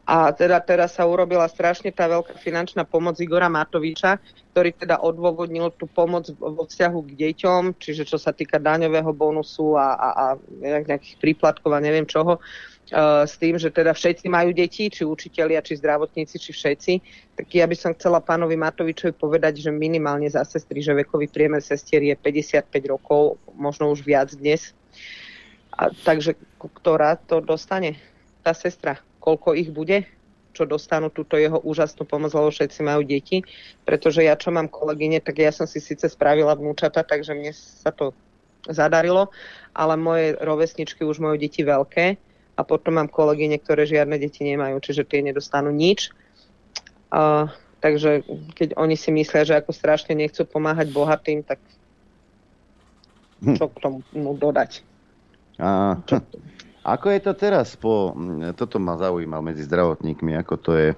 A 0.01 0.33
teda 0.33 0.57
teraz 0.65 0.97
sa 0.97 1.05
urobila 1.05 1.45
strašne 1.45 1.93
tá 1.93 2.09
veľká 2.09 2.41
finančná 2.41 2.89
pomoc 2.89 3.21
Igora 3.21 3.45
Matoviča, 3.53 4.17
ktorý 4.51 4.73
teda 4.73 4.97
odôvodnil 4.97 5.69
tú 5.77 5.85
pomoc 5.85 6.25
vo 6.41 6.65
vzťahu 6.65 6.99
k 7.05 7.11
deťom, 7.21 7.61
čiže 7.77 8.09
čo 8.09 8.17
sa 8.17 8.33
týka 8.33 8.57
daňového 8.57 9.13
bonusu 9.13 9.77
a, 9.77 9.93
a, 9.93 10.09
a 10.09 10.25
nejakých 10.65 11.21
príplatkov 11.21 11.77
a 11.77 11.79
neviem 11.85 12.09
čoho, 12.09 12.41
uh, 12.41 13.23
s 13.29 13.37
tým, 13.37 13.61
že 13.61 13.69
teda 13.69 13.93
všetci 13.93 14.25
majú 14.25 14.49
deti, 14.57 14.89
či 14.89 15.05
učitelia, 15.05 15.61
či 15.61 15.77
zdravotníci, 15.77 16.35
či 16.41 16.49
všetci. 16.49 16.93
Tak 17.37 17.45
ja 17.53 17.69
by 17.69 17.75
som 17.77 17.93
chcela 17.93 18.25
pánovi 18.25 18.57
Matovičovi 18.57 19.13
povedať, 19.13 19.61
že 19.61 19.69
minimálne 19.69 20.27
za 20.27 20.41
sestry, 20.41 20.81
že 20.81 20.97
vekový 20.97 21.29
priemer 21.29 21.61
sestier 21.61 22.01
je 22.01 22.17
55 22.17 22.73
rokov, 22.89 23.37
možno 23.53 23.93
už 23.93 24.01
viac 24.01 24.33
dnes. 24.33 24.73
A, 25.77 25.93
takže 25.93 26.33
ktorá 26.57 27.21
to 27.21 27.37
dostane? 27.37 28.01
Tá 28.41 28.57
sestra 28.57 28.97
koľko 29.21 29.53
ich 29.53 29.69
bude, 29.69 30.09
čo 30.51 30.67
dostanú 30.67 31.07
túto 31.13 31.39
jeho 31.39 31.61
úžasnú 31.61 32.03
pomoc, 32.03 32.33
lebo 32.35 32.51
všetci 32.51 32.79
majú 32.83 33.05
deti. 33.05 33.45
Pretože 33.87 34.25
ja, 34.25 34.35
čo 34.35 34.51
mám 34.51 34.67
kolegyne, 34.67 35.23
tak 35.23 35.39
ja 35.39 35.53
som 35.53 35.69
si 35.69 35.79
síce 35.79 36.09
spravila 36.09 36.57
vnúčata, 36.57 37.05
takže 37.05 37.37
mne 37.37 37.53
sa 37.55 37.93
to 37.93 38.11
zadarilo, 38.67 39.31
ale 39.73 39.95
moje 39.97 40.37
rovesničky 40.37 41.01
už 41.01 41.23
majú 41.23 41.37
deti 41.39 41.65
veľké 41.65 42.19
a 42.57 42.61
potom 42.61 42.99
mám 42.99 43.09
kolegyne, 43.09 43.57
ktoré 43.57 43.87
žiadne 43.87 44.19
deti 44.21 44.45
nemajú, 44.45 44.77
čiže 44.83 45.07
tie 45.07 45.23
nedostanú 45.23 45.71
nič. 45.71 46.13
Uh, 47.09 47.49
takže 47.81 48.21
keď 48.53 48.77
oni 48.77 48.93
si 48.99 49.09
myslia, 49.09 49.47
že 49.47 49.57
ako 49.57 49.71
strašne 49.73 50.13
nechcú 50.13 50.45
pomáhať 50.45 50.93
bohatým, 50.93 51.41
tak 51.41 51.57
čo 53.41 53.65
k 53.73 53.77
tomu 53.81 54.31
dodať? 54.37 54.85
A, 55.57 55.97
ako 56.81 57.13
je 57.13 57.19
to 57.21 57.33
teraz? 57.37 57.77
Po, 57.77 58.13
toto 58.57 58.81
ma 58.81 58.97
zaujíma 58.97 59.37
medzi 59.41 59.65
zdravotníkmi, 59.65 60.33
ako 60.41 60.55
to 60.57 60.71
je 60.73 60.89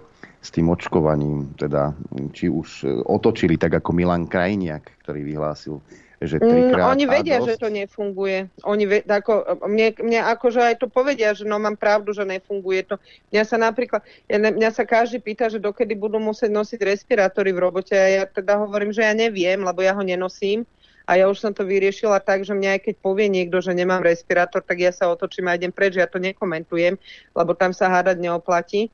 s 0.44 0.50
tým 0.52 0.72
očkovaním. 0.72 1.56
Teda, 1.56 1.96
či 2.36 2.52
už 2.52 2.68
e, 2.84 3.04
otočili 3.08 3.56
tak 3.56 3.80
ako 3.80 3.96
Milan 3.96 4.28
Krajniak, 4.28 5.04
ktorý 5.04 5.24
vyhlásil, 5.24 5.80
že 6.24 6.40
Mm, 6.40 6.48
trikrát 6.48 6.96
oni 6.96 7.06
a 7.08 7.12
vedia, 7.20 7.38
dosť. 7.40 7.48
že 7.48 7.56
to 7.60 7.70
nefunguje. 7.72 8.38
Oni 8.64 8.84
ve, 8.88 9.00
ako, 9.04 9.60
mne, 9.68 9.88
mne 10.00 10.20
akože 10.24 10.60
aj 10.64 10.76
to 10.80 10.88
povedia, 10.88 11.36
že 11.36 11.44
no 11.44 11.60
mám 11.60 11.76
pravdu, 11.76 12.16
že 12.16 12.24
nefunguje 12.24 12.88
to. 12.88 12.96
Mňa 13.36 13.44
sa 13.44 13.58
napríklad, 13.60 14.04
ja, 14.32 14.40
mňa 14.40 14.70
sa 14.72 14.88
každý 14.88 15.20
pýta, 15.20 15.52
že 15.52 15.60
dokedy 15.60 15.96
budú 16.00 16.20
musieť 16.20 16.52
nosiť 16.52 16.80
respirátory 16.80 17.52
v 17.52 17.60
robote 17.60 17.96
a 17.96 18.08
ja 18.08 18.24
teda 18.24 18.56
hovorím, 18.56 18.96
že 18.96 19.04
ja 19.04 19.12
neviem, 19.12 19.60
lebo 19.60 19.84
ja 19.84 19.92
ho 19.92 20.04
nenosím. 20.04 20.64
A 21.04 21.20
ja 21.20 21.28
už 21.28 21.40
som 21.40 21.52
to 21.52 21.68
vyriešila 21.68 22.24
tak, 22.24 22.48
že 22.48 22.56
mňa 22.56 22.80
aj 22.80 22.82
keď 22.88 22.96
povie 23.04 23.28
niekto, 23.28 23.60
že 23.60 23.76
nemám 23.76 24.04
respirátor, 24.04 24.64
tak 24.64 24.80
ja 24.80 24.92
sa 24.96 25.12
otočím 25.12 25.52
a 25.52 25.58
idem 25.60 25.72
preč, 25.72 26.00
ja 26.00 26.08
to 26.08 26.20
nekomentujem, 26.20 26.96
lebo 27.36 27.52
tam 27.54 27.76
sa 27.76 27.92
hádať 27.92 28.24
neoplatí. 28.24 28.88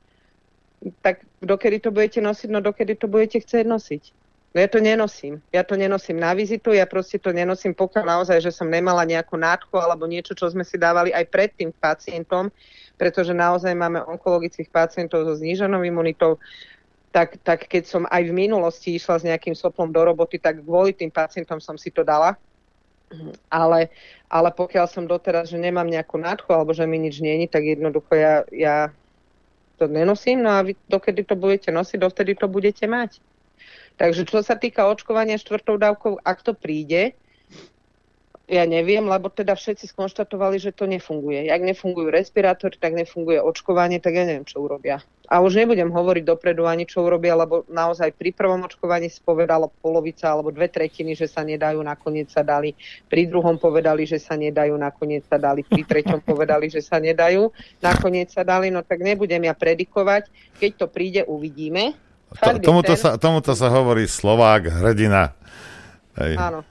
tak 1.04 1.22
dokedy 1.44 1.76
to 1.78 1.92
budete 1.92 2.24
nosiť, 2.24 2.48
no 2.48 2.64
dokedy 2.64 2.96
to 2.96 3.06
budete 3.06 3.44
chcieť 3.44 3.68
nosiť. 3.68 4.02
No 4.50 4.58
ja 4.58 4.66
to 4.66 4.82
nenosím. 4.82 5.38
Ja 5.54 5.62
to 5.62 5.78
nenosím 5.78 6.18
na 6.18 6.34
vizitu, 6.34 6.74
ja 6.74 6.82
proste 6.82 7.22
to 7.22 7.30
nenosím, 7.30 7.70
pokiaľ 7.70 8.04
naozaj, 8.18 8.42
že 8.42 8.50
som 8.50 8.66
nemala 8.66 9.06
nejakú 9.06 9.38
nádchu 9.38 9.78
alebo 9.78 10.10
niečo, 10.10 10.34
čo 10.34 10.50
sme 10.50 10.66
si 10.66 10.74
dávali 10.74 11.14
aj 11.14 11.30
predtým 11.30 11.70
pacientom, 11.70 12.50
pretože 12.98 13.30
naozaj 13.30 13.70
máme 13.78 14.02
onkologických 14.02 14.66
pacientov 14.74 15.22
so 15.22 15.38
zníženou 15.38 15.86
imunitou, 15.86 16.42
tak, 17.10 17.42
tak 17.42 17.66
keď 17.66 17.82
som 17.86 18.02
aj 18.06 18.22
v 18.22 18.34
minulosti 18.34 18.94
išla 18.94 19.18
s 19.18 19.26
nejakým 19.26 19.54
soplom 19.54 19.90
do 19.90 19.98
roboty, 20.02 20.38
tak 20.38 20.62
kvôli 20.62 20.94
tým 20.94 21.10
pacientom 21.10 21.58
som 21.58 21.74
si 21.74 21.90
to 21.90 22.06
dala. 22.06 22.38
Ale, 23.50 23.90
ale 24.30 24.48
pokiaľ 24.54 24.86
som 24.86 25.02
doteraz, 25.02 25.50
že 25.50 25.58
nemám 25.58 25.90
nejakú 25.90 26.14
nádchu 26.14 26.54
alebo 26.54 26.70
že 26.70 26.86
mi 26.86 27.02
nič 27.02 27.18
není, 27.18 27.50
tak 27.50 27.66
jednoducho 27.66 28.14
ja, 28.14 28.46
ja 28.54 28.76
to 29.82 29.90
nenosím, 29.90 30.46
no 30.46 30.54
a 30.54 30.62
vy 30.62 30.78
dokedy 30.86 31.26
to 31.26 31.34
budete 31.34 31.74
nosiť, 31.74 31.98
dovtedy 31.98 32.38
to 32.38 32.46
budete 32.46 32.86
mať. 32.86 33.18
Takže 33.98 34.30
čo 34.30 34.46
sa 34.46 34.54
týka 34.54 34.86
očkovania 34.86 35.42
štvrtou 35.42 35.74
dávkou, 35.74 36.22
ak 36.22 36.38
to 36.46 36.54
príde, 36.54 37.18
ja 38.50 38.66
neviem, 38.66 39.06
lebo 39.06 39.30
teda 39.30 39.54
všetci 39.54 39.94
skonštatovali, 39.94 40.58
že 40.58 40.74
to 40.74 40.90
nefunguje. 40.90 41.46
Ak 41.46 41.62
nefungujú 41.62 42.10
respirátory, 42.10 42.74
tak 42.82 42.98
nefunguje 42.98 43.38
očkovanie, 43.38 44.02
tak 44.02 44.18
ja 44.18 44.26
neviem, 44.26 44.42
čo 44.42 44.58
urobia. 44.58 44.98
A 45.30 45.38
už 45.38 45.54
nebudem 45.54 45.86
hovoriť 45.86 46.26
dopredu 46.26 46.66
ani, 46.66 46.82
čo 46.82 47.06
urobia, 47.06 47.38
lebo 47.38 47.62
naozaj 47.70 48.10
pri 48.18 48.34
prvom 48.34 48.66
očkovaní 48.66 49.06
si 49.06 49.22
povedala 49.22 49.70
polovica 49.70 50.34
alebo 50.34 50.50
dve 50.50 50.66
tretiny, 50.66 51.14
že 51.14 51.30
sa 51.30 51.46
nedajú, 51.46 51.78
nakoniec 51.78 52.26
sa 52.26 52.42
dali. 52.42 52.74
Pri 53.06 53.30
druhom 53.30 53.54
povedali, 53.54 54.02
že 54.10 54.18
sa 54.18 54.34
nedajú, 54.34 54.74
nakoniec 54.74 55.22
sa 55.30 55.38
dali. 55.38 55.62
Pri 55.62 55.86
treťom 55.86 56.18
povedali, 56.26 56.66
že 56.66 56.82
sa 56.82 56.98
nedajú, 56.98 57.54
nakoniec 57.78 58.34
sa 58.34 58.42
dali. 58.42 58.74
No 58.74 58.82
tak 58.82 59.06
nebudem 59.06 59.46
ja 59.46 59.54
predikovať. 59.54 60.26
Keď 60.58 60.70
to 60.74 60.86
príde, 60.90 61.22
uvidíme. 61.22 61.94
To, 62.34 62.58
tomuto, 62.58 62.98
sa, 62.98 63.14
tomuto 63.14 63.54
sa 63.54 63.70
hovorí 63.70 64.10
Slovák, 64.10 64.82
hrdina. 64.82 65.38
Hej. 66.18 66.34
Áno. 66.34 66.66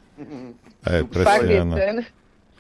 Hej, 0.88 1.02
Fakt 1.12 1.50
je 1.50 1.60
ten, 1.76 1.96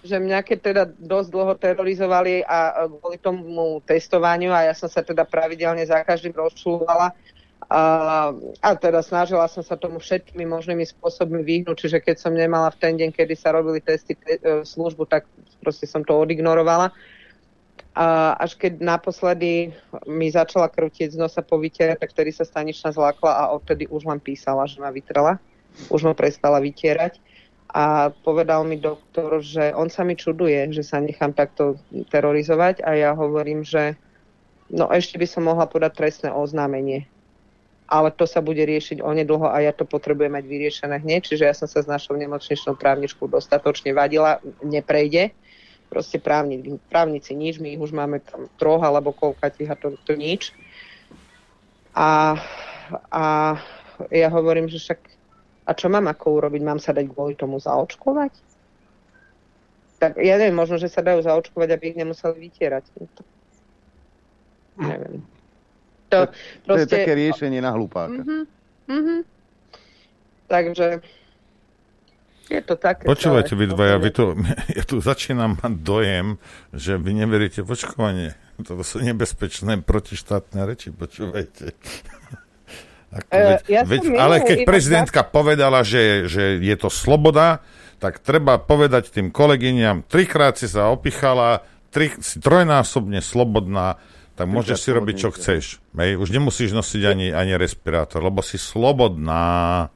že 0.03 0.15
mňa 0.19 0.39
keď 0.43 0.57
teda 0.59 0.83
dosť 0.95 1.29
dlho 1.31 1.53
terorizovali 1.55 2.43
a 2.43 2.87
kvôli 2.87 3.19
tomu 3.19 3.79
testovaniu 3.83 4.51
a 4.51 4.67
ja 4.67 4.73
som 4.75 4.91
sa 4.91 5.03
teda 5.03 5.23
pravidelne 5.23 5.83
za 5.87 6.03
každým 6.03 6.35
rozčúvala 6.35 7.15
a, 7.69 7.81
a 8.65 8.69
teda 8.73 9.05
snažila 9.05 9.45
som 9.45 9.61
sa 9.61 9.77
tomu 9.77 10.01
všetkými 10.01 10.41
možnými 10.41 10.89
spôsobmi 10.89 11.45
vyhnúť, 11.45 11.77
čiže 11.85 11.99
keď 12.01 12.15
som 12.17 12.33
nemala 12.33 12.73
v 12.73 12.79
ten 12.81 12.93
deň, 12.97 13.13
kedy 13.13 13.35
sa 13.37 13.53
robili 13.53 13.77
testy, 13.77 14.17
te, 14.17 14.41
e, 14.41 14.65
službu, 14.65 15.05
tak 15.05 15.29
proste 15.61 15.85
som 15.85 16.01
to 16.01 16.17
odignorovala. 16.17 16.89
A 17.93 18.33
až 18.41 18.57
keď 18.57 18.81
naposledy 18.81 19.75
mi 20.09 20.33
začala 20.33 20.65
krútiť 20.71 21.13
z 21.13 21.21
nosa 21.21 21.45
po 21.45 21.61
vytiere, 21.61 21.93
tak 21.93 22.09
vtedy 22.09 22.33
sa 22.33 22.47
staničná 22.47 22.89
zlákla 22.89 23.37
a 23.37 23.43
odtedy 23.53 23.85
už 23.85 24.07
len 24.07 24.17
písala, 24.17 24.65
že 24.65 24.81
ma 24.81 24.89
vytrela. 24.89 25.37
Už 25.93 26.07
ma 26.07 26.17
prestala 26.17 26.57
vytierať. 26.57 27.21
A 27.69 28.09
povedal 28.25 28.65
mi 28.65 28.81
doktor, 28.81 29.45
že 29.45 29.69
on 29.77 29.93
sa 29.93 30.01
mi 30.01 30.17
čuduje, 30.17 30.73
že 30.73 30.81
sa 30.81 30.97
nechám 30.97 31.37
takto 31.37 31.77
terorizovať 32.09 32.81
a 32.81 32.97
ja 32.97 33.11
hovorím, 33.13 33.61
že 33.61 33.93
no 34.73 34.89
ešte 34.89 35.21
by 35.21 35.27
som 35.29 35.45
mohla 35.45 35.69
podať 35.69 35.93
trestné 35.93 36.29
oznámenie. 36.33 37.05
Ale 37.89 38.13
to 38.13 38.25
sa 38.29 38.41
bude 38.41 38.61
riešiť 38.61 39.01
onedlho 39.01 39.49
a 39.49 39.65
ja 39.65 39.73
to 39.73 39.85
potrebujem 39.85 40.33
mať 40.33 40.45
vyriešené 40.45 41.01
hneď, 41.01 41.21
čiže 41.25 41.45
ja 41.45 41.53
som 41.57 41.65
sa 41.65 41.81
s 41.81 41.89
našou 41.89 42.17
nemocničnou 42.17 42.77
právničkou 42.77 43.25
dostatočne 43.25 43.93
vadila, 43.93 44.41
neprejde 44.61 45.33
proste 45.89 46.21
právnik, 46.21 46.77
právnici 46.87 47.33
nič, 47.33 47.57
my 47.57 47.73
ich 47.73 47.81
už 47.81 47.91
máme 47.91 48.21
tam 48.21 48.45
troch 48.61 48.85
alebo 48.85 49.09
koľkatých 49.09 49.69
a 49.73 49.75
to, 49.75 49.97
to 50.05 50.13
nič. 50.13 50.53
A, 51.97 52.37
a 53.09 53.25
ja 54.13 54.29
hovorím, 54.29 54.69
že 54.69 54.77
však 54.77 55.18
a 55.69 55.71
čo 55.77 55.85
mám 55.85 56.09
ako 56.09 56.41
urobiť? 56.41 56.61
Mám 56.65 56.81
sa 56.81 56.97
dať 56.97 57.05
kvôli 57.13 57.37
tomu 57.37 57.61
zaočkovať? 57.61 58.33
Tak 60.01 60.17
ja 60.17 60.41
neviem, 60.41 60.57
možno, 60.57 60.81
že 60.81 60.89
sa 60.89 61.05
dajú 61.05 61.21
zaočkovať, 61.21 61.69
aby 61.77 61.83
ich 61.93 61.99
nemuseli 61.99 62.49
vytierať. 62.49 62.83
To, 62.89 63.21
neviem. 64.81 65.21
To, 66.09 66.25
To 66.65 66.73
je 66.73 66.89
také 66.89 67.13
riešenie 67.13 67.61
na 67.61 67.69
hlupáka. 67.77 68.25
Mhm, 68.25 68.39
mhm. 68.89 69.17
Takže 70.49 71.05
je 72.49 72.61
to 72.65 72.73
také. 72.73 73.05
Počúvajte 73.05 73.53
vy 73.53 73.65
dvaja, 73.69 74.01
vy 74.01 74.09
tu, 74.09 74.33
ja 74.77 74.83
tu 74.89 74.97
začínam 74.97 75.61
mať 75.61 75.73
dojem, 75.85 76.27
že 76.73 76.97
vy 76.97 77.13
neveríte 77.13 77.61
v 77.61 77.69
očkovanie. 77.77 78.33
To 78.65 78.81
sú 78.81 79.05
nebezpečné 79.05 79.85
protištátne 79.85 80.65
reči, 80.65 80.89
počúvajte. 80.89 81.77
Ako, 83.09 83.29
E, 83.33 83.41
veď, 83.41 83.61
ja 83.65 83.81
veď, 83.85 84.01
ale 84.21 84.35
keď 84.45 84.57
prezidentka 84.69 85.21
povedala, 85.25 85.81
že, 85.81 86.29
že 86.29 86.61
je 86.61 86.75
to 86.77 86.93
sloboda, 86.93 87.65
tak 87.97 88.21
treba 88.21 88.61
povedať 88.61 89.09
tým 89.09 89.33
kolegyňam, 89.33 90.05
trikrát 90.05 90.55
si 90.55 90.69
sa 90.69 90.93
opichala, 90.93 91.65
tri, 91.89 92.13
si 92.21 92.37
trojnásobne 92.37 93.19
slobodná, 93.19 93.97
tak 94.39 94.47
môžeš 94.47 94.77
si 94.79 94.89
robiť, 94.95 95.15
čo 95.19 95.29
chceš. 95.35 95.83
Hej, 95.99 96.15
už 96.15 96.31
nemusíš 96.31 96.71
nosiť 96.71 97.03
ani, 97.03 97.27
ani 97.35 97.59
respirátor, 97.59 98.23
lebo 98.23 98.39
si 98.39 98.55
slobodná. 98.55 99.91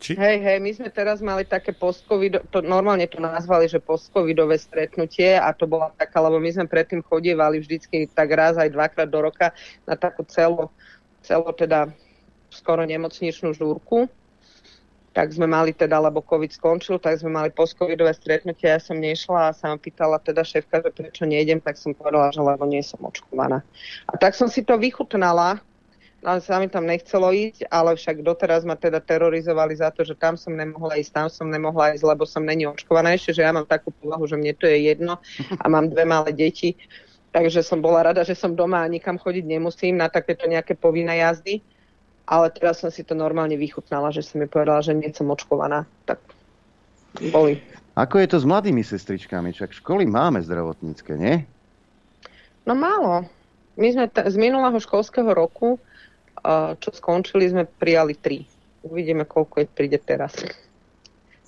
Či? 0.00 0.16
Hej, 0.16 0.40
hej, 0.44 0.58
my 0.60 0.70
sme 0.76 0.88
teraz 0.92 1.24
mali 1.24 1.48
také 1.48 1.72
postcovido, 1.72 2.44
to 2.52 2.60
normálne 2.60 3.08
to 3.08 3.16
nazvali, 3.16 3.64
že 3.64 3.80
postcovidové 3.80 4.60
stretnutie 4.60 5.36
a 5.36 5.52
to 5.56 5.64
bola 5.64 5.88
taká, 5.96 6.20
lebo 6.20 6.36
my 6.36 6.52
sme 6.52 6.64
predtým 6.68 7.00
chodievali 7.00 7.60
vždycky 7.60 8.08
tak 8.12 8.28
raz 8.32 8.60
aj 8.60 8.72
dvakrát 8.72 9.08
do 9.08 9.20
roka 9.24 9.56
na 9.88 9.96
takú 9.96 10.24
celo, 10.28 10.72
celo 11.26 11.50
teda 11.50 11.90
skoro 12.54 12.86
nemocničnú 12.86 13.50
žúrku. 13.50 14.06
Tak 15.16 15.32
sme 15.32 15.48
mali 15.48 15.72
teda, 15.72 15.96
lebo 15.96 16.20
COVID 16.20 16.52
skončil, 16.52 17.00
tak 17.00 17.16
sme 17.16 17.32
mali 17.32 17.48
postcovidové 17.48 18.12
stretnutie, 18.12 18.68
ja 18.68 18.76
som 18.76 19.00
nešla 19.00 19.48
a 19.48 19.56
sa 19.56 19.72
ma 19.72 19.80
pýtala 19.80 20.20
teda 20.20 20.44
šéfka, 20.44 20.84
že 20.84 20.92
prečo 20.92 21.24
nejdem, 21.24 21.56
tak 21.56 21.80
som 21.80 21.96
povedala, 21.96 22.28
že 22.28 22.44
lebo 22.44 22.68
nie 22.68 22.84
som 22.84 23.00
očkovaná. 23.00 23.64
A 24.12 24.14
tak 24.20 24.36
som 24.36 24.44
si 24.44 24.60
to 24.60 24.76
vychutnala, 24.76 25.56
ale 26.20 26.38
sa 26.44 26.60
mi 26.60 26.68
tam 26.68 26.84
nechcelo 26.84 27.32
ísť, 27.32 27.64
ale 27.72 27.96
však 27.96 28.20
doteraz 28.20 28.68
ma 28.68 28.76
teda 28.76 29.00
terorizovali 29.00 29.78
za 29.78 29.88
to, 29.88 30.04
že 30.04 30.18
tam 30.20 30.36
som 30.36 30.52
nemohla 30.52 31.00
ísť, 31.00 31.12
tam 31.16 31.28
som 31.32 31.48
nemohla 31.48 31.96
ísť, 31.96 32.04
lebo 32.04 32.28
som 32.28 32.44
není 32.44 32.68
očkovaná 32.68 33.16
ešte, 33.16 33.40
že 33.40 33.46
ja 33.46 33.56
mám 33.56 33.64
takú 33.64 33.94
povahu, 33.96 34.28
že 34.28 34.36
mne 34.36 34.52
to 34.52 34.68
je 34.68 34.90
jedno 34.90 35.16
a 35.56 35.64
mám 35.64 35.88
dve 35.88 36.04
malé 36.04 36.36
deti. 36.36 36.76
Takže 37.32 37.60
som 37.60 37.82
bola 37.82 38.12
rada, 38.12 38.24
že 38.24 38.34
som 38.36 38.56
doma 38.56 38.84
a 38.84 38.90
nikam 38.90 39.20
chodiť 39.20 39.44
nemusím 39.44 40.00
na 40.00 40.08
takéto 40.08 40.48
nejaké 40.48 40.72
povinné 40.72 41.20
jazdy. 41.20 41.60
Ale 42.26 42.50
teraz 42.50 42.82
som 42.82 42.90
si 42.90 43.06
to 43.06 43.14
normálne 43.14 43.54
vychutnala, 43.54 44.10
že 44.10 44.26
som 44.26 44.42
mi 44.42 44.50
povedala, 44.50 44.82
že 44.82 44.98
nie 44.98 45.14
som 45.14 45.30
očkovaná. 45.30 45.86
Tak 46.10 46.18
boli. 47.30 47.62
Ako 47.94 48.18
je 48.18 48.28
to 48.28 48.38
s 48.42 48.48
mladými 48.48 48.82
sestričkami? 48.82 49.54
Však 49.54 49.78
školy 49.78 50.04
máme 50.10 50.42
zdravotnícke, 50.42 51.14
nie? 51.14 51.46
No 52.66 52.74
málo. 52.74 53.30
My 53.78 53.88
sme 53.94 54.04
t- 54.10 54.26
z 54.26 54.36
minulého 54.36 54.74
školského 54.82 55.30
roku, 55.30 55.78
čo 56.82 56.88
skončili, 56.92 57.46
sme 57.46 57.64
prijali 57.64 58.18
tri. 58.18 58.42
Uvidíme, 58.82 59.22
koľko 59.22 59.62
je 59.62 59.66
príde 59.70 59.98
teraz. 60.02 60.34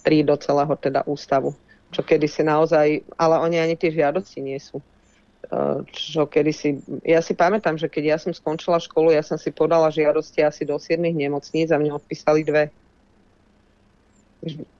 Tri 0.06 0.22
do 0.22 0.38
celého 0.38 0.72
teda 0.78 1.02
ústavu. 1.10 1.58
Čo 1.90 2.06
kedysi 2.06 2.46
naozaj, 2.46 3.02
ale 3.18 3.34
oni 3.40 3.58
ani 3.58 3.74
tie 3.74 3.90
žiadosti 3.90 4.38
nie 4.44 4.60
sú. 4.62 4.78
Uh, 5.48 5.80
Čo 5.88 6.28
kedysi, 6.28 6.84
ja 7.08 7.24
si 7.24 7.32
pamätám, 7.32 7.80
že 7.80 7.88
keď 7.88 8.04
ja 8.04 8.18
som 8.20 8.36
skončila 8.36 8.76
školu, 8.76 9.16
ja 9.16 9.24
som 9.24 9.40
si 9.40 9.48
podala 9.48 9.88
žiadosti 9.88 10.44
asi 10.44 10.68
do 10.68 10.76
7 10.76 11.00
nemocníc 11.00 11.72
a 11.72 11.80
mne 11.80 11.96
odpísali 11.96 12.44
dve. 12.44 12.68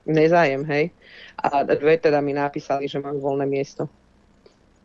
Nezájem, 0.05 0.61
hej. 0.69 0.93
A 1.41 1.65
dve 1.65 1.97
teda 1.97 2.21
mi 2.21 2.37
napísali, 2.37 2.85
že 2.85 3.01
mám 3.01 3.17
voľné 3.17 3.49
miesto 3.49 3.89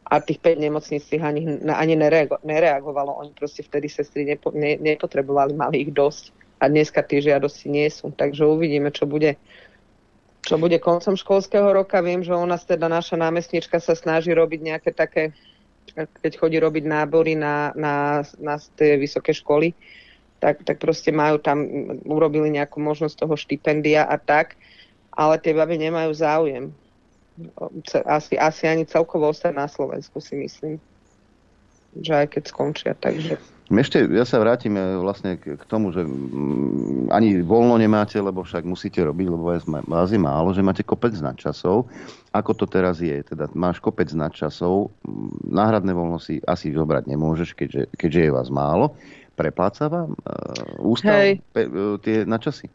a 0.05 0.21
tých 0.21 0.39
5 0.39 0.61
nemocníc 0.61 1.09
ani, 1.17 1.65
ani 1.65 1.95
nereago, 1.97 2.37
nereagovalo. 2.45 3.17
Oni 3.25 3.33
proste 3.33 3.65
vtedy 3.65 3.89
sestry 3.89 4.29
nepo, 4.29 4.53
ne, 4.53 4.77
nepotrebovali, 4.77 5.57
mali 5.57 5.89
ich 5.89 5.93
dosť. 5.97 6.31
A 6.61 6.69
dneska 6.69 7.01
tie 7.03 7.25
žiadosti 7.25 7.73
nie 7.73 7.89
sú. 7.89 8.13
Takže 8.13 8.45
uvidíme, 8.45 8.93
čo 8.93 9.09
bude, 9.09 9.41
čo 10.45 10.61
bude 10.61 10.77
koncom 10.77 11.17
školského 11.17 11.73
roka. 11.73 12.05
Viem, 12.05 12.21
že 12.21 12.37
u 12.37 12.45
nás 12.45 12.69
teda 12.69 12.87
naša 12.87 13.17
námestnička 13.17 13.81
sa 13.81 13.97
snaží 13.97 14.31
robiť 14.37 14.61
nejaké 14.61 14.91
také, 14.93 15.33
keď 15.93 16.33
chodí 16.41 16.57
robiť 16.57 16.85
nábory 16.89 17.37
na, 17.37 17.71
na, 17.77 18.25
na 18.41 18.55
tie 18.79 18.97
vysoké 18.97 19.37
školy, 19.37 19.77
tak, 20.41 20.65
tak 20.65 20.81
proste 20.81 21.13
majú 21.13 21.41
tam, 21.41 21.65
urobili 22.09 22.53
nejakú 22.53 22.81
možnosť 22.81 23.25
toho 23.25 23.35
štipendia 23.37 24.09
a 24.09 24.17
tak, 24.17 24.57
ale 25.15 25.39
tie 25.39 25.53
baby 25.55 25.79
nemajú 25.79 26.11
záujem 26.13 26.75
asi, 28.07 28.39
asi 28.39 28.67
ani 28.67 28.87
celkovo 28.87 29.29
ostať 29.29 29.53
na 29.55 29.67
Slovensku 29.67 30.23
si 30.23 30.39
myslím. 30.39 30.79
Že 31.99 32.13
aj 32.25 32.27
keď 32.35 32.43
skončia, 32.49 32.93
takže... 32.99 33.39
Ešte 33.65 34.05
ja 34.13 34.29
sa 34.29 34.45
vrátim 34.45 34.77
e, 34.77 35.01
vlastne 35.01 35.41
k, 35.41 35.57
tomu, 35.65 35.89
že 35.89 36.05
mm, 36.05 37.09
ani 37.09 37.41
voľno 37.41 37.81
nemáte, 37.81 38.21
lebo 38.21 38.45
však 38.45 38.61
musíte 38.61 39.01
robiť, 39.01 39.27
lebo 39.33 39.49
vás, 39.89 40.11
je 40.13 40.21
málo, 40.21 40.53
že 40.53 40.61
máte 40.61 40.85
kopec 40.85 41.17
nadčasov. 41.17 41.89
Ako 42.37 42.53
to 42.53 42.69
teraz 42.69 43.01
je? 43.01 43.25
Teda 43.25 43.49
máš 43.57 43.81
kopec 43.81 44.13
nadčasov, 44.13 44.93
mm, 45.09 45.49
náhradné 45.49 45.97
voľno 45.97 46.21
si 46.21 46.45
asi 46.45 46.77
zobrať 46.77 47.09
nemôžeš, 47.09 47.57
keďže, 47.57 47.89
keďže 47.97 48.21
je 48.29 48.31
vás 48.37 48.49
málo. 48.53 48.93
Prepláca 49.35 49.91
vám 49.91 50.15
uh, 50.15 50.79
ústav 50.85 51.19
Hej. 51.19 51.43
pe, 51.51 51.67
uh, 51.67 51.99
tie 51.99 52.23
načasy? 52.23 52.71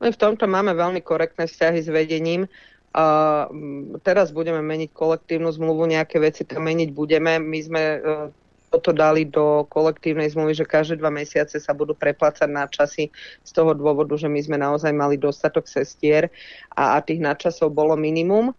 My 0.00 0.08
v 0.10 0.20
tomto 0.20 0.48
máme 0.48 0.72
veľmi 0.72 1.04
korektné 1.04 1.44
vzťahy 1.44 1.80
s 1.84 1.88
vedením. 1.92 2.48
A 2.94 3.04
mm, 3.50 4.00
teraz 4.06 4.30
budeme 4.30 4.62
meniť 4.62 4.94
kolektívnu 4.94 5.50
zmluvu, 5.50 5.90
nejaké 5.90 6.22
veci 6.22 6.46
tam 6.46 6.62
meniť 6.70 6.94
budeme. 6.94 7.42
My 7.42 7.58
sme 7.58 7.82
e, 7.82 7.98
toto 8.70 8.94
dali 8.94 9.26
do 9.26 9.66
kolektívnej 9.66 10.30
zmluvy, 10.30 10.54
že 10.54 10.66
každé 10.66 11.02
dva 11.02 11.10
mesiace 11.10 11.58
sa 11.58 11.74
budú 11.74 11.94
preplácať 11.98 12.46
na 12.46 12.70
časy 12.70 13.10
z 13.42 13.50
toho 13.50 13.74
dôvodu, 13.74 14.14
že 14.14 14.30
my 14.30 14.38
sme 14.38 14.58
naozaj 14.62 14.94
mali 14.94 15.18
dostatok 15.18 15.66
sestier 15.66 16.30
a, 16.74 16.94
a 16.94 17.02
tých 17.02 17.18
nadčasov 17.18 17.74
bolo 17.74 17.98
minimum 17.98 18.54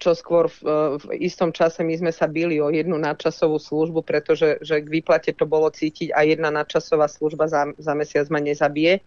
čo 0.00 0.16
skôr 0.16 0.48
v, 0.48 0.60
v 0.96 1.04
istom 1.20 1.52
čase 1.52 1.84
my 1.84 1.92
sme 1.92 2.08
sa 2.08 2.24
bili 2.24 2.56
o 2.56 2.72
jednu 2.72 2.96
nadčasovú 2.96 3.60
službu, 3.60 4.00
pretože 4.00 4.56
že 4.64 4.80
k 4.80 4.88
výplate 4.88 5.36
to 5.36 5.44
bolo 5.44 5.68
cítiť 5.68 6.16
a 6.16 6.24
jedna 6.24 6.48
nadčasová 6.48 7.04
služba 7.04 7.44
za, 7.52 7.68
za 7.76 7.92
mesiac 7.92 8.24
ma 8.32 8.40
nezabije. 8.40 9.04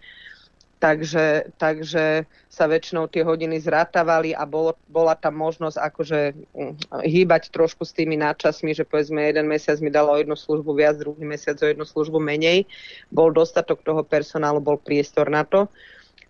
Takže, 0.84 1.56
takže 1.56 2.28
sa 2.52 2.68
väčšinou 2.68 3.08
tie 3.08 3.24
hodiny 3.24 3.56
zrátavali 3.56 4.36
a 4.36 4.44
bolo, 4.44 4.76
bola 4.92 5.16
tam 5.16 5.40
možnosť 5.40 5.80
akože 5.80 6.20
mm, 6.36 6.74
hýbať 7.08 7.56
trošku 7.56 7.88
s 7.88 7.96
tými 7.96 8.20
nadčasmi, 8.20 8.76
že 8.76 8.84
povedzme 8.84 9.24
jeden 9.24 9.48
mesiac 9.48 9.80
mi 9.80 9.88
dalo 9.88 10.20
jednu 10.20 10.36
službu 10.36 10.76
viac, 10.76 11.00
druhý 11.00 11.24
mesiac 11.24 11.56
o 11.64 11.72
jednu 11.72 11.88
službu 11.88 12.20
menej. 12.20 12.68
Bol 13.16 13.32
dostatok 13.32 13.80
toho 13.80 14.04
personálu, 14.04 14.60
bol 14.60 14.76
priestor 14.76 15.32
na 15.32 15.48
to. 15.48 15.72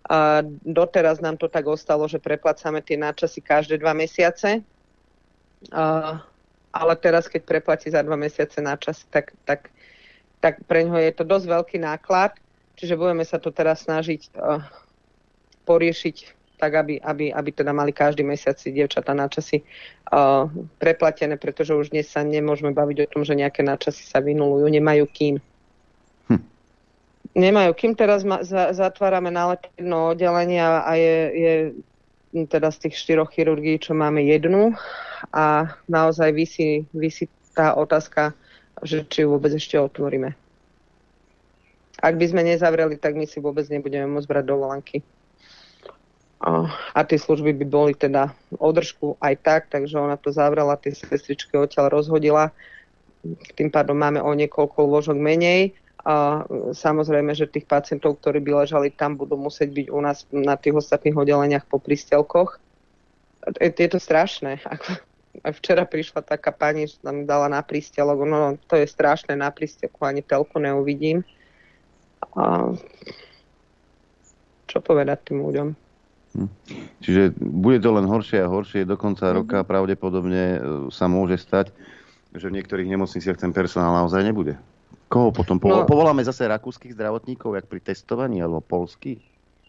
A 0.06 0.46
doteraz 0.62 1.18
nám 1.18 1.34
to 1.34 1.50
tak 1.50 1.66
ostalo, 1.66 2.06
že 2.06 2.22
preplácame 2.22 2.78
tie 2.78 2.94
náčasy 2.94 3.42
každé 3.42 3.82
dva 3.82 3.90
mesiace. 3.90 4.62
A, 5.74 6.14
ale 6.70 6.94
teraz, 7.02 7.26
keď 7.26 7.42
preplatí 7.42 7.90
za 7.90 8.06
dva 8.06 8.14
mesiace 8.14 8.62
náčasy, 8.62 9.02
tak, 9.10 9.34
tak, 9.42 9.74
tak 10.38 10.62
pre 10.70 10.86
ňoho 10.86 11.02
je 11.02 11.10
to 11.10 11.26
dosť 11.26 11.46
veľký 11.50 11.82
náklad. 11.82 12.38
Čiže 12.74 12.98
budeme 12.98 13.22
sa 13.22 13.38
to 13.38 13.54
teraz 13.54 13.86
snažiť 13.86 14.34
uh, 14.34 14.62
poriešiť 15.64 16.16
tak, 16.54 16.72
aby, 16.74 17.02
aby, 17.02 17.34
aby 17.34 17.50
teda 17.50 17.74
mali 17.74 17.90
každý 17.90 18.22
mesiac 18.22 18.54
si 18.58 18.70
dievčatá 18.70 19.14
náčasy 19.14 19.62
uh, 20.10 20.46
preplatené, 20.78 21.38
pretože 21.38 21.74
už 21.74 21.90
dnes 21.90 22.06
sa 22.06 22.22
nemôžeme 22.22 22.70
baviť 22.70 22.96
o 23.04 23.10
tom, 23.10 23.22
že 23.22 23.38
nejaké 23.38 23.62
náčasy 23.66 24.06
sa 24.06 24.22
vynulujú, 24.22 24.66
nemajú 24.70 25.06
kým 25.10 25.36
nemajú. 27.34 27.74
Kým 27.74 27.92
teraz 27.98 28.22
ma, 28.22 28.40
za, 28.46 28.70
zatvárame 28.72 29.34
jedno 29.76 30.14
oddelenie 30.14 30.62
a, 30.62 30.86
a 30.86 30.92
je, 30.94 31.18
je 31.34 31.54
teda 32.46 32.70
z 32.70 32.88
tých 32.88 32.94
štyroch 32.98 33.30
chirurgií, 33.34 33.78
čo 33.78 33.94
máme 33.94 34.22
jednu 34.22 34.74
a 35.34 35.74
naozaj 35.90 36.30
vysí, 36.34 36.86
vysí 36.94 37.30
tá 37.54 37.74
otázka, 37.78 38.34
že 38.82 39.06
či 39.06 39.22
ju 39.22 39.34
vôbec 39.34 39.54
ešte 39.54 39.78
otvoríme. 39.78 40.34
Ak 42.02 42.18
by 42.18 42.26
sme 42.26 42.42
nezavreli, 42.42 42.98
tak 42.98 43.14
my 43.14 43.26
si 43.26 43.38
vôbec 43.38 43.66
nebudeme 43.70 44.10
môcť 44.10 44.26
brať 44.26 44.44
dovolenky. 44.50 44.98
A, 46.44 47.00
tie 47.08 47.16
služby 47.16 47.56
by 47.62 47.64
boli 47.64 47.92
teda 47.96 48.34
održku 48.60 49.16
aj 49.22 49.34
tak, 49.40 49.62
takže 49.72 49.96
ona 49.96 50.20
to 50.20 50.28
zavrela, 50.28 50.76
tie 50.76 50.92
sestričky 50.92 51.56
odtiaľ 51.56 51.88
rozhodila. 51.88 52.52
Tým 53.56 53.72
pádom 53.72 53.96
máme 53.96 54.20
o 54.20 54.28
niekoľko 54.36 54.84
lôžok 54.84 55.16
menej 55.16 55.72
a 56.04 56.44
samozrejme, 56.76 57.32
že 57.32 57.48
tých 57.48 57.64
pacientov, 57.64 58.20
ktorí 58.20 58.44
by 58.44 58.68
ležali 58.68 58.92
tam, 58.92 59.16
budú 59.16 59.40
musieť 59.40 59.72
byť 59.72 59.86
u 59.88 59.98
nás 60.04 60.28
na 60.28 60.60
tých 60.60 60.76
ostatných 60.76 61.16
oddeleniach 61.16 61.64
po 61.64 61.80
prístelkoch. 61.80 62.60
Je, 63.56 63.72
je 63.72 63.88
to 63.88 63.96
strašné. 63.96 64.60
Včera 65.40 65.88
prišla 65.88 66.20
taká 66.20 66.52
pani, 66.52 66.92
že 66.92 67.00
nám 67.00 67.24
dala 67.24 67.48
na 67.48 67.64
prístelok. 67.64 68.20
No, 68.28 68.60
to 68.68 68.76
je 68.76 68.84
strašné, 68.84 69.32
na 69.32 69.48
prístelku 69.48 70.04
ani 70.04 70.20
telku 70.20 70.60
neuvidím. 70.60 71.24
A 72.32 72.72
čo 74.64 74.78
povedať 74.80 75.30
tým 75.30 75.44
ľuďom? 75.44 75.68
Hm. 76.34 76.50
Čiže 76.98 77.22
bude 77.38 77.78
to 77.78 77.94
len 77.94 78.08
horšie 78.08 78.42
a 78.42 78.50
horšie. 78.50 78.82
Do 78.82 78.98
konca 78.98 79.30
Mhm. 79.30 79.34
roka 79.36 79.58
pravdepodobne 79.62 80.44
e, 80.50 80.58
sa 80.90 81.06
môže 81.06 81.38
stať, 81.38 81.70
že 82.34 82.50
v 82.50 82.58
niektorých 82.58 82.90
nemocniciach 82.90 83.38
ten 83.38 83.54
personál 83.54 83.94
naozaj 83.94 84.24
nebude. 84.26 84.58
Koho 85.06 85.30
potom? 85.30 85.62
Po, 85.62 85.70
No. 85.70 85.86
Povoláme 85.86 86.26
zase 86.26 86.50
rakúskych 86.50 86.96
zdravotníkov, 86.98 87.54
jak 87.54 87.66
pri 87.70 87.78
testovaní, 87.78 88.42
alebo 88.42 88.58
polských? 88.58 89.22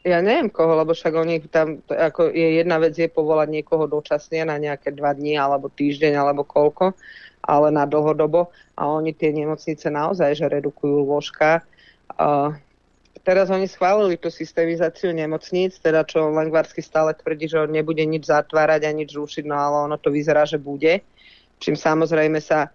Ja 0.06 0.22
neviem 0.22 0.54
koho, 0.54 0.78
lebo 0.78 0.94
však 0.94 1.14
oni 1.18 1.42
tam, 1.50 1.82
ako 1.90 2.30
je 2.30 2.62
jedna 2.62 2.78
vec 2.78 2.94
je 2.94 3.10
povolať 3.10 3.50
niekoho 3.50 3.90
dočasne 3.90 4.46
na 4.46 4.62
nejaké 4.62 4.94
dva 4.94 5.18
dni 5.18 5.34
alebo 5.34 5.66
týždeň 5.66 6.14
alebo 6.14 6.46
koľko, 6.46 6.94
ale 7.42 7.74
na 7.74 7.90
dlhodobo 7.90 8.54
a 8.78 8.86
oni 8.86 9.18
tie 9.18 9.34
nemocnice 9.34 9.90
naozaj, 9.90 10.38
že 10.38 10.46
redukujú 10.46 11.10
lôžka. 11.10 11.66
Uh, 12.14 12.54
teraz 13.26 13.50
oni 13.50 13.66
schválili 13.66 14.22
tú 14.22 14.30
systemizáciu 14.30 15.10
nemocníc, 15.10 15.82
teda 15.82 16.06
čo 16.06 16.30
Lengvarsky 16.30 16.86
stále 16.86 17.18
tvrdí, 17.18 17.50
že 17.50 17.66
on 17.66 17.74
nebude 17.74 18.06
nič 18.06 18.30
zatvárať 18.30 18.86
a 18.86 18.92
nič 18.94 19.18
rušiť, 19.18 19.44
no 19.50 19.58
ale 19.58 19.90
ono 19.90 19.98
to 19.98 20.14
vyzerá, 20.14 20.46
že 20.46 20.62
bude. 20.62 21.02
Čím 21.58 21.74
samozrejme 21.74 22.38
sa 22.38 22.70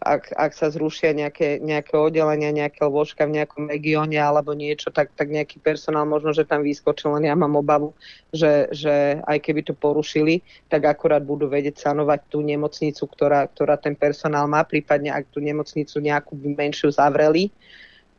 ak, 0.00 0.34
ak 0.34 0.52
sa 0.54 0.70
zrušia 0.70 1.14
nejaké, 1.14 1.62
nejaké 1.62 1.94
oddelenia, 1.94 2.50
nejaké 2.50 2.82
lôžka 2.86 3.26
v 3.26 3.40
nejakom 3.40 3.70
regióne 3.70 4.18
alebo 4.18 4.56
niečo, 4.56 4.90
tak, 4.90 5.14
tak 5.14 5.30
nejaký 5.30 5.62
personál 5.62 6.06
možno, 6.08 6.34
že 6.34 6.48
tam 6.48 6.66
vyskočil, 6.66 7.14
len 7.18 7.30
ja 7.30 7.34
mám 7.38 7.54
obavu, 7.54 7.94
že, 8.34 8.70
že 8.74 9.22
aj 9.22 9.38
keby 9.38 9.60
to 9.62 9.74
porušili, 9.76 10.42
tak 10.66 10.86
akurát 10.88 11.22
budú 11.22 11.46
vedieť 11.46 11.78
sanovať 11.78 12.20
tú 12.30 12.42
nemocnicu, 12.42 13.04
ktorá, 13.06 13.46
ktorá 13.50 13.78
ten 13.78 13.94
personál 13.94 14.50
má, 14.50 14.66
prípadne 14.66 15.14
ak 15.14 15.30
tú 15.30 15.38
nemocnicu 15.38 15.96
nejakú 16.02 16.34
menšiu 16.34 16.90
zavreli, 16.90 17.54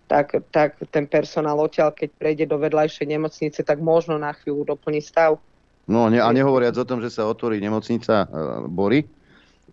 tak, 0.06 0.38
tak 0.54 0.78
ten 0.94 1.10
personál 1.10 1.58
odtiaľ, 1.58 1.94
keď 1.94 2.10
prejde 2.18 2.46
do 2.50 2.62
vedľajšej 2.62 3.08
nemocnice, 3.10 3.60
tak 3.66 3.82
možno 3.82 4.22
na 4.22 4.34
chvíľu 4.38 4.78
doplní 4.78 5.02
stav. 5.02 5.42
No 5.86 6.10
ne, 6.10 6.18
a 6.22 6.30
nehovoriac 6.34 6.74
o 6.78 6.86
tom, 6.86 7.02
že 7.02 7.14
sa 7.14 7.30
otvorí 7.30 7.62
nemocnica 7.62 8.26
e, 8.26 8.28
Bory, 8.70 9.06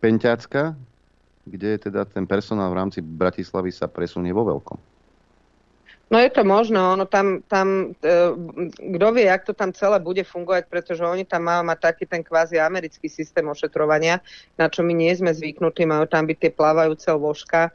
Penťacka, 0.00 0.76
kde 1.48 1.70
teda 1.80 2.04
ten 2.04 2.28
personál 2.28 2.72
v 2.72 2.78
rámci 2.78 2.98
Bratislavy 3.00 3.72
sa 3.72 3.88
presunie 3.88 4.32
vo 4.32 4.44
veľkom. 4.44 4.92
No 6.12 6.20
je 6.20 6.28
to 6.28 6.44
možné, 6.44 6.76
ono 6.76 7.08
tam, 7.08 7.40
tam 7.48 7.96
e, 8.04 8.12
kto 8.76 9.06
vie, 9.16 9.24
jak 9.32 9.48
to 9.48 9.56
tam 9.56 9.72
celé 9.72 9.96
bude 9.96 10.20
fungovať, 10.28 10.68
pretože 10.68 11.00
oni 11.00 11.24
tam 11.24 11.48
majú 11.48 11.64
mať 11.64 11.78
taký 11.88 12.04
ten 12.04 12.20
kvázi 12.20 12.60
americký 12.60 13.08
systém 13.08 13.48
ošetrovania, 13.48 14.20
na 14.60 14.68
čo 14.68 14.84
my 14.84 14.92
nie 14.92 15.08
sme 15.16 15.32
zvyknutí, 15.32 15.88
majú 15.88 16.04
tam 16.04 16.28
byť 16.28 16.36
tie 16.36 16.52
plávajúce 16.52 17.08
lôžka, 17.08 17.72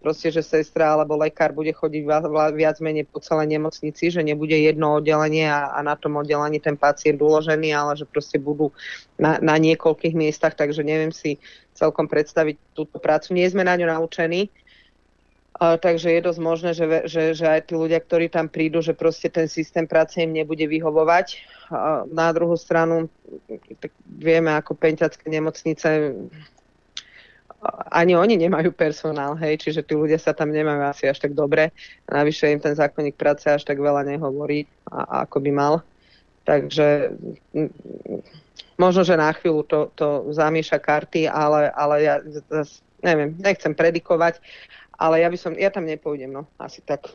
proste, 0.00 0.28
že 0.28 0.44
sestra 0.44 0.92
alebo 0.92 1.16
lekár 1.16 1.56
bude 1.56 1.72
chodiť 1.72 2.04
viac 2.52 2.76
menej 2.84 3.08
po 3.08 3.16
celej 3.24 3.48
nemocnici, 3.48 4.12
že 4.12 4.20
nebude 4.20 4.52
jedno 4.52 5.00
oddelenie 5.00 5.48
a, 5.48 5.72
a 5.72 5.80
na 5.80 5.96
tom 5.96 6.20
oddelení 6.20 6.60
ten 6.60 6.76
pacient 6.76 7.16
uložený, 7.16 7.72
ale 7.72 7.96
že 7.96 8.04
proste 8.04 8.36
budú 8.36 8.76
na, 9.16 9.40
na 9.40 9.56
niekoľkých 9.56 10.12
miestach, 10.12 10.52
takže 10.52 10.84
neviem 10.84 11.16
si 11.16 11.40
celkom 11.72 12.04
predstaviť 12.04 12.76
túto 12.76 13.00
prácu. 13.00 13.32
Nie 13.32 13.48
sme 13.48 13.64
na 13.64 13.72
ňu 13.80 13.88
naučení, 13.88 14.52
a, 15.56 15.80
takže 15.80 16.12
je 16.12 16.20
dosť 16.20 16.40
možné, 16.44 16.70
že, 16.76 16.84
že, 17.08 17.22
že 17.32 17.46
aj 17.48 17.72
tí 17.72 17.74
ľudia, 17.78 18.04
ktorí 18.04 18.28
tam 18.28 18.52
prídu, 18.52 18.84
že 18.84 18.92
proste 18.92 19.32
ten 19.32 19.48
systém 19.48 19.88
práce 19.88 20.20
im 20.20 20.34
nebude 20.34 20.68
vyhovovať. 20.68 21.40
A 21.72 22.04
na 22.04 22.28
druhú 22.36 22.60
stranu, 22.60 23.08
tak 23.80 23.96
vieme, 24.04 24.52
ako 24.52 24.76
penťacké 24.76 25.24
nemocnice, 25.32 26.12
ani 27.90 28.16
oni 28.16 28.36
nemajú 28.36 28.72
personál, 28.76 29.34
hej, 29.40 29.60
čiže 29.60 29.86
tí 29.86 29.96
ľudia 29.96 30.20
sa 30.20 30.36
tam 30.36 30.52
nemajú 30.52 30.82
asi 30.84 31.04
až 31.08 31.18
tak 31.24 31.32
dobre. 31.32 31.72
Navyše 32.08 32.52
im 32.52 32.60
ten 32.60 32.76
zákonník 32.76 33.16
práce 33.16 33.48
až 33.48 33.64
tak 33.64 33.80
veľa 33.80 34.04
nehovorí, 34.04 34.68
a, 34.92 35.04
a 35.04 35.14
ako 35.24 35.38
by 35.40 35.50
mal. 35.50 35.74
Takže 36.44 37.16
možno, 38.76 39.00
že 39.00 39.16
na 39.16 39.32
chvíľu 39.32 39.64
to, 39.64 39.80
to 39.96 40.08
zamieša 40.36 40.76
karty, 40.76 41.24
ale, 41.24 41.72
ale 41.72 41.94
ja 42.04 42.14
zas, 42.52 42.84
neviem, 43.00 43.32
nechcem 43.40 43.72
predikovať, 43.72 44.44
ale 45.00 45.24
ja 45.24 45.28
by 45.32 45.38
som, 45.40 45.52
ja 45.56 45.72
tam 45.72 45.88
nepôjdem, 45.88 46.30
no, 46.30 46.44
asi 46.60 46.84
tak. 46.84 47.08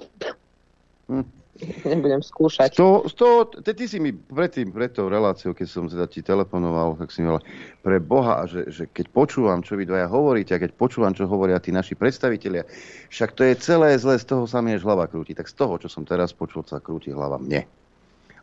Hm. 1.06 1.39
Nebudem 1.92 2.24
skúšať. 2.24 2.80
To, 2.80 3.04
to, 3.12 3.48
ty, 3.64 3.76
ty 3.76 3.86
si 3.88 4.00
mi 4.00 4.16
predtým, 4.16 4.72
pred 4.72 4.96
tou 4.96 5.12
reláciou, 5.12 5.52
keď 5.52 5.68
som 5.68 5.86
teda 5.92 6.08
ti 6.08 6.24
telefonoval, 6.24 6.96
tak 6.96 7.12
si 7.12 7.20
mi 7.20 7.32
hovoril, 7.32 7.48
pre 7.84 7.98
Boha, 8.00 8.48
že, 8.48 8.72
že 8.72 8.84
keď 8.88 9.12
počúvam, 9.12 9.60
čo 9.60 9.76
vy 9.76 9.84
dvaja 9.84 10.08
hovoríte, 10.08 10.56
a 10.56 10.62
keď 10.62 10.72
počúvam, 10.80 11.12
čo 11.12 11.28
hovoria 11.28 11.60
tí 11.60 11.76
naši 11.76 12.00
predstavitelia, 12.00 12.64
však 13.12 13.36
to 13.36 13.44
je 13.44 13.54
celé 13.60 14.00
zle, 14.00 14.16
z 14.16 14.26
toho 14.28 14.48
sa 14.48 14.64
mi 14.64 14.72
až 14.72 14.88
hlava 14.88 15.08
krúti. 15.12 15.36
Tak 15.36 15.52
z 15.52 15.56
toho, 15.60 15.76
čo 15.76 15.92
som 15.92 16.08
teraz 16.08 16.32
počul, 16.32 16.64
sa 16.64 16.80
krúti 16.80 17.12
hlava 17.12 17.36
mne. 17.36 17.68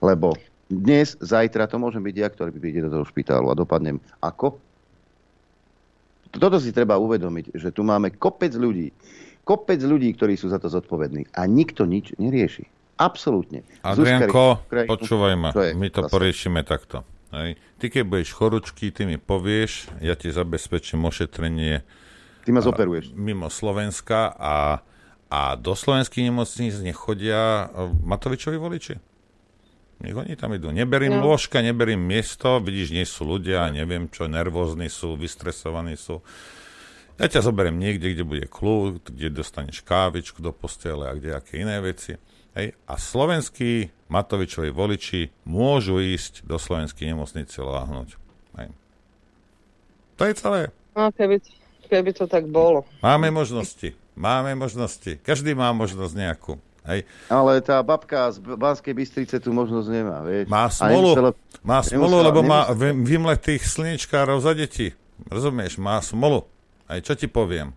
Lebo 0.05 0.37
dnes, 0.69 1.17
zajtra, 1.23 1.71
to 1.71 1.81
môžem 1.81 2.05
byť 2.05 2.17
ja, 2.21 2.29
ktorý 2.29 2.51
príde 2.53 2.85
do 2.85 2.93
toho 2.93 3.05
špitálu 3.09 3.49
a 3.49 3.57
dopadnem 3.57 3.97
ako? 4.21 4.61
Toto 6.37 6.61
si 6.61 6.69
treba 6.69 7.01
uvedomiť, 7.01 7.57
že 7.57 7.73
tu 7.73 7.81
máme 7.81 8.13
kopec 8.13 8.53
ľudí, 8.53 8.93
kopec 9.47 9.81
ľudí, 9.81 10.13
ktorí 10.13 10.37
sú 10.37 10.53
za 10.53 10.61
to 10.61 10.69
zodpovední 10.69 11.33
a 11.33 11.49
nikto 11.49 11.89
nič 11.89 12.13
nerieši. 12.21 12.76
Absolútne. 12.97 13.61
Adrianko, 13.81 14.61
Zuzka- 14.63 14.87
počúvaj 14.87 15.35
ma, 15.35 15.51
my 15.53 15.89
to 15.89 16.05
poriešime 16.05 16.61
takto. 16.63 17.05
Hej. 17.29 17.55
Ty 17.77 17.87
keď 17.91 18.03
budeš 18.03 18.31
chorúčky, 18.33 18.89
ty 18.89 19.05
mi 19.05 19.17
povieš, 19.17 20.01
ja 20.01 20.15
ti 20.15 20.29
zabezpečím 20.29 21.03
ošetrenie 21.03 21.85
Ty 22.43 22.51
ma 22.51 22.61
zoperuješ. 22.61 23.13
mimo 23.13 23.47
Slovenska 23.47 24.33
a, 24.33 24.81
A 25.27 25.41
do 25.55 25.75
slovenských 25.75 26.23
nemocníc 26.25 26.79
nechodia 26.79 27.67
e, 27.67 27.91
Matovičovi 28.01 28.55
voliči. 28.55 28.95
Nech 29.99 30.15
oni 30.15 30.33
tam 30.33 30.55
idú. 30.55 30.71
Neberím 30.71 31.19
No. 31.19 31.27
lôžka, 31.27 31.59
neberím 31.59 31.99
miesto, 31.99 32.57
vidíš, 32.59 32.95
nie 32.95 33.03
sú 33.03 33.27
ľudia, 33.27 33.67
neviem 33.69 34.07
čo, 34.07 34.31
nervózni 34.31 34.87
sú, 34.87 35.19
vystresovaní 35.19 35.99
sú. 35.99 36.23
Ja 37.17 37.27
ťa 37.27 37.43
zoberiem 37.43 37.75
niekde, 37.75 38.13
kde 38.13 38.23
bude 38.23 38.47
kľud, 38.47 39.09
kde 39.09 39.35
dostaneš 39.35 39.83
kávičku 39.83 40.39
do 40.39 40.55
postele 40.55 41.11
a 41.11 41.13
kde 41.13 41.35
aké 41.35 41.59
iné 41.59 41.81
veci. 41.81 42.15
Hej. 42.57 42.73
A 42.89 42.97
slovenskí 42.97 43.93
Matovičovi 44.09 44.73
voliči 44.73 45.29
môžu 45.45 46.01
ísť 46.01 46.49
do 46.49 46.57
slovenskej 46.57 47.13
nemocnice 47.13 47.61
láhnuť. 47.61 48.09
Hej. 48.57 48.69
To 50.17 50.23
je 50.25 50.35
celé. 50.41 50.61
No, 50.97 51.13
keby, 51.13 51.45
keby 51.93 52.11
to 52.17 52.25
tak 52.25 52.49
bolo. 52.49 52.89
Máme 53.05 53.29
možnosti. 53.29 53.93
Máme 54.17 54.57
možnosti. 54.57 55.21
Každý 55.21 55.53
má 55.53 55.69
možnosť 55.77 56.15
nejakú. 56.17 56.57
Hej. 56.87 57.05
Ale 57.29 57.61
tá 57.61 57.83
babka 57.83 58.31
z 58.31 58.39
Banskej 58.41 58.95
Bystrice 58.95 59.37
tu 59.43 59.51
možnosť 59.53 59.89
nemá, 59.91 60.23
vieš. 60.23 60.47
Má 60.47 60.71
smolu, 60.71 61.19
nemusela- 61.19 61.35
má 61.67 61.79
smolu 61.83 62.17
nemusela- 62.17 62.27
lebo 62.31 62.41
má 62.47 62.61
nemusela- 62.65 62.79
vy- 62.81 62.97
vymletých 63.05 63.63
slnečkárov 63.67 64.39
za 64.41 64.55
deti. 64.55 64.95
Rozumieš? 65.29 65.77
Má 65.83 65.99
smolu. 66.01 66.47
Aj 66.87 67.03
čo 67.03 67.19
ti 67.19 67.27
poviem? 67.27 67.75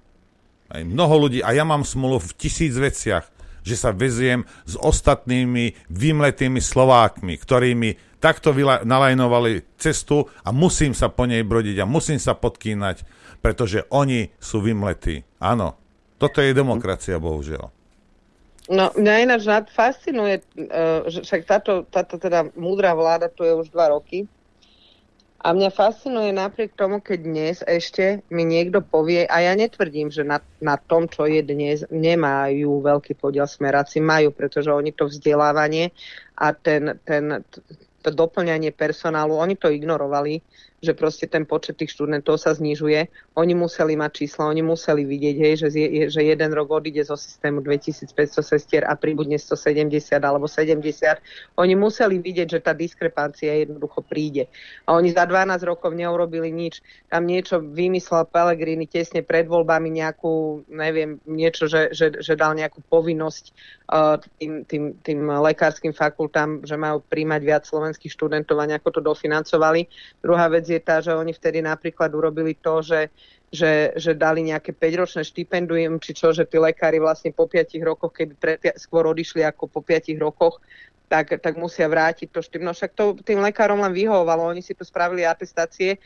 Aj 0.70 0.86
mnoho 0.86 1.26
ľudí, 1.26 1.42
a 1.42 1.50
ja 1.58 1.66
mám 1.66 1.82
smolu 1.82 2.22
v 2.22 2.30
tisíc 2.38 2.78
veciach, 2.78 3.26
že 3.70 3.78
sa 3.78 3.94
veziem 3.94 4.42
s 4.66 4.74
ostatnými 4.74 5.78
vymletými 5.94 6.58
Slovákmi, 6.58 7.38
ktorými 7.38 8.18
takto 8.18 8.52
nalajnovali 8.84 9.78
cestu 9.78 10.28
a 10.44 10.50
musím 10.50 10.98
sa 10.98 11.08
po 11.08 11.30
nej 11.30 11.46
brodiť 11.46 11.86
a 11.86 11.90
musím 11.90 12.18
sa 12.18 12.34
podkýnať, 12.36 13.06
pretože 13.40 13.88
oni 13.94 14.34
sú 14.42 14.60
vymletí. 14.60 15.24
Áno, 15.40 15.78
toto 16.20 16.44
je 16.44 16.52
demokracia, 16.52 17.22
bohužiaľ. 17.22 17.72
No, 18.70 18.94
mňa 18.94 19.14
ináč 19.26 19.50
fascinuje, 19.74 20.46
uh, 20.46 21.02
že 21.10 21.26
však 21.26 21.42
táto, 21.48 21.90
táto 21.90 22.22
teda 22.22 22.54
múdra 22.54 22.94
vláda 22.94 23.26
tu 23.26 23.42
je 23.42 23.50
už 23.50 23.74
dva 23.74 23.90
roky. 23.90 24.30
A 25.40 25.56
mňa 25.56 25.72
fascinuje 25.72 26.36
napriek 26.36 26.76
tomu, 26.76 27.00
keď 27.00 27.20
dnes 27.24 27.58
ešte 27.64 28.28
mi 28.28 28.44
niekto 28.44 28.84
povie, 28.84 29.24
a 29.24 29.40
ja 29.40 29.56
netvrdím, 29.56 30.12
že 30.12 30.28
na, 30.28 30.44
na 30.60 30.76
tom, 30.76 31.08
čo 31.08 31.24
je 31.32 31.40
dnes, 31.40 31.88
nemajú 31.88 32.84
veľký 32.84 33.16
podiel 33.16 33.48
smeráci, 33.48 34.04
majú, 34.04 34.36
pretože 34.36 34.68
oni 34.68 34.92
to 34.92 35.08
vzdelávanie 35.08 35.96
a 36.36 36.52
ten, 36.52 37.00
ten, 37.08 37.40
to 38.04 38.10
doplňanie 38.12 38.76
personálu, 38.76 39.40
oni 39.40 39.56
to 39.56 39.72
ignorovali, 39.72 40.44
že 40.80 40.96
proste 40.96 41.28
ten 41.28 41.44
počet 41.44 41.76
tých 41.76 41.92
študentov 41.92 42.40
sa 42.40 42.56
znižuje. 42.56 43.12
Oni 43.36 43.54
museli 43.54 44.00
mať 44.00 44.12
čísla, 44.24 44.48
oni 44.48 44.64
museli 44.64 45.04
vidieť, 45.04 45.36
hej, 45.36 45.54
že, 45.60 45.68
zje- 45.68 46.08
že 46.08 46.22
jeden 46.24 46.52
rok 46.56 46.72
odíde 46.72 47.04
zo 47.04 47.20
systému 47.20 47.60
2500 47.60 48.16
sestier 48.40 48.84
a 48.88 48.96
pribudne 48.96 49.36
170 49.36 49.92
alebo 50.24 50.48
70. 50.48 51.20
Oni 51.60 51.76
museli 51.76 52.16
vidieť, 52.24 52.48
že 52.48 52.60
tá 52.64 52.72
diskrepancia 52.72 53.52
jednoducho 53.60 54.00
príde. 54.08 54.48
A 54.88 54.96
oni 54.96 55.12
za 55.12 55.28
12 55.28 55.60
rokov 55.68 55.92
neurobili 55.92 56.48
nič. 56.48 56.80
Tam 57.12 57.28
niečo 57.28 57.60
vymyslel 57.60 58.24
Pellegrini 58.32 58.88
tesne 58.88 59.20
pred 59.20 59.44
voľbami 59.52 60.00
nejakú, 60.00 60.64
neviem, 60.72 61.20
niečo, 61.28 61.68
že, 61.68 61.92
že, 61.92 62.24
že 62.24 62.34
dal 62.40 62.56
nejakú 62.56 62.80
povinnosť 62.88 63.52
uh, 63.92 64.16
tým, 64.40 64.64
tým, 64.64 64.84
tým 65.04 65.20
lekárskym 65.28 65.92
fakultám, 65.92 66.64
že 66.64 66.80
majú 66.80 67.04
príjmať 67.04 67.42
viac 67.44 67.64
slovenských 67.68 68.14
študentov 68.14 68.56
a 68.62 68.70
nejako 68.70 68.90
to 68.96 69.02
dofinancovali. 69.04 69.90
Druhá 70.24 70.48
vec 70.48 70.69
je 70.70 70.82
tá, 70.82 71.02
že 71.02 71.12
oni 71.12 71.34
vtedy 71.34 71.66
napríklad 71.66 72.14
urobili 72.14 72.54
to, 72.54 72.86
že 72.86 73.10
že, 73.50 73.98
že 73.98 74.14
dali 74.14 74.46
nejaké 74.46 74.78
5-ročné 74.78 75.26
štipendium, 75.26 75.98
či 75.98 76.14
čo, 76.14 76.30
že 76.30 76.46
tí 76.46 76.62
lekári 76.62 77.02
vlastne 77.02 77.34
po 77.34 77.50
5 77.50 77.82
rokoch, 77.82 78.14
keby 78.14 78.34
pre, 78.38 78.54
skôr 78.78 79.10
odišli 79.10 79.42
ako 79.42 79.66
po 79.66 79.82
5 79.82 80.14
rokoch, 80.22 80.62
tak, 81.10 81.42
tak 81.42 81.58
musia 81.58 81.90
vrátiť 81.90 82.30
to 82.30 82.46
štipno. 82.46 82.70
Však 82.70 82.94
to 82.94 83.18
tým 83.26 83.42
lekárom 83.42 83.82
len 83.82 83.90
vyhovovalo, 83.90 84.54
oni 84.54 84.62
si 84.62 84.78
tu 84.78 84.86
spravili 84.86 85.26
atestácie, 85.26 85.98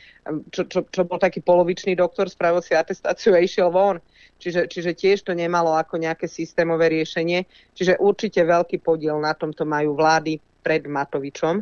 čo, 0.48 0.64
čo, 0.64 0.88
čo 0.88 1.04
bol 1.04 1.20
taký 1.20 1.44
polovičný 1.44 1.92
doktor, 1.92 2.32
spravil 2.32 2.64
si 2.64 2.72
atestáciu 2.72 3.36
a 3.36 3.44
išiel 3.44 3.68
von. 3.68 4.00
Čiže, 4.40 4.66
čiže 4.66 4.96
tiež 4.96 5.28
to 5.28 5.36
nemalo 5.36 5.76
ako 5.76 6.00
nejaké 6.00 6.24
systémové 6.24 6.88
riešenie. 6.90 7.44
Čiže 7.76 8.00
určite 8.00 8.40
veľký 8.40 8.80
podiel 8.80 9.20
na 9.20 9.36
tomto 9.36 9.68
majú 9.68 9.92
vlády 9.94 10.40
pred 10.64 10.88
Matovičom. 10.88 11.60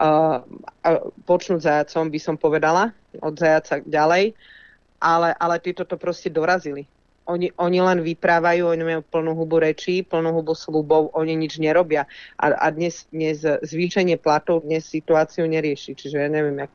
Uh, 0.00 0.40
počnúť 1.28 1.60
zajacom 1.60 2.08
by 2.08 2.20
som 2.20 2.40
povedala, 2.40 2.96
od 3.20 3.36
zajaca 3.36 3.84
ďalej, 3.84 4.32
ale, 4.96 5.36
ale 5.36 5.54
títo 5.60 5.84
to 5.84 6.00
proste 6.00 6.32
dorazili. 6.32 6.88
Oni, 7.28 7.52
oni 7.60 7.78
len 7.78 8.00
vyprávajú, 8.02 8.64
oni 8.66 8.82
majú 8.82 9.02
plnú 9.06 9.32
hubu 9.36 9.60
rečí, 9.60 10.02
plnú 10.02 10.34
hubu 10.34 10.56
slubov, 10.56 11.12
oni 11.14 11.36
nič 11.36 11.60
nerobia. 11.62 12.08
A, 12.40 12.56
a 12.56 12.66
dnes, 12.72 13.06
dnes 13.12 13.44
zvýšenie 13.44 14.18
platov 14.18 14.66
dnes 14.66 14.88
situáciu 14.88 15.46
nerieši. 15.46 15.94
Čiže 15.94 16.16
ja 16.16 16.28
neviem, 16.32 16.66
jak, 16.66 16.72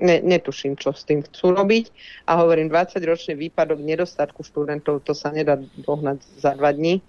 ne, 0.00 0.16
netuším, 0.22 0.80
čo 0.80 0.96
s 0.96 1.04
tým 1.04 1.26
chcú 1.28 1.52
robiť. 1.52 1.92
A 2.30 2.40
hovorím, 2.40 2.72
20-ročný 2.72 3.36
výpadok 3.36 3.84
nedostatku 3.84 4.40
študentov, 4.46 5.04
to 5.04 5.12
sa 5.12 5.28
nedá 5.28 5.60
dohnať 5.76 6.24
za 6.40 6.56
dva 6.56 6.72
dní. 6.72 7.04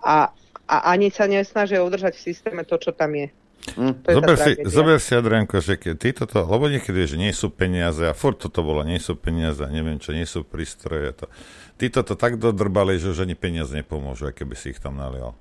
A, 0.00 0.32
a 0.64 0.76
ani 0.96 1.12
sa 1.12 1.28
nesnažia 1.28 1.84
udržať 1.84 2.16
v 2.16 2.24
systéme 2.30 2.62
to, 2.64 2.80
čo 2.80 2.96
tam 2.96 3.12
je. 3.18 3.28
Hm. 3.62 3.94
Zober 4.02 4.36
si, 4.36 4.52
zober 4.66 4.98
si, 4.98 5.12
Adrianko, 5.14 5.62
že 5.62 5.78
keď 5.78 5.94
ty 5.94 6.10
toto, 6.10 6.42
lebo 6.42 6.66
niekedy, 6.66 7.06
že 7.06 7.14
nie 7.14 7.30
sú 7.30 7.48
peniaze, 7.54 8.02
a 8.02 8.12
furt 8.12 8.42
toto 8.42 8.66
bolo, 8.66 8.82
nie 8.82 8.98
sú 8.98 9.14
peniaze, 9.14 9.62
a 9.62 9.70
neviem 9.70 10.02
čo, 10.02 10.10
nie 10.10 10.26
sú 10.26 10.42
prístroje. 10.42 11.14
To. 11.22 11.30
Ty 11.78 12.02
toto 12.02 12.18
tak 12.18 12.42
dodrbali, 12.42 12.98
že 12.98 13.14
už 13.14 13.22
ani 13.22 13.38
peniaze 13.38 13.70
nepomôžu, 13.78 14.28
aj 14.28 14.34
keby 14.34 14.54
si 14.58 14.74
ich 14.74 14.82
tam 14.82 14.98
nalial. 14.98 15.38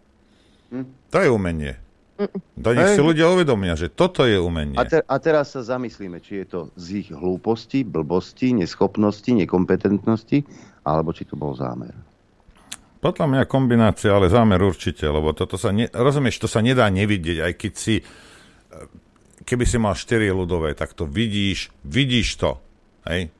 Hm. 0.69 0.85
To 1.11 1.17
je 1.17 1.29
umenie. 1.33 1.75
To 2.61 2.69
nech 2.77 2.93
si 2.93 3.01
ľudia 3.01 3.25
uvedomia, 3.33 3.73
že 3.73 3.89
toto 3.89 4.29
je 4.29 4.37
umenie. 4.37 4.77
A, 4.77 4.85
te, 4.85 5.01
a 5.01 5.15
teraz 5.17 5.57
sa 5.57 5.65
zamyslíme, 5.65 6.21
či 6.21 6.45
je 6.45 6.45
to 6.45 6.59
z 6.77 7.01
ich 7.01 7.09
hlúposti, 7.09 7.81
blbosti, 7.81 8.53
neschopnosti, 8.53 9.33
nekompetentnosti, 9.33 10.45
alebo 10.85 11.09
či 11.15 11.25
to 11.25 11.33
bol 11.33 11.57
zámer. 11.57 11.93
Podľa 13.01 13.25
mňa 13.25 13.49
kombinácia, 13.49 14.13
ale 14.13 14.29
zámer 14.29 14.61
určite, 14.61 15.09
lebo 15.09 15.33
toto 15.33 15.57
sa, 15.57 15.73
ne, 15.73 15.89
rozumieš, 15.89 16.37
to 16.37 16.47
sa 16.47 16.61
nedá 16.61 16.85
nevidieť, 16.85 17.37
aj 17.41 17.53
keď 17.57 17.73
si, 17.73 17.95
e, 17.97 18.03
keby 19.41 19.65
si 19.65 19.81
mal 19.81 19.97
4 19.97 20.29
ľudové, 20.29 20.77
tak 20.77 20.93
to 20.93 21.09
vidíš, 21.09 21.73
vidíš 21.81 22.37
to, 22.37 22.61
hej? 23.09 23.33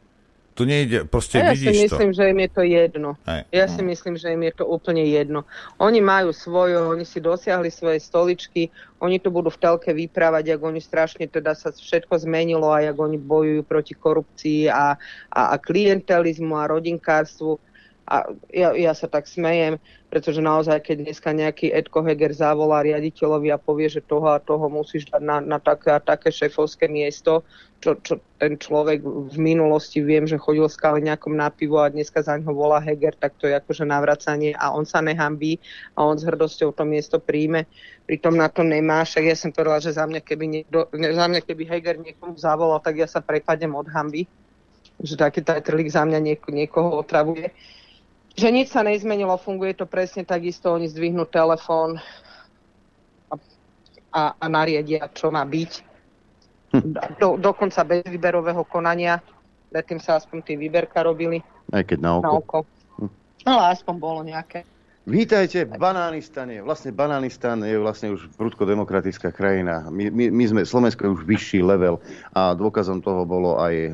Tu 0.52 0.68
nejde, 0.68 1.08
proste 1.08 1.40
A 1.40 1.48
ja 1.48 1.56
si 1.56 1.64
vidíš 1.64 1.96
to. 1.96 1.96
myslím, 1.96 2.12
že 2.12 2.24
im 2.28 2.40
je 2.44 2.50
to 2.52 2.64
jedno. 2.68 3.10
Hej. 3.24 3.42
Ja 3.56 3.66
si 3.72 3.82
myslím, 3.88 4.20
že 4.20 4.36
im 4.36 4.44
je 4.44 4.54
to 4.60 4.68
úplne 4.68 5.00
jedno. 5.08 5.48
Oni 5.80 6.04
majú 6.04 6.36
svoje, 6.36 6.76
oni 6.76 7.08
si 7.08 7.24
dosiahli 7.24 7.72
svoje 7.72 8.04
stoličky, 8.04 8.68
oni 9.00 9.16
tu 9.24 9.32
budú 9.32 9.48
v 9.48 9.62
telke 9.64 9.96
vyprávať, 9.96 10.60
ako 10.60 10.76
oni 10.76 10.84
strašne 10.84 11.24
teda 11.32 11.56
sa 11.56 11.72
všetko 11.72 12.20
zmenilo 12.28 12.68
a 12.68 12.84
jak 12.84 13.00
oni 13.00 13.16
bojujú 13.16 13.64
proti 13.64 13.96
korupcii 13.96 14.68
a, 14.68 15.00
a, 15.32 15.42
a 15.50 15.56
klientelizmu 15.56 16.60
a 16.60 16.68
rodinkárstvu. 16.68 17.71
A 18.12 18.28
ja, 18.52 18.76
ja 18.76 18.92
sa 18.92 19.08
tak 19.08 19.24
smejem, 19.24 19.80
pretože 20.12 20.44
naozaj, 20.44 20.84
keď 20.84 21.08
dneska 21.08 21.32
nejaký 21.32 21.72
Edko 21.72 22.04
Heger 22.04 22.36
zavolá 22.36 22.84
riaditeľovi 22.84 23.48
a 23.56 23.56
povie, 23.56 23.88
že 23.88 24.04
toho 24.04 24.36
a 24.36 24.44
toho 24.44 24.68
musíš 24.68 25.08
dať 25.08 25.24
na, 25.24 25.40
na 25.40 25.64
také 25.64 25.96
a 25.96 26.04
také 26.04 26.28
šéfovské 26.28 26.92
miesto, 26.92 27.48
čo, 27.80 27.96
čo 28.04 28.20
ten 28.36 28.60
človek 28.60 29.00
v 29.00 29.38
minulosti 29.40 30.04
viem, 30.04 30.28
že 30.28 30.36
chodil 30.36 30.68
s 30.68 30.76
Kaliňakom 30.76 31.40
na 31.40 31.48
pivo 31.48 31.80
a 31.80 31.88
dneska 31.88 32.20
za 32.20 32.36
ňo 32.36 32.52
volá 32.52 32.84
Heger, 32.84 33.16
tak 33.16 33.40
to 33.40 33.48
je 33.48 33.56
akože 33.56 33.88
navracanie 33.88 34.52
a 34.60 34.76
on 34.76 34.84
sa 34.84 35.00
nehambí 35.00 35.56
a 35.96 36.04
on 36.04 36.20
s 36.20 36.28
hrdosťou 36.28 36.76
to 36.76 36.84
miesto 36.84 37.16
príjme. 37.18 37.64
Pritom 38.12 38.36
na 38.36 38.52
to 38.52 38.68
nemá, 38.68 39.08
však 39.08 39.24
ja 39.24 39.40
som 39.40 39.56
povedala, 39.56 39.80
že 39.80 39.96
za 39.96 40.04
mňa 40.04 40.20
keby, 40.20 40.46
niekto, 40.52 40.92
za 40.92 41.26
mňa 41.32 41.42
keby 41.48 41.64
Heger 41.64 41.96
niekomu 41.96 42.36
zavolal, 42.36 42.84
tak 42.84 43.00
ja 43.00 43.08
sa 43.08 43.24
prepadnem 43.24 43.72
od 43.72 43.88
hamby, 43.88 44.28
že 45.00 45.16
taký 45.16 45.42
tajtrlík 45.42 45.88
za 45.88 46.04
mňa 46.04 46.20
nieko, 46.20 46.52
niekoho 46.52 47.00
otravuje. 47.00 47.50
Že 48.32 48.48
nič 48.52 48.68
sa 48.72 48.82
nezmenilo, 48.82 49.36
funguje 49.36 49.76
to 49.76 49.84
presne 49.84 50.24
takisto, 50.24 50.72
oni 50.72 50.88
zdvihnú 50.88 51.28
telefón 51.28 52.00
a, 53.28 53.36
a, 54.16 54.22
a 54.40 54.46
nariadia, 54.48 55.12
čo 55.12 55.28
má 55.32 55.44
byť. 55.44 55.72
Do, 57.20 57.36
dokonca 57.36 57.84
bez 57.84 58.08
výberového 58.08 58.64
konania, 58.64 59.20
predtým 59.68 60.00
sa 60.00 60.16
aspoň 60.16 60.40
tí 60.48 60.54
výberka 60.56 61.04
robili 61.04 61.44
Aj 61.76 61.84
keď 61.84 62.00
na 62.00 62.12
oko. 62.16 62.24
na 62.24 62.32
oko. 62.32 62.60
No 63.44 63.50
ale 63.60 63.76
aspoň 63.76 63.96
bolo 64.00 64.22
nejaké. 64.24 64.64
Vítajte 65.02 65.66
v 65.66 65.82
Banánistane. 65.82 66.62
Vlastne 66.62 66.94
Banánistan 66.94 67.58
je 67.66 67.74
vlastne 67.82 68.14
už 68.14 68.30
prudko 68.38 68.70
demokratická 68.70 69.34
krajina. 69.34 69.90
My, 69.90 70.14
my, 70.14 70.30
my 70.30 70.46
sme, 70.46 70.62
Slovensko 70.62 71.10
je 71.10 71.14
už 71.18 71.24
vyšší 71.26 71.66
level 71.66 71.98
a 72.38 72.54
dôkazom 72.54 73.02
toho 73.02 73.26
bolo 73.26 73.58
aj 73.58 73.74
e, 73.74 73.90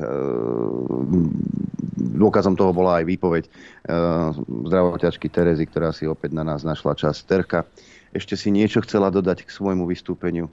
dôkazom 2.12 2.60
toho 2.60 2.76
bola 2.76 3.00
aj 3.00 3.08
výpoveď 3.08 3.44
e, 3.48 3.50
zdravoťačky 4.68 5.32
Terezy, 5.32 5.64
ktorá 5.64 5.96
si 5.96 6.04
opäť 6.04 6.36
na 6.36 6.44
nás 6.44 6.60
našla 6.60 6.92
čas. 6.92 7.24
Terka, 7.24 7.64
ešte 8.12 8.36
si 8.36 8.52
niečo 8.52 8.84
chcela 8.84 9.08
dodať 9.08 9.48
k 9.48 9.50
svojmu 9.50 9.88
vystúpeniu? 9.88 10.52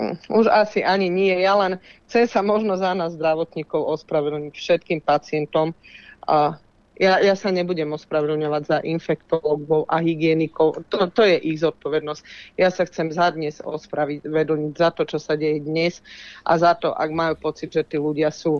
Mm, 0.00 0.16
Už 0.32 0.48
asi 0.48 0.80
ani 0.80 1.12
nie. 1.12 1.44
Ja 1.44 1.60
len 1.60 1.76
chcem 2.08 2.24
sa 2.24 2.40
možno 2.40 2.80
za 2.80 2.96
nás 2.96 3.12
zdravotníkov 3.20 3.84
ospravedlniť 4.00 4.54
všetkým 4.56 5.04
pacientom. 5.04 5.76
A 6.24 6.56
Ja, 6.98 7.22
ja 7.22 7.38
sa 7.38 7.54
nebudem 7.54 7.94
ospravedlňovať 7.94 8.62
za 8.66 8.78
infektologov 8.82 9.86
a 9.86 10.02
hygienikov. 10.02 10.82
To, 10.90 11.06
to 11.06 11.22
je 11.22 11.38
ich 11.38 11.62
zodpovednosť. 11.62 12.22
Ja 12.58 12.74
sa 12.74 12.82
chcem 12.90 13.14
za 13.14 13.30
dnes 13.30 13.62
ospravedlniť 13.62 14.74
za 14.74 14.90
to, 14.90 15.06
čo 15.06 15.22
sa 15.22 15.38
deje 15.38 15.62
dnes 15.62 16.02
a 16.42 16.58
za 16.58 16.74
to, 16.74 16.90
ak 16.90 17.10
majú 17.14 17.38
pocit, 17.38 17.70
že 17.70 17.86
tí 17.86 18.02
ľudia 18.02 18.34
sú, 18.34 18.58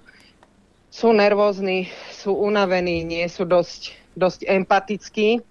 sú 0.87 1.11
nervózni, 1.11 1.91
sú 2.15 2.39
unavení, 2.39 3.03
nie 3.03 3.27
sú 3.27 3.43
dosť, 3.43 4.15
dosť 4.15 4.47
empatickí 4.47 5.43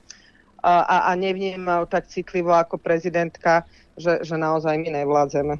a, 0.63 0.87
a, 0.87 0.97
a 1.07 1.19
nevnímajú 1.19 1.91
tak 1.91 2.07
citlivo 2.07 2.55
ako 2.55 2.79
prezidentka, 2.79 3.67
že, 3.99 4.23
že 4.23 4.39
naozaj 4.39 4.79
my 4.79 5.03
nevládzeme. 5.03 5.59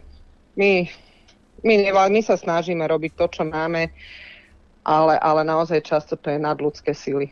My, 0.56 0.72
my, 1.60 1.74
nevlá, 1.76 2.08
my 2.08 2.24
sa 2.24 2.40
snažíme 2.40 2.88
robiť 2.88 3.20
to, 3.20 3.26
čo 3.28 3.44
máme 3.44 3.92
ale, 4.88 5.20
ale 5.20 5.44
naozaj 5.44 5.84
často 5.84 6.16
to 6.16 6.32
je 6.32 6.40
nadľudské 6.40 6.96
sily. 6.96 7.28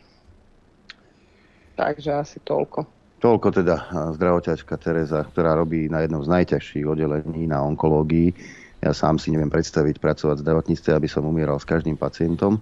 Takže 1.80 2.12
asi 2.12 2.38
toľko. 2.44 2.84
Toľko 3.24 3.48
teda 3.56 3.76
zdravoťačka 4.20 4.76
Teresa, 4.76 5.24
ktorá 5.24 5.56
robí 5.56 5.88
na 5.88 6.04
jednom 6.04 6.20
z 6.20 6.30
najťažších 6.36 6.86
oddelení 6.86 7.48
na 7.48 7.64
onkológii. 7.64 8.36
Ja 8.84 8.92
sám 8.92 9.18
si 9.18 9.32
neviem 9.32 9.50
predstaviť 9.50 10.04
pracovať 10.04 10.44
v 10.44 10.46
zdravotníctve, 10.46 10.92
aby 10.94 11.08
som 11.08 11.24
umieral 11.26 11.58
s 11.58 11.66
každým 11.66 11.96
pacientom. 11.96 12.60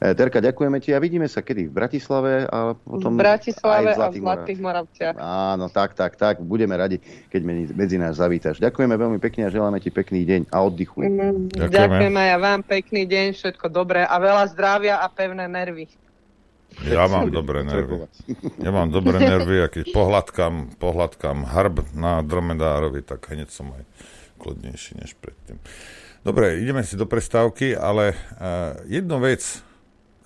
E, 0.00 0.16
Terka, 0.16 0.40
ďakujeme 0.40 0.80
ti 0.80 0.96
a 0.96 0.98
vidíme 0.98 1.28
sa 1.28 1.44
kedy? 1.44 1.68
V 1.68 1.74
Bratislave 1.76 2.48
a 2.48 2.72
potom 2.72 3.20
v 3.20 3.20
Bratislave 3.20 3.84
aj 3.84 3.84
v 3.84 3.88
a 4.00 4.08
v 4.08 4.16
Zlatých 4.24 4.60
Moravciach. 4.64 5.14
Áno, 5.20 5.68
tak, 5.68 5.92
tak, 5.92 6.16
tak. 6.16 6.40
Budeme 6.40 6.72
radi, 6.72 7.04
keď 7.28 7.40
medzi 7.76 8.00
nás 8.00 8.16
zavítaš. 8.16 8.64
Ďakujeme 8.64 8.96
veľmi 8.96 9.20
pekne 9.20 9.44
a 9.44 9.52
želáme 9.52 9.76
ti 9.76 9.92
pekný 9.92 10.24
deň 10.24 10.48
a 10.48 10.64
oddychuj. 10.64 11.04
Mm, 11.04 11.52
ďakujem 11.52 12.14
aj 12.16 12.28
ja 12.32 12.38
vám. 12.40 12.60
Pekný 12.64 13.04
deň, 13.04 13.26
všetko 13.36 13.68
dobré 13.68 14.08
a 14.08 14.16
veľa 14.16 14.48
zdravia 14.56 15.04
a 15.04 15.06
pevné 15.12 15.44
nervy. 15.44 15.84
Ja 16.88 17.04
mám 17.04 17.28
dobré 17.28 17.60
nervy. 17.60 18.08
Ja 18.56 18.72
mám 18.72 18.88
dobré 18.88 19.20
nervy 19.20 19.60
a 19.60 19.68
keď 19.68 19.92
pohľadkám, 19.92 20.80
pohľadkám 20.80 21.44
harb 21.44 21.84
na 21.92 22.24
dromedárovi, 22.24 23.04
tak 23.04 23.28
hneď 23.28 23.52
som 23.52 23.68
aj 23.76 23.84
kľudnejší 24.40 24.96
než 24.96 25.12
predtým. 25.20 25.60
Dobre, 26.24 26.56
ideme 26.60 26.80
si 26.88 26.96
do 26.96 27.04
prestávky, 27.04 27.76
ale 27.76 28.12
uh, 28.12 28.80
jednu 28.88 29.20
vec 29.20 29.40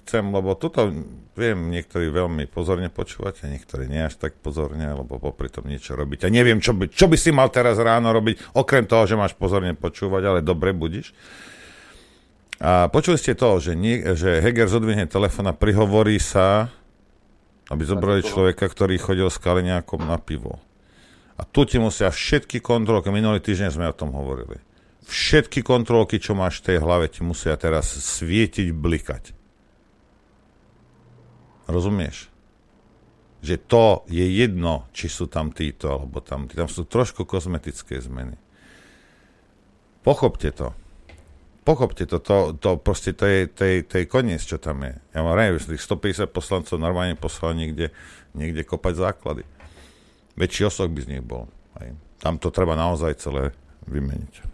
chcem, 0.05 0.29
lebo 0.29 0.53
toto 0.55 0.93
viem, 1.35 1.73
niektorí 1.73 2.13
veľmi 2.13 2.45
pozorne 2.47 2.93
počúvate, 2.93 3.49
niektorí 3.49 3.89
nie 3.89 4.05
až 4.05 4.21
tak 4.21 4.37
pozorne, 4.39 4.93
lebo 4.93 5.17
popri 5.17 5.49
tom 5.49 5.65
niečo 5.65 5.97
robiť. 5.97 6.29
A 6.29 6.29
neviem, 6.29 6.61
čo 6.61 6.77
by, 6.77 6.93
čo 6.93 7.09
by 7.09 7.17
si 7.17 7.33
mal 7.33 7.49
teraz 7.49 7.81
ráno 7.81 8.13
robiť, 8.13 8.55
okrem 8.55 8.85
toho, 8.85 9.09
že 9.09 9.17
máš 9.17 9.33
pozorne 9.33 9.73
počúvať, 9.73 10.23
ale 10.29 10.41
dobre 10.45 10.77
budíš. 10.77 11.17
A 12.63 12.87
počuli 12.87 13.19
ste 13.19 13.35
to, 13.35 13.59
že, 13.59 13.75
nie, 13.75 13.99
že 14.15 14.39
Heger 14.39 14.71
zodvihne 14.71 15.11
telefón 15.11 15.51
a 15.51 15.57
prihovorí 15.57 16.23
sa, 16.23 16.71
aby 17.73 17.83
zobrali 17.83 18.21
človeka, 18.23 18.69
ktorý 18.69 19.01
chodil 19.01 19.27
s 19.27 19.41
Kaliňákom 19.41 20.05
na 20.05 20.21
pivo. 20.21 20.61
A 21.35 21.43
tu 21.43 21.67
ti 21.67 21.83
musia 21.83 22.15
všetky 22.15 22.63
kontrolky, 22.63 23.11
minulý 23.11 23.43
týždeň 23.43 23.75
sme 23.75 23.91
o 23.91 23.97
tom 23.97 24.15
hovorili, 24.15 24.63
všetky 25.11 25.67
kontrolky, 25.67 26.23
čo 26.23 26.39
máš 26.39 26.63
v 26.63 26.73
tej 26.73 26.79
hlave, 26.79 27.11
ti 27.11 27.27
musia 27.27 27.59
teraz 27.59 27.91
svietiť, 27.91 28.71
blikať. 28.71 29.44
Rozumieš? 31.67 32.29
Že 33.45 33.57
to 33.69 33.85
je 34.09 34.25
jedno, 34.25 34.89
či 34.97 35.13
sú 35.13 35.29
tam 35.29 35.53
títo 35.53 35.93
alebo 35.93 36.25
tam. 36.25 36.49
Tam 36.49 36.69
sú 36.69 36.89
trošku 36.89 37.29
kozmetické 37.29 38.01
zmeny. 38.01 38.41
Pochopte 40.01 40.53
to. 40.53 40.73
Pochopte 41.65 42.05
to, 42.05 42.21
to, 42.21 42.53
to 42.61 42.77
proste 42.77 43.17
to 43.17 43.25
je, 43.25 43.49
to, 43.49 43.63
je, 43.65 43.77
to 43.89 43.95
je 44.01 44.05
koniec, 44.05 44.45
čo 44.45 44.61
tam 44.61 44.85
je. 44.85 44.93
Ja 45.17 45.25
mám 45.25 45.33
rád, 45.33 45.57
že 45.57 45.77
tých 45.77 45.85
150 45.89 46.29
poslancov 46.29 46.77
normálne 46.77 47.17
poslal 47.17 47.57
niekde, 47.57 47.89
niekde 48.37 48.69
kopať 48.69 49.01
základy. 49.01 49.49
Väčší 50.37 50.69
osok 50.69 50.93
by 50.93 51.01
z 51.01 51.11
nich 51.17 51.25
bol. 51.25 51.49
Aj. 51.81 51.89
Tam 52.21 52.37
to 52.37 52.53
treba 52.53 52.77
naozaj 52.77 53.17
celé 53.17 53.57
vymeniť. 53.89 54.54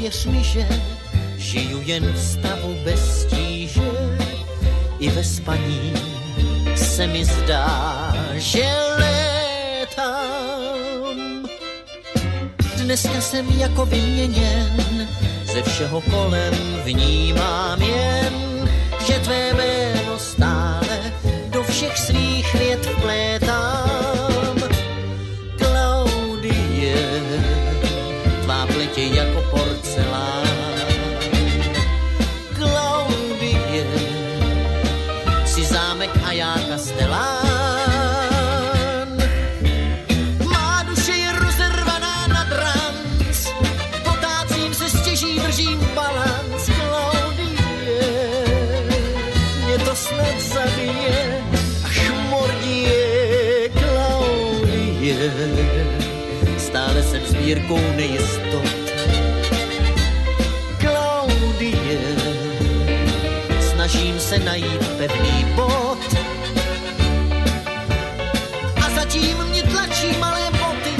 věř 0.00 0.26
mi, 0.26 0.44
že 0.44 0.68
žiju 1.36 1.82
jen 1.84 2.12
v 2.12 2.18
stavu 2.18 2.76
bez 2.84 3.24
tíže. 3.24 3.90
I 4.98 5.10
ve 5.10 5.24
spaní 5.24 5.92
se 6.76 7.06
mi 7.06 7.24
zdá, 7.24 8.12
že 8.34 8.64
létám. 8.98 10.26
Dneska 12.76 13.20
jsem 13.20 13.48
jako 13.58 13.86
vyměněn, 13.86 15.08
ze 15.52 15.62
všeho 15.62 16.00
kolem 16.00 16.54
vnímám 16.84 17.19
sbírkou 57.50 57.80
nejistot. 57.96 58.68
Klaudie, 60.78 61.98
snažím 63.60 64.20
se 64.20 64.38
najít 64.38 64.88
pevný 64.98 65.44
bod. 65.54 65.98
A 68.86 68.90
zatím 68.94 69.36
mě 69.50 69.62
tlačí 69.62 70.18
malé 70.18 70.50
boty, 70.50 70.94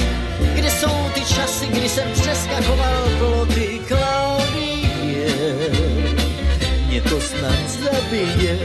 kde 0.55 0.71
jsou 0.71 1.11
ty 1.15 1.21
časy, 1.21 1.67
kdy 1.67 1.89
jsem 1.89 2.13
přeskakoval 2.13 3.09
ploty. 3.19 3.81
Klaudie, 3.89 5.35
mě 6.87 7.01
to 7.01 7.21
snad 7.21 7.69
zabije. 7.69 8.59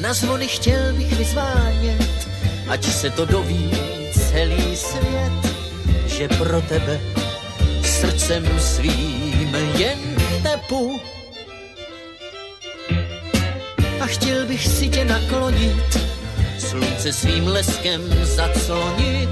Na 0.00 0.12
zvony 0.12 0.48
chtěl 0.48 0.92
bych 0.92 1.12
vyzvánět, 1.18 2.28
ať 2.68 2.84
se 2.84 3.10
to 3.10 3.24
doví 3.24 3.95
celý 4.36 4.76
svět, 4.76 5.42
že 6.06 6.28
pro 6.28 6.60
tebe 6.60 7.00
srdcem 7.82 8.44
svým 8.60 9.56
jen 9.78 9.98
tepu. 10.42 11.00
A 14.00 14.06
chtěl 14.06 14.46
bych 14.46 14.68
si 14.68 14.88
tě 14.88 15.04
naklonit, 15.04 15.98
slunce 16.58 17.12
svým 17.12 17.46
leskem 17.46 18.02
zaclonit, 18.24 19.28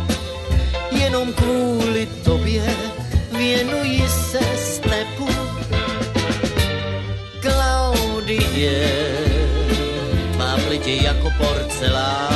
jenom 0.91 1.33
kvůli 1.33 2.09
tobě 2.25 2.65
věnuji 3.37 4.09
se 4.09 4.41
stepu. 4.57 5.29
Klaudie, 7.41 8.89
má 10.39 10.57
plitě 10.57 10.95
jako 10.95 11.31
porcelán. 11.39 12.34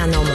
S 0.00 0.29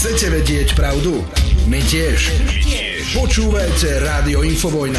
Chcete 0.00 0.32
vedieť 0.32 0.68
pravdu? 0.80 1.20
My 1.68 1.76
tiež. 1.76 2.32
Počúvajte 3.12 4.00
Rádio 4.00 4.40
Infovojna. 4.48 4.96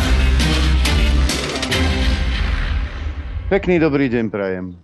Pekný 3.49 3.81
dobrý 3.81 4.13
deň 4.13 4.29
prajem. 4.29 4.77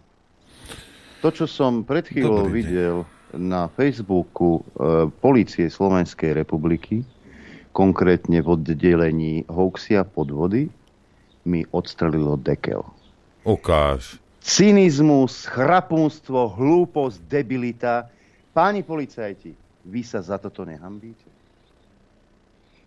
To, 1.22 1.30
čo 1.30 1.46
som 1.46 1.86
pred 1.86 2.10
chvíľou 2.10 2.50
videl 2.50 3.06
na 3.38 3.70
Facebooku 3.70 4.66
e, 4.74 5.06
Polície 5.22 5.70
Slovenskej 5.70 6.34
republiky, 6.34 7.06
konkrétne 7.70 8.42
v 8.42 8.58
oddelení 8.58 9.46
hoaxia 9.46 10.02
podvody, 10.02 10.66
mi 11.46 11.62
odstrelilo 11.70 12.42
dekel. 12.42 12.82
Ukáž. 13.46 14.18
Cynizmus, 14.42 15.46
chrapúnstvo, 15.46 16.58
hlúposť, 16.58 17.22
debilita. 17.30 18.10
Páni 18.58 18.82
policajti, 18.82 19.67
vy 19.88 20.04
sa 20.04 20.20
za 20.20 20.36
toto 20.36 20.68
nehambíte? 20.68 21.24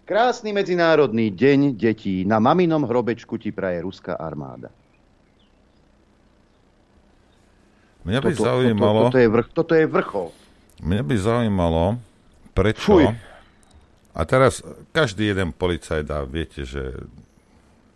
Krásny 0.05 0.51
medzinárodný 0.51 1.31
deň 1.31 1.79
detí. 1.79 2.27
Na 2.27 2.43
maminom 2.43 2.83
hrobečku 2.83 3.39
ti 3.39 3.55
praje 3.55 3.81
ruská 3.87 4.19
armáda. 4.19 4.69
Mňa 8.05 8.21
by 8.21 8.33
Toto- 8.35 8.45
zaujímalo... 8.45 9.01
Toto, 9.01 9.09
toto, 9.13 9.19
je 9.21 9.29
vrch, 9.29 9.49
toto 9.55 9.73
je 9.77 9.87
vrchol. 9.87 10.29
Mňa 10.83 11.03
by 11.05 11.15
zaujímalo, 11.15 11.85
prečo... 12.57 12.91
Fuj. 12.91 13.07
A 14.11 14.21
teraz 14.27 14.67
každý 14.91 15.31
jeden 15.31 15.55
policajt, 15.55 16.11
a 16.11 16.27
viete, 16.27 16.67
že 16.67 17.07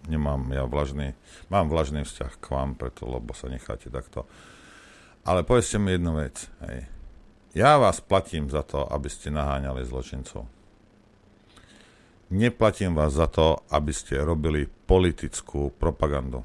nemám 0.06 0.46
ja 0.54 0.62
vlažný, 0.62 1.18
mám 1.50 1.66
vlažný 1.66 2.06
vzťah 2.06 2.32
k 2.38 2.46
vám, 2.54 2.78
preto, 2.78 3.10
lebo 3.10 3.34
sa 3.34 3.50
necháte 3.50 3.90
takto. 3.90 4.22
Ale 5.26 5.42
povedzte 5.42 5.82
mi 5.82 5.98
jednu 5.98 6.14
vec. 6.20 6.46
Hej. 6.62 6.93
Ja 7.54 7.78
vás 7.78 8.02
platím 8.02 8.50
za 8.50 8.66
to, 8.66 8.82
aby 8.82 9.06
ste 9.06 9.30
naháňali 9.30 9.86
zločincov. 9.86 10.50
Neplatím 12.34 12.98
vás 12.98 13.14
za 13.14 13.30
to, 13.30 13.62
aby 13.70 13.94
ste 13.94 14.18
robili 14.18 14.66
politickú 14.66 15.70
propagandu. 15.70 16.42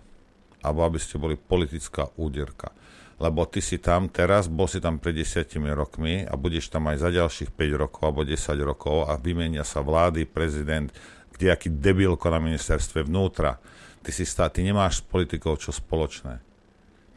Alebo 0.61 0.85
aby 0.85 1.01
ste 1.01 1.17
boli 1.17 1.33
politická 1.33 2.13
úderka. 2.13 2.69
Lebo 3.17 3.49
ty 3.49 3.57
si 3.57 3.81
tam 3.81 4.05
teraz, 4.05 4.45
bol 4.45 4.69
si 4.69 4.77
tam 4.77 5.01
pred 5.01 5.17
desiatimi 5.17 5.73
rokmi 5.73 6.29
a 6.29 6.37
budeš 6.37 6.69
tam 6.69 6.85
aj 6.93 7.01
za 7.01 7.09
ďalších 7.09 7.57
5 7.57 7.81
rokov 7.89 8.01
alebo 8.05 8.21
10 8.21 8.37
rokov 8.61 9.09
a 9.09 9.17
vymenia 9.17 9.65
sa 9.65 9.81
vlády, 9.81 10.29
prezident, 10.29 10.93
kdejaký 11.33 11.73
debilko 11.73 12.29
na 12.29 12.37
ministerstve 12.37 13.09
vnútra. 13.09 13.57
Ty 14.05 14.11
si 14.13 14.29
stá, 14.29 14.45
ty 14.53 14.61
nemáš 14.61 15.01
s 15.01 15.07
politikou 15.09 15.57
čo 15.57 15.73
spoločné. 15.73 16.37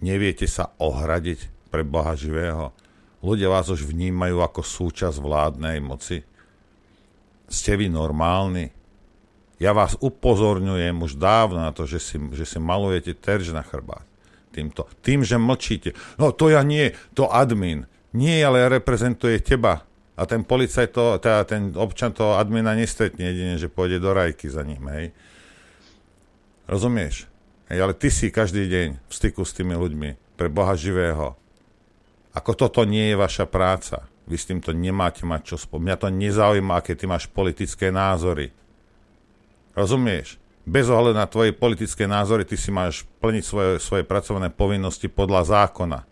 Neviete 0.01 0.49
sa 0.49 0.73
ohradiť 0.81 1.69
pre 1.69 1.85
Boha 1.85 2.17
živého. 2.17 2.73
Ľudia 3.23 3.47
vás 3.47 3.71
už 3.71 3.87
vnímajú 3.87 4.43
ako 4.43 4.67
súčasť 4.67 5.23
vládnej 5.23 5.79
moci. 5.79 6.27
Ste 7.47 7.79
vy 7.79 7.87
normálni? 7.87 8.75
Ja 9.63 9.71
vás 9.71 9.95
upozorňujem 10.03 10.99
už 10.99 11.23
dávno 11.23 11.63
na 11.63 11.71
to, 11.71 11.87
že 11.87 12.03
si, 12.03 12.19
že 12.35 12.43
si 12.43 12.59
malujete 12.59 13.15
terž 13.15 13.55
na 13.55 13.63
chrbát. 13.63 14.03
Týmto. 14.51 14.91
Tým, 15.07 15.23
že 15.23 15.39
mlčíte. 15.39 15.95
No 16.19 16.35
to 16.35 16.51
ja 16.51 16.67
nie, 16.67 16.91
to 17.15 17.31
admin. 17.31 17.87
Nie, 18.11 18.43
ale 18.43 18.67
reprezentuje 18.67 19.39
teba. 19.39 19.87
A 20.19 20.27
ten 20.27 20.43
policajt, 20.45 20.91
to, 20.93 21.17
teda 21.23 21.47
ten 21.47 21.73
občan 21.79 22.13
toho 22.13 22.37
admina 22.37 22.75
nestretne 22.77 23.33
jedine, 23.33 23.55
že 23.57 23.73
pôjde 23.73 24.03
do 24.03 24.13
rajky 24.13 24.51
za 24.51 24.61
ním, 24.67 24.85
hej. 24.93 25.15
Rozumieš? 26.69 27.31
Hej, 27.71 27.79
ale 27.81 27.95
ty 27.97 28.13
si 28.13 28.29
každý 28.29 28.69
deň 28.69 28.89
v 29.09 29.13
styku 29.15 29.47
s 29.47 29.57
tými 29.57 29.73
ľuďmi. 29.73 30.37
Pre 30.37 30.49
Boha 30.53 30.77
živého. 30.77 31.39
Ako 32.33 32.57
toto 32.57 32.89
nie 32.89 33.13
je 33.13 33.17
vaša 33.17 33.45
práca. 33.45 34.09
Vy 34.25 34.37
s 34.39 34.49
týmto 34.49 34.73
nemáte 34.73 35.29
mať 35.29 35.55
čo 35.55 35.57
spolu. 35.61 35.85
Mňa 35.85 35.97
to 36.01 36.09
nezaujíma, 36.09 36.81
aké 36.81 36.97
ty 36.97 37.05
máš 37.05 37.29
politické 37.29 37.93
názory. 37.93 38.55
Rozumieš? 39.77 40.41
Bez 40.63 40.87
ohľadu 40.87 41.19
na 41.19 41.27
tvoje 41.27 41.51
politické 41.51 42.07
názory, 42.07 42.47
ty 42.47 42.55
si 42.55 42.71
máš 42.71 43.03
plniť 43.19 43.45
svoje, 43.45 43.71
svoje 43.83 44.05
pracovné 44.07 44.55
povinnosti 44.55 45.11
podľa 45.11 45.43
zákona. 45.43 46.07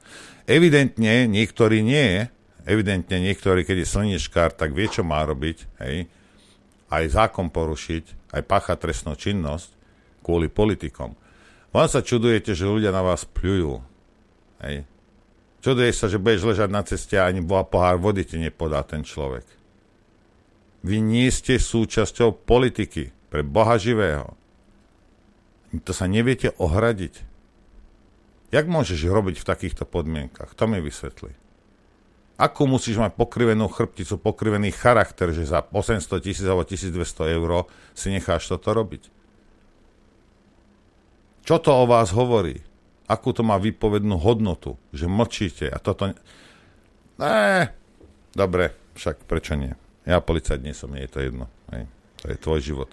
Evidentne 0.51 1.31
niektorí 1.31 1.87
nie, 1.87 2.27
evidentne 2.67 3.23
niektorí, 3.23 3.63
keď 3.63 3.87
je 3.87 3.93
slnečkár, 3.95 4.51
tak 4.51 4.75
vie, 4.75 4.91
čo 4.91 5.07
má 5.07 5.23
robiť, 5.23 5.71
hej? 5.87 6.11
aj 6.91 7.05
zákon 7.15 7.47
porušiť, 7.55 8.35
aj 8.35 8.43
páchať 8.43 8.77
trestnú 8.83 9.15
činnosť 9.15 9.71
kvôli 10.27 10.51
politikom. 10.51 11.15
Vám 11.71 11.87
sa 11.87 12.03
čudujete, 12.03 12.51
že 12.51 12.67
ľudia 12.67 12.91
na 12.91 13.07
vás 13.07 13.23
pľujú. 13.23 13.79
Hej? 14.67 14.83
Čuduješ 15.61 15.97
sa, 16.01 16.07
že 16.09 16.17
budeš 16.17 16.57
ležať 16.57 16.71
na 16.73 16.81
ceste 16.81 17.21
a 17.21 17.29
ani 17.29 17.45
pohár 17.45 18.01
vody 18.01 18.25
ti 18.25 18.41
nepodá 18.41 18.81
ten 18.81 19.05
človek. 19.05 19.45
Vy 20.81 21.05
nie 21.05 21.29
ste 21.29 21.61
súčasťou 21.61 22.33
politiky 22.49 23.13
pre 23.29 23.45
Boha 23.45 23.77
živého. 23.77 24.33
To 25.85 25.93
sa 25.93 26.09
neviete 26.09 26.57
ohradiť. 26.57 27.29
Jak 28.51 28.67
môžeš 28.67 29.05
robiť 29.07 29.37
v 29.45 29.49
takýchto 29.49 29.85
podmienkach? 29.85 30.57
To 30.57 30.65
mi 30.65 30.81
vysvetli. 30.81 31.37
Ako 32.41 32.65
musíš 32.65 32.97
mať 32.97 33.21
pokrivenú 33.21 33.69
chrbticu, 33.69 34.17
pokrivený 34.17 34.73
charakter, 34.73 35.29
že 35.29 35.45
za 35.45 35.61
800 35.61 36.25
tisíc 36.25 36.49
alebo 36.49 36.65
1200 36.65 37.37
eur 37.37 37.69
si 37.93 38.09
necháš 38.09 38.49
toto 38.49 38.73
robiť? 38.73 39.13
Čo 41.45 41.61
to 41.61 41.71
o 41.71 41.85
vás 41.85 42.17
hovorí? 42.17 42.65
Akú 43.11 43.35
to 43.35 43.43
má 43.43 43.59
výpovednú 43.59 44.15
hodnotu? 44.23 44.79
Že 44.95 45.11
mlčíte 45.11 45.67
a 45.67 45.83
toto... 45.83 46.15
Ne, 47.19 47.75
dobre, 48.31 48.71
však 48.95 49.27
prečo 49.27 49.59
nie? 49.59 49.75
Ja 50.07 50.23
policajt 50.23 50.63
nie 50.63 50.71
som, 50.71 50.95
nie 50.95 51.03
je 51.05 51.13
to 51.13 51.19
jedno. 51.19 51.51
Hej. 51.75 51.91
To 52.23 52.25
je 52.31 52.37
tvoj 52.39 52.61
život. 52.63 52.91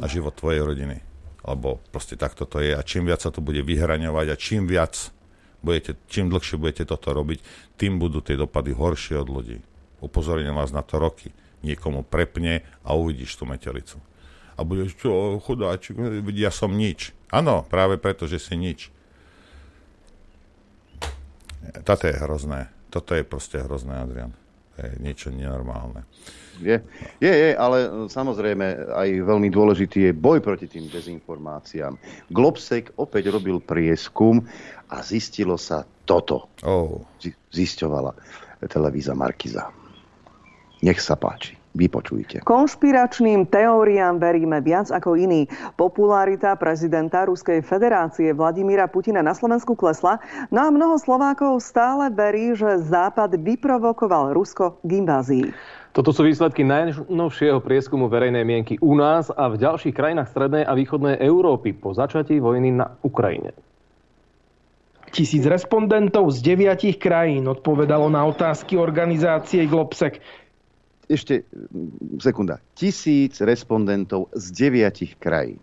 A 0.00 0.08
život 0.08 0.32
tvojej 0.32 0.64
rodiny. 0.64 1.04
Lebo 1.44 1.84
proste 1.92 2.16
takto 2.16 2.48
to 2.48 2.64
je. 2.64 2.72
A 2.72 2.80
čím 2.80 3.04
viac 3.04 3.20
sa 3.20 3.28
to 3.28 3.44
bude 3.44 3.60
vyhraňovať 3.60 4.26
a 4.32 4.40
čím 4.40 4.64
viac 4.64 5.12
budete, 5.60 6.00
čím 6.08 6.32
dlhšie 6.32 6.56
budete 6.56 6.88
toto 6.88 7.12
robiť, 7.12 7.44
tým 7.76 8.00
budú 8.00 8.24
tie 8.24 8.40
dopady 8.40 8.72
horšie 8.72 9.20
od 9.20 9.28
ľudí. 9.28 9.60
Upozorňujem 10.00 10.56
vás 10.56 10.72
na 10.72 10.80
to 10.80 10.96
roky. 10.96 11.36
Niekomu 11.60 12.08
prepne 12.08 12.64
a 12.80 12.96
uvidíš 12.96 13.36
tú 13.36 13.44
metelicu. 13.44 14.00
A 14.56 14.64
budeš, 14.64 14.96
čo, 14.96 15.36
chudáčik, 15.44 15.96
ja 16.36 16.48
som 16.48 16.72
nič. 16.72 17.12
Áno, 17.28 17.68
práve 17.68 18.00
preto, 18.00 18.24
že 18.24 18.40
si 18.40 18.56
nič. 18.56 18.88
Toto 21.84 22.04
je 22.08 22.14
hrozné. 22.16 22.68
Toto 22.90 23.14
je 23.14 23.22
proste 23.22 23.60
hrozné, 23.60 24.00
Adrian. 24.00 24.32
To 24.74 24.86
je 24.86 24.90
niečo 24.98 25.28
nenormálne. 25.28 26.08
Je, 26.60 26.80
je, 27.20 27.32
je, 27.32 27.50
ale 27.56 27.76
e, 27.84 27.88
samozrejme 28.08 28.92
aj 28.96 29.08
veľmi 29.28 29.48
dôležitý 29.52 30.08
je 30.08 30.12
boj 30.16 30.40
proti 30.40 30.68
tým 30.68 30.88
dezinformáciám. 30.88 31.96
Globsek 32.32 32.96
opäť 32.96 33.28
robil 33.28 33.60
prieskum 33.60 34.40
a 34.88 35.04
zistilo 35.04 35.60
sa 35.60 35.84
toto. 36.08 36.48
Oh. 36.64 37.04
Zi- 37.20 37.36
Zisťovala 37.52 38.12
televíza 38.68 39.12
Markiza. 39.12 39.68
Nech 40.80 41.00
sa 41.00 41.16
páči. 41.16 41.59
Vypočujte. 41.70 42.42
Konšpiračným 42.42 43.46
teóriám 43.46 44.18
veríme 44.18 44.58
viac 44.58 44.90
ako 44.90 45.14
iní. 45.14 45.46
Popularita 45.78 46.58
prezidenta 46.58 47.22
Ruskej 47.22 47.62
federácie 47.62 48.34
Vladimíra 48.34 48.90
Putina 48.90 49.22
na 49.22 49.38
Slovensku 49.38 49.78
klesla, 49.78 50.18
no 50.50 50.66
a 50.66 50.68
mnoho 50.74 50.98
Slovákov 50.98 51.62
stále 51.62 52.10
verí, 52.10 52.58
že 52.58 52.82
Západ 52.82 53.38
vyprovokoval 53.38 54.34
Rusko 54.34 54.82
k 54.82 54.90
invázii. 54.98 55.46
Toto 55.94 56.10
sú 56.10 56.26
výsledky 56.26 56.62
najnovšieho 56.66 57.62
prieskumu 57.62 58.10
verejnej 58.10 58.46
mienky 58.46 58.74
u 58.78 58.94
nás 58.98 59.30
a 59.30 59.50
v 59.50 59.58
ďalších 59.58 59.94
krajinách 59.94 60.30
Strednej 60.30 60.62
a 60.66 60.74
Východnej 60.74 61.22
Európy 61.22 61.74
po 61.74 61.94
začatí 61.94 62.38
vojny 62.38 62.74
na 62.82 62.94
Ukrajine. 63.02 63.54
Tisíc 65.10 65.42
respondentov 65.42 66.30
z 66.30 66.38
deviatich 66.38 66.94
krajín 67.02 67.50
odpovedalo 67.50 68.06
na 68.06 68.22
otázky 68.30 68.78
organizácie 68.78 69.66
Globsec. 69.66 70.22
Ešte 71.10 71.42
mm, 71.50 72.22
sekunda. 72.22 72.62
Tisíc 72.78 73.42
respondentov 73.42 74.30
z 74.30 74.54
deviatich 74.54 75.18
krajín. 75.18 75.58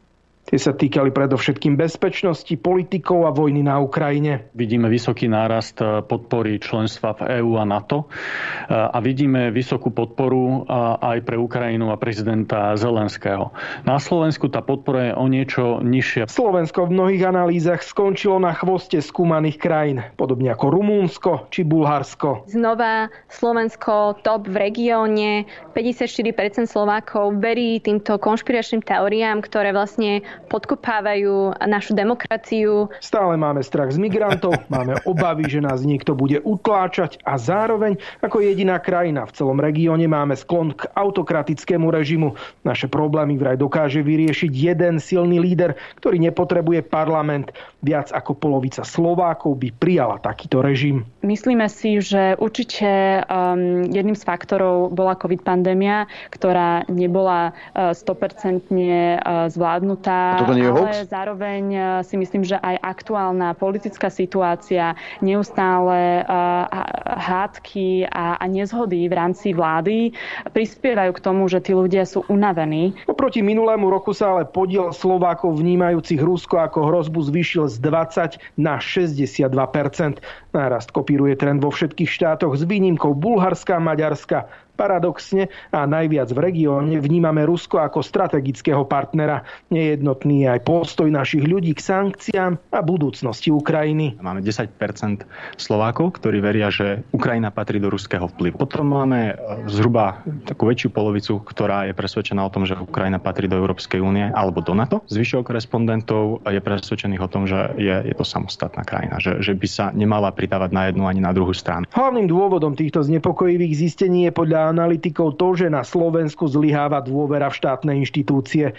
Tie 0.48 0.56
sa 0.56 0.72
týkali 0.72 1.12
predovšetkým 1.12 1.76
bezpečnosti, 1.76 2.56
politikov 2.56 3.28
a 3.28 3.36
vojny 3.36 3.68
na 3.68 3.84
Ukrajine. 3.84 4.48
Vidíme 4.56 4.88
vysoký 4.88 5.28
nárast 5.28 5.76
e, 5.84 6.00
podpory 6.08 6.56
členstva 6.64 7.20
v 7.20 7.44
EÚ 7.44 7.60
a 7.60 7.68
NATO 7.68 8.08
e, 8.08 8.72
a 8.72 8.96
vidíme 9.04 9.52
vysokú 9.52 9.92
podporu 9.92 10.64
e, 10.64 10.72
aj 11.04 11.20
pre 11.28 11.36
Ukrajinu 11.36 11.92
a 11.92 12.00
prezidenta 12.00 12.80
Zelenského. 12.80 13.52
Na 13.84 14.00
Slovensku 14.00 14.48
tá 14.48 14.64
podpora 14.64 15.12
je 15.12 15.14
o 15.20 15.28
niečo 15.28 15.84
nižšia. 15.84 16.32
Slovensko 16.32 16.88
v 16.88 16.96
mnohých 16.96 17.28
analýzach 17.28 17.84
skončilo 17.84 18.40
na 18.40 18.56
chvoste 18.56 19.04
skúmaných 19.04 19.60
krajín, 19.60 20.00
podobne 20.16 20.56
ako 20.56 20.72
Rumúnsko 20.72 21.52
či 21.52 21.68
Bulharsko. 21.68 22.48
Znova 22.48 23.12
Slovensko 23.28 24.24
top 24.24 24.48
v 24.48 24.72
regióne. 24.72 25.44
54% 25.76 26.72
Slovákov 26.72 27.36
verí 27.44 27.84
týmto 27.84 28.16
konšpiračným 28.16 28.80
teóriám, 28.88 29.44
ktoré 29.44 29.76
vlastne 29.76 30.24
podkopávajú 30.46 31.58
našu 31.66 31.98
demokraciu. 31.98 32.94
Stále 33.02 33.34
máme 33.36 33.66
strach 33.66 33.90
z 33.90 33.98
migrantov, 33.98 34.54
máme 34.74 35.02
obavy, 35.10 35.50
že 35.50 35.60
nás 35.64 35.82
niekto 35.82 36.14
bude 36.14 36.40
utláčať 36.46 37.18
a 37.26 37.42
zároveň 37.42 37.98
ako 38.22 38.46
jediná 38.46 38.78
krajina 38.78 39.26
v 39.26 39.36
celom 39.36 39.58
regióne 39.58 40.06
máme 40.06 40.38
sklon 40.38 40.78
k 40.78 40.86
autokratickému 40.94 41.90
režimu. 41.90 42.38
Naše 42.62 42.86
problémy 42.92 43.36
vraj 43.40 43.58
dokáže 43.58 44.06
vyriešiť 44.06 44.52
jeden 44.52 45.02
silný 45.02 45.42
líder, 45.42 45.74
ktorý 45.98 46.22
nepotrebuje 46.22 46.86
parlament. 46.86 47.52
Viac 47.82 48.12
ako 48.12 48.36
polovica 48.36 48.84
Slovákov 48.84 49.58
by 49.58 49.70
prijala 49.78 50.18
takýto 50.20 50.60
režim. 50.60 51.08
Myslíme 51.24 51.70
si, 51.72 52.00
že 52.04 52.36
určite 52.40 53.22
um, 53.28 53.88
jedným 53.88 54.18
z 54.18 54.24
faktorov 54.24 54.92
bola 54.92 55.16
COVID 55.16 55.42
pandémia, 55.46 56.10
ktorá 56.34 56.84
nebola 56.92 57.56
uh, 57.74 57.96
100% 57.96 58.68
uh, 58.68 59.48
zvládnutá 59.48 60.27
A 60.34 60.40
toto 60.44 60.54
nie 60.58 60.66
je 60.66 60.72
ale 60.72 60.80
hoax? 60.82 61.08
zároveň 61.08 61.64
e, 61.72 61.80
si 62.04 62.16
myslím, 62.20 62.44
že 62.44 62.60
aj 62.60 62.76
aktuálna 62.84 63.56
politická 63.56 64.12
situácia, 64.12 64.98
neustále 65.24 66.22
e, 66.22 66.32
há- 66.68 67.48
hádky 67.48 68.08
a, 68.12 68.36
a 68.42 68.46
nezhody 68.50 69.08
v 69.08 69.14
rámci 69.14 69.56
vlády 69.56 70.12
prispievajú 70.52 71.12
k 71.16 71.24
tomu, 71.24 71.48
že 71.48 71.64
tí 71.64 71.72
ľudia 71.72 72.04
sú 72.04 72.28
unavení. 72.28 72.98
Oproti 73.08 73.40
minulému 73.40 73.88
roku 73.88 74.12
sa 74.12 74.36
ale 74.36 74.44
podiel 74.50 74.92
Slovákov 74.92 75.60
vnímajúcich 75.60 76.20
Rusko 76.20 76.60
ako 76.60 76.92
hrozbu 76.92 77.20
zvýšil 77.32 77.72
z 77.72 77.78
20 77.80 78.60
na 78.60 78.82
62% 78.82 80.20
Nárast 80.58 80.90
kopíruje 80.90 81.38
trend 81.38 81.62
vo 81.62 81.70
všetkých 81.70 82.10
štátoch 82.10 82.58
s 82.58 82.66
výnimkou 82.66 83.14
Bulharska 83.14 83.78
a 83.78 83.84
Maďarska. 83.84 84.50
Paradoxne 84.78 85.50
a 85.74 85.90
najviac 85.90 86.30
v 86.30 86.40
regióne 86.40 87.02
vnímame 87.02 87.42
Rusko 87.50 87.82
ako 87.82 88.06
strategického 88.06 88.86
partnera. 88.86 89.42
Nejednotný 89.74 90.46
je 90.46 90.48
aj 90.54 90.62
postoj 90.62 91.10
našich 91.10 91.42
ľudí 91.42 91.74
k 91.74 91.82
sankciám 91.82 92.62
a 92.70 92.80
budúcnosti 92.86 93.50
Ukrajiny. 93.50 94.22
Máme 94.22 94.46
10% 94.46 95.26
Slovákov, 95.58 96.22
ktorí 96.22 96.38
veria, 96.38 96.70
že 96.70 97.02
Ukrajina 97.10 97.50
patrí 97.50 97.82
do 97.82 97.90
ruského 97.90 98.30
vplyvu. 98.30 98.62
Potom 98.62 98.94
máme 98.94 99.34
e, 99.34 99.66
zhruba 99.74 100.22
takú 100.46 100.70
väčšiu 100.70 100.94
polovicu, 100.94 101.42
ktorá 101.42 101.90
je 101.90 101.98
presvedčená 101.98 102.46
o 102.46 102.54
tom, 102.54 102.70
že 102.70 102.78
Ukrajina 102.78 103.18
patrí 103.18 103.50
do 103.50 103.58
Európskej 103.58 103.98
únie 103.98 104.30
alebo 104.30 104.62
do 104.62 104.78
NATO. 104.78 105.02
Zvyšok 105.10 105.50
respondentov 105.50 106.46
je 106.46 106.62
presvedčených 106.62 107.22
o 107.26 107.32
tom, 107.32 107.50
že 107.50 107.74
je, 107.82 108.14
je 108.14 108.16
to 108.16 108.22
samostatná 108.22 108.86
krajina, 108.86 109.18
že, 109.18 109.42
že 109.42 109.58
by 109.58 109.68
sa 109.68 109.86
nemala 109.90 110.30
pridávať 110.30 110.70
na 110.70 110.84
jednu 110.94 111.10
ani 111.10 111.24
na 111.24 111.34
druhú 111.34 111.56
stranu. 111.56 111.90
Hlavným 111.90 112.30
dôvodom 112.30 112.78
týchto 112.78 113.02
znepokojivých 113.02 113.74
zistení 113.74 114.30
je 114.30 114.32
podľa 114.36 114.67
analytikov 114.68 115.40
to, 115.40 115.56
že 115.56 115.72
na 115.72 115.88
Slovensku 115.88 116.46
zlyháva 116.46 117.00
dôvera 117.00 117.48
v 117.48 117.58
štátne 117.58 117.96
inštitúcie. 118.04 118.76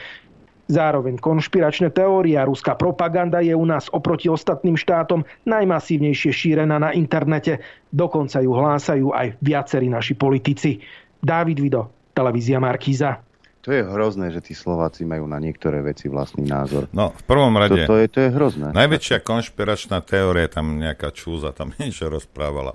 Zároveň 0.68 1.16
konšpiračné 1.16 1.88
teórie 1.96 2.36
a 2.36 2.44
ruská 2.44 2.76
propaganda 2.76 3.40
je 3.40 3.56
u 3.56 3.64
nás 3.64 3.88
oproti 3.88 4.28
ostatným 4.28 4.76
štátom 4.76 5.24
najmasívnejšie 5.48 6.28
šírená 6.28 6.76
na 6.76 6.92
internete. 6.92 7.64
Dokonca 7.88 8.44
ju 8.44 8.52
hlásajú 8.52 9.08
aj 9.16 9.40
viacerí 9.40 9.88
naši 9.88 10.12
politici. 10.12 10.76
Dávid 11.24 11.56
Vido, 11.56 12.12
televízia 12.12 12.60
Markíza. 12.60 13.27
To 13.68 13.76
je 13.76 13.84
hrozné, 13.84 14.32
že 14.32 14.40
tí 14.40 14.56
Slováci 14.56 15.04
majú 15.04 15.28
na 15.28 15.36
niektoré 15.36 15.84
veci 15.84 16.08
vlastný 16.08 16.48
názor. 16.48 16.88
No, 16.88 17.12
v 17.12 17.24
prvom 17.28 17.52
rade... 17.52 17.84
To, 17.84 17.92
to, 17.92 17.96
je, 18.00 18.06
to 18.08 18.18
je 18.24 18.30
hrozné. 18.32 18.72
Najväčšia 18.72 19.20
konšpiračná 19.20 20.00
teória, 20.00 20.48
tam 20.48 20.80
nejaká 20.80 21.12
čúza 21.12 21.52
tam 21.52 21.76
niečo 21.76 22.08
rozprávala. 22.08 22.72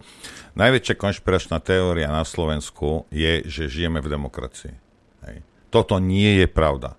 Najväčšia 0.53 0.93
konšpiračná 0.93 1.57
teória 1.65 2.13
na 2.13 2.21
Slovensku 2.21 3.09
je, 3.09 3.41
že 3.41 3.73
žijeme 3.73 4.05
v 4.05 4.13
demokracii. 4.13 4.75
Hej. 5.25 5.41
Toto 5.73 5.97
nie 5.97 6.45
je 6.45 6.45
pravda. 6.45 6.93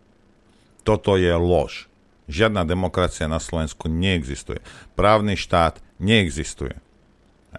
Toto 0.82 1.14
je 1.14 1.30
lož. 1.30 1.86
Žiadna 2.26 2.66
demokracia 2.66 3.30
na 3.30 3.38
Slovensku 3.38 3.86
neexistuje. 3.86 4.58
Právny 4.98 5.38
štát 5.38 5.78
neexistuje. 6.02 6.74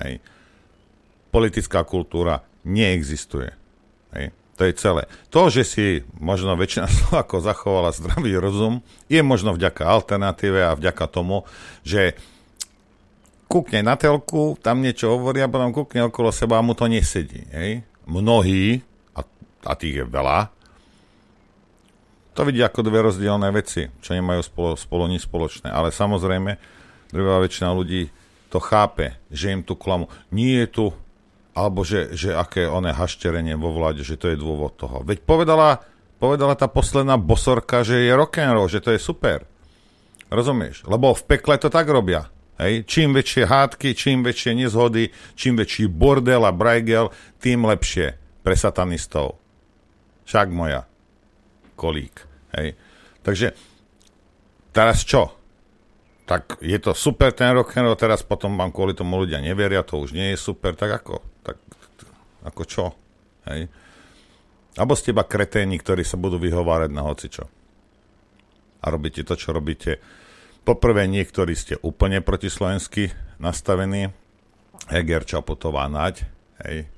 Hej. 0.03 0.19
Politická 1.31 1.87
kultúra 1.87 2.43
neexistuje. 2.67 3.55
Hej. 4.11 4.35
To 4.55 4.63
je 4.63 4.73
celé. 4.75 5.03
To, 5.35 5.51
že 5.51 5.67
si 5.67 5.85
možno 6.15 6.55
väčšina 6.55 6.87
Slovákov 6.95 7.43
zachovala 7.43 7.91
zdravý 7.91 8.39
rozum, 8.39 8.79
je 9.11 9.19
možno 9.19 9.55
vďaka 9.55 9.83
alternatíve 9.83 10.63
a 10.63 10.77
vďaka 10.77 11.05
tomu, 11.11 11.43
že 11.83 12.15
kúkne 13.51 13.85
na 13.85 13.99
telku, 13.99 14.57
tam 14.63 14.81
niečo 14.81 15.15
hovorí 15.15 15.43
a 15.43 15.51
potom 15.51 15.75
kúkne 15.75 16.07
okolo 16.07 16.31
seba 16.31 16.59
a 16.59 16.65
mu 16.65 16.73
to 16.73 16.87
nesedí. 16.87 17.45
Hej? 17.51 17.83
Mnohí, 18.07 18.81
a, 19.13 19.21
a 19.67 19.73
tých 19.75 20.03
je 20.03 20.05
veľa, 20.07 20.55
to 22.35 22.43
vidia 22.43 22.67
ako 22.67 22.83
dve 22.83 22.99
rozdielne 22.99 23.47
veci, 23.55 23.87
čo 24.03 24.11
nemajú 24.11 24.43
spolu, 24.43 24.75
spolu 24.75 25.07
nič 25.07 25.23
spoločné. 25.23 25.71
Ale 25.71 25.95
samozrejme, 25.95 26.59
druhá 27.15 27.39
väčšina 27.39 27.71
ľudí 27.71 28.11
to 28.51 28.59
chápe, 28.59 29.15
že 29.31 29.55
im 29.55 29.63
tu 29.63 29.79
klamu. 29.79 30.11
Nie 30.35 30.63
je 30.63 30.67
tu, 30.67 30.85
alebo 31.55 31.87
že, 31.87 32.11
že 32.11 32.35
aké 32.35 32.67
oné 32.67 32.91
hašterenie 32.91 33.55
vo 33.55 33.71
vláde, 33.71 34.03
že 34.03 34.19
to 34.19 34.27
je 34.27 34.35
dôvod 34.35 34.75
toho. 34.75 35.07
Veď 35.07 35.23
povedala, 35.23 35.79
povedala 36.19 36.53
tá 36.59 36.67
posledná 36.67 37.15
bosorka, 37.15 37.81
že 37.81 38.03
je 38.03 38.11
rock'n'roll, 38.11 38.67
že 38.67 38.83
to 38.83 38.91
je 38.91 38.99
super. 38.99 39.47
Rozumieš? 40.27 40.83
Lebo 40.83 41.15
v 41.15 41.23
pekle 41.23 41.55
to 41.55 41.71
tak 41.71 41.87
robia. 41.87 42.27
Hej? 42.59 42.83
Čím 42.83 43.15
väčšie 43.15 43.47
hádky, 43.47 43.95
čím 43.95 44.27
väčšie 44.27 44.51
nezhody, 44.51 45.15
čím 45.39 45.55
väčší 45.55 45.87
bordel 45.87 46.43
a 46.43 46.51
brajgel, 46.51 47.15
tým 47.39 47.63
lepšie 47.63 48.19
pre 48.43 48.55
satanistov. 48.59 49.39
Však 50.27 50.51
moja 50.51 50.83
kolík. 51.79 52.19
Hej. 52.55 52.75
Takže 53.23 53.55
teraz 54.75 55.07
čo? 55.07 55.31
Tak 56.25 56.57
je 56.57 56.77
to 56.81 56.97
super 56.97 57.29
ten 57.29 57.53
rock'n'roll, 57.53 57.93
teraz 57.93 58.25
potom 58.25 58.57
vám 58.57 58.73
kvôli 58.73 58.97
tomu 58.97 59.21
ľudia 59.21 59.37
neveria, 59.37 59.85
to 59.85 60.01
už 60.01 60.17
nie 60.17 60.33
je 60.33 60.41
super, 60.41 60.73
tak 60.73 61.05
ako? 61.05 61.21
Tak, 61.45 61.57
ako 62.49 62.61
čo? 62.65 62.85
Hej. 63.45 63.69
Abo 64.75 64.97
ste 64.97 65.13
iba 65.13 65.23
kreténi, 65.23 65.77
ktorí 65.77 66.01
sa 66.01 66.17
budú 66.17 66.41
vyhovárať 66.41 66.89
na 66.91 67.05
hocičo. 67.05 67.45
A 68.81 68.85
robíte 68.89 69.21
to, 69.21 69.37
čo 69.37 69.53
robíte. 69.53 70.01
Poprvé, 70.65 71.05
niektorí 71.05 71.53
ste 71.53 71.77
úplne 71.85 72.25
protislovensky 72.25 73.13
nastavení. 73.37 74.09
Heger, 74.89 75.29
Čaputová, 75.29 75.85
Naď. 75.85 76.25
Hej. 76.65 76.89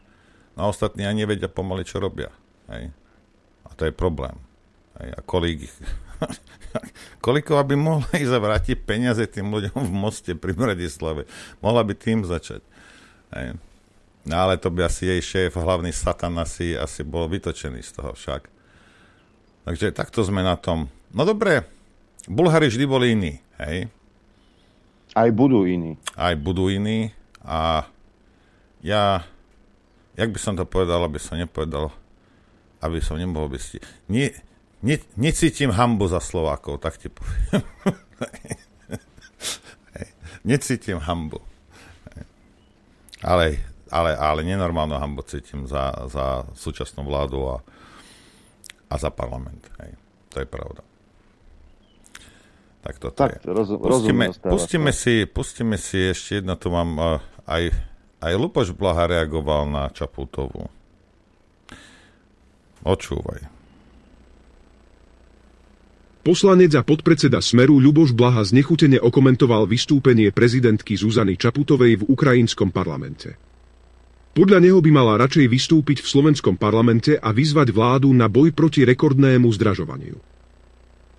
No 0.56 0.68
a 0.68 0.70
ostatní 0.72 1.04
ani 1.04 1.28
nevedia 1.28 1.52
pomaly, 1.52 1.84
čo 1.84 2.00
robia. 2.00 2.32
Hej. 2.72 2.96
A 3.68 3.70
to 3.76 3.86
je 3.86 3.94
problém. 3.94 4.40
Hej, 5.04 5.14
a 5.14 5.20
kolik, 5.22 5.68
koliko 7.26 7.58
by 7.58 7.76
mohla 7.76 8.10
ísť 8.16 8.34
a 8.34 8.40
vrátiť 8.40 8.78
peniaze 8.84 9.24
tým 9.30 9.50
ľuďom 9.50 9.78
v 9.78 9.94
moste 9.94 10.34
pri 10.34 10.54
Bratislave. 10.54 11.30
Mohla 11.62 11.82
by 11.86 11.94
tým 11.94 12.26
začať. 12.26 12.62
Hej. 13.34 13.58
No 14.28 14.36
ale 14.36 14.60
to 14.60 14.68
by 14.68 14.88
asi 14.88 15.08
jej 15.08 15.22
šéf, 15.24 15.56
hlavný 15.56 15.96
satan 15.96 16.36
asi, 16.40 16.76
asi 16.76 17.08
bol 17.08 17.32
vytočený 17.32 17.80
z 17.80 17.92
toho 17.96 18.12
však. 18.12 18.52
Takže 19.64 19.96
takto 19.96 20.24
sme 20.24 20.44
na 20.44 20.60
tom. 20.60 20.92
No 21.16 21.24
dobre, 21.24 21.64
Bulhári 22.28 22.68
vždy 22.68 22.86
boli 22.88 23.16
iní, 23.16 23.40
hej? 23.64 23.88
Aj 25.16 25.32
budú 25.32 25.64
iní. 25.64 25.96
Aj 26.20 26.36
budú 26.36 26.68
iní 26.68 27.16
a 27.40 27.88
ja, 28.84 29.24
jak 30.20 30.30
by 30.36 30.40
som 30.40 30.60
to 30.60 30.68
povedal, 30.68 31.00
aby 31.08 31.20
som 31.24 31.40
nepovedal 31.40 31.96
aby 32.82 33.02
som 33.02 33.18
nemohol 33.18 33.50
byť... 33.50 33.82
Nie, 34.10 34.38
ne, 34.82 34.96
necítim 35.18 35.72
hambu 35.72 36.08
za 36.08 36.20
Slovákov, 36.20 36.82
tak 36.82 36.98
ti 36.98 37.10
poviem. 37.10 37.64
necítim 40.44 40.98
hambu. 41.00 41.42
Ale, 43.26 43.58
ale, 43.90 44.14
ale 44.14 44.46
nenormálnu 44.46 44.96
hambu 45.02 45.26
cítim 45.26 45.66
za, 45.66 45.90
za 46.06 46.46
súčasnú 46.54 47.02
vládu 47.02 47.50
a, 47.50 47.58
a 48.88 48.96
za 49.02 49.10
parlament. 49.10 49.66
Hej. 49.82 49.98
To 50.32 50.36
je 50.40 50.48
pravda. 50.48 50.82
Tak 52.86 52.96
toto 53.02 53.18
Tak, 53.18 53.42
je. 53.42 53.52
rozum- 53.52 53.82
pustíme, 53.82 54.26
rozum 54.32 54.48
pustíme, 54.54 54.92
si, 54.94 55.26
pustíme 55.26 55.76
si 55.82 56.14
ešte 56.14 56.40
jedno, 56.40 56.56
tu 56.56 56.70
mám 56.70 56.90
uh, 56.96 57.20
aj, 57.50 57.74
aj 58.22 58.34
Lupoš 58.38 58.72
Blaha 58.72 59.10
reagoval 59.10 59.66
na 59.68 59.90
Čaputovú. 59.92 60.70
Očúvaj. 62.86 63.57
Poslanec 66.28 66.76
a 66.76 66.84
podpredseda 66.84 67.40
Smeru 67.40 67.80
Ľuboš 67.80 68.12
Blaha 68.12 68.44
znechutene 68.44 69.00
okomentoval 69.00 69.64
vystúpenie 69.64 70.36
prezidentky 70.36 71.00
Zuzany 71.00 71.40
Čaputovej 71.40 72.04
v 72.04 72.08
ukrajinskom 72.12 72.68
parlamente. 72.68 73.40
Podľa 74.36 74.60
neho 74.60 74.84
by 74.84 74.92
mala 74.92 75.16
radšej 75.24 75.48
vystúpiť 75.48 76.04
v 76.04 76.08
slovenskom 76.12 76.60
parlamente 76.60 77.16
a 77.16 77.32
vyzvať 77.32 77.72
vládu 77.72 78.12
na 78.12 78.28
boj 78.28 78.52
proti 78.52 78.84
rekordnému 78.84 79.48
zdražovaniu. 79.56 80.20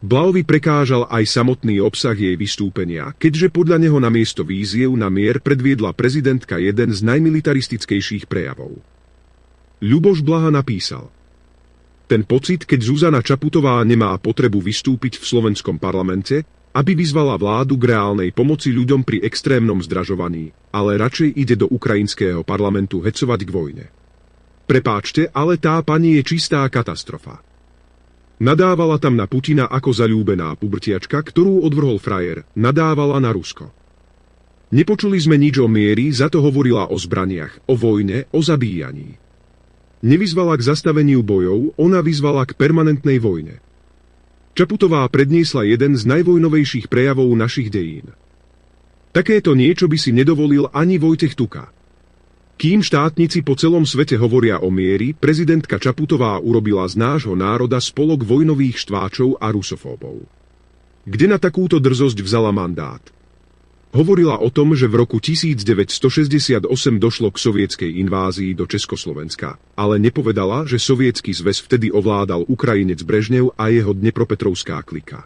Blahovi 0.05 0.45
prekážal 0.45 1.09
aj 1.09 1.25
samotný 1.25 1.81
obsah 1.81 2.13
jej 2.13 2.37
vystúpenia, 2.37 3.17
keďže 3.17 3.49
podľa 3.49 3.81
neho 3.81 3.97
na 3.97 4.13
miesto 4.13 4.45
víziev 4.45 4.93
na 4.93 5.09
mier 5.09 5.41
predviedla 5.41 5.97
prezidentka 5.97 6.61
jeden 6.61 6.93
z 6.93 7.01
najmilitaristickejších 7.09 8.29
prejavov. 8.29 8.77
Ľuboš 9.81 10.21
Blaha 10.21 10.53
napísal– 10.53 11.09
ten 12.09 12.25
pocit, 12.25 12.65
keď 12.65 12.81
Zuzana 12.81 13.21
Čaputová 13.21 13.85
nemá 13.85 14.17
potrebu 14.17 14.65
vystúpiť 14.65 15.21
v 15.21 15.29
slovenskom 15.29 15.77
parlamente, 15.77 16.49
aby 16.73 16.97
vyzvala 16.97 17.37
vládu 17.37 17.77
k 17.77 17.93
reálnej 17.93 18.33
pomoci 18.33 18.73
ľuďom 18.73 19.05
pri 19.05 19.21
extrémnom 19.21 19.85
zdražovaní, 19.85 20.57
ale 20.73 20.97
radšej 20.97 21.37
ide 21.37 21.55
do 21.61 21.69
ukrajinského 21.69 22.41
parlamentu 22.49 23.05
hecovať 23.05 23.41
k 23.45 23.51
vojne. 23.53 23.87
Prepáčte, 24.65 25.29
ale 25.37 25.61
tá 25.61 25.85
pani 25.85 26.17
je 26.17 26.37
čistá 26.37 26.65
katastrofa. 26.73 27.45
Nadávala 28.39 28.97
tam 28.97 29.19
na 29.19 29.29
Putina 29.29 29.69
ako 29.69 29.91
zalúbená 29.93 30.55
pubertiačka, 30.57 31.21
ktorú 31.21 31.61
odvrhol 31.67 32.01
frajer, 32.01 32.49
nadávala 32.57 33.21
na 33.21 33.35
Rusko. 33.35 33.69
Nepočuli 34.73 35.17
sme 35.21 35.41
nič 35.41 35.61
o 35.61 35.69
miery, 35.69 36.13
za 36.13 36.29
to 36.29 36.45
hovorila 36.45 36.93
o 36.93 36.97
zbraniach, 36.97 37.69
o 37.69 37.75
vojne, 37.75 38.29
o 38.33 38.41
zabíjaní. 38.45 39.28
Nevyzvala 39.99 40.55
k 40.55 40.63
zastaveniu 40.63 41.27
bojov, 41.27 41.75
ona 41.75 41.99
vyzvala 41.99 42.47
k 42.47 42.55
permanentnej 42.55 43.19
vojne. 43.19 43.59
Čaputová 44.55 45.07
predniesla 45.11 45.67
jeden 45.67 45.99
z 45.99 46.03
najvojnovejších 46.07 46.87
prejavov 46.87 47.31
našich 47.35 47.71
dejín. 47.71 48.15
Takéto 49.11 49.59
niečo 49.59 49.91
by 49.91 49.99
si 49.99 50.15
nedovolil 50.15 50.71
ani 50.71 51.03
Vojtech 51.03 51.35
Tuka. 51.35 51.75
Kým 52.59 52.83
štátnici 52.83 53.47
po 53.47 53.55
celom 53.55 53.87
svete 53.87 54.19
hovoria 54.19 54.59
o 54.59 54.71
miery, 54.71 55.15
prezidentka 55.15 55.79
Čaputová 55.79 56.43
urobila 56.43 56.87
z 56.91 56.99
nášho 56.99 57.39
národa 57.39 57.79
spolok 57.79 58.27
vojnových 58.27 58.83
štváčov 58.83 59.39
a 59.39 59.55
rusofóbov. 59.55 60.27
Kde 61.07 61.27
na 61.31 61.39
takúto 61.39 61.79
drzosť 61.79 62.19
vzala 62.23 62.51
mandát? 62.51 63.03
Hovorila 63.89 64.37
o 64.37 64.53
tom, 64.53 64.77
že 64.77 64.85
v 64.85 65.01
roku 65.01 65.17
1968 65.17 66.69
došlo 67.01 67.33
k 67.33 67.39
sovietskej 67.41 67.91
invázii 68.05 68.53
do 68.53 68.69
Československa, 68.69 69.57
ale 69.81 69.97
nepovedala, 69.97 70.69
že 70.69 70.77
sovietský 70.77 71.33
zväz 71.33 71.65
vtedy 71.65 71.89
ovládal 71.89 72.45
Ukrajinec 72.53 73.01
Brežnev 73.01 73.57
a 73.57 73.73
jeho 73.73 73.97
Dnepropetrovská 73.97 74.85
klika. 74.85 75.25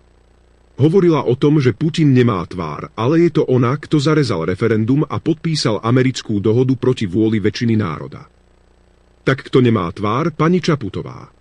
Hovorila 0.78 1.26
o 1.26 1.34
tom, 1.34 1.59
že 1.59 1.74
Putin 1.74 2.14
nemá 2.14 2.47
tvár, 2.47 2.94
ale 2.94 3.26
je 3.26 3.34
to 3.34 3.43
ona, 3.51 3.74
kto 3.74 3.98
zarezal 3.98 4.47
referendum 4.47 5.02
a 5.10 5.18
podpísal 5.18 5.82
americkú 5.82 6.39
dohodu 6.39 6.78
proti 6.78 7.10
vôli 7.10 7.43
väčšiny 7.43 7.74
národa. 7.74 8.30
Tak 9.26 9.51
kto 9.51 9.59
nemá 9.59 9.90
tvár, 9.90 10.30
pani 10.30 10.62
Čaputová. 10.62 11.34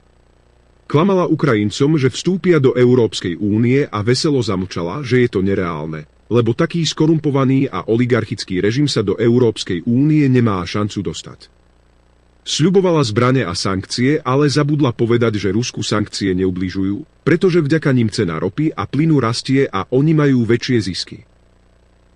Klamala 0.90 1.30
Ukrajincom, 1.30 2.02
že 2.02 2.10
vstúpia 2.10 2.58
do 2.58 2.74
Európskej 2.74 3.38
únie 3.38 3.86
a 3.86 4.02
veselo 4.02 4.42
zamlčala, 4.42 5.06
že 5.06 5.24
je 5.24 5.30
to 5.32 5.40
nereálne, 5.40 6.10
lebo 6.32 6.56
taký 6.56 6.88
skorumpovaný 6.88 7.68
a 7.68 7.92
oligarchický 7.92 8.64
režim 8.64 8.88
sa 8.88 9.04
do 9.04 9.20
Európskej 9.20 9.84
únie 9.84 10.24
nemá 10.32 10.64
šancu 10.64 11.04
dostať. 11.04 11.52
Sľubovala 12.42 13.06
zbrane 13.06 13.46
a 13.46 13.54
sankcie, 13.54 14.18
ale 14.24 14.50
zabudla 14.50 14.96
povedať, 14.98 15.38
že 15.38 15.54
Rusku 15.54 15.86
sankcie 15.86 16.34
neubližujú, 16.34 17.22
pretože 17.22 17.62
vďaka 17.62 17.94
ním 17.94 18.10
cena 18.10 18.42
ropy 18.42 18.74
a 18.74 18.90
plynu 18.90 19.22
rastie 19.22 19.70
a 19.70 19.86
oni 19.94 20.18
majú 20.18 20.48
väčšie 20.48 20.78
zisky. 20.82 21.22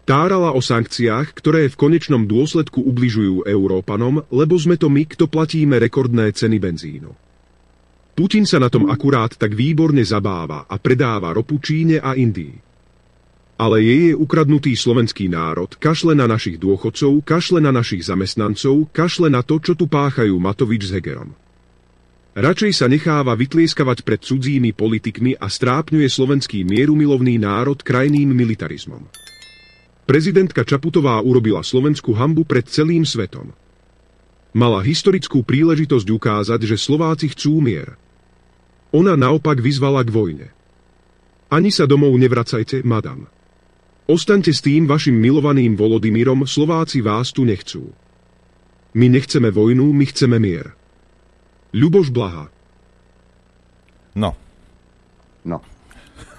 Tárala 0.05 0.57
o 0.57 0.61
sankciách, 0.61 1.33
ktoré 1.33 1.69
v 1.69 1.77
konečnom 1.77 2.25
dôsledku 2.25 2.81
ubližujú 2.81 3.45
Európanom, 3.45 4.25
lebo 4.33 4.57
sme 4.57 4.81
to 4.81 4.89
my, 4.89 5.05
kto 5.05 5.29
platíme 5.29 5.77
rekordné 5.77 6.33
ceny 6.33 6.57
benzínu. 6.57 7.09
Putin 8.17 8.49
sa 8.49 8.57
na 8.57 8.71
tom 8.71 8.89
akurát 8.89 9.35
tak 9.37 9.53
výborne 9.53 10.01
zabáva 10.01 10.65
a 10.65 10.75
predáva 10.81 11.35
ropu 11.35 11.61
Číne 11.61 12.01
a 12.01 12.17
Indii. 12.17 12.64
Ale 13.55 13.79
je 13.79 13.95
jej 14.11 14.15
ukradnutý 14.15 14.75
slovenský 14.75 15.31
národ, 15.31 15.71
kašle 15.79 16.11
na 16.11 16.27
našich 16.27 16.59
dôchodcov, 16.59 17.23
kašle 17.23 17.63
na 17.63 17.71
našich 17.71 18.03
zamestnancov, 18.03 18.91
kašle 18.91 19.31
na 19.31 19.39
to, 19.47 19.63
čo 19.63 19.79
tu 19.79 19.87
páchajú 19.87 20.35
Matovič 20.35 20.91
s 20.91 20.99
Hegerom. 20.99 21.31
Radšej 22.35 22.71
sa 22.75 22.91
necháva 22.91 23.31
vytlieskavať 23.31 24.03
pred 24.03 24.19
cudzími 24.19 24.75
politikmi 24.75 25.39
a 25.39 25.47
strápňuje 25.47 26.03
slovenský 26.03 26.67
mierumilovný 26.67 27.39
národ 27.39 27.79
krajným 27.79 28.27
militarizmom. 28.35 29.07
Prezidentka 30.03 30.67
Čaputová 30.67 31.23
urobila 31.23 31.63
Slovensku 31.63 32.11
hambu 32.11 32.43
pred 32.43 32.67
celým 32.67 33.07
svetom. 33.07 33.55
Mala 34.51 34.83
historickú 34.83 35.47
príležitosť 35.47 36.07
ukázať, 36.11 36.59
že 36.67 36.75
Slováci 36.75 37.31
chcú 37.31 37.63
mier. 37.63 37.95
Ona 38.91 39.15
naopak 39.15 39.63
vyzvala 39.63 40.03
k 40.03 40.11
vojne. 40.11 40.47
Ani 41.47 41.71
sa 41.71 41.87
domov 41.87 42.11
nevracajte, 42.19 42.83
madam. 42.83 43.31
Ostaňte 44.05 44.53
s 44.53 44.61
tým 44.61 44.85
vašim 44.85 45.17
milovaným 45.17 45.73
Volodymyrom, 45.73 46.45
Slováci 46.45 47.01
vás 47.01 47.33
tu 47.33 47.41
nechcú. 47.41 47.89
My 48.93 49.09
nechceme 49.09 49.49
vojnu, 49.49 49.89
my 49.89 50.05
chceme 50.05 50.37
mier. 50.37 50.77
Ľuboš 51.73 52.13
Blaha. 52.13 52.53
No. 54.13 54.37
No. 55.41 55.57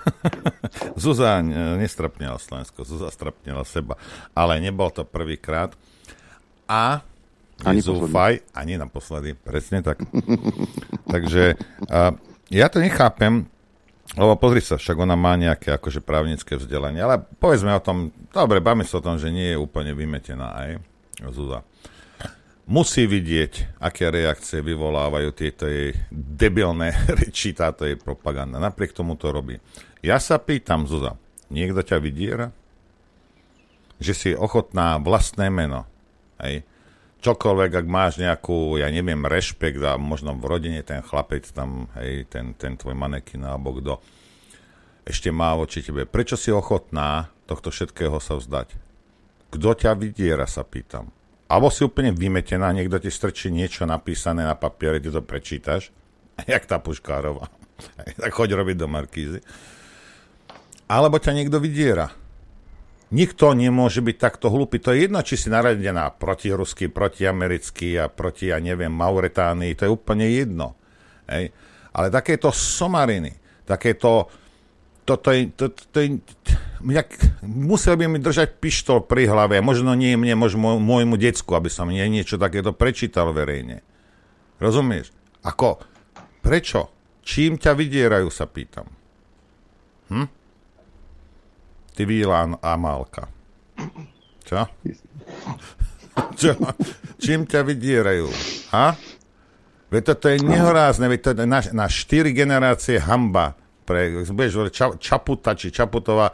Zuzá 1.03 1.43
e, 1.43 1.51
nestrapnila 1.83 2.39
Slovensko, 2.39 2.87
Zuzá 2.87 3.11
strapnila 3.11 3.67
seba. 3.67 3.99
Ale 4.31 4.63
nebol 4.63 4.95
to 4.95 5.03
prvýkrát. 5.03 5.75
A 6.71 7.03
Ani 7.67 7.81
nezúfaj, 7.81 8.47
ani 8.53 8.79
naposledy, 8.79 9.35
presne 9.35 9.83
tak. 9.83 10.07
Takže 11.13 11.59
a, 11.91 12.15
ja 12.47 12.67
to 12.71 12.79
nechápem, 12.79 13.51
lebo 14.17 14.33
pozri 14.41 14.65
sa, 14.65 14.81
však 14.81 14.97
ona 14.97 15.13
má 15.13 15.37
nejaké 15.37 15.77
akože 15.77 16.01
právnické 16.01 16.57
vzdelanie, 16.57 17.05
ale 17.05 17.21
povedzme 17.37 17.69
o 17.77 17.85
tom, 17.85 18.09
dobre, 18.33 18.65
bavme 18.65 18.83
sa 18.89 18.99
o 18.99 19.05
tom, 19.05 19.21
že 19.21 19.29
nie 19.29 19.53
je 19.53 19.61
úplne 19.61 19.93
vymetená 19.93 20.57
aj 20.57 20.71
Zúza. 21.33 21.61
Musí 22.67 23.07
vidieť, 23.07 23.79
aké 23.79 24.11
reakcie 24.11 24.59
vyvolávajú 24.59 25.31
tieto 25.37 25.69
jej 25.69 25.95
debilné 26.11 26.97
reči, 27.21 27.53
táto 27.53 27.85
jej 27.85 27.95
propaganda. 27.95 28.57
Napriek 28.57 28.97
tomu 28.97 29.21
to 29.21 29.31
robí. 29.31 29.61
Ja 30.01 30.17
sa 30.17 30.41
pýtam, 30.41 30.89
Zuza, 30.89 31.21
niekto 31.53 31.85
ťa 31.85 32.01
vydiera? 32.01 32.49
Že 34.01 34.13
si 34.13 34.31
ochotná 34.33 34.97
vlastné 34.97 35.53
meno, 35.53 35.85
hej, 36.41 36.65
čokoľvek, 37.21 37.71
ak 37.83 37.87
máš 37.87 38.21
nejakú, 38.21 38.81
ja 38.81 38.89
neviem, 38.93 39.25
rešpekt 39.25 39.81
a 39.83 39.97
možno 39.97 40.37
v 40.37 40.45
rodine 40.47 40.81
ten 40.85 41.01
chlapec 41.01 41.47
tam, 41.51 41.89
hej, 41.99 42.29
ten, 42.29 42.53
ten 42.55 42.77
tvoj 42.77 42.95
manekin 42.95 43.45
alebo 43.45 43.77
kto 43.77 43.99
ešte 45.07 45.31
má 45.31 45.55
voči 45.55 45.87
tebe. 45.87 46.05
Prečo 46.05 46.35
si 46.35 46.51
ochotná 46.51 47.31
tohto 47.47 47.71
všetkého 47.71 48.19
sa 48.19 48.35
vzdať? 48.35 48.75
Kto 49.55 49.71
ťa 49.79 49.95
vydiera, 49.95 50.45
sa 50.51 50.67
pýtam. 50.67 51.15
Alebo 51.47 51.71
si 51.71 51.87
úplne 51.87 52.11
vymetená, 52.11 52.75
niekto 52.75 52.99
ti 52.99 53.07
strčí 53.07 53.55
niečo 53.55 53.87
napísané 53.87 54.43
na 54.43 54.59
papiere, 54.59 54.99
ty 54.99 55.15
to 55.15 55.23
prečítaš, 55.23 55.95
jak 56.51 56.67
tá 56.67 56.83
Puškárova. 56.83 57.47
tak 58.23 58.35
choď 58.35 58.59
robiť 58.59 58.77
do 58.77 58.89
Markízy. 58.91 59.41
Alebo 60.91 61.19
ťa 61.23 61.35
niekto 61.35 61.63
vydiera. 61.63 62.11
Nikto 63.07 63.55
nemôže 63.55 64.03
byť 64.03 64.17
takto 64.19 64.51
hlupý. 64.51 64.83
To 64.83 64.91
je 64.91 65.07
jedno, 65.07 65.23
či 65.23 65.39
si 65.39 65.47
naradená 65.47 66.11
protirusky, 66.11 66.91
protiamerický 66.91 68.03
a 68.03 68.11
proti, 68.11 68.51
ja 68.51 68.59
neviem, 68.59 68.91
Mauretánii. 68.91 69.79
To 69.79 69.83
je 69.87 69.95
úplne 69.95 70.27
jedno. 70.27 70.75
Hej. 71.31 71.55
Ale 71.95 72.07
takéto 72.11 72.51
somariny, 72.51 73.63
takéto... 73.63 74.27
Toto 75.07 75.31
je, 75.31 75.55
to, 75.55 75.71
to, 75.71 76.03
je, 76.03 76.19
jak, 76.83 77.15
musel 77.47 77.95
by 77.95 78.11
mi 78.11 78.19
držať 78.19 78.59
pištol 78.59 79.07
pri 79.07 79.31
hlave. 79.31 79.63
Možno 79.63 79.95
nie 79.95 80.19
mne, 80.19 80.35
možno 80.35 80.83
môjmu 80.83 81.15
decku, 81.15 81.55
aby 81.55 81.71
som 81.71 81.87
nie, 81.87 82.03
niečo 82.11 82.43
takéto 82.43 82.75
prečítal 82.75 83.31
verejne. 83.31 83.87
Rozumieš? 84.59 85.15
Ako 85.47 85.79
Prečo? 86.47 86.81
Čím 87.27 87.59
ťa 87.59 87.75
vydierajú, 87.75 88.31
sa 88.31 88.47
pýtam. 88.47 88.87
Hm? 90.15 90.31
Ty 91.97 92.05
Vílan 92.05 92.61
Amálka. 92.61 93.25
Čo? 94.45 94.69
Čo? 96.37 96.53
Čím 97.17 97.49
ťa 97.49 97.65
vydierajú? 97.65 98.29
Ha? 98.77 98.93
Veď 99.89 100.03
toto 100.13 100.29
je 100.29 100.45
nehorázne, 100.45 101.09
veď 101.09 101.21
to 101.25 101.29
je 101.33 101.49
na, 101.49 101.61
na 101.73 101.87
štyri 101.89 102.37
generácie 102.37 103.01
hamba. 103.01 103.57
Pre, 103.89 104.29
budeš 104.29 104.53
hovoriť 104.61 104.75
ča, 104.77 104.87
Čaputa 105.01 105.57
či 105.57 105.73
Čaputová, 105.73 106.29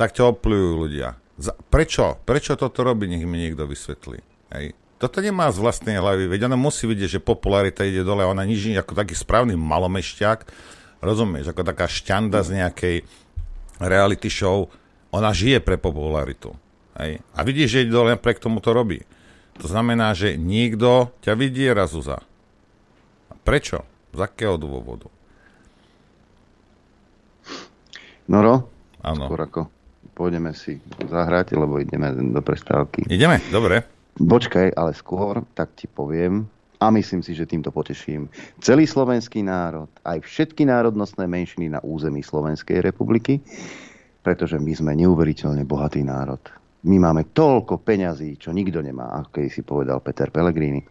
tak 0.00 0.16
ťa 0.16 0.32
oplujú 0.32 0.86
ľudia. 0.86 1.20
Za, 1.36 1.52
prečo? 1.52 2.16
Prečo 2.24 2.56
toto 2.56 2.86
robí? 2.86 3.04
Nech 3.04 3.26
mi 3.28 3.42
niekto 3.42 3.68
vysvetlí. 3.68 4.18
Hej. 4.54 4.72
Toto 4.96 5.20
nemá 5.20 5.52
z 5.52 5.60
vlastnej 5.60 6.00
hlavy, 6.00 6.30
veď 6.30 6.48
ona 6.48 6.56
musí 6.56 6.88
vidieť, 6.88 7.18
že 7.18 7.20
popularita 7.20 7.84
ide 7.84 8.00
dole, 8.00 8.24
ona 8.24 8.46
nič 8.46 8.64
ako 8.72 8.96
taký 8.96 9.12
správny 9.12 9.58
malomešťák, 9.58 10.38
rozumieš, 11.04 11.52
ako 11.52 11.66
taká 11.66 11.84
šťanda 11.84 12.40
z 12.40 12.50
nejakej 12.64 12.96
reality 13.86 14.32
show, 14.32 14.68
ona 15.14 15.30
žije 15.30 15.62
pre 15.62 15.78
popularitu. 15.78 16.52
Hej. 16.98 17.22
A 17.34 17.40
vidíš, 17.42 17.68
že 17.70 17.80
ide 17.86 17.94
dole, 17.94 18.14
napriek 18.14 18.38
tomu 18.38 18.58
to 18.58 18.70
robí. 18.74 19.02
To 19.62 19.66
znamená, 19.70 20.14
že 20.14 20.34
niekto 20.34 21.14
ťa 21.22 21.32
vydiera, 21.38 21.86
Zuza. 21.86 22.18
A 23.30 23.34
prečo? 23.46 23.86
Z 24.14 24.20
akého 24.22 24.58
dôvodu? 24.58 25.10
Noro? 28.30 28.70
Áno. 29.02 29.26
Skôr 29.28 29.42
ako 29.44 29.60
pôjdeme 30.14 30.54
si 30.54 30.78
zahrať, 31.02 31.58
lebo 31.58 31.82
ideme 31.82 32.14
do 32.14 32.40
prestávky. 32.40 33.04
Ideme, 33.10 33.42
dobre. 33.50 33.84
Počkaj, 34.14 34.78
ale 34.78 34.94
skôr, 34.94 35.42
tak 35.58 35.74
ti 35.74 35.90
poviem, 35.90 36.46
a 36.84 36.92
myslím 36.92 37.24
si, 37.24 37.32
že 37.32 37.48
týmto 37.48 37.72
poteším 37.72 38.28
celý 38.60 38.84
slovenský 38.84 39.40
národ, 39.40 39.88
aj 40.04 40.20
všetky 40.20 40.68
národnostné 40.68 41.24
menšiny 41.24 41.72
na 41.72 41.80
území 41.80 42.20
Slovenskej 42.20 42.84
republiky, 42.84 43.40
pretože 44.20 44.60
my 44.60 44.72
sme 44.76 44.92
neuveriteľne 44.92 45.64
bohatý 45.64 46.04
národ. 46.04 46.40
My 46.84 47.00
máme 47.00 47.32
toľko 47.32 47.80
peňazí, 47.80 48.36
čo 48.36 48.52
nikto 48.52 48.84
nemá, 48.84 49.08
ako 49.16 49.40
keď 49.40 49.44
si 49.48 49.64
povedal 49.64 50.04
Peter 50.04 50.28
Pellegrini. 50.28 50.84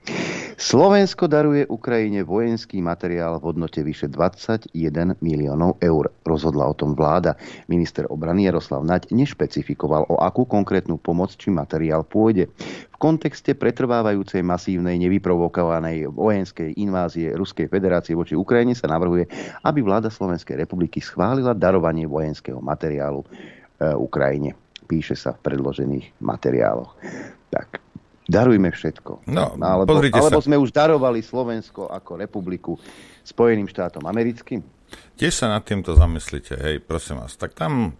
Slovensko 0.57 1.29
daruje 1.29 1.69
Ukrajine 1.69 2.25
vojenský 2.25 2.81
materiál 2.81 3.37
v 3.37 3.53
hodnote 3.53 3.85
vyše 3.85 4.09
21 4.09 4.73
miliónov 5.21 5.77
eur. 5.77 6.09
Rozhodla 6.25 6.65
o 6.65 6.73
tom 6.73 6.97
vláda. 6.97 7.37
Minister 7.69 8.09
obrany 8.09 8.49
Jaroslav 8.49 8.81
Naď 8.81 9.13
nešpecifikoval, 9.13 10.09
o 10.09 10.17
akú 10.17 10.49
konkrétnu 10.49 10.97
pomoc 10.97 11.37
či 11.37 11.53
materiál 11.53 12.01
pôjde. 12.01 12.49
V 12.89 12.97
kontexte 12.97 13.53
pretrvávajúcej 13.53 14.41
masívnej 14.41 14.97
nevyprovokovanej 14.97 16.09
vojenskej 16.09 16.73
invázie 16.73 17.37
Ruskej 17.37 17.69
federácie 17.69 18.17
voči 18.17 18.33
Ukrajine 18.33 18.73
sa 18.73 18.89
navrhuje, 18.89 19.29
aby 19.61 19.85
vláda 19.85 20.09
Slovenskej 20.09 20.57
republiky 20.57 21.05
schválila 21.05 21.53
darovanie 21.53 22.09
vojenského 22.09 22.57
materiálu 22.57 23.21
e, 23.21 23.27
Ukrajine 23.93 24.62
píše 24.83 25.15
sa 25.15 25.33
v 25.33 25.39
predložených 25.51 26.19
materiáloch. 26.21 26.93
Tak, 27.49 27.79
darujme 28.27 28.71
všetko. 28.71 29.27
No, 29.31 29.55
alebo, 29.59 29.99
alebo 29.99 30.39
sa. 30.39 30.45
sme 30.45 30.55
už 30.59 30.71
darovali 30.71 31.19
Slovensko 31.23 31.91
ako 31.91 32.11
republiku 32.19 32.73
Spojeným 33.23 33.67
štátom 33.71 34.03
americkým. 34.03 34.59
Tiež 35.15 35.33
sa 35.33 35.47
nad 35.49 35.63
týmto 35.65 35.95
zamyslite, 35.95 36.53
hej, 36.59 36.83
prosím 36.83 37.23
vás. 37.23 37.33
Tak 37.39 37.55
tam 37.57 37.95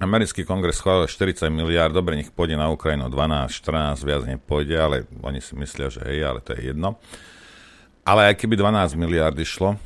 americký 0.00 0.42
kongres 0.48 0.80
schválil 0.80 1.10
40 1.10 1.52
miliard, 1.52 1.92
dobre, 1.92 2.16
nech 2.16 2.32
pôjde 2.32 2.56
na 2.56 2.72
Ukrajinu 2.72 3.12
12, 3.12 3.52
14, 3.52 4.02
viac 4.06 4.22
nepôjde, 4.24 4.76
ale 4.78 4.96
oni 5.20 5.42
si 5.42 5.52
myslia, 5.58 5.92
že 5.92 6.00
hej, 6.06 6.24
ale 6.24 6.40
to 6.40 6.56
je 6.56 6.72
jedno. 6.72 6.96
Ale 8.02 8.32
aj 8.32 8.40
keby 8.40 8.58
12 8.58 8.98
miliard 8.98 9.36
išlo, 9.36 9.76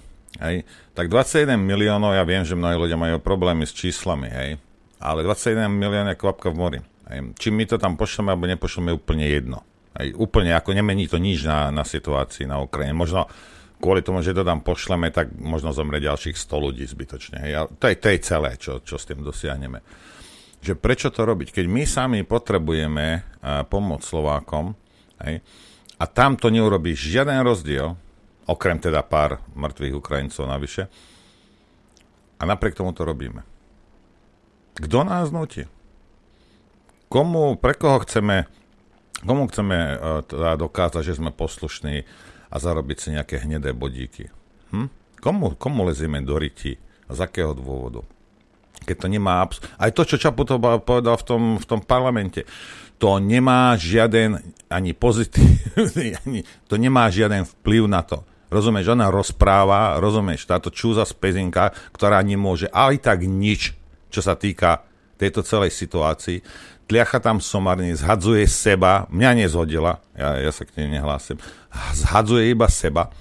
hej, 0.41 0.65
tak 0.97 1.13
21 1.13 1.61
miliónov, 1.61 2.17
ja 2.17 2.25
viem, 2.25 2.47
že 2.47 2.57
mnohí 2.57 2.79
ľudia 2.79 2.97
majú 2.97 3.21
problémy 3.21 3.69
s 3.69 3.77
číslami, 3.77 4.29
hej, 4.31 4.51
ale 5.00 5.25
21 5.25 5.68
milión 5.68 6.08
je 6.08 6.16
kvapka 6.16 6.49
v 6.52 6.57
mori. 6.57 6.81
Či 7.39 7.55
my 7.55 7.65
to 7.70 7.78
tam 7.78 7.94
pošleme, 7.94 8.34
alebo 8.34 8.50
nepošleme, 8.50 8.91
je 8.91 8.99
úplne 8.99 9.26
jedno. 9.31 9.62
Hej. 9.94 10.18
Úplne, 10.18 10.52
ako 10.58 10.75
nemení 10.75 11.07
to 11.07 11.23
nič 11.23 11.47
na, 11.47 11.70
na 11.70 11.86
situácii 11.86 12.44
na 12.44 12.58
Ukrajine. 12.58 12.97
Možno 12.97 13.31
kvôli 13.78 14.02
tomu, 14.02 14.25
že 14.25 14.34
to 14.34 14.42
tam 14.42 14.65
pošleme, 14.65 15.12
tak 15.15 15.31
možno 15.39 15.70
zomre 15.70 16.02
ďalších 16.02 16.34
100 16.34 16.65
ľudí 16.66 16.84
zbytočne. 16.84 17.36
Hej. 17.47 17.52
To 17.78 17.86
je, 17.86 17.94
to 17.97 18.07
je 18.10 18.18
celé, 18.20 18.50
čo, 18.58 18.73
čo 18.83 18.97
s 18.99 19.07
tým 19.07 19.23
dosiahneme. 19.23 19.81
Že 20.65 20.75
prečo 20.81 21.08
to 21.15 21.23
robiť? 21.23 21.55
Keď 21.55 21.66
my 21.70 21.84
sami 21.86 22.18
potrebujeme 22.26 23.23
uh, 23.23 23.62
pomôcť 23.68 24.02
Slovákom, 24.02 24.75
hej, 25.23 25.44
a 25.97 26.05
tam 26.05 26.36
to 26.36 26.52
neurobí 26.52 26.92
žiaden 26.92 27.41
rozdiel, 27.41 27.97
okrem 28.50 28.76
teda 28.76 29.00
pár 29.07 29.41
mŕtvych 29.57 29.94
Ukrajincov 29.97 30.44
navyše, 30.44 30.91
a 32.36 32.42
napriek 32.44 32.76
tomu 32.76 32.92
to 32.92 33.07
robíme. 33.07 33.56
Kto 34.77 35.09
nás 35.09 35.33
nutí? 35.33 35.65
Komu, 37.09 37.57
pre 37.57 37.73
koho 37.73 38.05
chceme, 38.05 38.45
komu 39.25 39.49
chceme 39.49 39.77
uh, 39.77 40.21
teda 40.27 40.61
dokázať, 40.61 41.03
že 41.07 41.17
sme 41.17 41.33
poslušní 41.33 42.05
a 42.53 42.57
zarobiť 42.61 42.97
si 43.01 43.09
nejaké 43.17 43.41
hnedé 43.41 43.73
bodíky? 43.73 44.29
Hm? 44.75 44.89
Komu, 45.23 45.57
komu 45.57 45.89
lezieme 45.89 46.21
do 46.21 46.37
ryti? 46.37 46.77
Z 47.07 47.19
akého 47.23 47.55
dôvodu? 47.55 48.03
Keď 48.85 48.97
to 48.99 49.09
nemá... 49.09 49.47
Abs- 49.47 49.63
Aj 49.79 49.95
to, 49.95 50.03
čo 50.03 50.21
Čaputov 50.21 50.61
povedal 50.83 51.17
v 51.17 51.25
tom, 51.25 51.43
v 51.57 51.67
tom 51.67 51.81
parlamente, 51.81 52.45
to 53.01 53.17
nemá 53.23 53.79
žiaden 53.79 54.43
ani 54.69 54.93
pozitívny, 54.93 56.17
ani, 56.27 56.41
to 56.67 56.75
nemá 56.77 57.09
žiaden 57.09 57.47
vplyv 57.47 57.87
na 57.89 58.03
to. 58.03 58.27
Rozumieš, 58.51 58.93
ona 58.93 59.11
rozpráva, 59.11 59.99
rozumieš, 60.03 60.47
táto 60.47 60.71
čúza 60.71 61.07
z 61.07 61.15
pezinka, 61.17 61.75
ktorá 61.95 62.21
nemôže 62.23 62.69
aj 62.71 63.03
tak 63.03 63.25
nič 63.27 63.75
čo 64.17 64.25
sa 64.25 64.33
týka 64.33 64.81
tejto 65.20 65.45
celej 65.45 65.77
situácii. 65.77 66.41
Tliacha 66.89 67.20
tam 67.20 67.45
somarne, 67.45 67.93
zhadzuje 67.93 68.49
seba, 68.49 69.05
mňa 69.12 69.45
nezhodila, 69.45 70.01
ja, 70.17 70.41
ja 70.41 70.49
sa 70.49 70.65
k 70.65 70.81
nej 70.81 70.97
nehlásim, 70.97 71.36
zhadzuje 72.01 72.49
iba 72.57 72.65
seba 72.73 73.12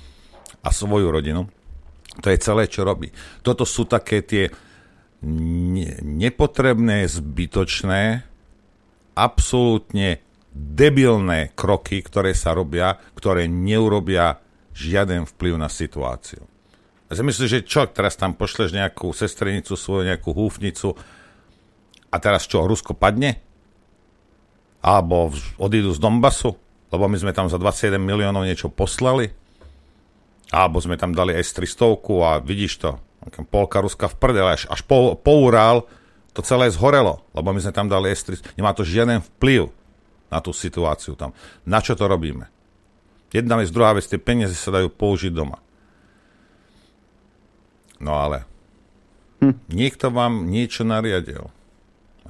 a 0.64 0.70
svoju 0.72 1.12
rodinu. 1.12 1.52
To 2.24 2.32
je 2.32 2.40
celé, 2.40 2.72
čo 2.72 2.88
robí. 2.88 3.12
Toto 3.44 3.68
sú 3.68 3.84
také 3.84 4.24
tie 4.24 4.48
ne- 5.26 6.00
nepotrebné, 6.00 7.04
zbytočné, 7.12 8.24
absolútne 9.20 10.24
debilné 10.56 11.52
kroky, 11.60 12.00
ktoré 12.00 12.32
sa 12.32 12.56
robia, 12.56 12.96
ktoré 13.20 13.52
neurobia 13.52 14.40
žiaden 14.72 15.28
vplyv 15.28 15.60
na 15.60 15.68
situáciu. 15.68 16.55
Si 17.16 17.24
myslíš, 17.24 17.50
že 17.50 17.62
čo, 17.64 17.88
teraz 17.88 18.20
tam 18.20 18.36
pošleš 18.36 18.76
nejakú 18.76 19.16
sestrenicu 19.16 19.80
svoju, 19.80 20.04
nejakú 20.12 20.36
húfnicu 20.36 21.00
a 22.12 22.16
teraz 22.20 22.44
čo, 22.44 22.68
Rusko 22.68 22.92
padne? 22.92 23.40
Alebo 24.84 25.32
odídu 25.56 25.96
z 25.96 26.00
Donbasu? 26.04 26.60
Lebo 26.92 27.08
my 27.08 27.18
sme 27.18 27.32
tam 27.32 27.48
za 27.48 27.56
27 27.56 27.96
miliónov 27.98 28.44
niečo 28.44 28.68
poslali? 28.68 29.32
Alebo 30.52 30.78
sme 30.84 31.00
tam 31.00 31.16
dali 31.16 31.34
S-300 31.36 31.98
a 32.22 32.40
vidíš 32.44 32.74
to, 32.84 33.00
polka 33.50 33.82
Ruska 33.82 34.12
v 34.12 34.16
prdele, 34.16 34.54
až, 34.54 34.70
až 34.70 34.86
po, 34.86 35.18
po 35.18 35.34
Urál 35.42 35.90
to 36.36 36.44
celé 36.44 36.70
zhorelo, 36.70 37.24
lebo 37.32 37.50
my 37.56 37.60
sme 37.64 37.74
tam 37.74 37.88
dali 37.90 38.14
S-300. 38.14 38.60
Nemá 38.60 38.76
to 38.76 38.86
žiaden 38.86 39.24
vplyv 39.24 39.74
na 40.30 40.44
tú 40.44 40.54
situáciu 40.54 41.18
tam. 41.18 41.34
Na 41.66 41.82
čo 41.82 41.98
to 41.98 42.06
robíme? 42.06 42.52
Jedna 43.34 43.58
vec, 43.58 43.74
druhá 43.74 43.98
vec, 43.98 44.06
tie 44.06 44.22
peniaze 44.22 44.54
sa 44.56 44.70
dajú 44.72 44.94
použiť 44.94 45.34
doma. 45.34 45.65
No 48.00 48.20
ale 48.20 48.44
hm. 49.44 49.56
niekto 49.72 50.12
vám 50.12 50.48
niečo 50.48 50.84
nariadil. 50.84 51.52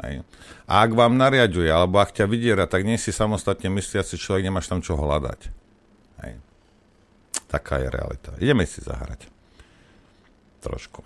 Hej. 0.04 0.28
A 0.68 0.84
ak 0.84 0.92
vám 0.92 1.16
nariaduje, 1.16 1.72
alebo 1.72 2.04
ak 2.04 2.12
ťa 2.12 2.28
vydiera, 2.28 2.68
tak 2.68 2.84
nie 2.84 3.00
si 3.00 3.16
samostatne 3.16 3.72
mysliaci 3.72 4.20
človek, 4.20 4.44
nemáš 4.44 4.68
tam 4.68 4.84
čo 4.84 5.00
hľadať. 5.00 5.40
Hej. 6.26 6.34
Taká 7.48 7.80
je 7.80 7.88
realita. 7.88 8.32
Ideme 8.44 8.68
si 8.68 8.84
zahrať. 8.84 9.32
Trošku. 10.60 11.06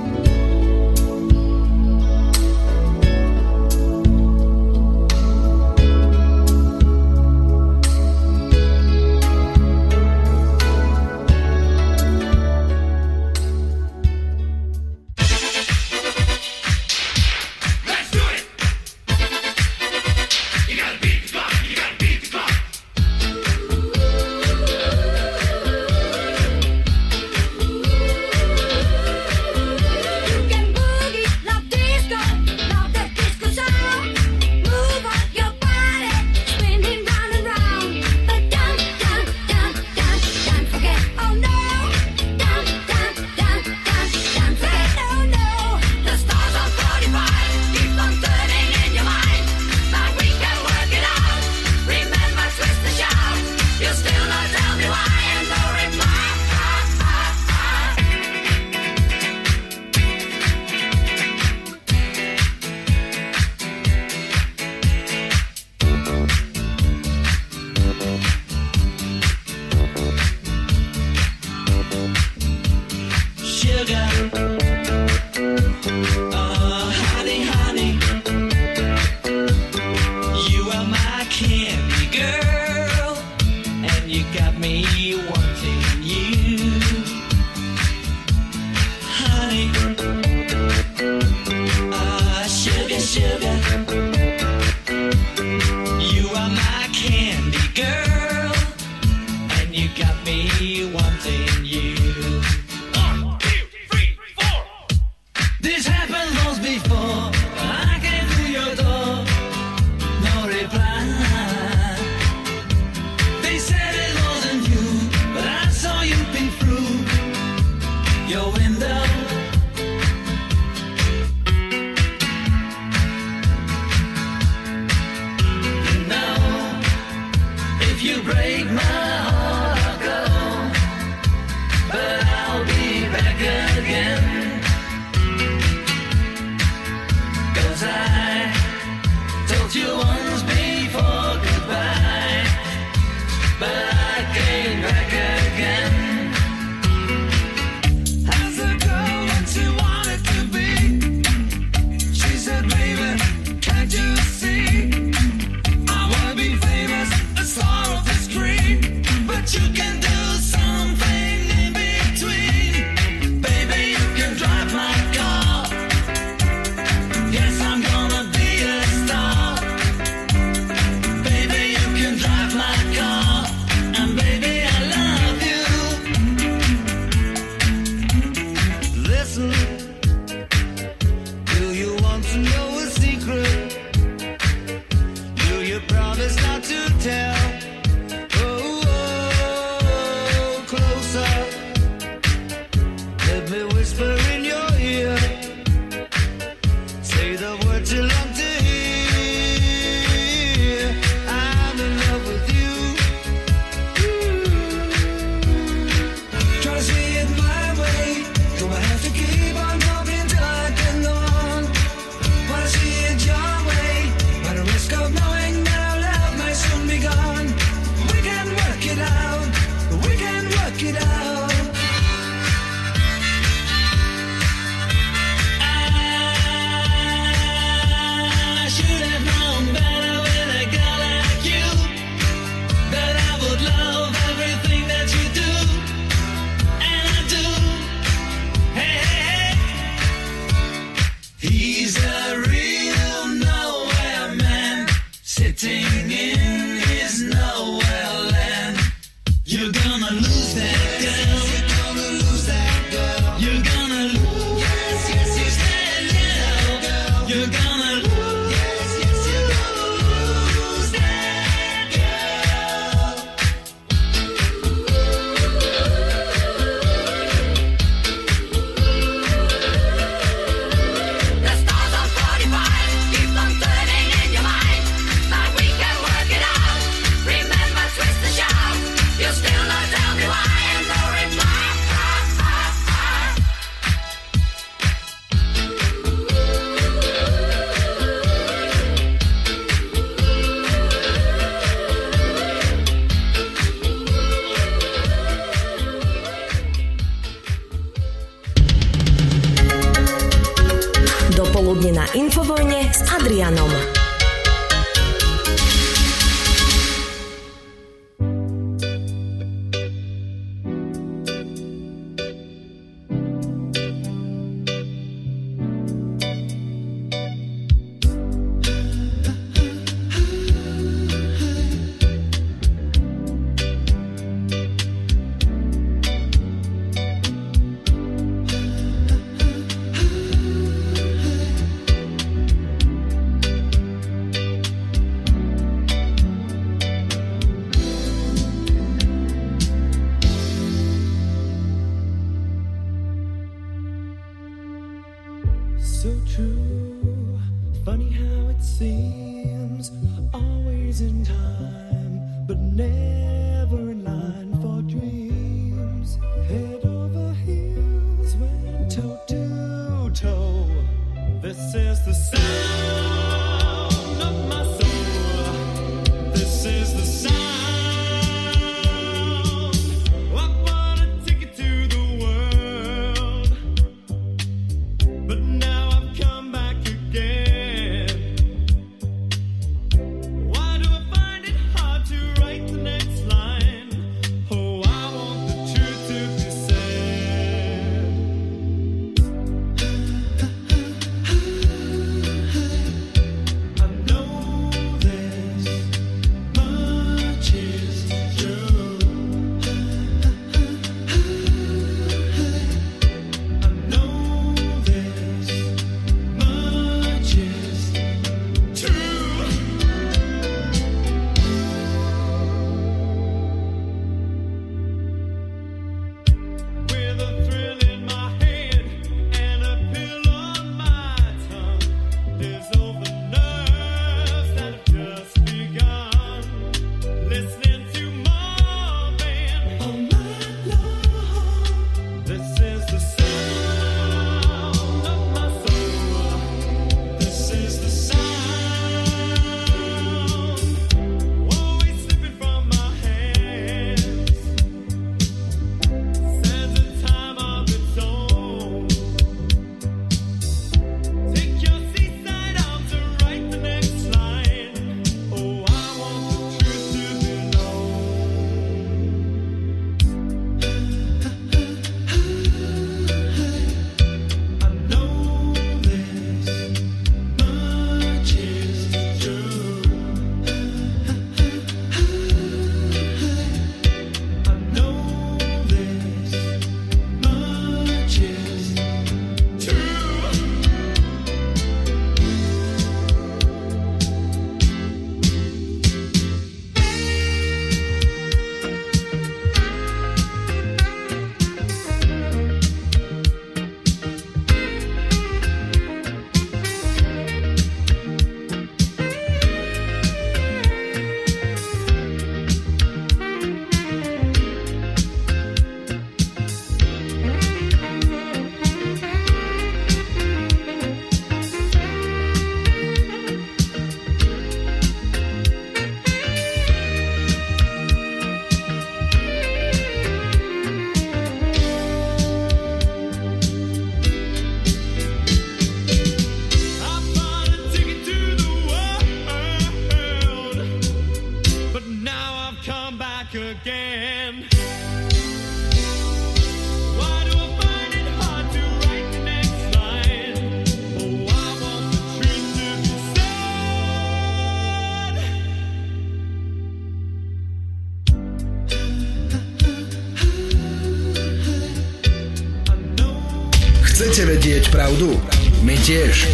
Chcete 554.21 554.37
vedieť 554.37 554.65
pravdu? 554.69 555.17
My 555.65 555.73
tiež. 555.81 556.29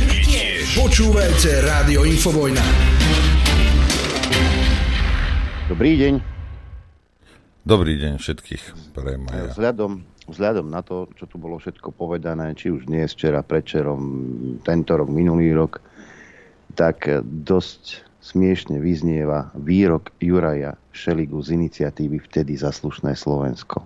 Počúvajte 0.75 1.63
Rádio 1.63 2.03
Infovojna. 2.03 2.59
Dobrý 5.71 5.95
deň. 5.95 6.19
Dobrý 7.63 7.95
deň 7.95 8.19
všetkých. 8.19 8.91
Prajem 8.91 9.23
aj. 9.31 9.55
Vzhľadom, 9.55 10.03
vzhľadom 10.27 10.67
na 10.67 10.83
to, 10.83 11.07
čo 11.15 11.31
tu 11.31 11.39
bolo 11.39 11.55
všetko 11.63 11.95
povedané, 11.95 12.59
či 12.59 12.75
už 12.75 12.91
dnes, 12.91 13.15
včera, 13.15 13.39
predčerom, 13.39 14.03
tento 14.67 14.91
rok, 14.91 15.07
minulý 15.07 15.55
rok, 15.55 15.79
tak 16.75 17.07
dosť 17.23 18.03
smiešne 18.19 18.83
vyznieva 18.83 19.55
výrok 19.55 20.11
Juraja 20.19 20.75
Šeligu 20.91 21.39
z 21.39 21.55
iniciatívy 21.55 22.19
Vtedy 22.19 22.51
zaslušné 22.59 23.15
Slovensko. 23.15 23.79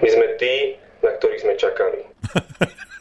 My 0.00 0.08
sme 0.08 0.32
tí, 0.40 0.80
na 1.04 1.12
ktorých 1.12 1.40
sme 1.44 1.54
čakali. 1.60 2.00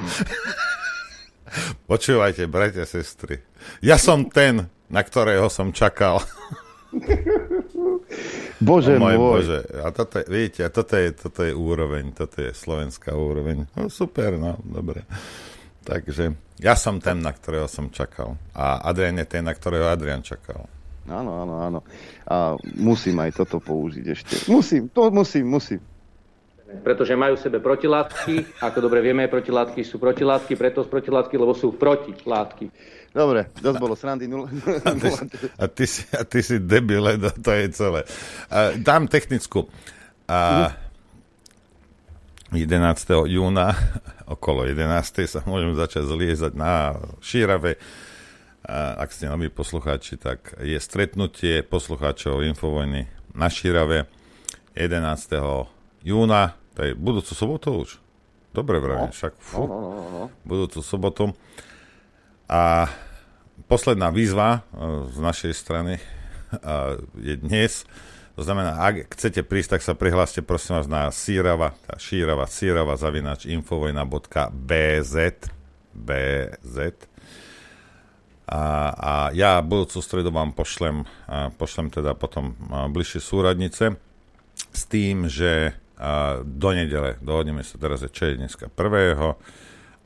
Počúvajte, 1.90 2.46
bratia, 2.46 2.86
sestry. 2.86 3.42
Ja 3.82 3.98
som 3.98 4.30
ten, 4.30 4.70
na 4.86 5.02
ktorého 5.02 5.50
som 5.50 5.74
čakal. 5.74 6.22
Bože 8.60 8.98
môj 8.98 9.14
môj. 9.16 9.40
Bože. 9.40 9.60
A 9.80 9.88
toto, 9.90 10.20
je- 10.20 10.28
vidíte, 10.28 10.60
a 10.66 10.70
toto 10.70 10.94
je, 10.98 11.08
toto 11.14 11.40
je 11.42 11.52
úroveň, 11.54 12.12
toto 12.12 12.42
je 12.42 12.50
slovenská 12.52 13.14
úroveň. 13.14 13.66
No 13.74 13.88
super, 13.88 14.36
no, 14.36 14.58
dobre. 14.62 15.06
Takže 15.82 16.36
ja 16.60 16.76
som 16.76 17.00
ten, 17.00 17.24
na 17.24 17.32
ktorého 17.32 17.64
som 17.66 17.88
čakal. 17.88 18.36
A 18.52 18.84
Adrian 18.84 19.16
je 19.16 19.26
ten, 19.26 19.42
na 19.42 19.56
ktorého 19.56 19.88
Adrian 19.88 20.20
čakal. 20.20 20.68
Áno, 21.08 21.42
áno, 21.42 21.54
áno. 21.58 21.80
A 22.28 22.54
musím 22.76 23.18
aj 23.18 23.32
toto 23.34 23.58
použiť 23.58 24.04
ešte. 24.06 24.34
Musím, 24.46 24.92
to 24.92 25.08
musím, 25.10 25.48
musím. 25.48 25.80
Pretože 26.82 27.18
majú 27.18 27.34
v 27.34 27.42
sebe 27.42 27.58
protilátky. 27.58 28.62
Ako 28.62 28.78
dobre 28.78 29.02
vieme, 29.02 29.26
protilátky 29.26 29.82
sú 29.82 29.98
protilátky, 29.98 30.54
preto 30.54 30.86
sú 30.86 30.88
protilátky, 30.88 31.34
lebo 31.34 31.52
sú 31.52 31.74
protilátky. 31.74 32.70
Dobre, 33.10 33.50
dosť 33.58 33.78
bolo 33.82 33.98
srandy. 33.98 34.30
Nul... 34.30 34.46
A 34.86 34.94
ty, 34.94 35.10
a 35.58 35.66
ty, 35.66 35.84
si, 35.90 36.02
a 36.14 36.22
ty 36.22 36.40
si 36.46 36.62
debil, 36.62 37.02
to, 37.42 37.50
je 37.50 37.66
celé. 37.74 38.06
A, 38.46 38.78
dám 38.78 39.10
technickú. 39.10 39.66
A 40.30 40.70
11. 42.54 42.70
júna 43.26 43.74
okolo 44.30 44.62
11. 44.62 45.26
sa 45.26 45.42
môžeme 45.42 45.74
začať 45.74 46.06
zliezať 46.06 46.52
na 46.54 46.94
šírave. 47.18 47.82
A 48.62 49.02
ak 49.02 49.10
ste 49.10 49.26
noví 49.26 49.50
poslucháči, 49.50 50.14
tak 50.14 50.54
je 50.62 50.78
stretnutie 50.78 51.66
poslucháčov 51.66 52.46
Infovojny 52.46 53.10
na 53.34 53.50
šírave 53.50 54.06
11. 54.78 56.06
júna, 56.06 56.59
to 56.80 56.88
je 56.88 56.96
budúcu 56.96 57.32
sobotu 57.36 57.68
už. 57.84 58.00
Dobre 58.56 58.80
vravím, 58.80 59.12
však 59.12 59.36
fú, 59.36 59.68
No, 59.68 59.76
no, 59.76 59.90
no, 59.92 60.04
no. 60.08 60.24
budúcu 60.48 60.80
sobotu. 60.80 61.36
A 62.48 62.88
posledná 63.68 64.08
výzva 64.08 64.64
e, 64.72 65.12
z 65.12 65.18
našej 65.20 65.52
strany 65.52 66.00
je 67.28 67.36
dnes. 67.36 67.84
To 68.32 68.40
znamená, 68.48 68.80
ak 68.80 69.12
chcete 69.12 69.44
prísť, 69.44 69.76
tak 69.76 69.82
sa 69.84 69.92
prihláste 69.92 70.40
prosím 70.40 70.80
vás 70.80 70.88
na 70.88 71.12
sírava, 71.12 71.76
tá 71.84 72.00
šírava, 72.00 72.48
sírava, 72.48 72.96
zavinač, 72.96 73.44
infovojna.bz 73.44 75.14
BZ. 75.92 76.76
A, 78.48 78.62
a 78.96 79.12
ja 79.36 79.60
budúcu 79.60 80.00
stredu 80.00 80.32
vám 80.32 80.56
pošlem, 80.56 81.04
pošlem 81.60 81.92
teda 81.92 82.16
potom 82.16 82.56
bližšie 82.88 83.20
súradnice 83.20 84.00
s 84.72 84.82
tým, 84.88 85.28
že 85.28 85.76
a, 86.00 86.40
do 86.40 86.72
nedele, 86.72 87.20
dohodneme 87.20 87.60
sa 87.60 87.76
teraz, 87.76 88.00
čo 88.08 88.32
je 88.32 88.40
dneska 88.40 88.72
1. 88.72 89.20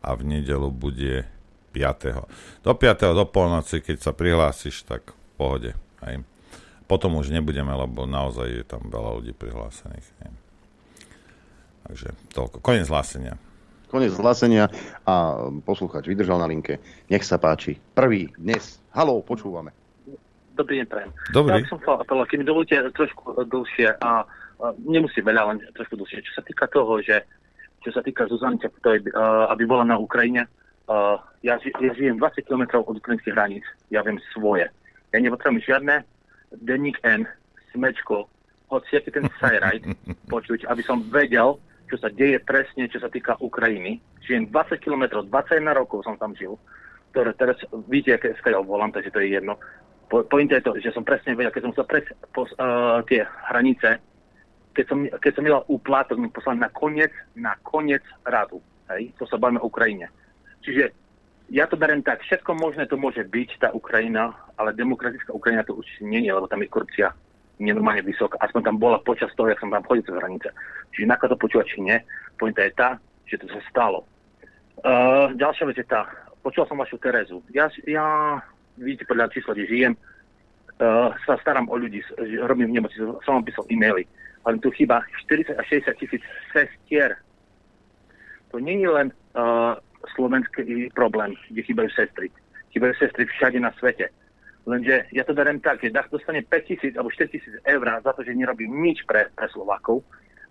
a 0.03 0.09
v 0.11 0.23
nedelu 0.27 0.69
bude 0.75 1.23
5. 1.71 2.67
Do 2.67 2.73
5. 2.75 3.15
do 3.15 3.25
polnoci, 3.31 3.79
keď 3.79 3.97
sa 4.03 4.11
prihlásiš, 4.11 4.83
tak 4.83 5.15
v 5.15 5.31
pohode. 5.39 5.71
Hej. 6.03 6.27
Potom 6.91 7.15
už 7.15 7.31
nebudeme, 7.31 7.71
lebo 7.71 8.11
naozaj 8.11 8.47
je 8.51 8.65
tam 8.67 8.91
veľa 8.91 9.23
ľudí 9.23 9.33
prihlásených. 9.39 10.09
Hej. 10.23 10.33
Takže 11.85 12.09
toľko. 12.35 12.59
Konec 12.59 12.91
hlásenia. 12.91 13.39
Konec 13.95 14.11
hlásenia 14.19 14.67
a 15.07 15.47
posluchač 15.63 16.11
vydržal 16.11 16.43
na 16.43 16.51
linke. 16.51 16.83
Nech 17.07 17.23
sa 17.23 17.39
páči. 17.39 17.79
Prvý 17.95 18.35
dnes. 18.35 18.83
Haló, 18.91 19.23
počúvame. 19.23 19.71
Dobrý 20.55 20.83
deň, 20.83 20.87
prajem. 20.87 21.11
Dobrý. 21.35 21.63
Ja 21.63 21.67
som 21.67 21.83
chcel 21.83 21.99
apelovať, 21.99 22.27
keď 22.31 22.39
mi 22.39 22.47
dovolíte 22.47 22.77
trošku 22.95 23.23
dlhšie 23.43 23.99
a, 23.99 24.23
a 24.23 24.44
nemusí 24.81 25.21
veľa, 25.21 25.53
len 25.53 25.59
trošku 25.77 25.99
dlhšie. 26.01 26.25
Čo 26.25 26.41
sa 26.41 26.43
týka 26.47 26.65
toho, 26.73 27.03
že 27.05 27.27
čo 27.85 27.93
sa 27.93 28.01
týka 28.01 28.25
Čaputovej, 28.25 29.13
uh, 29.13 29.53
aby 29.53 29.69
bola 29.69 29.85
na 29.85 30.01
Ukrajine, 30.01 30.49
uh, 30.89 31.21
ja, 31.45 31.61
ži- 31.61 31.77
ja 31.77 31.93
žijem 31.93 32.17
20 32.17 32.49
km 32.49 32.81
od 32.81 32.97
ukrajinských 32.97 33.37
hraníc, 33.37 33.65
ja 33.93 34.01
viem 34.01 34.17
svoje. 34.33 34.73
Ja 35.13 35.21
nepotrebujem 35.21 35.61
žiadne 35.61 36.01
denník 36.65 36.97
N, 37.05 37.29
smečko, 37.77 38.25
hoci 38.73 38.97
aký 38.97 39.11
ten 39.13 39.29
sajrajt 39.37 39.85
počuť, 40.33 40.65
aby 40.65 40.83
som 40.83 41.05
vedel, 41.13 41.61
čo 41.93 42.01
sa 42.01 42.09
deje 42.09 42.41
presne, 42.41 42.89
čo 42.89 42.99
sa 42.99 43.13
týka 43.13 43.37
Ukrajiny. 43.45 44.01
Žijem 44.25 44.49
20 44.49 44.81
km, 44.81 45.05
21 45.29 45.77
rokov 45.77 46.09
som 46.09 46.17
tam 46.17 46.33
žil, 46.33 46.57
ktoré 47.13 47.37
teraz 47.37 47.61
vidíte, 47.87 48.17
aké 48.17 48.29
skáďal 48.41 48.65
volám, 48.65 48.91
takže 48.91 49.13
to 49.13 49.21
je 49.21 49.37
jedno. 49.37 49.61
Po, 50.09 50.25
pointa 50.25 50.57
je 50.57 50.65
to, 50.65 50.73
že 50.81 50.97
som 50.97 51.05
presne 51.05 51.37
vedel, 51.37 51.53
keď 51.53 51.63
som 51.69 51.75
sa 51.77 51.85
pres, 51.85 52.09
pos, 52.33 52.49
uh, 52.57 53.05
tie 53.05 53.29
hranice, 53.53 54.01
keď 54.75 54.85
som, 54.91 54.99
keď 55.07 55.33
som 55.33 55.43
mal 55.47 55.65
úplatok, 55.71 56.19
mi 56.19 56.29
poslali 56.29 56.59
na 56.59 56.69
koniec, 56.69 57.15
na 57.39 57.55
koniec 57.63 58.03
radu. 58.27 58.59
Hej? 58.91 59.15
To 59.23 59.25
sa 59.25 59.39
bavíme 59.39 59.63
o 59.63 59.71
Ukrajine. 59.71 60.11
Čiže 60.67 60.91
ja 61.53 61.69
to 61.71 61.79
berem 61.79 62.03
tak, 62.03 62.25
všetko 62.25 62.57
možné 62.57 62.91
to 62.91 62.99
môže 62.99 63.23
byť, 63.23 63.51
tá 63.61 63.69
Ukrajina, 63.71 64.35
ale 64.59 64.75
demokratická 64.75 65.31
Ukrajina 65.31 65.63
to 65.63 65.77
určite 65.77 66.03
nie 66.05 66.25
je, 66.25 66.33
lebo 66.33 66.49
tam 66.49 66.65
je 66.65 66.73
korupcia 66.73 67.13
nenormálne 67.63 68.03
vysoká. 68.03 68.41
Aspoň 68.43 68.61
tam 68.67 68.77
bola 68.83 68.99
počas 68.99 69.31
toho, 69.39 69.47
jak 69.47 69.61
som 69.63 69.71
tam 69.71 69.87
chodil 69.87 70.03
cez 70.03 70.19
hranice. 70.19 70.49
Čiže 70.91 71.07
na 71.07 71.17
to 71.21 71.39
počúvať, 71.39 71.67
či 71.71 71.79
nie. 71.87 71.97
Pointa 72.35 72.67
je 72.67 72.73
tá, 72.75 72.99
že 73.31 73.39
to 73.39 73.47
sa 73.47 73.61
stalo. 73.71 74.03
Uh, 74.83 75.31
ďalšia 75.39 75.65
vec 75.71 75.77
je 75.79 75.87
tá, 75.87 76.03
počul 76.43 76.67
som 76.67 76.81
vašu 76.81 76.99
Terezu. 76.99 77.39
Ja, 77.55 77.71
ja 77.87 78.43
vidíte 78.75 79.07
podľa 79.07 79.31
čísla, 79.31 79.55
kde 79.55 79.71
žijem, 79.71 79.93
uh, 79.95 81.15
sa 81.23 81.39
starám 81.39 81.71
o 81.71 81.79
ľudí, 81.79 82.03
robím 82.43 82.75
v 82.75 82.83
nemocnici, 82.83 83.07
som 83.23 83.39
vám 83.39 83.47
písal 83.47 83.65
e-maily, 83.71 84.05
ale 84.45 84.61
tu 84.61 84.71
chýba 84.71 85.03
40 85.29 85.57
až 85.57 85.67
60 85.67 86.01
tisíc 86.01 86.23
sestier. 86.53 87.17
To 88.53 88.61
nie 88.61 88.79
je 88.81 88.91
len 88.91 89.09
uh, 89.35 89.75
slovenský 90.15 90.93
problém, 90.95 91.35
kde 91.51 91.63
chýbajú 91.65 91.91
sestry. 91.91 92.29
Chýbajú 92.71 92.93
sestry 93.01 93.25
všade 93.27 93.59
na 93.61 93.73
svete. 93.81 94.13
Lenže 94.65 95.05
ja 95.13 95.25
to 95.29 95.37
berem 95.37 95.61
tak, 95.61 95.85
že 95.85 95.93
Dach 95.93 96.09
dostane 96.09 96.41
5 96.41 96.69
tisíc 96.69 96.93
alebo 96.97 97.13
4 97.13 97.29
tisíc 97.29 97.55
eur 97.69 97.85
za 98.01 98.13
to, 98.17 98.25
že 98.25 98.33
nerobí 98.33 98.65
nič 98.65 99.05
pre, 99.05 99.29
pre 99.37 99.49
Slovákov 99.53 100.01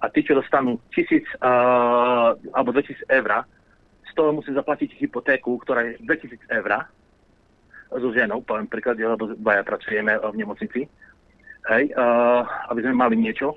a 0.03 0.11
tí, 0.11 0.21
čo 0.21 0.37
dostanú 0.37 0.77
tisíc 0.91 1.23
uh, 1.39 2.35
alebo 2.53 2.75
2000 2.75 3.07
eur, 3.07 3.47
z 4.03 4.11
toho 4.13 4.35
musím 4.35 4.53
zaplatiť 4.59 4.99
hypotéku, 4.99 5.57
ktorá 5.63 5.87
je 5.87 5.97
2000 6.03 6.43
eur 6.51 6.85
so 7.93 8.09
ženou, 8.09 8.41
poviem 8.41 8.67
príklad, 8.67 8.97
lebo 8.97 9.37
dvaja 9.37 9.63
pracujeme 9.63 10.17
v 10.17 10.35
nemocnici, 10.37 10.81
hej, 11.69 11.83
uh, 11.93 12.41
aby 12.73 12.79
sme 12.83 12.93
mali 12.97 13.15
niečo, 13.15 13.53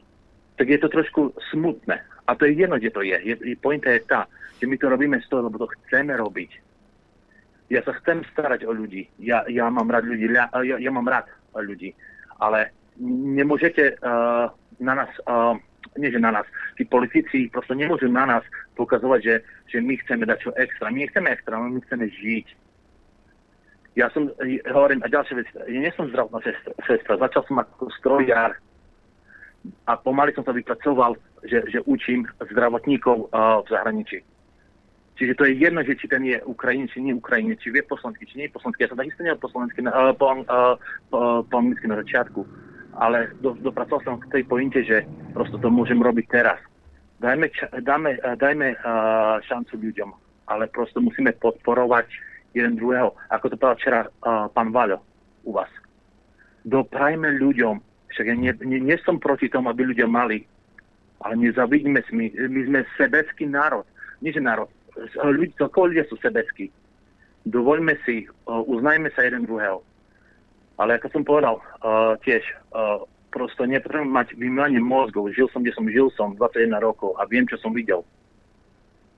tak 0.56 0.66
je 0.68 0.78
to 0.80 0.88
trošku 0.88 1.36
smutné. 1.52 2.00
A 2.26 2.34
to 2.34 2.48
je 2.48 2.58
jedno, 2.58 2.76
kde 2.80 2.90
to 2.90 3.02
je. 3.04 3.16
je 3.22 3.56
pointa 3.60 3.92
je 3.92 4.00
tá, 4.08 4.26
že 4.58 4.66
my 4.66 4.76
to 4.80 4.88
robíme 4.88 5.20
z 5.20 5.28
toho, 5.28 5.46
lebo 5.46 5.60
to 5.60 5.68
chceme 5.80 6.16
robiť. 6.16 6.50
Ja 7.70 7.82
sa 7.82 7.94
chcem 8.02 8.22
starať 8.32 8.64
o 8.66 8.72
ľudí. 8.72 9.06
Ja, 9.18 9.42
ja 9.50 9.70
mám 9.70 9.90
rád 9.90 10.06
ľudí. 10.06 10.30
Ja, 10.30 10.50
ja, 10.62 10.76
ja 10.78 10.90
mám 10.90 11.06
rád 11.06 11.26
ľudí. 11.54 11.94
Ale 12.38 12.70
nemôžete 13.02 13.98
uh, 14.00 14.48
na 14.80 14.94
nás, 14.94 15.10
uh, 15.26 15.58
nie 15.98 16.10
že 16.10 16.20
na 16.22 16.30
nás, 16.30 16.46
tí 16.76 16.84
politici 16.84 17.48
proste 17.50 17.74
nemôžu 17.74 18.08
na 18.08 18.26
nás 18.26 18.44
pokazovať, 18.76 19.20
že, 19.22 19.34
že 19.66 19.78
my 19.80 19.96
chceme 20.04 20.24
dať 20.26 20.38
čo 20.40 20.50
extra. 20.56 20.92
My 20.92 21.04
nechceme 21.04 21.28
extra, 21.30 21.58
my 21.58 21.80
chceme 21.84 22.06
žiť. 22.06 22.46
Ja 23.96 24.12
som, 24.12 24.28
eh, 24.44 24.60
hovorím, 24.68 25.00
a 25.02 25.08
ďalšia 25.08 25.34
vec, 25.40 25.48
ja 25.56 25.80
nie 25.80 25.92
som 25.96 26.12
zdravotná 26.12 26.44
sestra, 26.44 26.72
sestra. 26.84 27.16
začal 27.16 27.42
som 27.48 27.56
ako 27.64 27.88
strojár 27.96 28.52
a 29.86 29.96
pomaly 29.96 30.34
som 30.34 30.44
sa 30.44 30.52
vypracoval, 30.52 31.16
že, 31.46 31.62
že 31.70 31.78
učím 31.86 32.26
zdravotníkov 32.40 33.30
uh, 33.30 33.62
v 33.62 33.68
zahraničí. 33.70 34.18
Čiže 35.16 35.32
to 35.40 35.48
je 35.48 35.56
jedno, 35.56 35.80
že 35.80 35.96
či 35.96 36.06
ten 36.12 36.20
je 36.28 36.36
Ukrajin, 36.44 36.92
či 36.92 37.00
nie 37.00 37.16
Ukrajin, 37.16 37.56
či 37.56 37.72
vie 37.72 37.80
po 37.80 37.96
slovensky, 37.96 38.28
či 38.28 38.36
nie 38.36 38.52
po 38.52 38.60
slovensky. 38.60 38.84
Ja 38.84 38.90
som 38.92 39.00
takisto 39.00 39.24
neviem 39.24 39.40
po 39.40 39.48
slovensky, 39.48 39.80
uh, 39.80 40.12
po, 40.12 40.26
uh, 40.44 40.76
po, 41.08 41.18
po 41.48 41.56
na 41.64 41.96
začiatku. 42.04 42.40
Ale 42.96 43.32
do, 43.40 43.56
dopracoval 43.60 44.00
som 44.04 44.14
k 44.20 44.28
tej 44.32 44.42
pointe, 44.44 44.80
že 44.84 45.08
prosto 45.32 45.56
to 45.56 45.72
môžem 45.72 46.00
robiť 46.00 46.26
teraz. 46.28 46.60
Dajme, 47.16 47.48
ča, 47.48 47.72
uh, 47.72 48.36
dajme 48.36 48.68
uh, 48.76 49.40
šancu 49.40 49.80
ľuďom, 49.80 50.10
ale 50.52 50.68
prosto 50.68 51.00
musíme 51.00 51.32
podporovať 51.40 52.12
jeden 52.52 52.76
druhého. 52.76 53.16
Ako 53.32 53.52
to 53.52 53.56
povedal 53.56 53.76
včera 53.80 54.00
uh, 54.04 54.52
pán 54.52 54.68
Vaľo 54.68 55.00
u 55.48 55.56
vás. 55.56 55.72
Doprajme 56.66 57.40
ľuďom, 57.40 57.80
však 58.16 58.32
ja 58.32 58.36
nie, 58.36 58.52
nie, 58.64 58.80
nie 58.80 58.96
som 59.04 59.20
proti 59.20 59.52
tomu, 59.52 59.68
aby 59.68 59.92
ľudia 59.92 60.08
mali, 60.08 60.48
ale 61.20 61.36
nezavidíme 61.36 62.00
si, 62.08 62.16
my, 62.16 62.26
my 62.48 62.60
sme 62.64 62.80
sebecký 62.96 63.44
národ. 63.44 63.84
Nie, 64.24 64.32
že 64.32 64.40
národ, 64.40 64.72
ľudí, 65.20 65.52
celkovo 65.60 65.92
ľudia 65.92 66.08
sú 66.08 66.16
sebeckí. 66.24 66.72
Dovoľme 67.44 67.92
si, 68.08 68.24
uh, 68.24 68.64
uznajme 68.64 69.12
sa 69.12 69.28
jeden 69.28 69.44
druhého. 69.44 69.84
Ale 70.80 70.96
ako 70.96 71.12
som 71.12 71.22
povedal, 71.28 71.60
uh, 71.60 72.16
tiež, 72.24 72.40
uh, 72.72 73.04
prosto 73.28 73.68
nepotrebujem 73.68 74.08
mať 74.08 74.28
vymývanie 74.40 74.80
mozgov. 74.80 75.28
Žil 75.36 75.52
som, 75.52 75.60
kde 75.60 75.76
som 75.76 75.84
žil 75.92 76.08
som 76.16 76.32
21 76.40 76.72
rokov 76.80 77.12
a 77.20 77.28
viem, 77.28 77.44
čo 77.44 77.60
som 77.60 77.76
videl. 77.76 78.00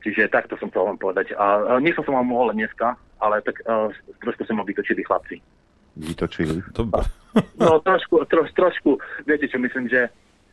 Čiže 0.03 0.31
takto 0.31 0.59
som 0.59 0.71
chcel 0.75 0.91
vám 0.91 0.99
povedať. 0.99 1.39
A 1.39 1.79
uh, 1.79 1.79
nechcel 1.79 2.03
som 2.03 2.19
vám 2.19 2.27
mohol 2.27 2.51
neská, 2.55 2.99
ale 3.23 3.39
tak 3.47 3.63
uh, 3.63 3.95
trošku 4.27 4.43
som 4.43 4.59
ma 4.59 4.67
vytočili 4.67 5.07
chlapci. 5.07 5.39
Vytočili. 5.99 6.63
Dobre. 6.75 7.03
No 7.59 7.83
trošku, 7.83 8.25
tro, 8.31 8.47
trošku, 8.55 8.99
viete 9.27 9.51
čo 9.51 9.59
myslím, 9.59 9.91
že 9.91 10.09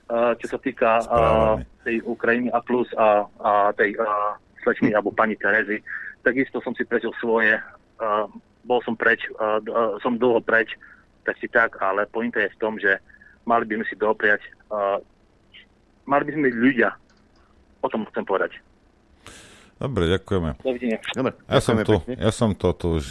uh, 0.10 0.34
čo 0.42 0.48
sa 0.50 0.60
týka 0.60 1.02
uh, 1.06 1.62
tej 1.86 2.02
Ukrajiny 2.06 2.50
a 2.50 2.60
plus 2.62 2.90
a, 2.98 3.30
a 3.42 3.52
tej 3.78 3.94
uh, 3.98 4.38
slečny 4.66 4.92
alebo 4.94 5.14
pani 5.14 5.38
Terezy, 5.38 5.82
takisto 6.26 6.58
som 6.66 6.74
si 6.74 6.82
prežil 6.84 7.14
svoje, 7.22 7.62
uh, 8.02 8.26
bol 8.66 8.82
som 8.82 8.98
preč, 8.98 9.22
uh, 9.38 9.62
uh, 9.62 10.02
som 10.02 10.18
dlho 10.18 10.42
preč, 10.42 10.74
tak 11.26 11.38
si 11.38 11.46
tak, 11.46 11.78
ale 11.78 12.10
pointa 12.10 12.42
je 12.42 12.54
v 12.54 12.60
tom, 12.62 12.82
že 12.82 12.98
mali 13.46 13.70
by 13.70 13.82
sme 13.82 13.86
si 13.86 13.96
dopriať, 13.98 14.42
uh, 14.74 14.98
mali 16.10 16.24
by 16.26 16.32
sme 16.34 16.50
ľudia, 16.50 16.90
o 17.86 17.88
tom 17.90 18.10
chcem 18.10 18.26
povedať. 18.26 18.58
Dobre, 19.76 20.08
ďakujeme. 20.10 20.56
Dovidenia. 20.58 21.00
Dobre, 21.12 21.36
Ja 21.46 21.60
som, 21.60 21.76
tu, 21.80 22.00
pekne. 22.00 22.16
ja 22.18 22.32
som 22.32 22.50
to 22.52 22.72
tu 22.72 22.88
už 22.96 23.06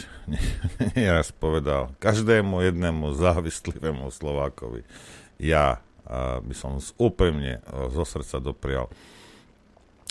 nieraz 0.97 1.29
povedal. 1.29 1.93
Každému 1.97 2.57
jednému 2.63 3.13
závislivému 3.13 4.09
Slovákovi 4.09 4.81
ja 5.37 5.77
a 6.03 6.37
by 6.37 6.53
som 6.53 6.77
z- 6.77 6.93
úprimne 6.95 7.61
a 7.65 7.89
zo 7.89 8.01
srdca 8.01 8.37
doprial 8.39 8.89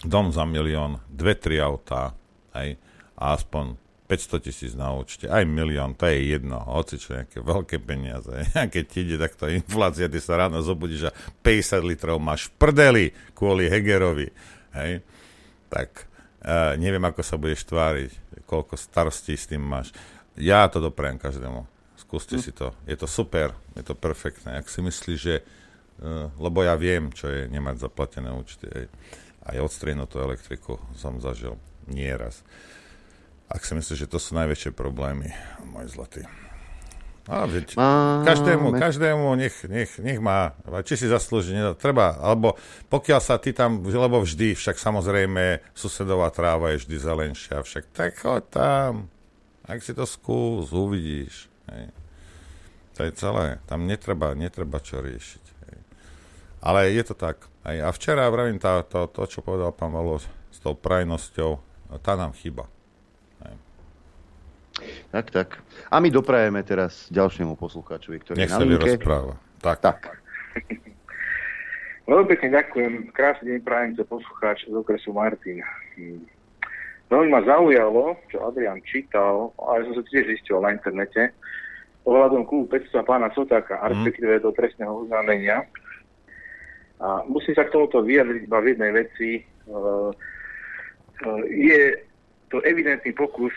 dom 0.01 0.29
za 0.29 0.43
milión, 0.43 1.01
dve, 1.07 1.33
tri 1.33 1.57
autá, 1.57 2.13
aj, 2.51 2.77
a 3.15 3.33
aspoň 3.33 3.75
500 4.05 4.45
tisíc 4.45 4.73
na 4.73 4.93
účte, 4.93 5.25
aj 5.25 5.43
milión, 5.45 5.91
to 5.93 6.05
je 6.05 6.29
jedno, 6.29 6.61
hoci 6.61 6.99
čo 6.99 7.17
nejaké 7.17 7.41
veľké 7.41 7.81
peniaze. 7.81 8.29
A 8.53 8.69
keď 8.69 8.85
ti 8.85 9.01
ide 9.03 9.17
takto 9.17 9.49
inflácia, 9.49 10.07
ty 10.07 10.19
sa 10.19 10.37
ráno 10.37 10.61
zobudíš 10.61 11.09
a 11.09 11.15
50 11.41 11.83
litrov 11.85 12.19
máš 12.19 12.47
v 12.47 12.55
prdeli 12.55 13.05
kvôli 13.33 13.65
Hegerovi, 13.65 14.29
hej, 14.77 15.01
tak 15.67 16.05
uh, 16.45 16.77
neviem, 16.77 17.03
ako 17.03 17.25
sa 17.25 17.41
budeš 17.41 17.65
tváriť, 17.65 18.45
koľko 18.45 18.77
starostí 18.77 19.35
s 19.35 19.49
tým 19.49 19.65
máš. 19.65 19.91
Ja 20.37 20.69
to 20.69 20.79
doprajem 20.79 21.17
každému. 21.17 21.65
Skúste 21.97 22.37
si 22.39 22.53
to. 22.53 22.77
Je 22.85 22.95
to 22.95 23.09
super, 23.09 23.57
je 23.75 23.83
to 23.83 23.97
perfektné. 23.97 24.61
Ak 24.61 24.69
si 24.69 24.85
myslíš, 24.85 25.19
že... 25.19 25.43
Uh, 25.99 26.29
lebo 26.43 26.61
ja 26.67 26.75
viem, 26.75 27.11
čo 27.15 27.31
je 27.31 27.47
nemať 27.49 27.87
zaplatené 27.89 28.35
účty. 28.35 28.67
Aj, 28.67 28.87
aj 29.55 29.63
odstrienutú 29.63 30.21
elektriku 30.21 30.77
som 30.99 31.23
zažil 31.23 31.57
nieraz. 31.87 32.45
Ak 33.47 33.63
si 33.63 33.77
myslíš, 33.77 34.05
že 34.05 34.11
to 34.11 34.19
sú 34.19 34.35
najväčšie 34.35 34.75
problémy, 34.75 35.31
môj 35.65 35.93
zlatý. 35.93 36.25
A 37.25 37.49
veď, 37.49 37.73
Máme. 37.81 38.29
každému, 38.29 38.67
každému 38.77 39.25
nech, 39.41 39.57
nech, 39.65 39.97
nech 39.97 40.21
má, 40.21 40.53
či 40.85 41.01
si 41.01 41.09
zaslúži, 41.09 41.57
nedá, 41.57 41.73
treba, 41.73 42.21
alebo 42.21 42.53
pokiaľ 42.93 43.21
sa 43.25 43.41
ty 43.41 43.57
tam, 43.57 43.81
lebo 43.81 44.21
vždy, 44.21 44.53
však 44.53 44.77
samozrejme, 44.77 45.65
susedová 45.73 46.29
tráva 46.29 46.77
je 46.77 46.85
vždy 46.85 46.97
zelenšia, 47.01 47.65
však 47.65 47.97
tak 47.97 48.21
choď 48.21 48.43
tam, 48.53 48.93
ak 49.65 49.81
si 49.81 49.97
to 49.97 50.05
skús, 50.05 50.69
uvidíš. 50.77 51.49
Hej. 51.73 51.89
To 52.95 53.01
je 53.09 53.13
celé, 53.17 53.57
tam 53.65 53.89
netreba, 53.89 54.37
netreba 54.37 54.77
čo 54.85 55.01
riešiť. 55.01 55.45
Hej. 55.65 55.77
Ale 56.61 56.93
je 56.93 57.03
to 57.09 57.17
tak. 57.17 57.49
Hej. 57.65 57.83
A 57.83 57.89
včera, 57.89 58.29
vravím, 58.29 58.61
tá, 58.61 58.85
to, 58.85 59.09
to, 59.09 59.25
čo 59.25 59.41
povedal 59.41 59.73
pán 59.73 59.97
Valo 59.97 60.21
s 60.21 60.59
tou 60.61 60.77
prajnosťou, 60.77 61.57
tá 62.05 62.21
nám 62.21 62.37
chýba. 62.37 62.69
Tak, 65.15 65.31
tak. 65.31 65.49
A 65.91 66.03
my 66.03 66.11
doprajeme 66.11 66.61
teraz 66.67 67.07
ďalšiemu 67.15 67.55
poslucháčovi, 67.55 68.19
ktorý 68.23 68.37
Nech 68.43 68.51
je 68.51 68.55
na 68.55 68.59
sa 68.59 68.67
linke. 68.67 68.99
vyrozpráva. 68.99 69.35
Tak. 69.63 69.79
tak. 69.81 69.99
Veľmi 72.11 72.27
pekne 72.37 72.49
ďakujem. 72.53 72.93
Krásny 73.17 73.45
deň 73.55 73.61
prajem 73.65 73.93
za 73.97 74.05
poslucháč 74.05 74.69
z 74.69 74.75
okresu 74.75 75.15
Martin. 75.15 75.65
Hm. 75.97 76.21
Veľmi 77.09 77.29
ma 77.31 77.41
zaujalo, 77.47 78.19
čo 78.29 78.45
Adrian 78.45 78.83
čítal, 78.85 79.55
a 79.57 79.79
ja 79.81 79.89
som 79.89 79.95
sa 80.01 80.05
tiež 80.09 80.25
zistil 80.29 80.59
na 80.61 80.75
internete, 80.75 81.31
ohľadom 82.05 82.45
klubu 82.45 82.77
500 82.77 83.09
pána 83.09 83.29
Sotáka, 83.33 83.81
a 83.81 83.89
respektíve 83.89 84.43
do 84.43 84.53
trestného 84.53 85.07
oznámenia. 85.07 85.65
A 87.01 87.25
musím 87.29 87.57
sa 87.57 87.65
k 87.65 87.73
tomuto 87.73 88.05
vyjadriť 88.05 88.49
iba 88.49 88.59
v 88.61 88.69
jednej 88.77 88.93
veci. 88.93 89.31
E, 89.39 89.43
e, 89.45 91.31
je 91.49 91.81
to 92.53 92.61
evidentný 92.65 93.13
pokus 93.17 93.53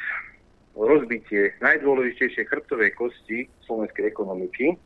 rozbitie 0.78 1.58
najdôležitejšej 1.64 2.46
chrbtovej 2.46 2.94
kosti 2.94 3.50
slovenskej 3.66 4.06
ekonomiky. 4.06 4.78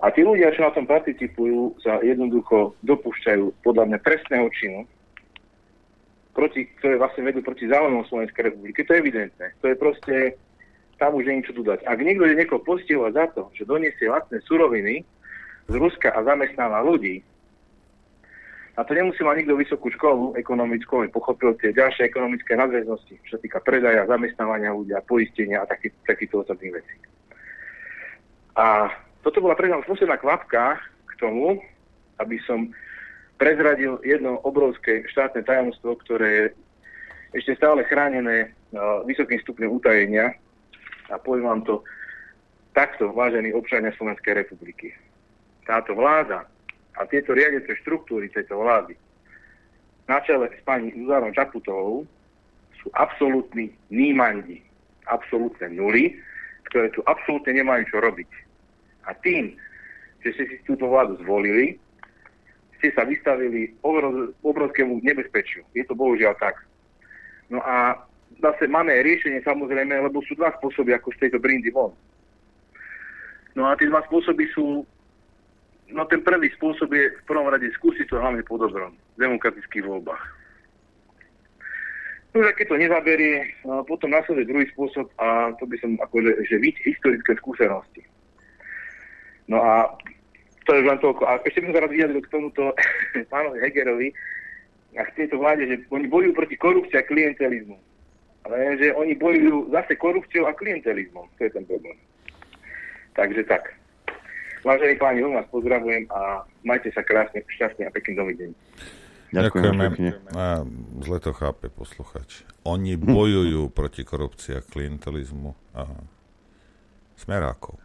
A 0.00 0.08
tí 0.08 0.24
ľudia, 0.24 0.56
čo 0.56 0.64
na 0.64 0.72
tom 0.72 0.88
participujú, 0.88 1.76
sa 1.84 2.00
jednoducho 2.00 2.72
dopúšťajú 2.80 3.60
podľa 3.60 3.84
mňa 3.92 3.98
trestného 4.00 4.48
činu, 4.56 4.88
proti, 6.32 6.64
ktoré 6.80 6.96
vlastne 6.96 7.28
vedú 7.28 7.44
proti 7.44 7.68
záujmom 7.68 8.08
Slovenskej 8.08 8.48
republiky. 8.48 8.80
To 8.86 8.96
je 8.96 9.02
evidentné. 9.02 9.46
To 9.60 9.68
je 9.68 9.76
proste, 9.76 10.40
tam 10.96 11.20
už 11.20 11.28
nie 11.28 11.44
je 11.44 11.52
čo 11.52 11.60
dodať. 11.60 11.84
Ak 11.84 12.00
niekto 12.00 12.24
je 12.24 12.38
niekoho 12.38 12.64
postihovať 12.64 13.12
za 13.12 13.26
to, 13.36 13.42
že 13.52 13.68
doniesie 13.68 14.08
vlastné 14.08 14.40
suroviny 14.48 15.04
z 15.68 15.74
Ruska 15.76 16.08
a 16.16 16.24
zamestnáva 16.24 16.80
ľudí, 16.80 17.20
a 18.78 18.84
to 18.86 18.94
nemusí 18.94 19.18
mať 19.26 19.42
nikto 19.42 19.54
vysokú 19.58 19.90
školu 19.90 20.38
ekonomickú, 20.38 21.02
aby 21.02 21.08
pochopil 21.10 21.58
tie 21.58 21.74
ďalšie 21.74 22.06
ekonomické 22.06 22.54
nadväznosti, 22.54 23.18
čo 23.26 23.30
sa 23.36 23.42
týka 23.42 23.58
predaja, 23.58 24.06
zamestnávania 24.06 24.70
ľudia, 24.70 25.02
poistenia 25.02 25.66
a 25.66 25.68
taký, 25.68 25.90
takýchto 26.06 26.46
ostatných 26.46 26.78
vecí. 26.78 26.94
A 28.54 28.94
toto 29.26 29.42
bola 29.42 29.58
pre 29.58 29.68
už 29.68 29.86
posledná 29.90 30.16
kvapka 30.16 30.78
k 31.10 31.12
tomu, 31.18 31.58
aby 32.22 32.38
som 32.46 32.70
prezradil 33.40 33.98
jedno 34.04 34.38
obrovské 34.44 35.02
štátne 35.08 35.42
tajomstvo, 35.42 35.96
ktoré 36.04 36.28
je 36.28 36.44
ešte 37.40 37.56
stále 37.56 37.82
chránené 37.88 38.52
uh, 38.74 39.00
vysokým 39.08 39.40
stupňom 39.40 39.80
utajenia. 39.80 40.36
A 41.10 41.18
poviem 41.18 41.48
vám 41.48 41.62
to 41.66 41.82
takto, 42.76 43.10
vážení 43.16 43.50
občania 43.50 43.96
Slovenskej 43.96 44.46
republiky. 44.46 44.94
Táto 45.66 45.96
vláda 45.96 46.46
a 46.98 47.06
tieto 47.06 47.36
riadiace 47.36 47.78
štruktúry 47.84 48.32
tejto 48.32 48.58
vlády 48.58 48.98
na 50.10 50.18
čele 50.26 50.50
s 50.50 50.58
pani 50.66 50.90
Zuzanou 50.90 51.30
Čaputovou 51.30 52.02
sú 52.82 52.90
absolútni 52.98 53.70
nímandi, 53.94 54.58
absolútne 55.06 55.70
nuly, 55.70 56.18
ktoré 56.66 56.90
tu 56.90 56.98
absolútne 57.06 57.54
nemajú 57.54 57.86
čo 57.94 58.02
robiť. 58.02 58.30
A 59.06 59.14
tým, 59.22 59.54
že 60.26 60.34
ste 60.34 60.44
si 60.50 60.56
túto 60.66 60.90
vládu 60.90 61.14
zvolili, 61.22 61.78
ste 62.82 62.90
sa 62.90 63.06
vystavili 63.06 63.70
obrov, 63.86 64.34
obrovskému 64.42 64.98
nebezpečiu. 65.06 65.62
Je 65.78 65.86
to 65.86 65.94
bohužiaľ 65.94 66.34
tak. 66.42 66.58
No 67.46 67.62
a 67.62 68.02
zase 68.42 68.66
máme 68.66 68.90
riešenie 68.90 69.46
samozrejme, 69.46 69.94
lebo 69.94 70.26
sú 70.26 70.34
dva 70.34 70.50
spôsoby, 70.58 70.90
ako 70.98 71.14
z 71.14 71.28
tejto 71.28 71.38
brindy 71.38 71.70
von. 71.70 71.94
No 73.54 73.70
a 73.70 73.78
tie 73.78 73.86
dva 73.86 74.02
spôsoby 74.10 74.50
sú 74.50 74.82
No 75.90 76.06
ten 76.06 76.22
prvý 76.22 76.50
spôsob 76.54 76.90
je 76.94 77.10
v 77.10 77.22
prvom 77.26 77.50
rade 77.50 77.66
skúsiť 77.74 78.06
to 78.10 78.22
hlavne 78.22 78.42
po 78.46 78.58
dobrom, 78.58 78.94
v 79.16 79.18
demokratických 79.18 79.84
voľbách. 79.86 80.24
No 82.30 82.46
a 82.46 82.54
keď 82.54 82.66
to 82.70 82.76
nezaberie, 82.78 83.42
no, 83.66 83.82
potom 83.82 84.14
nasleduje 84.14 84.46
druhý 84.46 84.66
spôsob 84.70 85.10
a 85.18 85.50
to 85.58 85.66
by 85.66 85.74
som 85.82 85.98
akože, 85.98 86.46
že 86.46 86.62
víť 86.62 86.78
historické 86.86 87.34
skúsenosti. 87.42 88.06
No 89.50 89.58
a 89.58 89.98
to 90.62 90.78
je 90.78 90.86
len 90.86 91.02
toľko. 91.02 91.26
A 91.26 91.42
ešte 91.42 91.58
by 91.58 91.66
som 91.66 91.74
sa 91.74 91.82
rád 91.82 91.92
vyjadril 91.98 92.22
k 92.22 92.30
tomuto 92.30 92.70
pánovi 93.34 93.58
Hegerovi 93.58 94.08
a 94.94 95.02
k 95.10 95.14
tejto 95.18 95.42
vláde, 95.42 95.66
že 95.66 95.82
oni 95.90 96.06
bojujú 96.06 96.32
proti 96.38 96.54
korupcii 96.54 97.02
a 97.02 97.08
klientelizmu. 97.10 97.74
Ale 98.46 98.78
že 98.78 98.94
oni 98.94 99.18
bojujú 99.18 99.74
zase 99.74 99.98
korupciou 99.98 100.46
a 100.46 100.54
klientelizmom. 100.54 101.26
To 101.26 101.40
je 101.42 101.50
ten 101.50 101.66
problém. 101.66 101.98
Takže 103.18 103.42
tak. 103.50 103.74
Vážení 104.60 105.00
páni, 105.00 105.24
vás 105.24 105.48
pozdravujem 105.48 106.04
a 106.12 106.44
majte 106.68 106.92
sa 106.92 107.00
krásne, 107.00 107.40
šťastne 107.48 107.88
a 107.88 107.94
pekný 107.94 108.12
dovidení. 108.12 108.54
Ďakujeme. 109.32 109.84
A 110.36 110.66
zle 111.00 111.18
to 111.22 111.32
chápe 111.32 111.72
posluchač. 111.72 112.44
Oni 112.68 112.98
bojujú 112.98 113.72
proti 113.72 114.04
korupcii 114.04 114.58
a 114.58 114.66
klientelizmu 114.66 115.56
a 115.72 115.88
smerákov. 117.16 117.80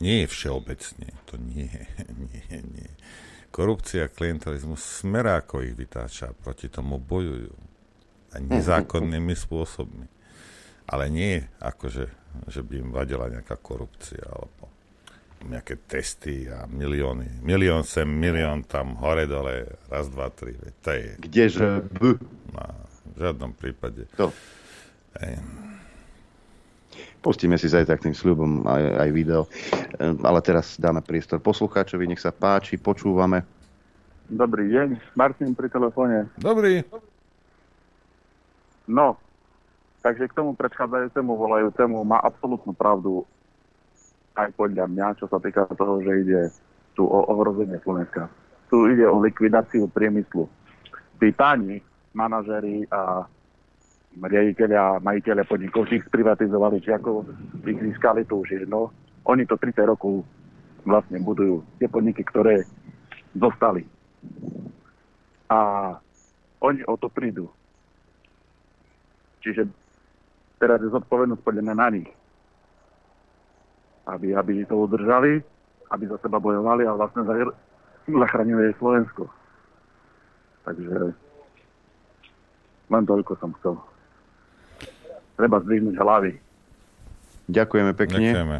Nie 0.00 0.24
je 0.24 0.32
všeobecne, 0.32 1.12
to 1.28 1.36
nie, 1.36 1.70
nie, 2.32 2.58
nie. 2.64 2.90
Korupcia 3.52 4.08
a 4.08 4.12
klientelizmus 4.12 4.80
smerákov 4.80 5.70
ich 5.70 5.76
vytáča, 5.76 6.34
proti 6.34 6.66
tomu 6.66 6.98
bojujú. 6.98 7.54
A 8.34 8.42
nezákonnými 8.58 9.38
spôsobmi. 9.38 10.08
Ale 10.90 11.06
nie 11.12 11.46
akože, 11.62 12.10
že 12.50 12.60
by 12.66 12.74
im 12.82 12.90
vadila 12.90 13.30
nejaká 13.30 13.54
korupcia 13.54 14.26
alebo 14.26 14.69
nejaké 15.48 15.80
testy 15.88 16.44
a 16.50 16.68
milióny. 16.68 17.40
Milión 17.40 17.80
sem, 17.86 18.04
milión 18.04 18.64
tam, 18.68 18.98
hore, 19.00 19.24
dole, 19.24 19.80
raz, 19.88 20.12
dva, 20.12 20.28
tri. 20.28 20.52
Veď 20.52 20.74
to 20.84 20.90
je... 20.92 21.08
Kdeže 21.16 21.68
B? 21.96 22.20
No, 22.52 22.64
v 23.12 23.16
žiadnom 23.16 23.52
prípade. 23.56 24.04
To. 24.20 24.28
Ej. 25.16 25.40
Pustíme 27.20 27.60
si 27.60 27.68
zajtra 27.68 28.00
k 28.00 28.08
tým 28.10 28.16
sľubom 28.16 28.64
aj, 28.64 28.84
aj 29.06 29.10
video. 29.12 29.44
E, 30.00 30.16
Ale 30.24 30.40
teraz 30.40 30.80
dáme 30.80 31.04
priestor 31.04 31.40
poslucháčovi, 31.40 32.08
nech 32.08 32.20
sa 32.20 32.32
páči, 32.32 32.80
počúvame. 32.80 33.44
Dobrý 34.30 34.70
deň, 34.72 35.18
Martin 35.18 35.52
pri 35.52 35.68
telefóne. 35.68 36.30
Dobrý. 36.38 36.86
No, 38.88 39.20
takže 40.00 40.30
k 40.30 40.36
tomu 40.36 40.56
predchádzajúcemu 40.56 41.32
volajúcemu 41.34 41.98
má 42.06 42.22
absolútnu 42.22 42.72
pravdu 42.72 43.26
aj 44.46 44.50
podľa 44.56 44.86
mňa, 44.88 45.06
čo 45.20 45.26
sa 45.28 45.38
týka 45.42 45.68
toho, 45.76 46.00
že 46.00 46.12
ide 46.24 46.40
tu 46.96 47.04
o 47.04 47.18
ohrozenie 47.28 47.76
Slovenska. 47.84 48.28
Tu 48.72 48.76
ide 48.96 49.04
o 49.04 49.20
likvidáciu 49.20 49.90
priemyslu. 49.90 50.48
Tí 51.20 51.28
páni, 51.34 51.82
manažeri 52.16 52.86
a 52.90 53.26
riaditeľia 54.18 54.80
a 54.80 55.00
majiteľia 55.02 55.46
podnikov, 55.46 55.86
ich 55.90 56.02
sprivatizovali, 56.06 56.82
či 56.82 56.90
ako 56.90 57.24
ich 57.62 57.78
získali, 57.78 58.26
to 58.26 58.42
už 58.42 58.48
je 58.50 58.58
jedno. 58.66 58.90
Oni 59.28 59.46
to 59.46 59.54
30 59.54 59.86
rokov 59.86 60.26
vlastne 60.82 61.20
budujú 61.20 61.62
tie 61.78 61.86
podniky, 61.86 62.24
ktoré 62.24 62.64
zostali. 63.36 63.86
A 65.50 65.60
oni 66.60 66.82
o 66.86 66.94
to 66.96 67.06
prídu. 67.12 67.46
Čiže 69.40 69.68
teraz 70.60 70.82
je 70.84 70.92
zodpovednosť 70.92 71.42
podľa 71.42 71.62
mňa 71.70 71.76
na 71.76 71.88
nich. 71.94 72.10
Aby, 74.10 74.34
aby 74.34 74.66
to 74.66 74.74
udržali, 74.74 75.38
aby 75.94 76.04
za 76.10 76.18
seba 76.18 76.42
bojovali 76.42 76.82
a 76.82 76.98
vlastne 76.98 77.22
za- 77.22 77.54
zachránili 78.10 78.70
aj 78.70 78.74
Slovensko. 78.82 79.30
Takže 80.66 81.14
len 82.90 83.04
toľko 83.06 83.32
som 83.38 83.54
chcel. 83.62 83.78
Treba 85.38 85.62
zdvihnúť 85.62 85.94
hlavy. 85.94 86.32
Ďakujeme 87.46 87.92
pekne. 87.94 88.18
Ďakujeme. 88.18 88.58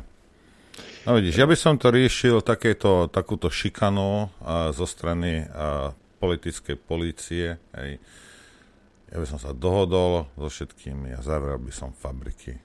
No 1.01 1.11
vidíš, 1.17 1.35
ja 1.41 1.47
by 1.49 1.57
som 1.57 1.75
to 1.81 1.91
riešil 1.91 2.45
takéto, 2.45 3.09
takúto 3.11 3.49
šikanu 3.51 4.31
a, 4.45 4.71
zo 4.71 4.87
strany 4.87 5.49
a, 5.49 5.91
politickej 6.21 6.77
polície. 6.77 7.57
Hej. 7.73 7.99
Ja 9.11 9.17
by 9.19 9.27
som 9.27 9.41
sa 9.41 9.51
dohodol 9.57 10.29
so 10.39 10.47
všetkými 10.47 11.17
a 11.17 11.25
zavrel 11.25 11.59
by 11.59 11.73
som 11.73 11.91
fabriky. 11.97 12.61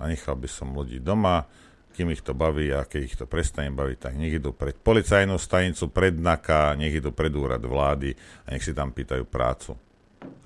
A 0.00 0.08
nechal 0.08 0.38
by 0.38 0.48
som 0.48 0.72
ľudí 0.72 1.02
doma, 1.02 1.44
kým 1.94 2.14
ich 2.14 2.22
to 2.22 2.32
baví 2.32 2.70
a 2.70 2.86
keď 2.86 3.00
ich 3.02 3.16
to 3.18 3.26
prestane 3.26 3.74
baviť, 3.74 3.98
tak 3.98 4.14
nech 4.16 4.38
idú 4.38 4.54
pred 4.54 4.78
policajnú 4.78 5.36
stanicu, 5.36 5.90
pred 5.90 6.14
NAKA, 6.16 6.78
nech 6.78 6.94
idú 6.94 7.10
pred 7.10 7.34
úrad 7.34 7.60
vlády 7.60 8.14
a 8.46 8.54
nech 8.54 8.64
si 8.64 8.72
tam 8.72 8.94
pýtajú 8.94 9.26
prácu. 9.26 9.74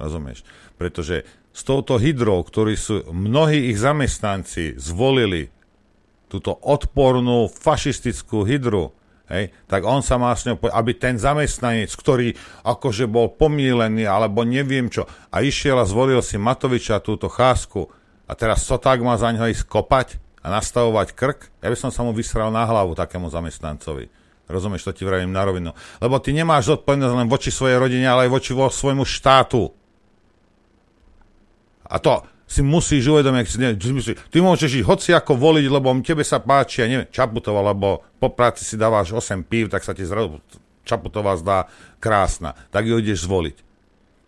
Rozumieš? 0.01 0.43
Pretože 0.75 1.23
s 1.55 1.63
touto 1.63 2.01
hydrou, 2.01 2.43
ktorí 2.43 2.75
sú, 2.75 3.07
mnohí 3.15 3.71
ich 3.71 3.79
zamestnanci 3.79 4.75
zvolili 4.75 5.55
túto 6.27 6.59
odpornú 6.59 7.47
fašistickú 7.47 8.43
hydru, 8.43 8.91
hej, 9.31 9.55
tak 9.71 9.87
on 9.87 10.03
sa 10.03 10.19
má 10.19 10.35
s 10.35 10.51
ňou, 10.51 10.59
aby 10.59 10.99
ten 10.99 11.15
zamestnanec, 11.15 11.95
ktorý 11.95 12.35
akože 12.67 13.07
bol 13.07 13.31
pomílený, 13.31 14.03
alebo 14.09 14.43
neviem 14.43 14.91
čo, 14.91 15.07
a 15.31 15.45
išiel 15.45 15.79
a 15.79 15.87
zvolil 15.87 16.19
si 16.27 16.35
Matoviča 16.41 16.99
túto 16.99 17.31
chásku 17.31 17.87
a 18.27 18.33
teraz 18.35 18.67
co 18.67 18.81
tak 18.81 19.05
má 19.05 19.15
za 19.15 19.31
ňo 19.31 19.47
ísť 19.47 19.69
kopať 19.69 20.24
a 20.45 20.47
nastavovať 20.53 21.17
krk, 21.17 21.65
ja 21.65 21.73
by 21.73 21.77
som 21.81 21.89
sa 21.89 22.05
mu 22.05 22.13
vysral 22.13 22.53
na 22.53 22.69
hlavu 22.69 22.93
takému 22.93 23.33
zamestnancovi. 23.33 24.13
Rozumieš, 24.45 24.85
to 24.85 24.93
ti 24.93 25.09
vravím 25.09 25.33
na 25.33 25.41
rovinu. 25.41 25.73
Lebo 26.05 26.21
ty 26.21 26.37
nemáš 26.37 26.69
zodpovednosť 26.69 27.17
len 27.17 27.33
voči 27.33 27.49
svojej 27.49 27.81
rodine, 27.81 28.05
ale 28.05 28.29
aj 28.29 28.35
voči 28.37 28.53
vo 28.53 28.69
svojmu 28.69 29.09
štátu. 29.09 29.73
A 31.89 31.97
to 31.97 32.21
si 32.45 32.61
musíš 32.61 33.09
uvedomiť, 33.09 33.45
si 33.49 33.57
ne, 33.57 33.73
ty 34.29 34.39
môžeš 34.45 34.85
ísť 34.85 34.89
hoci 34.89 35.11
ako 35.17 35.33
voliť, 35.41 35.65
lebo 35.65 35.97
tebe 36.05 36.21
sa 36.21 36.45
páči, 36.45 36.85
ja 36.85 36.87
neviem, 36.93 37.09
Čaputová, 37.09 37.65
lebo 37.65 38.05
po 38.21 38.29
práci 38.29 38.69
si 38.69 38.77
dávaš 38.77 39.17
8 39.17 39.49
pív, 39.49 39.73
tak 39.73 39.81
sa 39.81 39.97
ti 39.97 40.05
zrazu 40.05 40.45
Čaputová 40.85 41.41
zdá 41.41 41.73
krásna. 41.97 42.53
Tak 42.69 42.85
ju 42.85 43.01
ideš 43.01 43.25
zvoliť. 43.25 43.74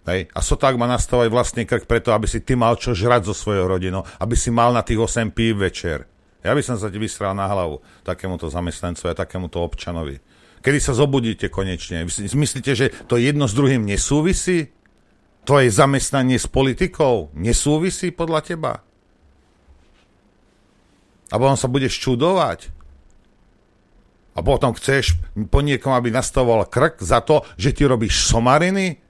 Hej? 0.06 0.30
A 0.32 0.40
Soták 0.40 0.78
má 0.78 0.86
nastavať 0.86 1.28
vlastný 1.28 1.66
krk 1.66 1.90
preto, 1.90 2.14
aby 2.14 2.30
si 2.30 2.38
ty 2.40 2.54
mal 2.54 2.78
čo 2.78 2.94
žrať 2.94 3.26
so 3.26 3.34
svojou 3.34 3.66
rodinou, 3.66 4.06
aby 4.22 4.38
si 4.38 4.54
mal 4.54 4.70
na 4.70 4.86
tých 4.86 5.02
8 5.02 5.34
pív 5.34 5.66
večer. 5.66 6.06
Ja 6.46 6.54
by 6.54 6.62
som 6.62 6.78
sa 6.78 6.86
ti 6.86 7.02
vysral 7.02 7.34
na 7.34 7.50
hlavu 7.50 7.82
takémuto 8.06 8.46
zamestnancovi 8.46 9.10
a 9.10 9.18
takémuto 9.18 9.58
občanovi. 9.58 10.22
Kedy 10.62 10.78
sa 10.78 10.94
zobudíte 10.94 11.50
konečne? 11.50 12.06
Myslíte, 12.10 12.72
že 12.78 12.94
to 13.10 13.18
jedno 13.18 13.50
s 13.50 13.54
druhým 13.54 13.82
nesúvisí? 13.82 14.70
Tvoje 15.46 15.70
zamestnanie 15.70 16.38
s 16.42 16.50
politikou 16.50 17.30
nesúvisí 17.34 18.10
podľa 18.10 18.40
teba? 18.42 18.72
A 21.30 21.34
potom 21.38 21.58
sa 21.58 21.66
budeš 21.66 21.98
čudovať? 21.98 22.70
A 24.36 24.42
potom 24.42 24.74
chceš 24.74 25.18
po 25.48 25.62
niekom, 25.62 25.94
aby 25.94 26.14
nastavoval 26.14 26.66
krk 26.66 27.02
za 27.02 27.22
to, 27.22 27.42
že 27.58 27.74
ty 27.74 27.88
robíš 27.88 28.26
somariny 28.26 29.05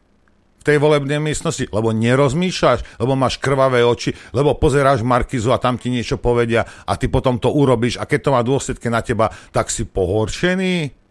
tej 0.66 0.82
volebnej 0.82 1.22
miestnosti, 1.22 1.70
lebo 1.70 1.94
nerozmýšľaš, 1.94 2.98
lebo 2.98 3.14
máš 3.14 3.38
krvavé 3.38 3.86
oči, 3.86 4.10
lebo 4.34 4.58
pozeráš 4.58 5.06
Markizu 5.06 5.54
a 5.54 5.62
tam 5.62 5.78
ti 5.78 5.94
niečo 5.94 6.18
povedia 6.18 6.66
a 6.66 6.98
ty 6.98 7.06
potom 7.06 7.38
to 7.38 7.54
urobíš 7.54 8.02
a 8.02 8.04
keď 8.04 8.20
to 8.26 8.30
má 8.34 8.40
dôsledky 8.42 8.90
na 8.90 9.06
teba, 9.06 9.30
tak 9.54 9.70
si 9.70 9.86
pohoršený? 9.86 11.06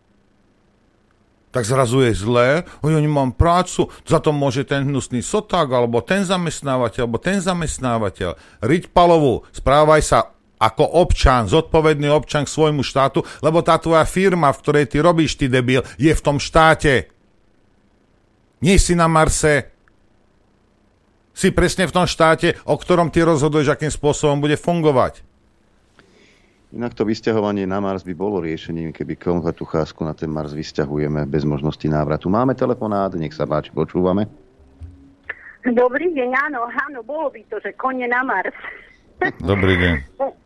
tak 1.56 1.64
zrazu 1.64 2.04
je 2.04 2.12
zlé, 2.12 2.68
ja 2.68 3.00
nemám 3.00 3.32
prácu, 3.32 3.88
za 4.04 4.20
to 4.20 4.36
môže 4.36 4.68
ten 4.68 4.84
hnusný 4.84 5.24
soták, 5.24 5.72
alebo 5.72 6.04
ten 6.04 6.28
zamestnávateľ, 6.28 7.08
alebo 7.08 7.16
ten 7.16 7.40
zamestnávateľ. 7.40 8.36
Riť 8.60 8.92
palovu, 8.92 9.48
správaj 9.56 10.02
sa 10.04 10.36
ako 10.60 10.84
občan, 10.84 11.48
zodpovedný 11.48 12.12
občan 12.12 12.44
k 12.44 12.52
svojmu 12.52 12.84
štátu, 12.84 13.24
lebo 13.40 13.64
tá 13.64 13.80
tvoja 13.80 14.04
firma, 14.04 14.52
v 14.52 14.62
ktorej 14.68 14.86
ty 14.92 15.00
robíš, 15.00 15.40
ty 15.40 15.48
debil, 15.48 15.80
je 15.96 16.12
v 16.12 16.20
tom 16.20 16.44
štáte. 16.44 17.15
Nie 18.64 18.80
si 18.80 18.96
na 18.96 19.12
Marse. 19.12 19.72
Si 21.36 21.52
presne 21.52 21.84
v 21.88 21.96
tom 21.96 22.08
štáte, 22.08 22.56
o 22.64 22.80
ktorom 22.80 23.12
ty 23.12 23.20
rozhoduješ, 23.20 23.76
akým 23.76 23.92
spôsobom 23.92 24.40
bude 24.40 24.56
fungovať. 24.56 25.20
Inak 26.76 26.92
to 26.92 27.08
vysťahovanie 27.08 27.64
na 27.64 27.80
Mars 27.80 28.04
by 28.04 28.12
bolo 28.12 28.44
riešením, 28.44 28.92
keby 28.92 29.16
kompletú 29.16 29.64
cházku 29.64 30.04
na 30.04 30.12
ten 30.12 30.28
Mars 30.28 30.52
vysťahujeme 30.52 31.24
bez 31.24 31.48
možnosti 31.48 31.88
návratu. 31.88 32.28
Máme 32.28 32.52
telefonát, 32.52 33.16
nech 33.16 33.32
sa 33.32 33.48
páči, 33.48 33.72
počúvame. 33.72 34.28
Dobrý 35.64 36.12
deň, 36.12 36.30
áno, 36.52 36.68
áno, 36.68 37.00
bolo 37.00 37.32
by 37.32 37.42
to, 37.48 37.64
že 37.64 37.72
kone 37.80 38.04
na 38.12 38.28
Mars. 38.28 38.52
Dobrý 39.40 39.80
deň. 39.80 39.96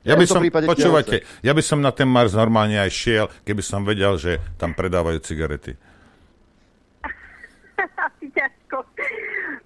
Ja 0.05 0.13
by 0.13 0.25
som, 0.29 0.45
počúvajte, 0.45 1.25
ja 1.41 1.53
by 1.57 1.63
som 1.65 1.81
na 1.81 1.89
ten 1.89 2.05
Mars 2.05 2.37
normálne 2.37 2.77
aj 2.77 2.93
šiel, 2.93 3.25
keby 3.41 3.65
som 3.65 3.81
vedel, 3.81 4.13
že 4.21 4.37
tam 4.61 4.77
predávajú 4.77 5.17
cigarety. 5.25 5.73
Asi 8.05 8.29
ťažko. 8.31 8.85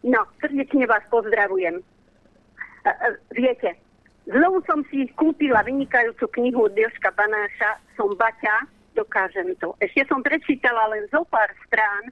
No, 0.03 0.27
srdečne 0.43 0.83
vás 0.83 1.03
pozdravujem. 1.07 1.79
Viete, 3.31 3.79
znovu 4.27 4.59
som 4.67 4.83
si 4.91 5.07
kúpila 5.15 5.63
vynikajúcu 5.63 6.27
knihu 6.35 6.67
od 6.67 6.75
Joška 6.75 7.15
Banáša, 7.15 7.79
som 7.95 8.11
Baťa, 8.19 8.67
dokážem 8.99 9.55
to. 9.63 9.71
Ešte 9.79 10.03
som 10.11 10.19
prečítala 10.19 10.91
len 10.91 11.07
zo 11.07 11.23
pár 11.31 11.47
strán, 11.63 12.03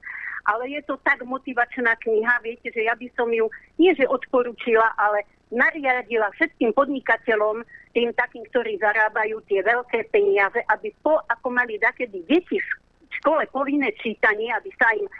ale 0.48 0.72
je 0.72 0.80
to 0.88 0.96
tak 1.04 1.20
motivačná 1.22 1.92
kniha, 2.00 2.40
viete, 2.40 2.72
že 2.72 2.88
ja 2.88 2.96
by 2.96 3.06
som 3.12 3.28
ju 3.28 3.46
nie 3.76 3.92
že 3.92 4.08
odporúčila, 4.08 4.88
ale 4.96 5.28
nariadila 5.52 6.32
všetkým 6.32 6.72
podnikateľom, 6.72 7.60
tým 7.92 8.08
takým, 8.16 8.42
ktorí 8.48 8.80
zarábajú 8.80 9.44
tie 9.44 9.60
veľké 9.60 10.08
peniaze, 10.08 10.64
aby 10.72 10.88
po, 11.04 11.20
ako 11.28 11.52
mali 11.52 11.76
dakedy 11.76 12.24
deti 12.24 12.56
v 12.56 12.70
škole 13.22 13.46
povinné 13.54 13.94
čítanie, 14.02 14.50
aby 14.50 14.66
sa 14.74 14.90
im 14.98 15.06
e, 15.06 15.12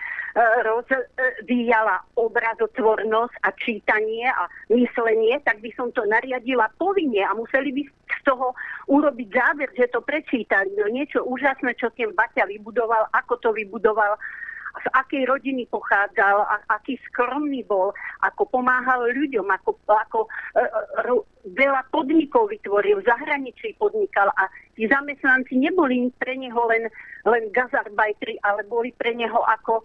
rozvíjala 0.67 2.03
obrazotvornosť 2.19 3.35
a 3.47 3.49
čítanie 3.55 4.27
a 4.27 4.51
myslenie, 4.75 5.39
tak 5.47 5.63
by 5.63 5.71
som 5.79 5.95
to 5.95 6.03
nariadila 6.11 6.67
povinne 6.83 7.23
a 7.23 7.31
museli 7.39 7.71
by 7.71 7.83
z 7.87 8.21
toho 8.27 8.51
urobiť 8.91 9.29
záver, 9.31 9.71
že 9.79 9.87
to 9.95 10.03
prečítali. 10.03 10.75
No 10.75 10.91
niečo 10.91 11.23
úžasné, 11.23 11.79
čo 11.79 11.95
ten 11.95 12.11
Baťa 12.11 12.51
vybudoval, 12.51 13.07
ako 13.15 13.39
to 13.39 13.55
vybudoval, 13.55 14.19
z 14.81 14.87
akej 14.97 15.29
rodiny 15.29 15.69
pochádzal, 15.69 16.49
a, 16.49 16.57
aký 16.73 16.97
skromný 17.11 17.61
bol, 17.69 17.93
ako 18.25 18.49
pomáhal 18.49 19.05
ľuďom, 19.13 19.45
ako, 19.45 19.77
ako 19.85 20.19
e, 20.25 20.29
ro, 21.05 21.29
veľa 21.53 21.85
podnikov 21.93 22.49
vytvoril, 22.49 23.05
v 23.05 23.09
zahraničí 23.09 23.77
podnikal 23.77 24.33
a 24.41 24.49
tí 24.73 24.89
zamestnanci 24.89 25.61
neboli 25.61 26.09
pre 26.17 26.33
neho 26.41 26.63
len, 26.73 26.89
len 27.29 27.45
gazarbajtri, 27.53 28.41
ale 28.41 28.65
boli 28.65 28.97
pre 28.97 29.13
neho 29.13 29.45
ako 29.45 29.85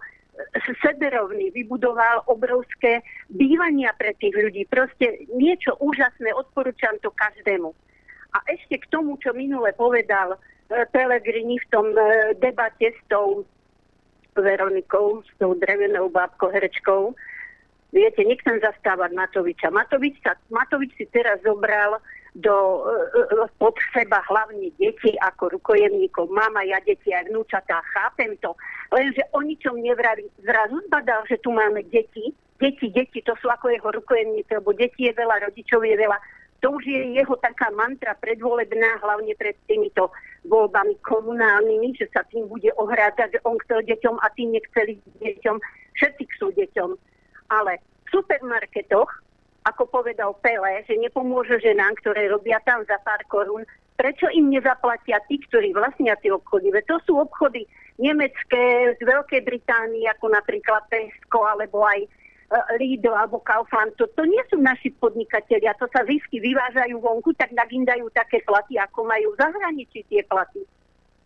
seberovný, 0.80 1.52
vybudoval 1.52 2.24
obrovské 2.32 3.04
bývania 3.28 3.92
pre 4.00 4.16
tých 4.16 4.32
ľudí. 4.32 4.64
Proste 4.72 5.28
niečo 5.36 5.76
úžasné, 5.84 6.32
odporúčam 6.32 6.96
to 7.04 7.12
každému. 7.12 7.76
A 8.32 8.38
ešte 8.52 8.80
k 8.80 8.90
tomu, 8.92 9.16
čo 9.20 9.32
minule 9.36 9.72
povedal 9.76 10.36
e, 10.36 10.38
Pelegrini 10.92 11.60
v 11.60 11.66
tom 11.68 11.86
e, 11.92 12.32
debate 12.40 12.96
s 12.96 13.00
tou 13.08 13.44
Veronikou, 14.42 15.22
s 15.22 15.32
tou 15.38 15.54
drevenou 15.54 16.08
bábkou 16.10 16.48
herečkou. 16.48 17.14
Viete, 17.88 18.20
nechcem 18.20 18.60
zastávať 18.60 19.16
Matoviča. 19.16 19.72
Matovič, 19.72 20.20
sa, 20.20 20.36
Matovič 20.52 20.92
si 21.00 21.08
teraz 21.08 21.40
zobral 21.40 21.96
do, 22.36 22.84
e, 22.84 23.48
pod 23.56 23.72
seba 23.96 24.20
hlavne 24.28 24.68
deti 24.76 25.16
ako 25.24 25.56
rukojemníkov. 25.56 26.28
Mama, 26.28 26.68
ja 26.68 26.76
deti 26.84 27.10
aj 27.16 27.32
vnúčatá, 27.32 27.80
chápem 27.96 28.36
to. 28.44 28.52
Lenže 28.92 29.24
o 29.32 29.40
ničom 29.40 29.80
nevrali. 29.80 30.28
Zrazu 30.44 30.84
zbadal, 30.84 31.24
že 31.24 31.40
tu 31.40 31.48
máme 31.48 31.80
deti. 31.88 32.28
Deti, 32.60 32.90
deti, 32.92 33.24
to 33.24 33.32
sú 33.40 33.48
ako 33.48 33.70
jeho 33.72 33.88
rukojemníci, 33.88 34.50
lebo 34.60 34.74
deti 34.74 35.08
je 35.08 35.12
veľa, 35.14 35.48
rodičov 35.48 35.80
je 35.80 35.96
veľa. 35.96 36.18
To 36.58 36.74
už 36.74 36.82
je 36.90 37.14
jeho 37.14 37.38
taká 37.38 37.70
mantra 37.70 38.18
predvolebná, 38.18 38.98
hlavne 38.98 39.30
pred 39.38 39.54
týmito 39.70 40.10
voľbami 40.50 40.98
komunálnymi, 41.06 41.94
že 41.94 42.10
sa 42.10 42.26
tým 42.26 42.50
bude 42.50 42.74
ohrádzať, 42.74 43.38
že 43.38 43.44
on 43.46 43.54
chcel 43.62 43.86
deťom 43.86 44.16
a 44.18 44.26
tí 44.34 44.50
nechceli 44.50 44.98
deťom. 45.22 45.56
Všetci 45.94 46.22
chcú 46.34 46.46
deťom. 46.58 46.90
Ale 47.54 47.78
v 47.78 48.08
supermarketoch, 48.10 49.10
ako 49.70 49.82
povedal 49.86 50.34
Pele, 50.42 50.82
že 50.88 50.98
nepomôže 50.98 51.62
ženám, 51.62 51.94
ktoré 52.02 52.26
robia 52.26 52.58
tam 52.66 52.82
za 52.90 52.98
pár 53.06 53.22
korún, 53.30 53.62
prečo 53.98 54.30
im 54.30 54.50
nezaplatia 54.50 55.18
tí, 55.26 55.38
ktorí 55.50 55.74
vlastnia 55.74 56.14
tie 56.18 56.30
obchody? 56.30 56.70
Veď 56.70 56.84
to 56.86 56.96
sú 57.06 57.12
obchody 57.18 57.66
nemecké 57.98 58.94
z 58.94 59.00
Veľkej 59.02 59.42
Británie, 59.42 60.06
ako 60.06 60.30
napríklad 60.30 60.86
Tesco, 60.86 61.42
alebo 61.42 61.82
aj 61.82 62.06
e, 62.48 62.58
Lidl 62.80 63.14
alebo 63.14 63.40
Kaufland, 63.44 63.94
to, 64.00 64.08
to 64.16 64.24
nie 64.24 64.40
sú 64.48 64.56
naši 64.60 64.92
podnikatelia, 64.96 65.76
to 65.76 65.86
sa 65.92 66.04
zisky 66.08 66.40
vyvážajú 66.40 66.96
vonku, 66.98 67.36
tak 67.36 67.52
tak 67.52 67.68
im 67.70 67.84
dajú 67.84 68.08
také 68.10 68.40
platy, 68.44 68.80
ako 68.80 69.04
majú 69.04 69.36
v 69.36 69.40
zahraničí 69.40 70.04
tie 70.08 70.24
platy. 70.24 70.64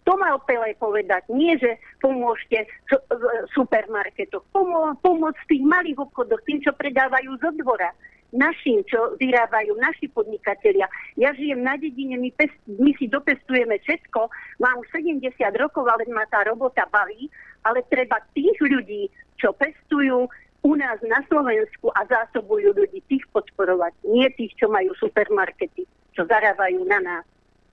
To 0.02 0.18
mal 0.18 0.42
Pele 0.42 0.74
povedať. 0.82 1.30
Nie, 1.30 1.54
že 1.62 1.78
pomôžte 2.02 2.66
v 2.90 3.22
supermarketoch. 3.54 4.42
Pomo- 4.50 4.98
pomôcť 4.98 5.38
v 5.46 5.50
tých 5.54 5.62
malých 5.62 5.98
obchodoch, 6.02 6.42
tým, 6.42 6.58
čo 6.58 6.74
predávajú 6.74 7.38
zo 7.38 7.54
dvora. 7.54 7.94
Našim, 8.32 8.80
čo 8.88 9.14
vyrábajú 9.20 9.76
naši 9.76 10.08
podnikatelia. 10.08 10.88
Ja 11.20 11.36
žijem 11.36 11.62
na 11.62 11.76
dedine, 11.76 12.16
my, 12.16 12.32
pest- 12.34 12.64
my 12.66 12.90
si 12.96 13.06
dopestujeme 13.06 13.78
všetko. 13.78 14.26
Mám 14.58 14.82
už 14.82 14.88
70 14.90 15.22
rokov, 15.60 15.84
ale 15.86 16.08
ma 16.10 16.26
tá 16.26 16.42
robota 16.42 16.82
baví. 16.90 17.30
Ale 17.62 17.86
treba 17.86 18.18
tých 18.34 18.58
ľudí, 18.58 19.06
čo 19.38 19.54
pestujú 19.54 20.26
u 20.62 20.72
nás 20.78 20.98
na 21.02 21.18
Slovensku 21.26 21.90
a 21.98 22.06
zásobujú 22.06 22.70
ľudí, 22.72 23.02
tých 23.10 23.26
podporovať. 23.34 23.92
Nie 24.06 24.30
tých, 24.38 24.54
čo 24.54 24.70
majú 24.70 24.94
supermarkety, 24.94 25.82
čo 26.14 26.22
zarábajú 26.26 26.86
na 26.86 27.02
nás. 27.02 27.24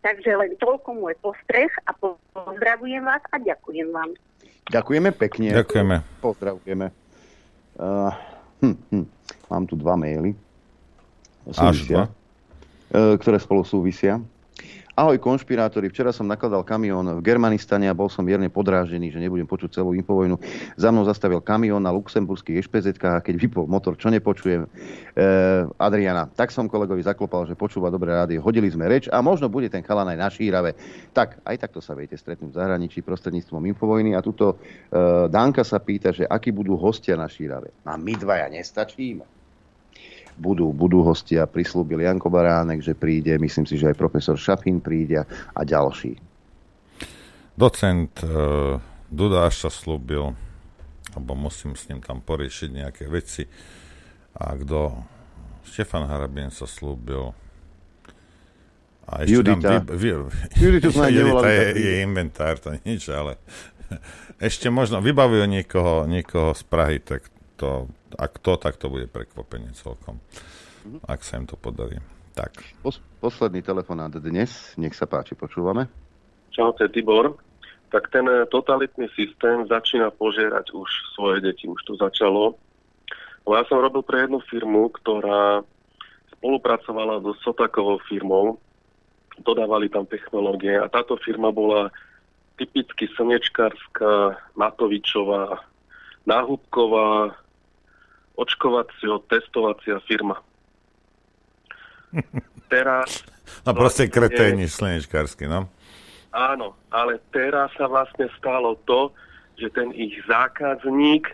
Takže 0.02 0.32
len 0.32 0.56
toľko 0.58 0.96
môj 0.96 1.14
postreh 1.22 1.70
a 1.86 1.94
po- 1.94 2.18
pozdravujem 2.34 3.04
vás 3.06 3.22
a 3.30 3.38
ďakujem 3.38 3.94
vám. 3.94 4.16
Ďakujeme 4.72 5.10
pekne. 5.14 5.54
Ďakujeme. 5.54 5.96
Pozdravujeme. 6.24 6.88
Uh, 7.78 8.14
hm, 8.64 8.78
hm. 8.90 9.06
Mám 9.50 9.64
tu 9.70 9.76
dva 9.76 9.94
maily. 10.00 10.34
Až 11.52 11.86
dva? 11.90 12.06
Uh, 12.90 13.18
ktoré 13.22 13.38
spolu 13.38 13.62
súvisia. 13.66 14.18
Ahoj 15.00 15.16
konšpirátori, 15.16 15.88
včera 15.88 16.12
som 16.12 16.28
nakladal 16.28 16.60
kamión 16.68 17.08
v 17.08 17.24
Germanistane 17.24 17.88
a 17.88 17.96
bol 17.96 18.12
som 18.12 18.20
mierne 18.20 18.52
podrážený, 18.52 19.16
že 19.16 19.24
nebudem 19.24 19.48
počuť 19.48 19.80
celú 19.80 19.96
infovojnu. 19.96 20.36
Za 20.76 20.92
mnou 20.92 21.08
zastavil 21.08 21.40
kamión 21.40 21.80
na 21.80 21.96
luxemburských 21.96 22.60
ešpz 22.60 23.00
a 23.08 23.24
keď 23.24 23.40
vypol 23.40 23.64
motor, 23.64 23.96
čo 23.96 24.12
nepočujem, 24.12 24.68
e, 24.68 24.70
Adriana, 25.80 26.28
tak 26.28 26.52
som 26.52 26.68
kolegovi 26.68 27.00
zaklopal, 27.00 27.48
že 27.48 27.56
počúva 27.56 27.88
dobré 27.88 28.12
rádio, 28.12 28.44
hodili 28.44 28.68
sme 28.68 28.92
reč 28.92 29.08
a 29.08 29.24
možno 29.24 29.48
bude 29.48 29.72
ten 29.72 29.88
chalan 29.88 30.12
aj 30.12 30.20
na 30.20 30.28
šírave. 30.28 30.76
Tak, 31.16 31.48
aj 31.48 31.56
takto 31.64 31.80
sa 31.80 31.96
viete 31.96 32.20
stretnúť 32.20 32.52
v 32.52 32.60
zahraničí 32.60 33.00
prostredníctvom 33.00 33.72
infovojny 33.72 34.20
a 34.20 34.20
tuto 34.20 34.60
e, 34.92 35.32
Danka 35.32 35.64
sa 35.64 35.80
pýta, 35.80 36.12
že 36.12 36.28
akí 36.28 36.52
budú 36.52 36.76
hostia 36.76 37.16
na 37.16 37.32
šírave. 37.32 37.72
A 37.88 37.96
my 37.96 38.20
dvaja 38.20 38.52
nestačíme 38.52 39.39
budú, 40.40 40.72
budú 40.72 41.04
hostia, 41.04 41.44
prislúbil 41.44 42.02
Janko 42.02 42.32
Baránek, 42.32 42.80
že 42.80 42.96
príde, 42.96 43.36
myslím 43.36 43.68
si, 43.68 43.76
že 43.76 43.92
aj 43.92 44.00
profesor 44.00 44.40
Šafín 44.40 44.80
príde 44.80 45.22
a 45.28 45.62
ďalší. 45.62 46.16
Docent 47.60 48.24
uh, 48.24 48.80
Dudáš 49.12 49.68
sa 49.68 49.70
slúbil, 49.70 50.32
alebo 51.12 51.32
musím 51.36 51.76
s 51.76 51.92
ním 51.92 52.00
tam 52.00 52.24
poriešiť 52.24 52.70
nejaké 52.72 53.04
veci. 53.12 53.44
A 54.40 54.56
kto? 54.56 55.04
Štefan 55.68 56.08
Harabien 56.08 56.50
sa 56.50 56.64
slúbil. 56.64 57.36
A 59.10 59.26
ešte 59.26 59.42
Judita. 59.42 59.82
Tam 59.82 59.98
vy, 59.98 60.10
vy, 60.14 60.34
Juditu 60.56 60.90
sme 60.96 61.10
Judita 61.10 61.48
je, 61.50 61.66
je 61.76 61.94
inventár, 62.06 62.56
to 62.62 62.72
nič, 62.86 63.10
ale 63.10 63.42
ešte 64.50 64.70
možno 64.70 65.02
vybavujú 65.02 65.44
niekoho, 65.50 66.06
niekoho 66.06 66.54
z 66.54 66.64
Prahy, 66.70 66.98
tak 67.02 67.26
to, 67.58 67.90
ak 68.18 68.42
to, 68.42 68.58
tak 68.58 68.80
to 68.82 68.90
bude 68.90 69.12
prekvapenie 69.12 69.76
celkom. 69.78 70.18
Ak 71.06 71.22
sa 71.22 71.38
im 71.38 71.46
to 71.46 71.60
podarí. 71.60 72.00
Tak. 72.34 72.56
Pos- 72.80 73.04
posledný 73.20 73.60
telefonát 73.60 74.14
dnes, 74.16 74.74
nech 74.80 74.96
sa 74.96 75.06
páči, 75.06 75.36
počúvame. 75.36 75.92
Čau, 76.56 76.72
to 76.74 76.88
je 76.88 76.94
Tibor. 76.96 77.36
Tak 77.90 78.10
ten 78.14 78.26
eh, 78.26 78.48
totalitný 78.48 79.12
systém 79.14 79.68
začína 79.68 80.14
požierať 80.16 80.72
už 80.72 80.90
svoje 81.18 81.44
deti, 81.44 81.68
už 81.68 81.82
to 81.84 81.94
začalo. 82.00 82.56
Lebo 83.44 83.54
ja 83.58 83.66
som 83.66 83.82
robil 83.82 84.06
pre 84.06 84.30
jednu 84.30 84.40
firmu, 84.46 84.94
ktorá 84.94 85.66
spolupracovala 86.38 87.20
so 87.26 87.34
Sotakovou 87.44 88.00
firmou, 88.08 88.62
dodávali 89.42 89.90
tam 89.90 90.08
technológie 90.08 90.78
a 90.78 90.88
táto 90.88 91.18
firma 91.20 91.52
bola 91.52 91.92
typicky 92.60 93.08
slnečkárska, 93.16 94.36
Matovičová, 94.56 95.64
náhubková, 96.28 97.36
očkovacio-testovacia 98.40 100.00
firma. 100.08 100.40
Teraz 102.74 103.28
No 103.66 103.74
proste 103.74 104.06
vlastne- 104.08 104.14
kreténi 104.14 104.66
slnečkársky, 104.70 105.50
no. 105.50 105.68
Áno, 106.30 106.78
ale 106.94 107.18
teraz 107.34 107.74
sa 107.74 107.90
vlastne 107.90 108.30
stalo 108.38 108.78
to, 108.86 109.10
že 109.58 109.74
ten 109.74 109.90
ich 109.98 110.14
zákazník 110.30 111.26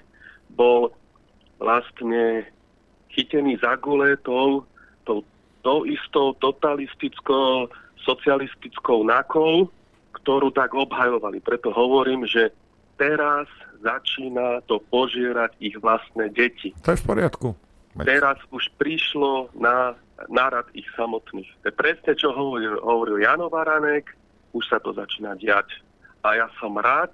bol 0.56 0.95
vlastne 1.59 2.48
chytený 3.11 3.59
za 3.59 3.75
gule 3.75 4.16
tou, 4.24 4.64
tou, 5.03 5.19
tou 5.67 5.84
istou 5.84 6.32
totalistickou, 6.40 7.67
socialistickou 8.08 9.03
nakou, 9.03 9.67
ktorú 10.16 10.48
tak 10.56 10.72
obhajovali. 10.72 11.43
Preto 11.43 11.75
hovorím, 11.75 12.24
že 12.24 12.56
teraz 12.95 13.51
začína 13.85 14.65
to 14.65 14.81
požierať 14.89 15.53
ich 15.61 15.77
vlastné 15.77 16.33
deti. 16.33 16.73
To 16.81 16.97
je 16.97 16.99
v 16.99 17.05
poriadku. 17.05 17.47
Teraz 18.01 18.41
už 18.51 18.67
prišlo 18.75 19.53
na 19.55 19.95
nárad 20.27 20.67
ich 20.73 20.88
samotných. 20.97 21.47
To 21.64 21.72
je 21.72 21.75
presne, 21.75 22.11
čo 22.17 22.33
hovoril, 22.33 22.81
hovoril 22.81 23.23
Jano 23.23 23.47
Varanek, 23.47 24.11
už 24.51 24.64
sa 24.67 24.81
to 24.81 24.91
začína 24.91 25.38
diať. 25.39 25.80
A 26.25 26.35
ja 26.35 26.47
som 26.59 26.75
rád, 26.75 27.14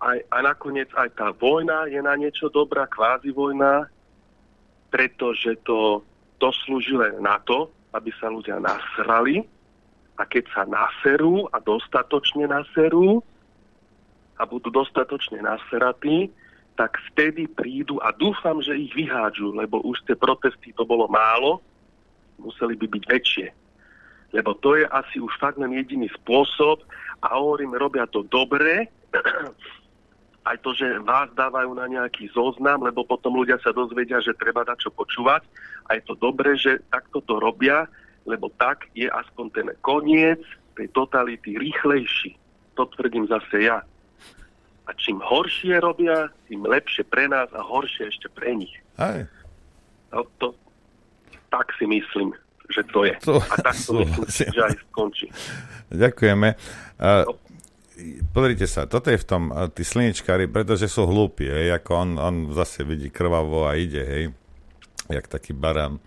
aj, 0.00 0.20
a 0.30 0.36
nakoniec 0.44 0.88
aj 0.94 1.10
tá 1.16 1.32
vojna 1.32 1.88
je 1.88 2.00
na 2.00 2.14
niečo 2.14 2.52
dobrá, 2.52 2.84
kvázi 2.84 3.32
vojna, 3.32 3.88
pretože 4.92 5.56
to, 5.64 6.04
to 6.38 6.48
slúži 6.64 6.94
len 6.94 7.18
na 7.24 7.40
to, 7.42 7.72
aby 7.96 8.12
sa 8.20 8.28
ľudia 8.28 8.60
nasrali 8.60 9.42
a 10.14 10.22
keď 10.22 10.44
sa 10.54 10.62
naserú 10.68 11.50
a 11.50 11.58
dostatočne 11.58 12.46
naserú 12.46 13.24
a 14.38 14.42
budú 14.46 14.70
dostatočne 14.70 15.42
naseratí, 15.42 16.30
tak 16.74 16.98
vtedy 17.12 17.46
prídu 17.46 18.02
a 18.02 18.10
dúfam, 18.10 18.58
že 18.58 18.74
ich 18.74 18.90
vyhádžu, 18.94 19.54
lebo 19.54 19.78
už 19.86 20.02
tie 20.10 20.18
protesty 20.18 20.74
to 20.74 20.82
bolo 20.82 21.06
málo, 21.06 21.62
museli 22.38 22.74
by 22.74 22.86
byť 22.90 23.04
väčšie. 23.06 23.48
Lebo 24.34 24.58
to 24.58 24.74
je 24.74 24.86
asi 24.90 25.22
už 25.22 25.30
fakt 25.38 25.62
len 25.62 25.70
jediný 25.70 26.10
spôsob 26.10 26.82
a 27.22 27.38
hovorím, 27.38 27.78
robia 27.78 28.10
to 28.10 28.26
dobre, 28.26 28.90
aj 30.50 30.56
to, 30.60 30.74
že 30.74 30.98
vás 31.06 31.30
dávajú 31.32 31.72
na 31.78 31.86
nejaký 31.86 32.28
zoznam, 32.34 32.82
lebo 32.82 33.06
potom 33.06 33.38
ľudia 33.38 33.56
sa 33.62 33.70
dozvedia, 33.70 34.18
že 34.18 34.36
treba 34.36 34.66
dať 34.66 34.88
čo 34.88 34.90
počúvať. 34.92 35.46
A 35.88 35.96
je 35.96 36.02
to 36.04 36.18
dobré, 36.18 36.58
že 36.58 36.82
takto 36.90 37.22
to 37.24 37.38
robia, 37.38 37.86
lebo 38.28 38.52
tak 38.60 38.90
je 38.92 39.08
aspoň 39.08 39.46
ten 39.54 39.68
koniec 39.80 40.42
tej 40.74 40.90
totality 40.92 41.56
rýchlejší. 41.56 42.36
To 42.74 42.84
tvrdím 42.90 43.30
zase 43.30 43.70
ja. 43.70 43.86
A 44.84 44.90
čím 45.00 45.16
horšie 45.20 45.80
robia, 45.80 46.28
tým 46.44 46.68
lepšie 46.68 47.08
pre 47.08 47.24
nás 47.24 47.48
a 47.56 47.60
horšie 47.64 48.12
ešte 48.12 48.28
pre 48.28 48.52
nich. 48.52 48.74
Aj. 49.00 49.24
No, 50.12 50.28
to, 50.36 50.52
tak 51.48 51.72
si 51.80 51.88
myslím, 51.88 52.36
že 52.68 52.84
to 52.92 53.08
je. 53.08 53.16
To 53.24 53.40
a 53.40 53.54
tak 53.64 53.76
to 53.80 53.92
myslím, 54.04 54.28
že 54.28 54.60
aj 54.60 54.74
skončí. 54.90 55.26
Ďakujeme. 55.88 56.48
Uh, 57.00 57.24
pozrite 58.34 58.66
sa, 58.66 58.84
toto 58.84 59.08
je 59.08 59.18
v 59.20 59.26
tom, 59.26 59.42
tí 59.72 59.86
slnečkári, 59.86 60.50
pretože 60.50 60.90
sú 60.90 61.08
hlúpi, 61.08 61.46
hej, 61.46 61.78
ako 61.78 61.90
on, 61.94 62.10
on 62.18 62.36
zase 62.52 62.82
vidí 62.82 63.08
krvavo 63.08 63.64
a 63.64 63.78
ide, 63.78 64.02
hej, 64.02 64.24
jak 65.08 65.26
taký 65.30 65.56
barán. 65.56 66.02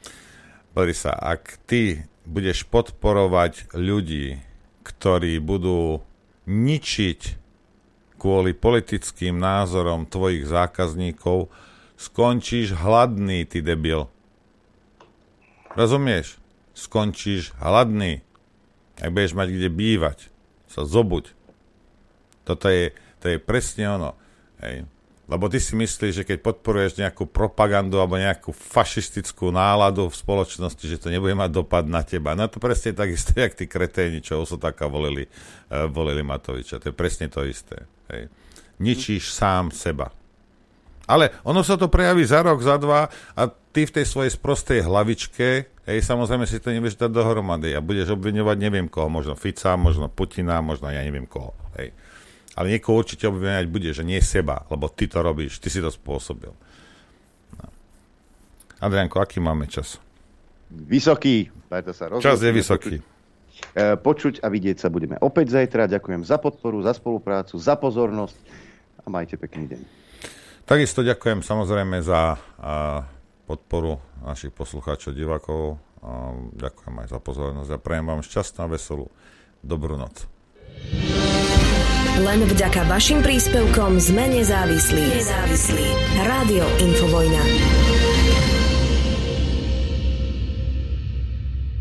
Pozri 0.77 0.93
sa, 0.93 1.15
ak 1.17 1.65
ty 1.65 2.05
budeš 2.27 2.67
podporovať 2.67 3.73
ľudí, 3.73 4.37
ktorí 4.83 5.39
budú 5.39 6.03
ničiť 6.47 7.19
kvôli 8.17 8.57
politickým 8.57 9.37
názorom 9.37 10.09
tvojich 10.09 10.49
zákazníkov, 10.49 11.47
skončíš 11.95 12.73
hladný, 12.77 13.45
ty 13.45 13.61
debil. 13.61 14.09
Rozumieš? 15.77 16.41
Skončíš 16.73 17.53
hladný. 17.61 18.25
Ak 18.97 19.13
budeš 19.13 19.37
mať 19.37 19.53
kde 19.53 19.69
bývať, 19.69 20.17
sa 20.65 20.85
zobuď. 20.85 21.33
Toto 22.45 22.65
je, 22.69 22.93
to 23.21 23.29
je 23.29 23.37
presne 23.37 23.85
ono. 23.85 24.11
Hej. 24.61 24.89
Lebo 25.27 25.51
ty 25.51 25.59
si 25.59 25.75
myslíš, 25.75 26.23
že 26.23 26.27
keď 26.27 26.39
podporuješ 26.39 27.03
nejakú 27.03 27.27
propagandu 27.27 27.99
alebo 27.99 28.15
nejakú 28.15 28.55
fašistickú 28.55 29.51
náladu 29.51 30.07
v 30.07 30.15
spoločnosti, 30.15 30.85
že 30.87 31.03
to 31.03 31.11
nebude 31.11 31.35
mať 31.35 31.51
dopad 31.51 31.83
na 31.83 31.99
teba. 31.99 32.31
No 32.31 32.47
to 32.47 32.63
presne 32.63 32.95
tak 32.95 33.11
isté, 33.11 33.43
jak 33.43 33.59
tí 33.59 33.67
kreténi, 33.67 34.23
čo 34.23 34.39
Osotáka 34.39 34.87
volili, 34.87 35.27
uh, 35.27 35.91
volili 35.91 36.23
Matoviča. 36.23 36.79
To 36.79 36.89
je 36.89 36.95
presne 36.95 37.27
to 37.27 37.43
isté. 37.43 37.83
Hej. 38.13 38.31
Ničíš 38.77 39.33
sám 39.33 39.73
seba. 39.73 40.13
Ale 41.07 41.31
ono 41.47 41.63
sa 41.63 41.79
to 41.79 41.87
prejaví 41.87 42.27
za 42.27 42.43
rok, 42.43 42.59
za 42.59 42.75
dva 42.75 43.07
a 43.07 43.41
ty 43.47 43.87
v 43.87 43.95
tej 43.95 44.05
svojej 44.05 44.31
sprostej 44.35 44.83
hlavičke, 44.83 45.47
hej, 45.87 45.99
samozrejme 46.03 46.43
si 46.43 46.59
to 46.59 46.67
nevieš 46.67 46.99
dať 46.99 47.15
dohromady 47.15 47.71
a 47.71 47.79
budeš 47.79 48.11
obviňovať 48.11 48.57
neviem 48.59 48.91
koho, 48.91 49.07
možno 49.07 49.39
Fica, 49.39 49.79
možno 49.79 50.11
Putina, 50.11 50.59
možno 50.59 50.91
ja 50.91 50.99
neviem 50.99 51.23
koho. 51.23 51.55
Hej. 51.79 51.95
Ale 52.59 52.75
niekoho 52.75 52.99
určite 52.99 53.23
obviňovať 53.31 53.67
bude, 53.71 53.89
že 53.95 54.03
nie 54.03 54.19
seba, 54.19 54.67
lebo 54.67 54.91
ty 54.91 55.07
to 55.07 55.23
robíš, 55.23 55.63
ty 55.63 55.71
si 55.71 55.79
to 55.79 55.87
spôsobil. 55.87 56.51
No. 57.55 57.65
Adrianko, 58.83 59.23
aký 59.23 59.39
máme 59.39 59.71
čas? 59.71 59.95
Vysoký, 60.67 61.47
preto 61.71 61.95
sa 61.95 62.11
Čas 62.19 62.43
je 62.43 62.51
vysoký. 62.51 62.99
Počuť, 63.77 63.93
e, 63.93 64.01
počuť 64.01 64.35
a 64.41 64.47
vidieť 64.49 64.77
sa 64.81 64.89
budeme 64.89 65.21
opäť 65.21 65.53
zajtra. 65.53 65.85
Ďakujem 65.85 66.25
za 66.25 66.41
podporu, 66.41 66.81
za 66.81 66.97
spoluprácu, 66.97 67.61
za 67.61 67.77
pozornosť 67.77 68.37
a 69.05 69.07
majte 69.13 69.37
pekný 69.37 69.77
deň. 69.77 69.81
Takisto 70.65 71.05
ďakujem 71.05 71.45
samozrejme 71.45 72.01
za 72.03 72.35
podporu 73.47 74.03
našich 74.19 74.51
poslucháčov, 74.51 75.15
divákov. 75.15 75.79
Ďakujem 76.59 76.95
aj 77.05 77.07
za 77.07 77.19
pozornosť 77.23 77.69
a 77.71 77.77
prajem 77.79 78.05
vám 78.09 78.21
šťastnú 78.25 78.59
a 78.65 78.67
veselú 78.67 79.07
dobrú 79.63 79.95
noc. 79.95 80.27
Len 82.17 82.39
vďaka 82.49 82.89
vašim 82.89 83.21
príspevkom 83.21 84.01
sme 84.01 84.25
nezávislí. 84.41 85.05
Nezávislí. 85.21 85.87
Rádio 86.25 86.65
Infovojna. 86.81 88.06